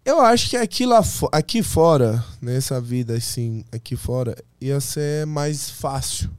[0.05, 5.69] Eu acho que aqui, lá aqui fora, nessa vida assim, aqui fora, ia ser mais
[5.69, 6.31] fácil.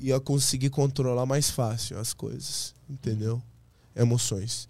[0.00, 3.42] Ia conseguir controlar mais fácil as coisas, entendeu?
[3.96, 4.68] Emoções.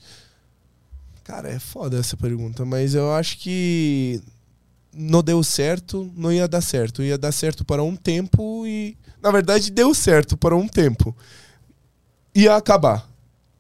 [1.25, 4.23] Cara, é foda essa pergunta, mas eu acho que
[4.93, 7.03] não deu certo, não ia dar certo.
[7.03, 8.97] Ia dar certo para um tempo e.
[9.21, 11.15] Na verdade, deu certo para um tempo.
[12.35, 13.09] Ia acabar.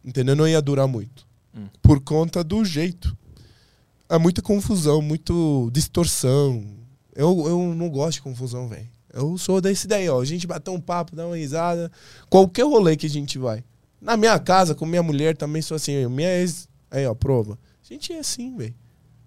[0.05, 0.35] Entendeu?
[0.35, 1.27] Não ia durar muito.
[1.55, 1.69] Hum.
[1.83, 3.17] Por conta do jeito
[4.09, 6.65] há muita confusão, muito distorção.
[7.15, 8.89] Eu, eu não gosto de confusão, velho.
[9.19, 10.21] Eu sou desse daí, ó.
[10.21, 11.91] A gente bater um papo, dar uma risada.
[12.31, 13.65] Qualquer rolê que a gente vai.
[14.01, 16.07] Na minha casa, com minha mulher, também sou assim.
[16.07, 16.69] Minha ex.
[16.91, 17.59] Aí, ó, prova.
[17.83, 18.75] A gente é assim, velho.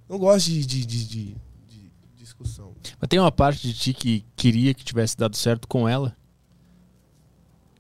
[0.08, 1.36] Não gosto de, de, de, de,
[1.68, 2.74] de discussão.
[3.00, 6.16] Mas tem uma parte de ti que queria que tivesse dado certo com ela?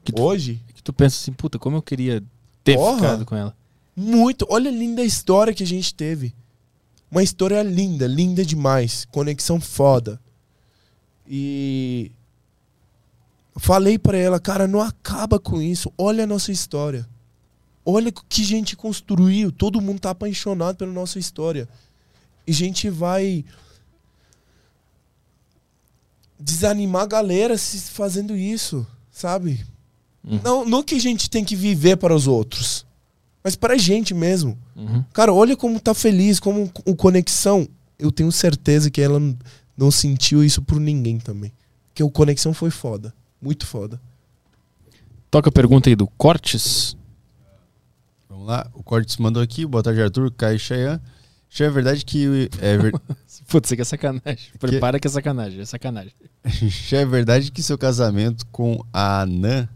[0.03, 2.23] Que tu, Hoje, que tu pensa assim, puta, como eu queria
[2.63, 2.95] ter Porra.
[2.95, 3.55] ficado com ela.
[3.95, 4.45] muito.
[4.49, 6.33] Olha a linda história que a gente teve.
[7.09, 9.05] Uma história linda, linda demais.
[9.11, 10.19] Conexão foda.
[11.33, 12.11] E.
[13.55, 15.91] Falei pra ela, cara, não acaba com isso.
[15.97, 17.07] Olha a nossa história.
[17.85, 19.51] Olha o que a gente construiu.
[19.51, 21.69] Todo mundo tá apaixonado pela nossa história.
[22.45, 23.45] E a gente vai
[26.37, 29.63] desanimar a galera se fazendo isso, sabe?
[30.23, 30.39] Uhum.
[30.43, 32.85] Não, não que a gente tem que viver para os outros,
[33.43, 34.57] mas para a gente mesmo.
[34.75, 35.03] Uhum.
[35.13, 37.67] Cara, olha como tá feliz, como o conexão.
[37.97, 39.19] Eu tenho certeza que ela
[39.77, 41.51] não sentiu isso por ninguém também.
[41.93, 43.99] Que o conexão foi foda, muito foda.
[45.29, 46.95] Toca a pergunta aí do Cortes.
[48.29, 51.01] Vamos lá, o Cortes mandou aqui, boa tarde Arthur, Caio e Chayan.
[51.49, 52.93] Chayan, é verdade que é, ver...
[53.47, 54.51] Putz, isso aqui é sacanagem.
[54.59, 56.13] Prepara que é sacanagem, é sacanagem.
[56.69, 59.67] Chayan, é verdade que seu casamento com a Anã,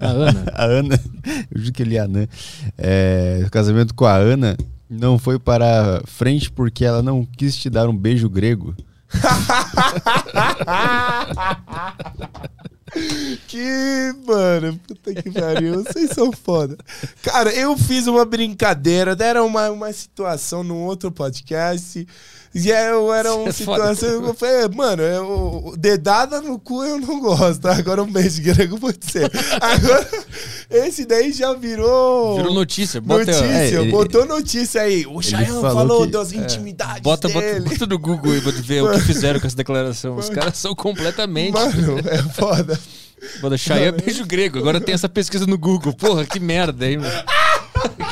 [0.00, 0.44] A Ana.
[0.52, 1.00] a Ana,
[1.50, 2.26] eu juro que ele é Anã,
[2.76, 4.56] é, o casamento com a Ana
[4.88, 8.74] não foi para frente porque ela não quis te dar um beijo grego.
[13.46, 16.76] Que, mano, puta que pariu, vocês são foda.
[17.22, 22.06] Cara, eu fiz uma brincadeira, era uma, uma situação num outro podcast.
[22.54, 24.08] E eu era uma É situação.
[24.26, 27.66] Eu falei, mano, eu, dedada no cu eu não gosto.
[27.66, 29.30] Agora um beijo grego pode ser.
[29.58, 30.06] Agora,
[30.70, 32.36] esse daí já virou.
[32.36, 33.00] Virou notícia.
[33.00, 35.06] Bota, Notícia, é, botou notícia aí.
[35.06, 37.68] O Chayan falou falou, que- das intimidades bota, bota, dele.
[37.70, 40.16] bota no Google aí pra ver o que fizeram com essa declaração.
[40.16, 41.54] Os caras são completamente.
[41.54, 42.78] Mano, é foda.
[43.40, 44.58] Bota Chayan beijo grego.
[44.58, 45.92] Agora tem essa pesquisa no Google.
[45.94, 47.22] Porra, que merda, hein, mano?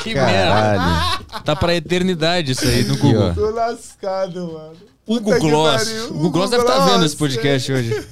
[0.03, 0.77] Que merda.
[0.77, 1.25] Caralho.
[1.43, 3.29] Tá pra eternidade isso aí no Google.
[3.29, 3.33] ó.
[3.33, 4.75] Tô lascado, mano.
[5.07, 5.89] Hugo Puta que Gloss.
[6.09, 8.07] O Hugo Gloss deve estar vendo esse podcast hoje.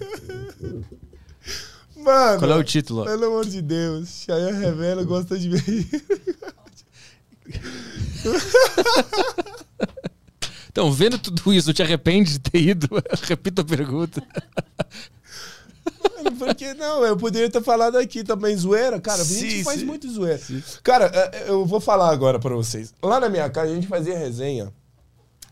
[1.98, 2.40] Mano.
[2.40, 3.06] Qual é o título?
[3.06, 4.24] Pelo amor de Deus.
[4.26, 5.88] Chayan Revela gosta de mim.
[10.72, 12.88] Então, vendo tudo isso, te arrepende de ter ido?
[13.24, 14.24] Repita a pergunta.
[16.38, 19.00] Porque não, eu poderia ter falado aqui também zoeira.
[19.00, 19.86] Cara, a gente Sim, faz sim.
[19.86, 20.40] muito zoeira.
[20.84, 22.94] Cara, é, eu vou falar agora pra vocês.
[23.02, 24.72] Lá na minha casa a gente fazia resenha.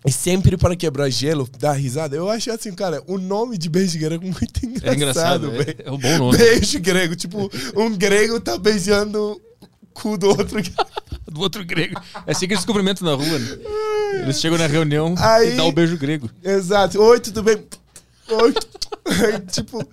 [0.05, 2.15] E sempre para quebrar gelo, dar risada.
[2.15, 5.75] Eu achei assim, cara, o nome de beijo grego é muito engraçado, É engraçado, é,
[5.85, 6.37] é um bom nome.
[6.37, 7.15] Beijo grego.
[7.15, 10.61] Tipo, um grego tá beijando o cu do outro.
[11.29, 11.99] Do outro grego.
[12.25, 13.57] É assim que eles cumprimentam na rua, né?
[14.23, 16.29] Eles chegam na reunião Aí- e dão o beijo grego.
[16.41, 17.01] Exato.
[17.01, 17.57] Oi, tudo bem?
[18.29, 18.53] Oi.
[19.51, 19.85] Tipo,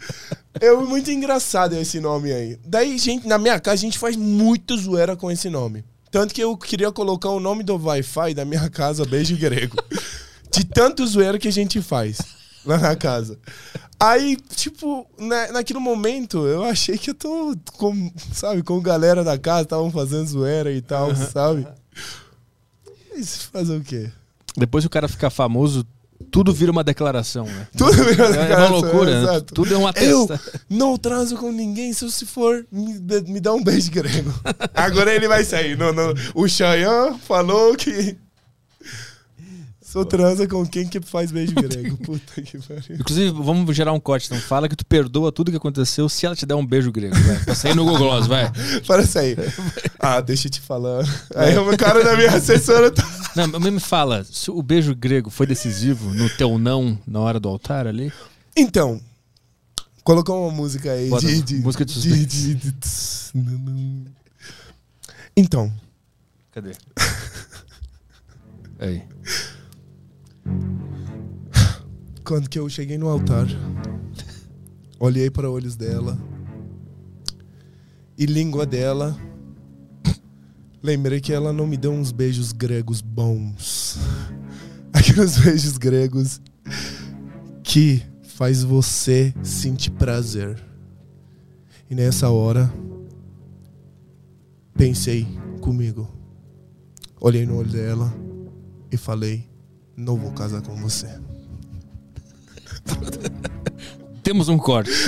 [0.61, 2.59] é muito engraçado esse nome aí.
[2.65, 5.85] Daí, gente, na minha casa, a gente faz muito zoeira com esse nome.
[6.11, 9.77] Tanto que eu queria colocar o nome do Wi-Fi da minha casa, Beijo Grego.
[10.51, 12.19] De tanto zoeira que a gente faz
[12.65, 13.39] lá na casa.
[13.99, 19.39] Aí, tipo, na, naquele momento, eu achei que eu tô com, sabe, com galera da
[19.39, 21.67] casa, estavam fazendo zoeira e tal, sabe?
[23.15, 24.11] Mas fazer o quê?
[24.57, 25.87] Depois que o cara fica famoso,
[26.35, 27.69] tudo vira uma declaração, né?
[27.79, 29.41] Tudo vira É uma declaração, loucura, né?
[29.55, 30.61] Tudo é uma Eu testa.
[30.69, 32.99] não transo com ninguém, se se for, me,
[33.29, 34.35] me dá um beijo grego.
[34.75, 35.79] Agora ele vai sair.
[35.79, 36.13] Não, não.
[36.35, 38.17] O Chayan falou que.
[39.95, 41.97] Sou transa com quem que faz beijo grego.
[41.99, 42.97] Puta que pariu.
[42.99, 44.27] Inclusive, vamos gerar um corte.
[44.27, 47.15] Então, fala que tu perdoa tudo que aconteceu se ela te der um beijo grego.
[47.15, 47.45] Vai.
[47.45, 48.51] Pra sair no Google Gloss, vai.
[48.89, 49.37] Parece aí.
[50.01, 51.03] Ah, deixa eu te falar.
[51.35, 53.03] Aí o cara da minha assessora tá.
[53.37, 57.39] Não, mas me fala, se o beijo grego foi decisivo no teu não na hora
[57.41, 58.13] do altar ali?
[58.55, 59.01] Então,
[60.03, 61.55] colocou uma música aí Bota de, de.
[61.55, 62.27] música de de- suspense.
[62.27, 64.05] de- de- tss, não, não.
[65.37, 65.73] Então,
[66.53, 66.73] Cadê?
[68.79, 69.03] Aí.
[72.25, 73.47] Quando que eu cheguei no altar,
[74.99, 76.19] olhei para olhos dela
[78.17, 79.17] e língua dela.
[80.83, 83.99] Lembrei que ela não me deu uns beijos gregos bons.
[84.93, 86.41] Aqueles beijos gregos
[87.63, 90.63] que faz você sentir prazer.
[91.91, 92.73] E nessa hora
[94.75, 95.27] pensei
[95.61, 96.09] comigo.
[97.21, 98.13] Olhei no olho dela
[98.91, 99.49] e falei:
[99.97, 101.09] "Não vou casar com você".
[104.23, 104.91] Temos um corte.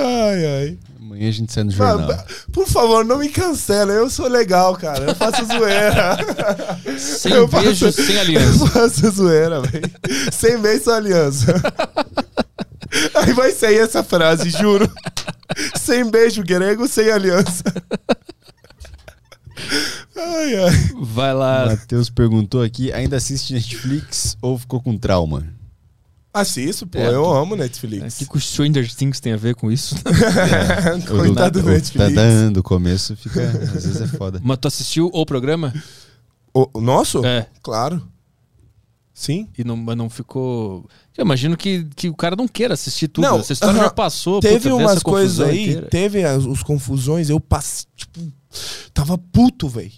[0.00, 0.78] Ai, ai.
[1.00, 2.06] Amanhã a gente sai no Ah, jornal.
[2.08, 3.92] ba- por favor, não me cancela.
[3.92, 5.06] Eu sou legal, cara.
[5.10, 6.16] Eu faço zoeira.
[6.98, 8.62] Sem Eu beijo, faço- sem aliança.
[8.62, 9.90] Eu faço zoeira, velho.
[10.32, 11.52] Sem beijo, aliança.
[13.14, 14.88] Aí vai sair essa frase, juro.
[15.80, 17.64] sem beijo grego, sem aliança.
[20.18, 20.70] Ai, ai.
[21.00, 21.66] Vai lá.
[21.66, 25.46] Matheus perguntou aqui: ainda assiste Netflix ou ficou com trauma?
[26.32, 26.98] Assisto, pô.
[26.98, 28.16] É, eu tô- amo O Netflix.
[28.18, 29.96] que, que o Stranger Things tem a ver com isso?
[31.08, 31.92] Coitado do O- Netflix.
[31.94, 33.42] Tá dando, o começo fica.
[33.48, 34.40] Às vezes é foda.
[34.44, 35.72] Mas tu assistiu o programa?
[36.54, 37.24] O, o nosso?
[37.24, 37.46] É.
[37.62, 38.06] Claro.
[39.12, 39.48] Sim.
[39.58, 40.88] E não, mas não ficou.
[41.16, 43.24] Eu imagino que, que o cara não queira assistir tudo.
[43.24, 43.84] Não, Essa história aham.
[43.84, 44.38] já passou.
[44.40, 45.86] Teve puta, umas coisas aí, inteira.
[45.88, 48.20] teve as, os confusões, eu passei, tipo,
[48.94, 49.90] tava puto, velho.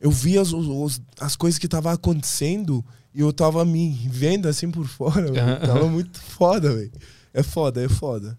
[0.00, 4.70] Eu vi as, os- as coisas que tava acontecendo e eu tava me vendo assim
[4.70, 5.28] por fora.
[5.30, 6.92] Aham, Tava muito foda, velho.
[7.34, 8.38] É foda, é foda.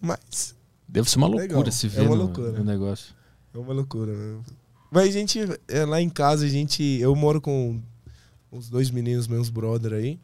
[0.00, 0.54] Mas
[0.88, 2.52] Deve ser uma loucura Legal, se é ver uma no, loucura.
[2.52, 3.14] no negócio.
[3.54, 4.40] é uma loucura, né?
[4.90, 5.38] Mas a gente,
[5.68, 6.82] é, lá em casa, a gente.
[6.82, 7.78] Eu moro com
[8.50, 10.18] os dois meninos, meus brother aí.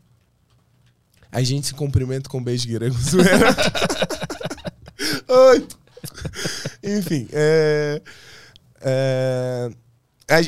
[1.31, 2.97] A gente se cumprimenta com um beijo grego.
[6.83, 8.01] Enfim, é.
[8.81, 9.71] é
[10.29, 10.41] a,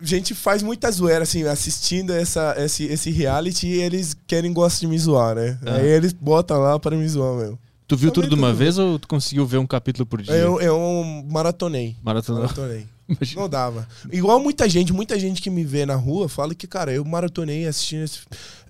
[0.00, 4.86] gente faz muita zoeira, assim, assistindo essa, esse, esse reality e eles querem gostar de
[4.86, 5.58] me zoar, né?
[5.64, 5.76] Ah.
[5.76, 7.58] Aí eles botam lá para me zoar, meu.
[7.86, 10.32] Tu viu tudo de uma vez ou tu conseguiu ver um capítulo por dia?
[10.32, 10.78] Eu, eu
[11.28, 11.96] maratonei.
[12.02, 12.86] Maratonei.
[13.08, 13.40] Imagina.
[13.40, 13.88] Não dava.
[14.12, 17.66] Igual muita gente, muita gente que me vê na rua fala que, cara, eu maratonei
[17.66, 18.20] assistindo esse.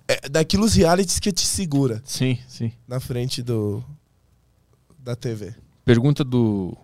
[0.07, 2.71] É, daquilo os realities que te segura Sim, sim.
[2.87, 3.83] na frente do.
[4.97, 5.53] da TV.
[5.85, 6.75] Pergunta do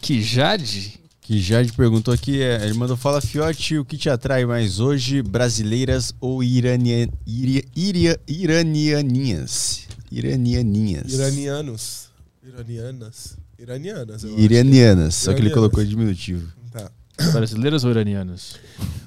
[0.00, 1.01] Kijade.
[1.32, 5.22] Que Jade perguntou aqui, é, ele mandou, fala Fiote, o que te atrai mais hoje,
[5.22, 9.88] brasileiras ou irania, iria, iria, iranianinhas?
[10.10, 11.10] Iranianinhas.
[11.10, 12.10] Iranianos.
[12.42, 13.38] Iranianas.
[13.58, 16.52] Iranianas, eu Iranianas, só que ele colocou em diminutivo.
[16.70, 16.92] Tá.
[17.32, 18.56] Brasileiras ou iranianas?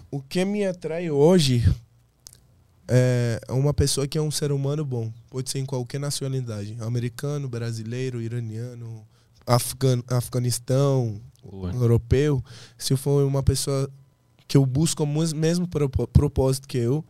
[0.09, 1.63] O que me atrai hoje
[2.87, 5.13] é uma pessoa que é um ser humano bom.
[5.29, 6.75] Pode ser em qualquer nacionalidade.
[6.79, 9.05] Americano, brasileiro, iraniano,
[9.45, 11.71] afgan Afeganistão, Boa.
[11.73, 12.43] europeu.
[12.77, 13.89] Se for uma pessoa
[14.47, 17.03] que eu busco o mes- mesmo propósito que eu,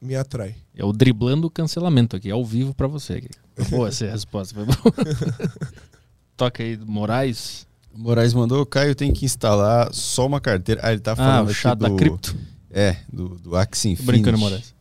[0.00, 0.54] me atrai.
[0.74, 3.14] É o driblando o cancelamento aqui, ao vivo pra você.
[3.14, 3.30] Aqui.
[3.70, 4.54] Boa essa resposta.
[4.54, 4.76] Foi boa.
[6.36, 7.66] Toca aí, Moraes.
[7.94, 10.82] O Moraes mandou, o Caio tem que instalar só uma carteira.
[10.84, 11.88] Ah, ele tá Ah, falando o aqui chato do...
[11.88, 12.36] da cripto.
[12.70, 14.12] É, do, do Axie Tô Infinity.
[14.12, 14.74] brincando, Moraes.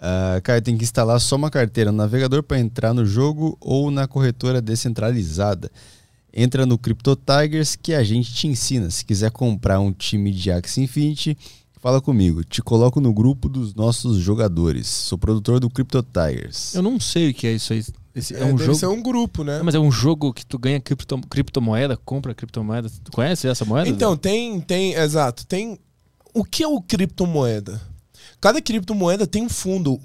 [0.00, 3.92] Ah, Caio tem que instalar só uma carteira no navegador para entrar no jogo ou
[3.92, 5.70] na corretora descentralizada.
[6.32, 8.90] Entra no Crypto Tigers que a gente te ensina.
[8.90, 11.36] Se quiser comprar um time de Axie Infinity,
[11.80, 12.44] fala comigo.
[12.44, 14.86] Te coloco no grupo dos nossos jogadores.
[14.86, 16.74] Sou produtor do Crypto Tigers.
[16.74, 17.84] Eu não sei o que é isso aí.
[18.14, 18.78] Esse é, É, um deve jogo.
[18.78, 19.58] ser um grupo, né?
[19.58, 22.90] Não, mas é um jogo que tu ganha cripto, criptomoeda, compra criptomoeda.
[23.04, 23.88] Tu conhece essa moeda?
[23.88, 25.78] Então, tem, tem, exato, tem.
[26.34, 27.80] O que é o criptomoeda?
[28.40, 29.98] Cada criptomoeda tem um fundo.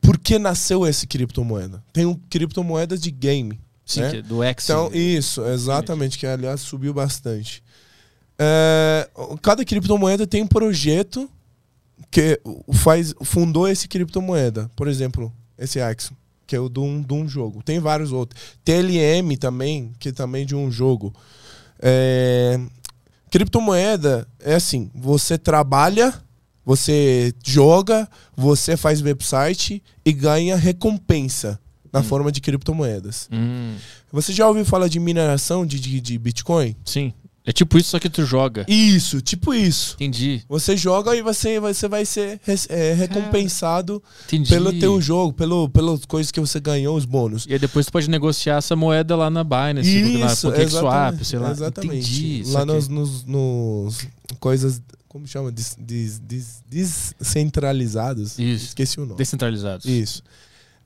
[0.00, 1.82] Por que nasceu esse criptomoeda?
[1.92, 3.58] Tem um criptomoeda de game.
[3.84, 4.18] Sim, né?
[4.18, 4.64] é do X.
[4.64, 7.62] Então, isso, exatamente, que aliás subiu bastante.
[8.38, 9.08] É,
[9.40, 11.30] cada criptomoeda tem um projeto
[12.10, 12.40] que
[12.72, 14.70] faz, fundou esse criptomoeda.
[14.76, 16.14] Por exemplo, esse Axon,
[16.46, 17.62] que é o de um, de um jogo.
[17.62, 18.40] Tem vários outros.
[18.64, 21.14] TLM também, que também é de um jogo.
[21.80, 22.58] É,
[23.30, 26.14] criptomoeda é assim: você trabalha,
[26.64, 31.58] você joga, você faz website e ganha recompensa
[31.92, 33.28] na forma de criptomoedas.
[33.30, 33.74] Hum,
[34.12, 36.74] Você já ouviu falar de mineração de, de, de Bitcoin?
[36.84, 37.12] sim.
[37.44, 38.64] É tipo isso, só que tu joga.
[38.68, 39.96] Isso, tipo isso.
[39.96, 40.44] Entendi.
[40.48, 44.48] Você joga e você, você vai ser é, recompensado Entendi.
[44.48, 47.44] pelo teu jogo, pelo, pelas coisas que você ganhou, os bônus.
[47.48, 50.84] E aí depois tu pode negociar essa moeda lá na Binance, na Isso, PancakeSwap,
[51.16, 51.50] exatamente, sei lá.
[51.50, 51.96] exatamente.
[51.96, 52.52] Entendi.
[52.52, 54.06] lá nos, nos, nos
[54.38, 55.50] coisas, como chama?
[55.50, 58.38] Des, des, des, descentralizados.
[58.38, 58.66] Isso.
[58.66, 59.18] Esqueci o nome.
[59.18, 59.84] Descentralizados.
[59.84, 60.22] Isso.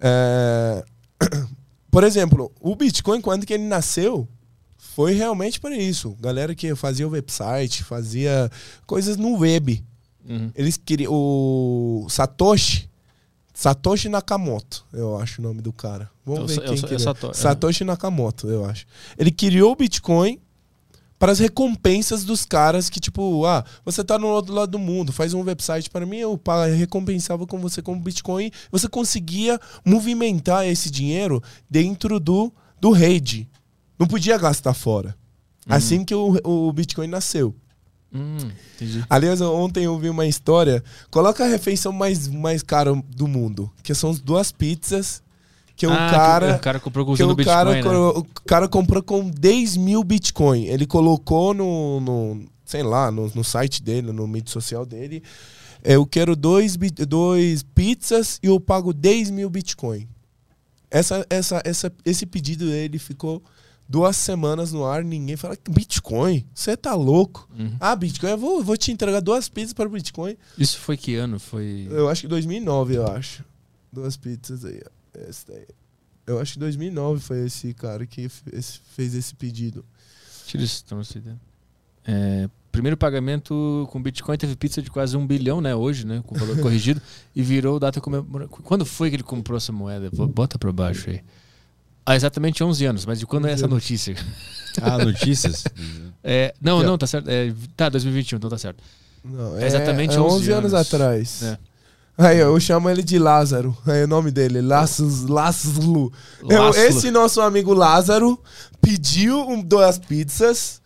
[0.01, 0.83] É,
[1.91, 4.29] Por exemplo, o Bitcoin, quando que ele nasceu,
[4.77, 6.17] foi realmente para isso.
[6.21, 8.51] Galera que fazia website, fazia
[8.87, 9.83] coisas no web.
[10.29, 10.51] Uhum.
[10.55, 11.13] Eles queriam.
[11.13, 12.91] O Satoshi.
[13.55, 16.11] Satoshi Nakamoto, eu acho o nome do cara.
[16.27, 16.99] Vamos É o ver é o quem que é é.
[16.99, 17.33] Sato- é.
[17.33, 18.85] Satoshi Nakamoto, eu acho.
[19.17, 20.39] Ele criou o Bitcoin
[21.19, 25.13] para as recompensas dos caras que, tipo, ah, você tá no outro lado do mundo,
[25.13, 26.41] faz um website para mim, eu
[26.77, 28.51] recompensava com você com Bitcoin.
[28.71, 33.49] Você conseguia movimentar esse dinheiro dentro do, do rede.
[33.99, 35.17] Não podia gastar fora.
[35.69, 37.55] Assim que o, o Bitcoin nasceu.
[38.15, 38.37] Hum.
[39.11, 40.83] Aliás, ontem eu vi uma história.
[41.11, 45.23] Coloca a refeição mais, mais cara do mundo, que são as duas pizzas
[45.77, 46.53] que o Ah, cara.
[46.55, 47.89] Que o cara comprou que usando o Bitcoin, cara, né?
[47.89, 50.65] o cara comprou com 10 mil Bitcoin.
[50.65, 55.23] Ele colocou no, no sei lá, no, no site dele, no mídia social dele.
[55.85, 60.09] Eu quero dois, dois pizzas e eu pago 10 mil Bitcoin.
[60.91, 63.43] Essa, essa, essa, esse pedido dele ficou
[63.89, 67.49] duas semanas no ar, ninguém fala Bitcoin, você tá louco?
[67.57, 67.77] Uhum.
[67.79, 70.37] Ah, Bitcoin, eu vou, vou te entregar duas pizzas para o Bitcoin.
[70.59, 71.39] Isso foi que ano?
[71.39, 71.87] Foi.
[71.91, 73.45] Eu acho que 2009, eu acho.
[73.93, 74.81] Duas pizzas aí.
[74.85, 74.96] ó.
[76.27, 79.85] Eu acho que 2009 foi esse cara que fez esse pedido.
[80.47, 81.37] Tira isso, então, você ideia.
[82.09, 85.75] É, primeiro pagamento com Bitcoin teve pizza de quase um bilhão, né?
[85.75, 86.23] Hoje, né?
[86.27, 87.01] Com valor corrigido.
[87.35, 88.61] E virou data comemorativa.
[88.63, 90.11] Quando foi que ele comprou essa moeda?
[90.13, 91.21] Vou- Bota pra baixo aí.
[92.05, 93.05] Ah, exatamente 11 anos.
[93.07, 94.15] Mas de quando é 11 essa notícia?
[94.83, 95.65] Ah, notícias?
[96.29, 97.29] É, não, não, tá certo.
[97.31, 98.83] É, tá, 2021, então tá certo.
[99.25, 100.87] Não, É exatamente é 11 11 anos, anos.
[100.93, 101.43] atrás.
[101.45, 101.59] É.
[102.19, 103.77] Aí, eu chamo ele de Lázaro.
[103.87, 104.61] É o nome dele.
[106.41, 106.83] Eu- László.
[106.83, 108.41] esse nosso amigo Lázaro
[108.81, 110.81] pediu um, duas pizzas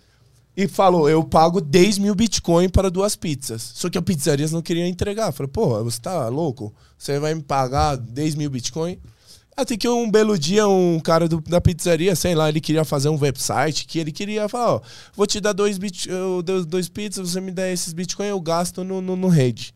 [0.57, 3.63] e falou: Eu pago 10 mil Bitcoin para duas pizzas.
[3.75, 5.31] Só que as pizzarias não queriam entregar.
[5.33, 6.75] Falei: Pô, você tá louco?
[6.99, 8.99] Você vai me pagar 10 mil Bitcoin?
[9.57, 13.09] Até que um belo dia, um cara do- da pizzaria, sei lá, ele queria fazer
[13.09, 14.81] um website que ele queria falar: Ó,
[15.15, 16.09] vou te dar dois, bit,
[16.45, 19.73] dou dois pizzas, você me dá esses Bitcoin, eu gasto no, no, no rede.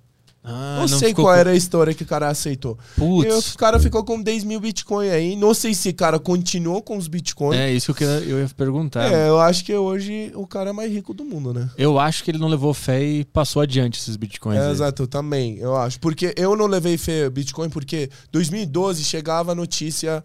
[0.46, 2.78] Ah, não, sei ficou qual com- era a história que o cara aceitou.
[2.96, 3.52] Putz.
[3.52, 5.34] E o cara ficou com 10 mil Bitcoin aí.
[5.36, 7.56] Não sei se o cara continuou com os Bitcoin.
[7.56, 9.10] É, isso que eu, ia perguntar.
[9.10, 11.70] É, eu acho que hoje o cara é mais rico do mundo, né?
[11.78, 14.58] Eu acho que ele não levou fé e passou adiante esses bitcoins.
[14.58, 14.70] É, aí.
[14.72, 15.98] exato, também, eu acho.
[15.98, 20.22] Porque eu não levei fé Bitcoin porque 2012 chegava a notícia.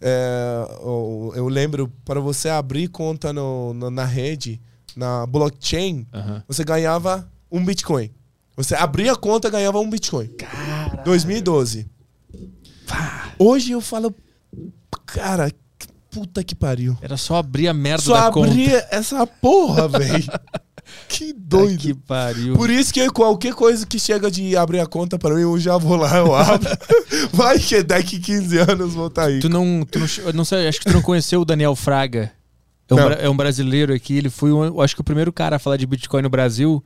[0.00, 0.66] é,
[1.36, 4.60] eu, lembro, para você abrir conta no, na, na rede,
[4.96, 6.42] na blockchain, Aham.
[6.48, 8.10] você ganhava um Bitcoin.
[8.62, 10.30] Você abria a conta ganhava um Bitcoin.
[11.04, 11.86] 2012.
[13.38, 14.14] Hoje eu falo,
[15.06, 16.96] cara, que puta que pariu.
[17.00, 18.50] Era só abrir a merda Só da conta.
[18.50, 20.24] abrir essa porra, velho.
[21.08, 21.78] Que doido.
[21.78, 22.54] Que pariu.
[22.54, 25.76] Por isso que qualquer coisa que chega de abrir a conta pra mim, eu já
[25.78, 26.68] vou lá, eu abro.
[27.32, 29.38] Vai que daqui 15 anos vou estar aí.
[29.38, 32.32] Tu não, tu não, eu não sei, acho que tu não conheceu o Daniel Fraga.
[32.88, 35.56] É um, é um brasileiro aqui, ele foi, um, eu acho que o primeiro cara
[35.56, 36.84] a falar de Bitcoin no Brasil.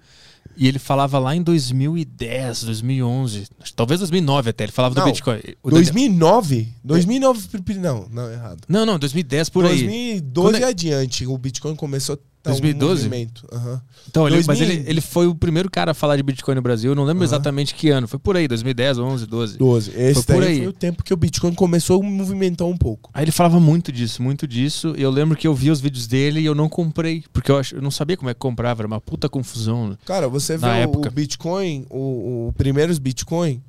[0.57, 5.03] E ele falava lá em 2010, 2011, acho que talvez 2009 até, ele falava Não.
[5.05, 5.39] do Bitcoin.
[5.63, 6.69] O Daniel- 2009?
[6.85, 8.61] 2009, não, não, errado.
[8.69, 9.79] Não, não, 2010 por aí.
[9.85, 12.19] 2012 Quando é- adiante, o Bitcoin começou
[12.51, 13.01] 2012?
[13.03, 13.47] um movimento.
[13.53, 13.81] Aham.
[14.09, 14.69] Então, ele, mas 2000.
[14.81, 16.93] ele, ele foi o primeiro cara a falar de Bitcoin no Brasil.
[16.93, 17.29] Eu não lembro Aham.
[17.29, 18.07] exatamente que ano.
[18.07, 19.59] Foi por aí, 2010, 11, 12.
[19.59, 19.91] 12.
[19.97, 20.59] Esse Foi por aí.
[20.59, 23.11] foi o tempo que o Bitcoin começou a movimentar um pouco.
[23.15, 24.95] Aí ele falava muito disso, muito disso.
[24.97, 27.25] E eu lembro que eu vi os vídeos dele e eu não comprei.
[27.33, 29.97] Porque eu, ach- eu não sabia como é que comprava, era uma puta confusão.
[30.05, 31.09] Cara, você vê época.
[31.09, 33.63] o Bitcoin, o, o primeiros Bitcoin.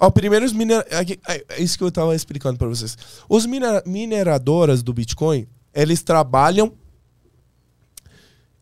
[0.00, 0.84] Ó, primeiros miner...
[0.90, 2.96] aqui- é é isso que eu tava explicando para vocês.
[3.28, 3.82] Os minera...
[3.86, 6.72] mineradoras do Bitcoin, eles trabalham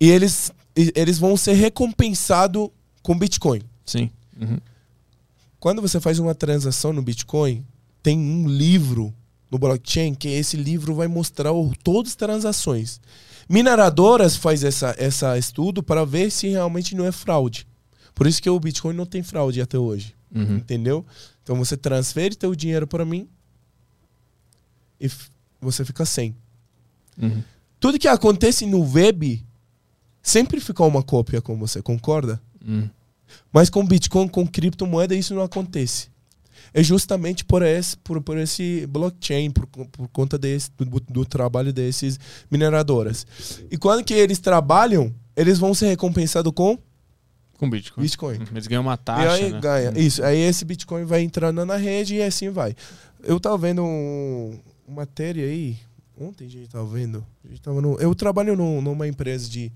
[0.01, 2.71] e eles, eles vão ser recompensados
[3.03, 3.61] com Bitcoin.
[3.85, 4.11] Sim.
[4.41, 4.59] Uhum.
[5.59, 7.65] Quando você faz uma transação no Bitcoin,
[8.03, 9.13] tem um livro
[9.51, 13.01] no blockchain que esse livro vai mostrar o, todas as transações.
[13.49, 17.67] Mineradoras faz essa, essa estudo para ver se realmente não é fraude.
[18.15, 20.15] Por isso que o Bitcoin não tem fraude até hoje.
[20.35, 20.57] Uhum.
[20.57, 21.05] Entendeu?
[21.43, 23.29] Então você transfere teu dinheiro para mim
[25.01, 25.11] e
[25.61, 26.35] você fica sem.
[27.21, 27.43] Uhum.
[27.79, 29.45] Tudo que acontece no web
[30.31, 32.41] sempre fica uma cópia com você, concorda?
[32.67, 32.89] Uhum.
[33.53, 36.09] Mas com Bitcoin, com criptomoeda, isso não acontece.
[36.73, 41.73] É justamente por esse, por, por esse blockchain, por, por conta desse, do, do trabalho
[41.73, 42.19] desses
[42.51, 43.27] mineradoras.
[43.71, 46.79] E quando que eles trabalham, eles vão ser recompensados com
[47.59, 48.03] Com Bitcoin.
[48.03, 48.39] Bitcoin.
[48.39, 48.47] Uhum.
[48.53, 49.33] Eles ganham uma e taxa.
[49.33, 49.61] aí né?
[49.61, 49.91] ganha.
[49.91, 49.97] Uhum.
[49.99, 50.23] Isso.
[50.23, 52.77] Aí esse Bitcoin vai entrando na rede e assim vai.
[53.23, 55.77] Eu tava vendo um, uma matéria aí.
[56.19, 57.25] Ontem a gente tava vendo.
[57.45, 59.73] A gente tava no, eu trabalho num- numa empresa de,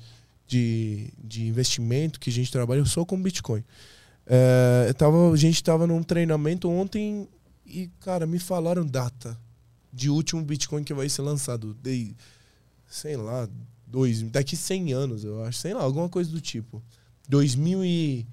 [0.47, 3.65] de, de investimento que a gente trabalha só com Bitcoin.
[4.27, 7.29] É, eu tava, a gente tava num treinamento ontem
[7.67, 9.39] e, cara, me falaram data
[9.93, 11.75] de último Bitcoin que vai ser lançado.
[11.83, 12.15] De,
[12.87, 13.49] sei lá,
[13.87, 15.59] dois, daqui 100 anos, eu acho.
[15.59, 16.83] Sei lá, alguma coisa do tipo.
[17.29, 18.27] 2000 e...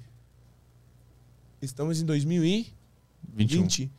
[1.61, 2.73] Estamos em 2020.
[3.33, 3.89] 21.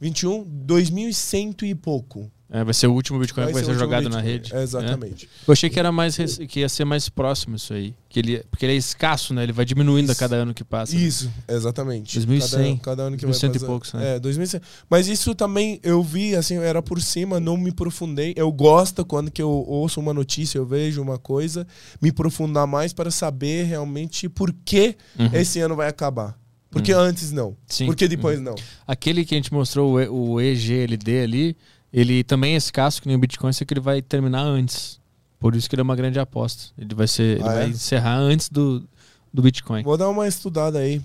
[0.00, 2.30] 21, 2100 e pouco.
[2.54, 4.30] É, vai ser o último Bitcoin que vai ser último jogado na Bitcoin.
[4.32, 4.54] rede.
[4.54, 5.26] É, exatamente.
[5.48, 6.16] Eu achei que era mais
[6.48, 7.94] que ia ser mais próximo isso aí.
[8.10, 9.42] Que ele, porque ele é escasso, né?
[9.42, 10.20] Ele vai diminuindo a Isso.
[10.20, 10.94] cada ano que passa.
[10.94, 11.00] né?
[11.02, 12.14] Isso, exatamente.
[12.18, 12.76] 2100.
[12.76, 13.66] Cada, cada ano que 2100 vai e passar.
[13.66, 14.16] poucos, né?
[14.16, 14.60] É, 2100.
[14.90, 18.34] Mas isso também eu vi, assim, era por cima, não me aprofundei.
[18.36, 21.66] Eu gosto quando que eu ouço uma notícia, eu vejo uma coisa,
[22.02, 25.30] me aprofundar mais para saber realmente por que Uhum.
[25.32, 26.36] esse ano vai acabar.
[26.70, 27.54] Porque antes não.
[27.66, 27.84] Sim.
[27.86, 28.54] Porque depois não.
[28.86, 31.56] Aquele que a gente mostrou, E- o EGLD ali,
[31.92, 35.00] ele também é escasso que nem o Bitcoin, só que ele vai terminar antes.
[35.38, 36.72] Por isso que ele é uma grande aposta.
[36.78, 37.68] Ele vai ser, ele Ah, vai é?
[37.68, 38.86] encerrar antes do,
[39.32, 39.82] do Bitcoin.
[39.82, 41.02] Vou dar uma estudada aí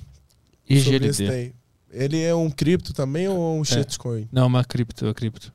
[0.83, 1.27] sobre esse EGLD.
[1.27, 1.53] daí.
[1.91, 4.27] Ele é um cripto também ou um shitcoin?
[4.31, 5.51] Não, uma cripto, é cripto.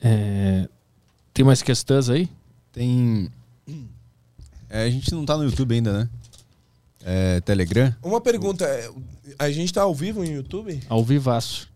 [0.00, 0.68] É,
[1.32, 2.28] tem mais questões aí?
[2.70, 3.30] Tem.
[4.68, 6.08] É, a gente não tá no YouTube ainda, né?
[7.04, 7.94] É, Telegram.
[8.02, 8.90] Uma pergunta, é,
[9.38, 10.80] a gente tá ao vivo no YouTube?
[10.88, 11.68] Ao vivaço.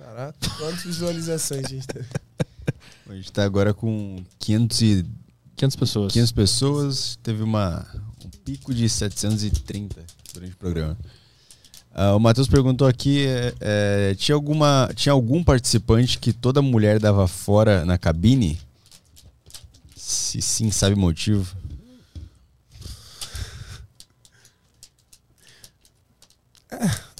[0.00, 2.08] Caraca, quantas visualizações a gente teve?
[3.06, 5.06] A gente tá agora com 500, e,
[5.56, 6.12] 500 pessoas.
[6.14, 7.18] 500 pessoas.
[7.22, 7.86] Teve uma,
[8.24, 10.96] um pico de 730 durante o programa.
[11.92, 16.98] Ah, o Matheus perguntou aqui: é, é, tinha, alguma, tinha algum participante que toda mulher
[16.98, 18.58] dava fora na cabine?
[19.94, 21.54] Se sim, sabe o motivo?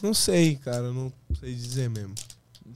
[0.03, 2.15] Não sei, cara, não sei dizer mesmo.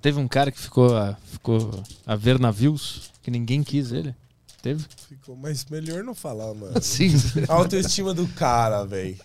[0.04, 4.14] Teve um cara que ficou a, ficou a ver navios, que ninguém quis ele.
[4.60, 4.84] Teve?
[5.08, 6.74] Ficou, mas melhor não falar, mano.
[6.84, 7.14] Sim.
[7.48, 9.16] A autoestima do cara, velho.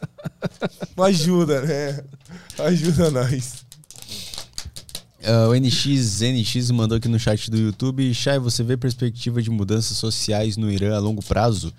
[0.95, 2.01] Não ajuda, né?
[2.59, 3.66] Ajuda nós.
[5.22, 8.14] Ah, o NX, NX mandou aqui no chat do YouTube.
[8.14, 11.74] Chay, você vê perspectiva de mudanças sociais no Irã a longo prazo?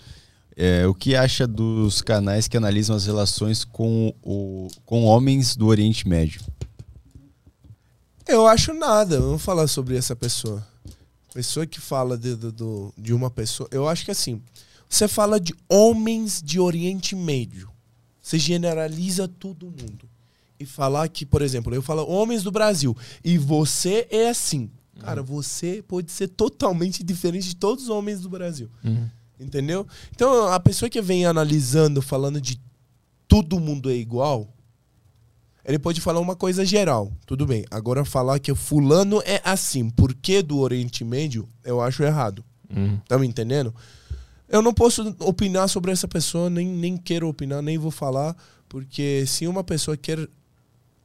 [0.54, 5.68] É, o que acha dos canais que analisam as relações com, o, com homens do
[5.68, 6.42] Oriente Médio?
[8.31, 10.67] Eu acho nada, vamos falar sobre essa pessoa.
[11.34, 13.68] Pessoa que fala de, do- de uma pessoa.
[13.73, 14.42] Eu acho que assim,
[14.89, 17.70] você fala de homens de Oriente Médio.
[18.20, 20.09] Você generaliza todo mundo.
[20.59, 22.97] E falar que, por exemplo, eu falo homens do Brasil.
[23.25, 24.70] E você é assim.
[24.99, 28.68] Cara, você pode ser totalmente diferente de todos os homens do Brasil.
[28.84, 29.09] Uhum.
[29.39, 29.86] Entendeu?
[30.15, 32.60] Então, a pessoa que vem analisando, falando de
[33.26, 34.47] todo mundo é igual,
[35.64, 37.64] ele pode falar uma coisa geral, tudo bem.
[37.70, 42.44] Agora, falar que fulano é assim, porque do Oriente Médio, eu acho errado.
[42.74, 42.98] Uhum.
[43.06, 43.74] Tá me entendendo?
[44.48, 48.36] Eu não posso opinar sobre essa pessoa, nem, nem quero opinar, nem vou falar,
[48.68, 50.28] porque se uma pessoa quer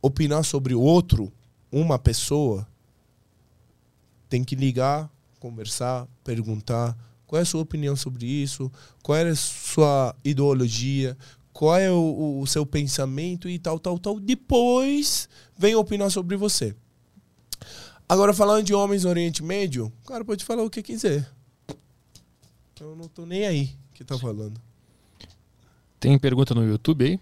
[0.01, 1.31] opinar sobre outro,
[1.71, 2.67] uma pessoa,
[4.29, 5.09] tem que ligar,
[5.39, 8.71] conversar, perguntar qual é a sua opinião sobre isso,
[9.03, 11.17] qual é a sua ideologia,
[11.55, 14.19] qual é o, o seu pensamento e tal, tal, tal.
[14.19, 16.75] Depois vem opinar sobre você.
[18.09, 21.25] Agora, falando de homens do Oriente Médio, o cara pode falar o que quiser.
[22.77, 24.59] Eu não tô nem aí que tá falando.
[25.97, 27.19] Tem pergunta no YouTube aí?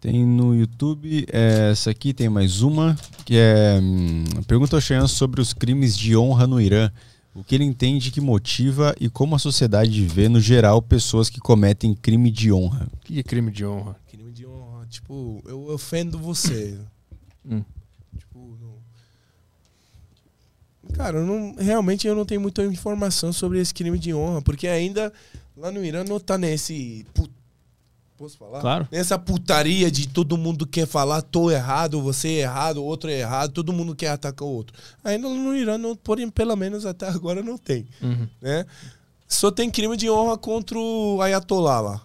[0.00, 3.80] Tem no YouTube, é, essa aqui tem mais uma, que é.
[3.82, 6.92] hum, pergunta ao Cheyenne sobre os crimes de honra no Irã.
[7.38, 11.38] O que ele entende que motiva e como a sociedade vê, no geral, pessoas que
[11.38, 12.88] cometem crime de honra.
[12.94, 13.94] O que é crime de honra?
[14.08, 16.78] Crime de honra, tipo, eu ofendo você.
[17.44, 17.62] Hum.
[18.18, 18.76] Tipo, não...
[20.94, 24.66] Cara, eu não, realmente eu não tenho muita informação sobre esse crime de honra, porque
[24.66, 25.12] ainda
[25.56, 27.04] lá no Irã não tá nesse.
[27.12, 27.28] pu-
[28.16, 28.60] Posso falar?
[28.60, 28.88] Claro.
[28.90, 33.18] Nessa putaria de todo mundo quer falar, tô errado, você é errado, o outro é
[33.20, 34.74] errado, todo mundo quer atacar o outro.
[35.04, 37.86] Ainda no Irã, não, porém, pelo menos até agora não tem.
[38.02, 38.26] Uhum.
[38.40, 38.64] Né?
[39.28, 42.02] Só tem crime de honra contra o Ayatollah lá.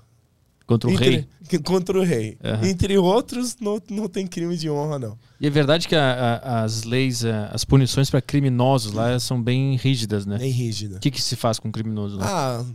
[0.68, 1.28] Contra o Entre- rei.
[1.66, 2.38] Contra o rei.
[2.42, 2.66] Aham.
[2.66, 5.18] Entre outros, não, não tem crime de honra, não.
[5.40, 9.42] E é verdade que a- a- as leis, a- as punições para criminosos lá são
[9.42, 10.38] bem rígidas, né?
[10.40, 10.96] Nem rígida.
[10.96, 12.26] O que, que se faz com um criminoso lá?
[12.62, 12.66] Ah,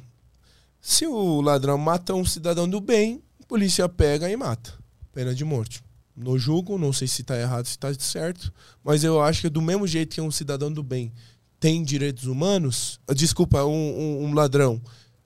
[0.78, 4.72] se o ladrão mata um cidadão do bem, polícia pega e mata.
[5.12, 5.82] Pena de morte.
[6.16, 8.52] No julgo, não sei se tá errado, se tá certo,
[8.82, 11.12] mas eu acho que do mesmo jeito que um cidadão do bem
[11.60, 14.80] tem direitos humanos, ah, desculpa, um, um- um ladrão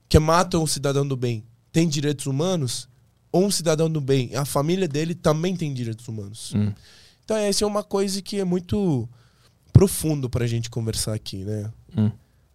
[0.08, 2.89] que mata um cidadão do bem tem direitos humanos,
[3.31, 6.52] ou um cidadão do bem, a família dele também tem direitos humanos.
[6.55, 6.73] Hum.
[7.24, 9.08] Então essa é uma coisa que é muito
[9.73, 11.70] profundo pra gente conversar aqui, né?
[11.97, 12.10] Hum.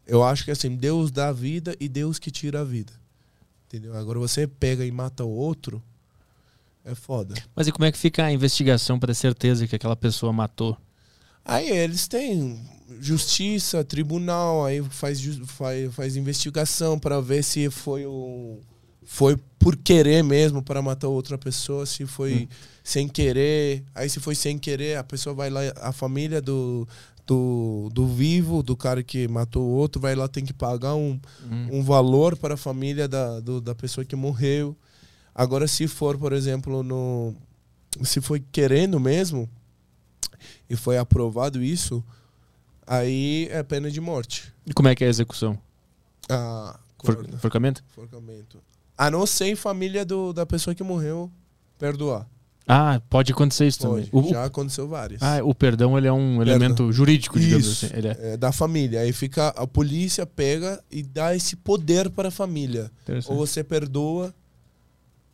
[0.05, 2.91] Eu acho que assim, Deus dá a vida e Deus que tira a vida.
[3.67, 3.95] Entendeu?
[3.95, 5.81] Agora você pega e mata o outro,
[6.83, 7.33] é foda.
[7.55, 10.77] Mas e como é que fica a investigação para ter certeza que aquela pessoa matou?
[11.43, 12.59] Aí eles têm
[12.99, 18.59] justiça, tribunal, aí faz, faz, faz investigação para ver se foi o
[19.05, 22.49] foi por querer mesmo para matar outra pessoa, se foi
[22.83, 23.83] sem querer.
[23.93, 26.87] Aí se foi sem querer, a pessoa vai lá, a família do,
[27.25, 31.19] do, do vivo, do cara que matou o outro, vai lá tem que pagar um,
[31.43, 31.67] Hum.
[31.79, 34.75] um valor para a família da, do- da pessoa que morreu.
[35.33, 37.33] Agora, se for, por exemplo, no.
[38.03, 39.49] Se foi querendo mesmo
[40.69, 42.03] e foi aprovado isso,
[42.85, 44.53] aí é pena de morte.
[44.65, 45.57] E como é que é a execução?
[46.29, 47.83] Ah, For- Forcamento?
[47.91, 48.57] enforcamento.
[48.97, 51.29] A não ser em família do, da pessoa que morreu
[51.77, 52.27] perdoar.
[52.67, 54.09] Ah, pode acontecer isso Pode.
[54.09, 54.25] também.
[54.25, 55.21] O, Já aconteceu várias.
[55.21, 57.85] ah, o perdão ele é um elemento jurídico, digamos Isso.
[57.85, 57.95] assim.
[57.95, 59.01] Ele é É, da família.
[59.01, 59.49] Aí fica.
[59.49, 62.91] A polícia pega e dá esse poder para a família.
[63.27, 64.33] Ou você perdoa,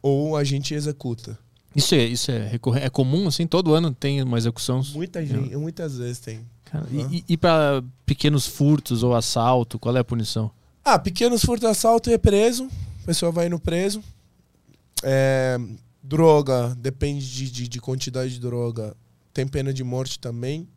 [0.01, 1.37] ou a gente executa.
[1.73, 2.85] Isso é, isso é recorrente.
[2.85, 4.81] É comum, assim, todo ano tem uma execução.
[4.93, 6.41] Muita gente, muitas vezes tem.
[6.65, 10.51] Cara, e, e, e para pequenos furtos ou assalto, qual é a punição?
[10.83, 12.67] Ah, pequenos furtos assalto é preso.
[13.03, 14.03] A pessoa vai no preso.
[15.01, 15.57] É,
[16.03, 18.95] droga, depende de, de, de quantidade de droga.
[19.33, 20.67] Tem pena de morte também.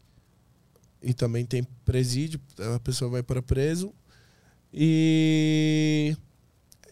[1.03, 2.41] E também tem presídio.
[2.75, 3.93] A pessoa vai para preso.
[4.73, 6.17] E.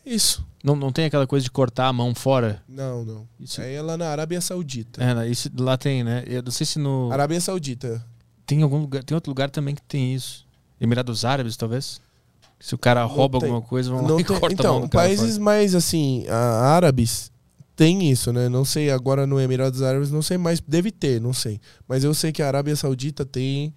[0.05, 0.45] Isso.
[0.63, 2.63] Não, não tem aquela coisa de cortar a mão fora?
[2.69, 3.29] Não, não.
[3.41, 5.03] Isso, Aí é lá na Arábia Saudita.
[5.03, 6.23] é, isso lá tem, né?
[6.27, 7.11] Eu não sei se no.
[7.11, 8.05] Arábia Saudita.
[8.47, 10.47] Tem algum lugar, tem outro lugar também que tem isso.
[10.81, 12.01] Emirados Árabes, talvez?
[12.61, 13.49] Se o cara rouba tem.
[13.49, 15.75] alguma coisa, vão lá Não e tem- corta a então, mão do cara países mais
[15.75, 17.32] assim, a- árabes
[17.83, 18.49] tem isso, né?
[18.49, 21.61] Não sei agora no Emirados Árabes, não sei mais, deve ter, não sei.
[21.89, 23.75] Mas eu sei que a Arábia Saudita tem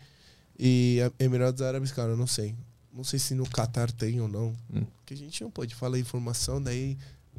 [0.59, 2.55] e Emirados Árabes, cara, eu não sei.
[2.93, 4.53] Não sei se no Catar tem ou não.
[4.71, 4.85] Hum.
[4.97, 6.95] Porque a gente não pode falar informação daí,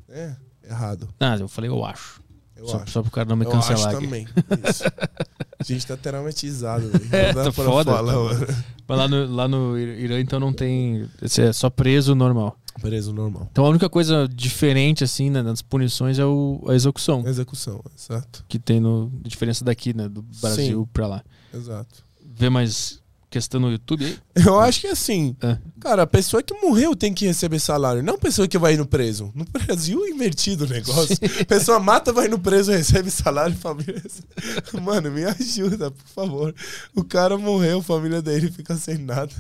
[0.09, 0.35] é
[0.69, 1.09] errado.
[1.21, 2.21] Ah, eu falei, eu acho.
[2.57, 2.91] Eu só, acho.
[2.91, 4.05] só pro cara não me eu cancelar acho aqui.
[4.05, 4.27] também.
[4.69, 4.83] Isso.
[5.59, 7.07] a gente tá traumatizado, velho.
[7.13, 8.47] É, tá foda, falar, tá mano.
[8.89, 11.09] Mas lá no, lá no Irã, então, não tem.
[11.21, 12.59] Esse é só preso normal.
[12.81, 13.49] Preso normal.
[13.51, 17.27] Então a única coisa diferente, assim, né, nas punições é o, a execução.
[17.27, 18.45] Execução, exato.
[18.49, 19.11] Que tem no.
[19.25, 20.09] A diferença daqui, né?
[20.09, 20.89] Do Brasil Sim.
[20.93, 21.25] pra lá.
[21.55, 22.05] Exato.
[22.23, 23.01] Vê mais
[23.37, 24.19] questão no YouTube aí?
[24.47, 25.59] Eu acho que assim, É.
[25.79, 28.87] cara, a pessoa que morreu tem que receber salário, não a pessoa que vai no
[28.87, 29.31] preso.
[29.35, 31.17] No Brasil é invertido o negócio.
[31.47, 34.03] Pessoa mata, vai no preso, recebe salário, família.
[34.83, 36.55] Mano, me ajuda, por favor.
[36.95, 39.33] O cara morreu, a família dele fica sem nada.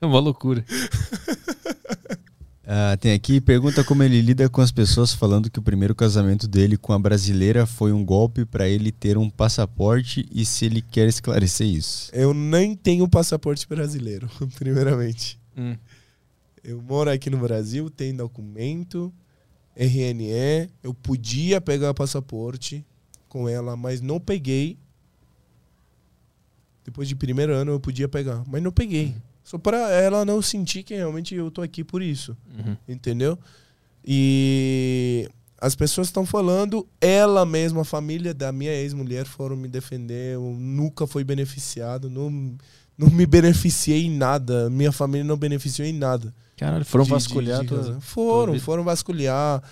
[0.00, 0.64] É uma loucura.
[2.70, 6.46] Ah, tem aqui, pergunta como ele lida com as pessoas falando que o primeiro casamento
[6.46, 10.82] dele com a brasileira foi um golpe pra ele ter um passaporte e se ele
[10.82, 12.10] quer esclarecer isso.
[12.12, 15.40] Eu nem tenho passaporte brasileiro, primeiramente.
[15.56, 15.78] Hum.
[16.62, 19.10] Eu moro aqui no Brasil, tenho documento,
[19.74, 20.68] RNE.
[20.82, 22.84] Eu podia pegar passaporte
[23.30, 24.76] com ela, mas não peguei.
[26.84, 29.14] Depois de primeiro ano eu podia pegar, mas não peguei.
[29.48, 32.76] Só para ela não sentir que realmente eu tô aqui por isso, Uhum.
[32.86, 33.38] entendeu?
[34.10, 35.26] E
[35.58, 40.54] as pessoas estão falando, ela mesma, a família da minha ex-mulher foram me defender, eu
[40.58, 42.56] nunca fui beneficiado, não,
[42.96, 46.34] não me beneficiei em nada, minha família não beneficiou em nada.
[46.56, 48.00] Caralho, foram De- de- vasculhar de tua- razão.
[48.02, 48.64] Foram, vida.
[48.64, 49.62] foram vasculhar.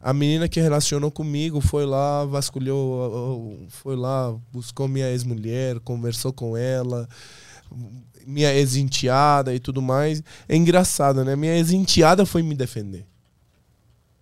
[0.00, 6.54] A menina que relacionou comigo foi lá, vasculhou, foi lá, buscou minha ex-mulher, conversou com
[6.56, 7.08] ela,
[8.26, 10.22] minha ex-enteada e tudo mais.
[10.48, 11.34] É engraçado, né?
[11.36, 13.06] Minha ex-enteada foi me defender.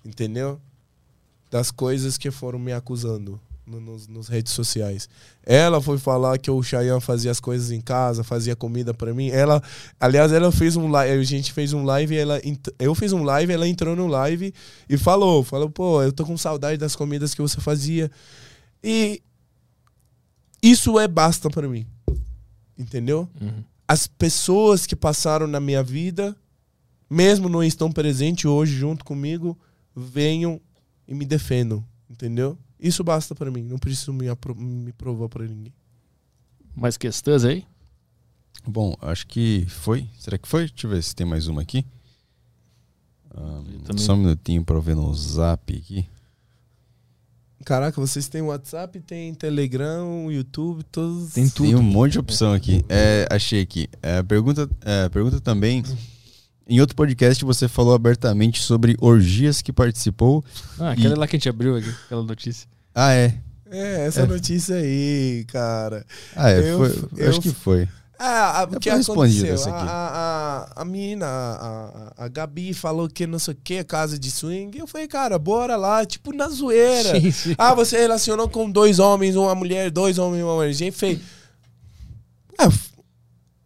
[0.05, 0.61] Entendeu?
[1.51, 5.09] Das coisas que foram me acusando no- nos, nos redes sociais.
[5.45, 9.29] Ela foi falar que o Chayanne fazia as coisas em casa, fazia comida pra mim.
[9.31, 9.63] Ela,
[9.99, 12.41] aliás, ela fez um live, a gente fez um live, ela,
[12.79, 14.55] eu fiz um live, ela entrou no live
[14.89, 18.11] e falou, falou, pô, eu tô com saudade das comidas que você fazia.
[18.83, 19.21] E
[20.63, 21.87] isso é basta pra mim.
[22.79, 23.29] Entendeu?
[23.41, 23.63] Uhum.
[23.91, 26.37] As pessoas que passaram na minha vida,
[27.11, 29.59] mesmo não estão presentes hoje junto comigo,
[29.97, 30.61] venham
[31.09, 32.57] e me defendam, entendeu?
[32.79, 35.75] Isso basta pra mim, não preciso me, me provar pra ninguém.
[36.73, 37.67] Mais questões aí?
[38.65, 40.09] Bom, acho que foi.
[40.21, 40.69] Será que foi?
[40.69, 41.85] Deixa eu ver se tem mais uma aqui.
[43.33, 44.05] Ah, também.
[44.05, 46.09] só um minutinho pra eu ver no zap aqui.
[47.65, 51.33] Caraca, vocês têm WhatsApp, tem Telegram, YouTube, todos.
[51.35, 51.67] Tem tudo.
[51.67, 52.83] Tem um monte de opção aqui.
[52.89, 53.87] É, achei aqui.
[54.03, 55.83] É, pergunta, é, pergunta também.
[56.67, 60.43] Em outro podcast você falou abertamente sobre orgias que participou.
[60.79, 62.67] Ah, aquela lá que a gente abriu aqui, aquela notícia.
[62.95, 63.35] Ah, é.
[63.71, 64.27] É, essa É.
[64.27, 66.05] notícia aí, cara.
[66.35, 66.73] Ah, é.
[66.73, 67.87] Eu- foi, eu- acho que foi.
[68.23, 69.55] Ah, o que aconteceu?
[69.55, 69.89] aqui.
[69.89, 74.19] A, a, a menina, a, a, a Gabi falou que não sei o que, casa
[74.19, 74.79] de swing.
[74.79, 77.19] Eu falei, cara, bora lá, tipo na zoeira.
[77.19, 77.55] Sim, sim.
[77.57, 80.73] Ah, você relacionou com dois homens, uma mulher, dois homens, uma mulher.
[80.75, 81.19] Gente, fez.
[82.59, 82.91] Ah, f-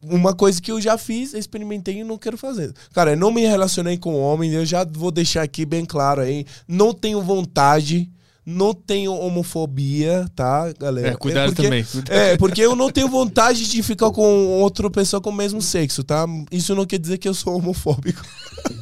[0.01, 2.73] uma coisa que eu já fiz, experimentei e não quero fazer.
[2.93, 6.47] Cara, eu não me relacionei com homens, eu já vou deixar aqui bem claro aí.
[6.69, 8.09] Não tenho vontade,
[8.47, 11.09] não tenho homofobia, tá, galera?
[11.09, 11.87] É, cuidado porque, também.
[12.09, 16.05] É, porque eu não tenho vontade de ficar com outra pessoa com o mesmo sexo,
[16.05, 16.27] tá?
[16.51, 18.23] Isso não quer dizer que eu sou homofóbico.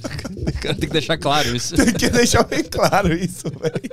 [0.60, 1.76] Cara tem que deixar claro isso.
[1.76, 3.91] Tem que deixar bem claro isso, velho.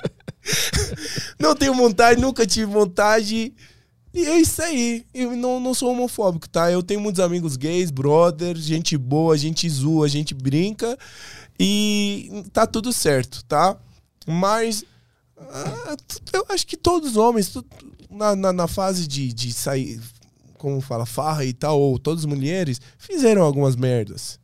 [1.40, 3.54] Não tenho vontade, nunca tive vontade.
[4.12, 5.06] E é isso aí.
[5.14, 6.72] Eu não, não sou homofóbico, tá?
[6.72, 10.98] Eu tenho muitos amigos gays, brother, gente boa, gente zoa, gente brinca.
[11.60, 13.78] E tá tudo certo, tá?
[14.26, 14.84] Mas
[15.52, 15.98] ah,
[16.34, 17.54] eu acho que todos os homens,
[18.10, 20.00] na, na, na fase de, de sair,
[20.58, 24.40] como fala, farra e tal, ou todas as mulheres, fizeram algumas merdas.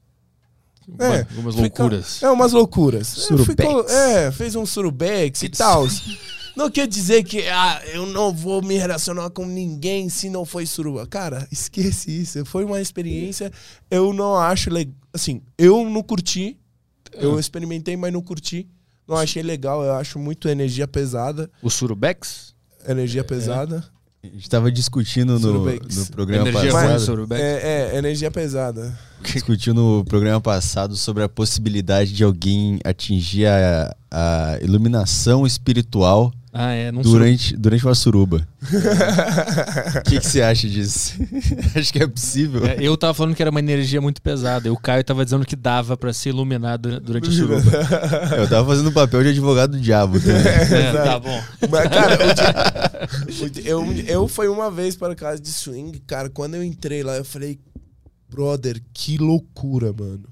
[0.99, 2.21] É, Algumas loucuras.
[2.21, 3.11] É, umas loucuras.
[3.17, 3.67] É, Surubex.
[3.69, 5.87] ficou- é, fez um surubex e tal.
[6.55, 10.65] não quer dizer que ah, eu não vou me relacionar com ninguém se não foi
[10.67, 11.07] suruba.
[11.07, 12.45] Cara, esquece isso.
[12.45, 13.51] Foi uma experiência.
[13.89, 14.93] Eu não acho legal.
[15.11, 16.55] Assim, eu não curti.
[17.13, 18.67] Eu experimentei, mas não curti.
[19.07, 19.83] Não achei legal.
[19.83, 21.49] Eu acho muito energia pesada.
[21.61, 22.55] O Surubex?
[22.87, 23.83] Energia pesada.
[24.23, 25.97] A gente tava discutindo no, Surubex.
[25.97, 26.99] no programa Energia passado.
[26.99, 27.41] Surubex.
[27.41, 28.97] É, é, energia pesada.
[29.33, 36.71] discutiu no programa passado sobre a possibilidade de alguém atingir a, a iluminação espiritual Ah,
[36.71, 36.91] é.
[36.91, 38.47] Não durante, durante uma suruba.
[39.99, 41.13] O que que você acha disso?
[41.75, 42.65] Acho que é possível.
[42.65, 44.67] É, eu tava falando que era uma energia muito pesada.
[44.67, 47.71] E o Caio tava dizendo que dava pra ser iluminado durante a suruba.
[48.37, 50.35] Eu tava fazendo o papel de advogado do diabo também.
[50.41, 51.41] É, tá bom.
[51.69, 55.99] Mas, cara, o dia- o dia- eu, eu fui uma vez para casa de swing,
[56.07, 56.29] cara.
[56.29, 57.59] Quando eu entrei lá, eu falei,
[58.29, 60.27] brother, que loucura, mano.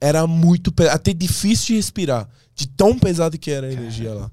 [0.00, 4.30] Era muito pesado, até difícil de respirar, de tão pesado que era a energia lá.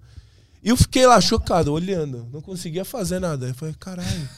[0.63, 3.47] E eu fiquei lá chocado, olhando, não conseguia fazer nada.
[3.47, 4.29] Eu falei, caralho,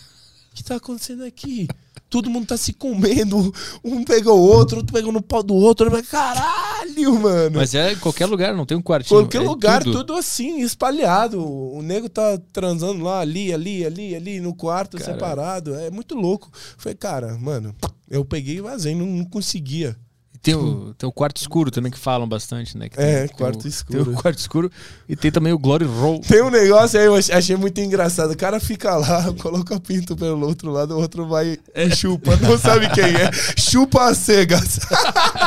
[0.52, 1.68] o que tá acontecendo aqui?
[2.10, 5.88] Todo mundo tá se comendo, um pegou o outro, outro pegou no pau do outro.
[5.88, 7.58] Eu falei, caralho, mano.
[7.58, 9.22] Mas é em qualquer lugar, não tem um quartinho.
[9.22, 10.00] Qualquer é lugar, tudo.
[10.00, 10.16] tudo.
[10.16, 11.42] assim, espalhado.
[11.42, 15.14] O nego tá transando lá, ali, ali, ali, ali, no quarto, Cara.
[15.14, 15.74] separado.
[15.74, 16.52] É muito louco.
[16.78, 17.74] Falei, cara, mano,
[18.12, 19.96] eu peguei e vazei, não, não conseguia.
[20.44, 22.90] Tem o, tem o quarto escuro também que falam bastante, né?
[22.90, 24.04] Que É, tem- tem quarto o- escuro.
[24.06, 24.72] Tem o quarto escuro
[25.08, 26.20] e tem também o Glory Roll.
[26.22, 28.32] Tem um negócio aí, eu ach- achei muito engraçado.
[28.32, 32.36] O cara fica lá, coloca pinto pelo outro lado, o outro vai e chupa.
[32.38, 33.32] Não sabe quem é.
[33.56, 34.80] Chupa as cegas.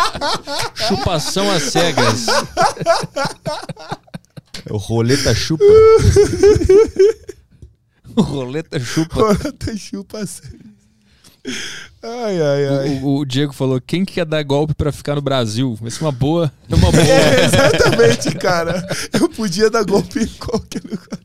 [0.86, 2.26] Chupação às cegas.
[4.70, 5.64] O roleta chupa.
[8.16, 9.34] O roleta chupa.
[9.34, 10.60] Bota chupa as cegas.
[12.02, 13.00] Ai, ai, ai.
[13.02, 15.78] O, o Diego falou: quem que quer dar golpe pra ficar no Brasil?
[15.84, 16.52] Essa é uma boa.
[16.68, 17.02] É uma boa.
[17.04, 18.86] É, exatamente, cara.
[19.12, 21.18] Eu podia dar golpe em qualquer lugar.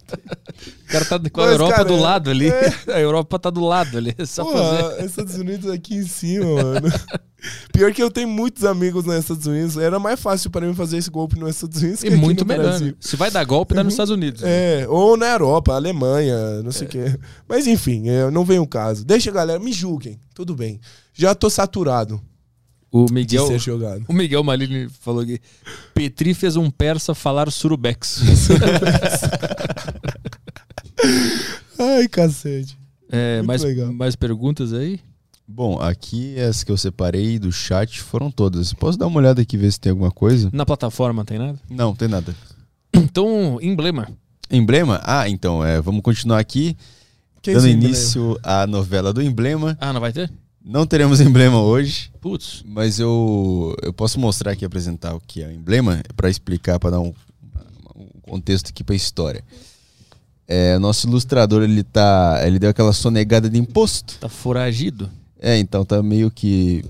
[0.87, 2.49] O cara tá com a Mas, Europa cara, do lado ali.
[2.49, 2.73] é.
[2.93, 4.13] A Europa tá do lado ali.
[4.17, 5.05] É só fazer.
[5.05, 6.87] Estados Unidos aqui em cima, mano.
[7.71, 9.77] Pior que eu tenho muitos amigos nos Estados Unidos.
[9.77, 12.45] Era mais fácil pra mim fazer esse golpe nos Estados Unidos que E aqui muito
[12.45, 12.63] melhor.
[12.65, 12.87] Brasil.
[12.87, 12.93] né?
[12.99, 14.41] Se vai dar golpe, dá nos Estados Unidos.
[14.43, 17.17] É, ou na Europa, Alemanha, não sei o quê.
[17.47, 19.05] Mas enfim, é, não vem o caso.
[19.05, 20.19] Deixa, galera, me julguem.
[20.33, 20.79] Tudo bem.
[21.13, 22.21] Já tô saturado
[22.91, 23.47] O Miguel.
[24.07, 25.39] O Miguel Malini falou que
[25.93, 28.21] Petri fez um persa falar surubex.
[31.77, 32.77] Ai, cacete.
[33.11, 34.99] É, mais, mais perguntas aí?
[35.51, 38.71] Bom, aqui as que eu separei do chat foram todas.
[38.71, 40.47] Posso dar uma olhada aqui ver se tem alguma coisa?
[40.53, 41.59] Na plataforma tem nada?
[41.67, 42.35] Não, tem nada.
[42.93, 44.07] Então, emblema.
[44.51, 45.01] Emblema?
[45.03, 46.77] Ah, então, é, vamos continuar aqui.
[47.41, 49.75] Que dando início à novela do emblema.
[49.81, 50.31] Ah, não vai ter?
[50.63, 52.63] Não teremos emblema hoje, Putz.
[52.63, 56.91] mas eu, eu posso mostrar aqui, apresentar o que é o emblema, para explicar, para
[56.91, 57.11] dar um,
[57.95, 59.43] um contexto aqui para a história.
[60.47, 64.19] É, o nosso ilustrador, ele tá, ele deu aquela sonegada de imposto.
[64.19, 65.09] Tá foragido.
[65.39, 66.83] É, então tá meio que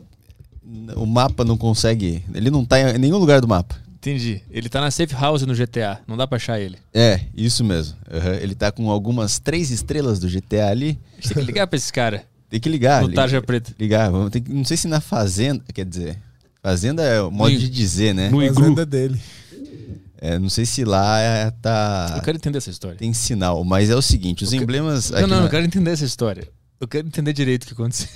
[0.95, 3.75] o mapa não consegue, ele não tá em nenhum lugar do mapa.
[3.95, 4.41] Entendi.
[4.49, 5.99] Ele tá na safe house no GTA.
[6.07, 6.77] Não dá pra achar ele.
[6.93, 7.97] É, isso mesmo.
[8.09, 10.97] Aham, Ele tá com algumas três estrelas do GTA ali.
[11.11, 12.23] A gente tem que ligar pra esse cara.
[12.49, 13.01] Tem que ligar.
[13.01, 13.75] no Tarja Preta.
[13.77, 16.17] Ligar, vamos ter que, não sei se na fazenda, quer dizer,
[16.63, 18.29] fazenda é o modo No- de dizer, né?
[18.29, 19.19] no- Fazenda dele.
[20.21, 22.97] É, não sei se lá é, tá Eu quero entender essa história.
[22.97, 25.49] tem sinal, mas é o seguinte, os Eu que- emblemas Não, aqui não, na- eu
[25.49, 26.47] quero entender essa história.
[26.79, 28.07] Eu quero entender direito o que aconteceu.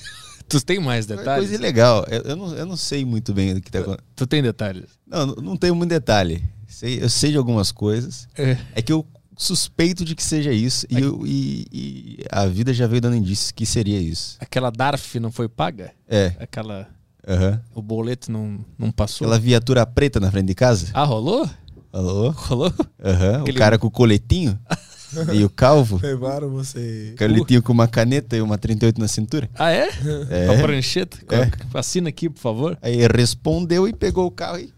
[0.59, 1.47] Tu tem mais detalhes?
[1.49, 2.05] coisa legal.
[2.09, 4.07] Eu, eu não, eu não sei muito bem o que tá acontecendo.
[4.15, 4.85] Tu tem detalhes?
[5.07, 6.43] Não, não- tenho muito detalhe.
[6.67, 8.27] Sei- eu sei de algumas coisas.
[8.37, 8.57] É.
[8.75, 9.05] É que eu
[9.37, 13.51] suspeito de que seja isso e, eu- e- e a vida já veio dando indícios
[13.51, 14.37] que seria isso.
[14.39, 15.91] Aquela DARF não foi paga?
[16.07, 16.87] É, Aquela.
[17.27, 17.59] aham.
[17.73, 19.25] O boleto não, não passou?
[19.27, 20.87] Aquela viatura preta na frente de casa.
[20.93, 21.49] Ah, rolou?
[21.91, 22.29] Alô?
[22.31, 22.73] Rolou?
[23.03, 23.41] Aham.
[23.41, 24.59] Aquele- O cara com o coletinho
[25.33, 25.99] e o calvo.
[26.01, 27.15] Levaram você.
[27.17, 29.49] Coletinho com uma caneta e uma 38 na cintura.
[29.55, 29.89] Ah, é?
[30.29, 30.47] É.
[30.47, 31.17] Com a prancheta?
[31.29, 31.77] É.
[31.77, 32.77] Assina aqui, por favor.
[32.81, 34.73] Aí respondeu e pegou o carro e.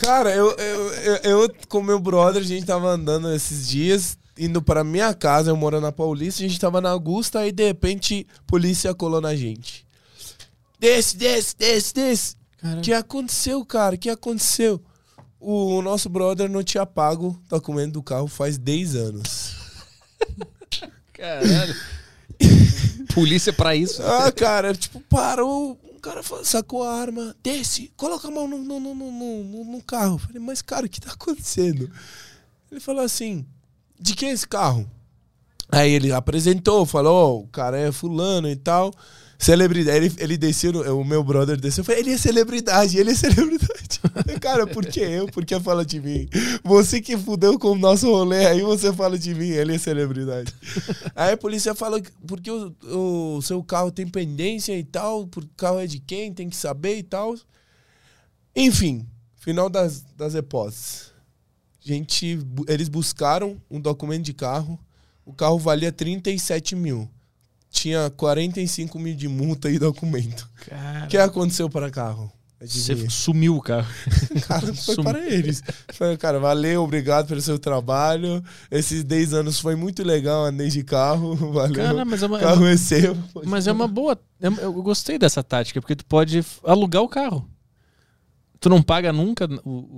[0.00, 4.62] Cara, eu, eu, eu, eu com meu brother, a gente tava andando esses dias, indo
[4.62, 8.26] pra minha casa, eu moro na Paulista, a gente tava na Augusta, aí de repente,
[8.46, 9.86] polícia colou na gente.
[10.80, 12.36] Desce, desce, desce, desce.
[12.62, 13.94] O que aconteceu, cara?
[13.94, 14.80] O que aconteceu?
[15.40, 19.54] O nosso brother não tinha pago o documento do carro faz 10 anos.
[21.12, 21.74] Caralho.
[23.14, 24.02] Polícia pra isso.
[24.02, 28.80] Ah, cara, tipo, parou, o cara sacou a arma, desce, coloca a mão no, no,
[28.80, 30.18] no, no, no- no carro.
[30.18, 31.90] Falei, mas cara, o que tá acontecendo?
[32.70, 33.46] Ele falou assim,
[34.00, 34.88] de quem é esse carro?
[35.70, 38.92] Aí ele apresentou, falou, ó, o cara é fulano e tal.
[39.38, 39.96] Celebridade.
[39.96, 41.82] Ele, ele desceu, o meu brother desceu.
[41.82, 44.00] Eu falei, ele é celebridade, ele é celebridade.
[44.40, 45.26] Cara, por que eu?
[45.26, 46.28] Por que fala de mim?
[46.62, 50.54] Você que fudeu com o nosso rolê, aí você fala de mim, ele é celebridade.
[51.14, 52.74] aí a polícia fala, que- porque o,
[53.36, 56.56] o seu carro tem pendência e tal, porque o carro é de quem, tem que
[56.56, 57.34] saber e tal.
[58.54, 59.06] Enfim,
[59.36, 61.12] final das, das hipóteses.
[61.80, 64.78] Gente, eles buscaram um documento de carro.
[65.26, 67.10] O carro valia 37 mil.
[67.74, 70.48] Tinha 45 mil de multa e documento.
[70.68, 72.30] Cara, O que aconteceu para carro?
[72.60, 73.10] você Adivinha?
[73.10, 73.86] sumiu o carro.
[74.46, 75.60] Cara, foi Sum- para eles.
[75.92, 78.42] Falei, cara, valeu, obrigado pelo seu trabalho.
[78.70, 81.34] Esses 10 anos foi muito legal, andei de carro.
[81.52, 81.74] Valeu.
[81.74, 83.16] Cara, mas é uma, é carro é seu.
[83.44, 84.18] mas é uma boa.
[84.40, 87.46] é Eu gostei dessa tática, porque tu pode alugar o carro.
[88.60, 89.46] Tu não paga nunca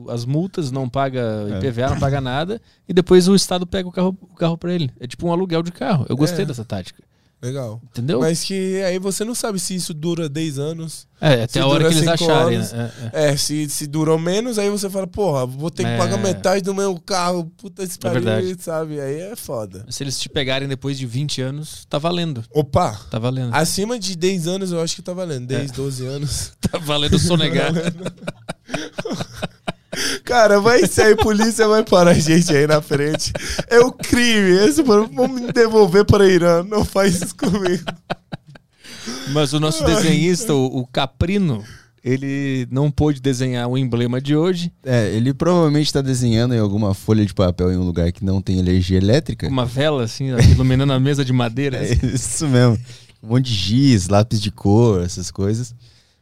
[0.08, 1.20] as multas, não paga
[1.52, 1.58] É.
[1.58, 4.90] IPVA, não paga nada, e depois o Estado pega o carro, o carro pra ele.
[4.98, 6.04] É tipo um aluguel de carro.
[6.08, 6.46] Eu gostei É.
[6.48, 7.00] dessa tática.
[7.42, 7.80] Legal.
[7.84, 8.20] Entendeu?
[8.20, 11.06] Mas que aí você não sabe se isso dura 10 anos.
[11.20, 12.56] é, até a hora que eles acharem.
[12.56, 12.92] anos, né?
[13.12, 13.28] É, é.
[13.32, 15.98] É, se, se durou menos, aí você fala, porra, vou ter que É.
[15.98, 17.44] pagar metade do meu carro.
[17.58, 18.56] Puta esse pariu, verdade.
[18.62, 18.98] sabe?
[19.00, 19.84] Aí é foda.
[19.90, 22.42] Se eles te pegarem depois de 20 anos, tá valendo.
[22.52, 22.98] Opa!
[23.10, 23.54] Tá valendo.
[23.54, 25.50] Acima de 10 anos eu acho que tá valendo.
[25.52, 25.58] É.
[25.58, 26.52] 10, 12 anos.
[26.68, 27.70] Tá valendo sonegar.
[30.24, 33.32] Cara, vai sair polícia, vai parar a gente aí na frente.
[33.68, 34.66] É o crime.
[34.66, 36.62] Esse, mano, vamos me devolver para Irã.
[36.62, 37.84] Não faz isso comigo.
[39.32, 41.64] Mas o nosso desenhista, o, o Caprino,
[42.04, 44.72] ele não pôde desenhar o emblema de hoje.
[44.84, 48.40] É, ele provavelmente tá desenhando em alguma folha de papel em um lugar que não
[48.40, 49.48] tem energia elétrica.
[49.48, 51.78] Uma vela, assim, iluminando a mesa de madeira.
[51.78, 52.78] É isso mesmo.
[53.22, 55.74] Um monte de giz, lápis de cor, essas coisas.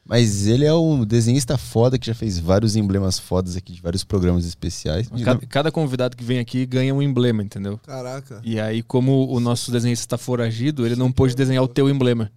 [0.06, 4.04] Mas ele é um desenhista foda que já fez vários emblemas fodas aqui de vários
[4.04, 5.08] programas especiais.
[5.24, 7.80] Cada, cada convidado que vem aqui ganha um emblema, entendeu?
[7.86, 8.38] Caraca.
[8.44, 12.30] E aí, como o nosso desenhista está foragido, ele não pôde desenhar o teu emblema.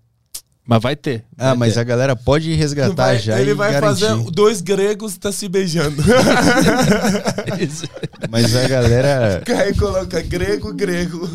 [0.66, 1.24] Mas vai ter.
[1.38, 1.80] Ah, vai mas ter.
[1.80, 4.06] a galera pode resgatar Vai- já ele e vai garantir.
[4.06, 6.04] fazer dois gregos tá se beijando.
[8.30, 9.44] Mas a galera...
[9.64, 11.28] Aí coloca grego, grego.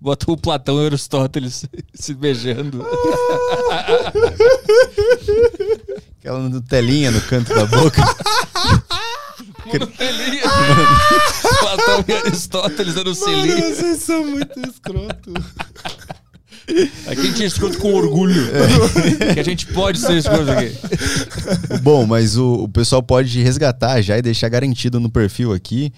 [0.00, 2.86] Bota o Platão e o Aristóteles se beijando.
[6.18, 8.02] Aquela Nutelinha no canto da boca.
[11.60, 13.74] Platão e Aristóteles dando Mano, selinho.
[13.74, 15.32] vocês são muito escroto.
[17.06, 18.48] Aqui a gente é escroto com orgulho.
[19.34, 20.72] Que a gente pode ser escroto aqui.
[21.82, 25.92] Bom, mas o, o pessoal pode resgatar já e deixar garantido no perfil aqui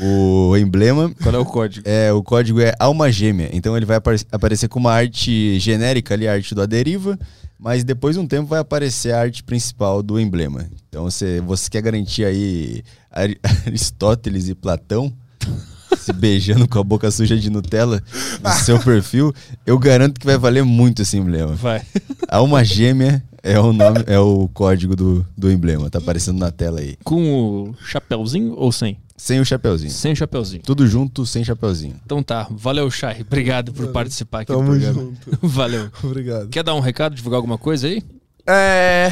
[0.00, 1.12] o emblema.
[1.22, 1.88] Qual é o código?
[1.88, 3.48] É, o código é alma gêmea.
[3.52, 7.18] Então ele vai apare- aparecer com uma arte genérica ali, a arte do Aderiva,
[7.58, 10.66] mas depois de um tempo vai aparecer a arte principal do emblema.
[10.88, 15.12] Então você, você quer garantir aí Ari- Aristóteles e Platão
[15.98, 18.02] se beijando com a boca suja de Nutella
[18.42, 19.32] no seu perfil,
[19.64, 21.54] eu garanto que vai valer muito esse emblema.
[21.54, 21.82] Vai.
[22.28, 26.80] Alma gêmea é o nome, é o código do, do emblema, tá aparecendo na tela
[26.80, 26.96] aí.
[27.04, 28.98] Com o chapeuzinho ou sem?
[29.16, 29.90] Sem o chapeuzinho.
[29.90, 30.62] Sem o chapeuzinho.
[30.62, 31.98] Tudo junto, sem chapeuzinho.
[32.04, 32.46] Então tá.
[32.50, 33.22] Valeu, Chay.
[33.22, 35.00] Obrigado por participar aqui do Tamo programa.
[35.00, 35.38] junto.
[35.48, 35.90] Valeu.
[36.02, 36.48] Obrigado.
[36.48, 38.02] Quer dar um recado, divulgar alguma coisa aí?
[38.46, 39.08] É.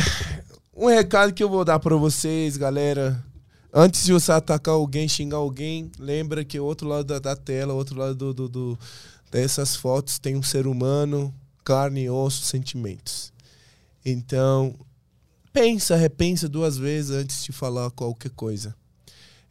[0.76, 3.23] Um recado que eu vou dar pra vocês, galera.
[3.73, 7.73] Antes de você atacar alguém, xingar alguém, lembra que o outro lado da, da tela,
[7.73, 8.78] o outro lado do, do- do-
[9.33, 11.34] dessas fotos tem um ser humano,
[11.65, 13.33] carne, osso, sentimentos.
[14.05, 14.74] Então,
[15.52, 18.76] pensa, repensa duas vezes antes de falar qualquer coisa.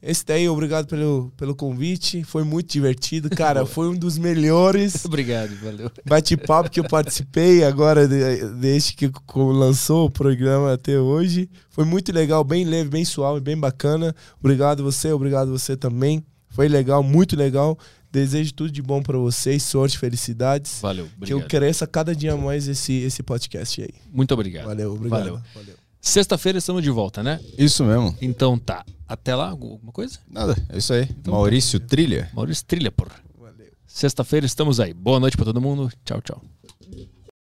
[0.06, 2.24] Esse daí, obrigado pelo, pelo convite.
[2.26, 3.30] Foi muito divertido.
[3.30, 5.90] Cara, foi um dos melhores Obrigado, valeu.
[6.06, 11.50] bate-papo que eu participei agora, de- desde que lançou o programa até hoje.
[11.70, 14.14] Foi muito legal, bem leve, bem suave, bem bacana.
[14.42, 16.22] Obrigado você, obrigado você também.
[16.50, 17.80] Foi legal, muito legal.
[18.12, 20.80] Desejo tudo de bom pra vocês, sorte, felicidades.
[20.82, 21.50] Valeu, Que eu obrigado.
[21.50, 23.90] cresça cada dia mais esse, esse podcast aí.
[24.12, 24.66] Muito obrigado.
[24.66, 25.20] Valeu, obrigado.
[25.20, 25.42] Valeu.
[25.56, 25.83] Valeu.
[26.06, 27.40] Sexta-feira estamos de volta, né?
[27.58, 28.14] Isso mesmo.
[28.22, 28.86] Então tá.
[29.08, 30.20] Até lá, alguma coisa?
[30.30, 31.08] Nada, é isso aí.
[31.26, 32.30] Maurício Trilha.
[32.34, 33.16] Maurício Trilha, porra.
[33.40, 33.72] Valeu.
[33.88, 34.94] Sexta-feira estamos aí.
[34.94, 35.90] Boa noite pra todo mundo.
[36.04, 36.42] Tchau, tchau.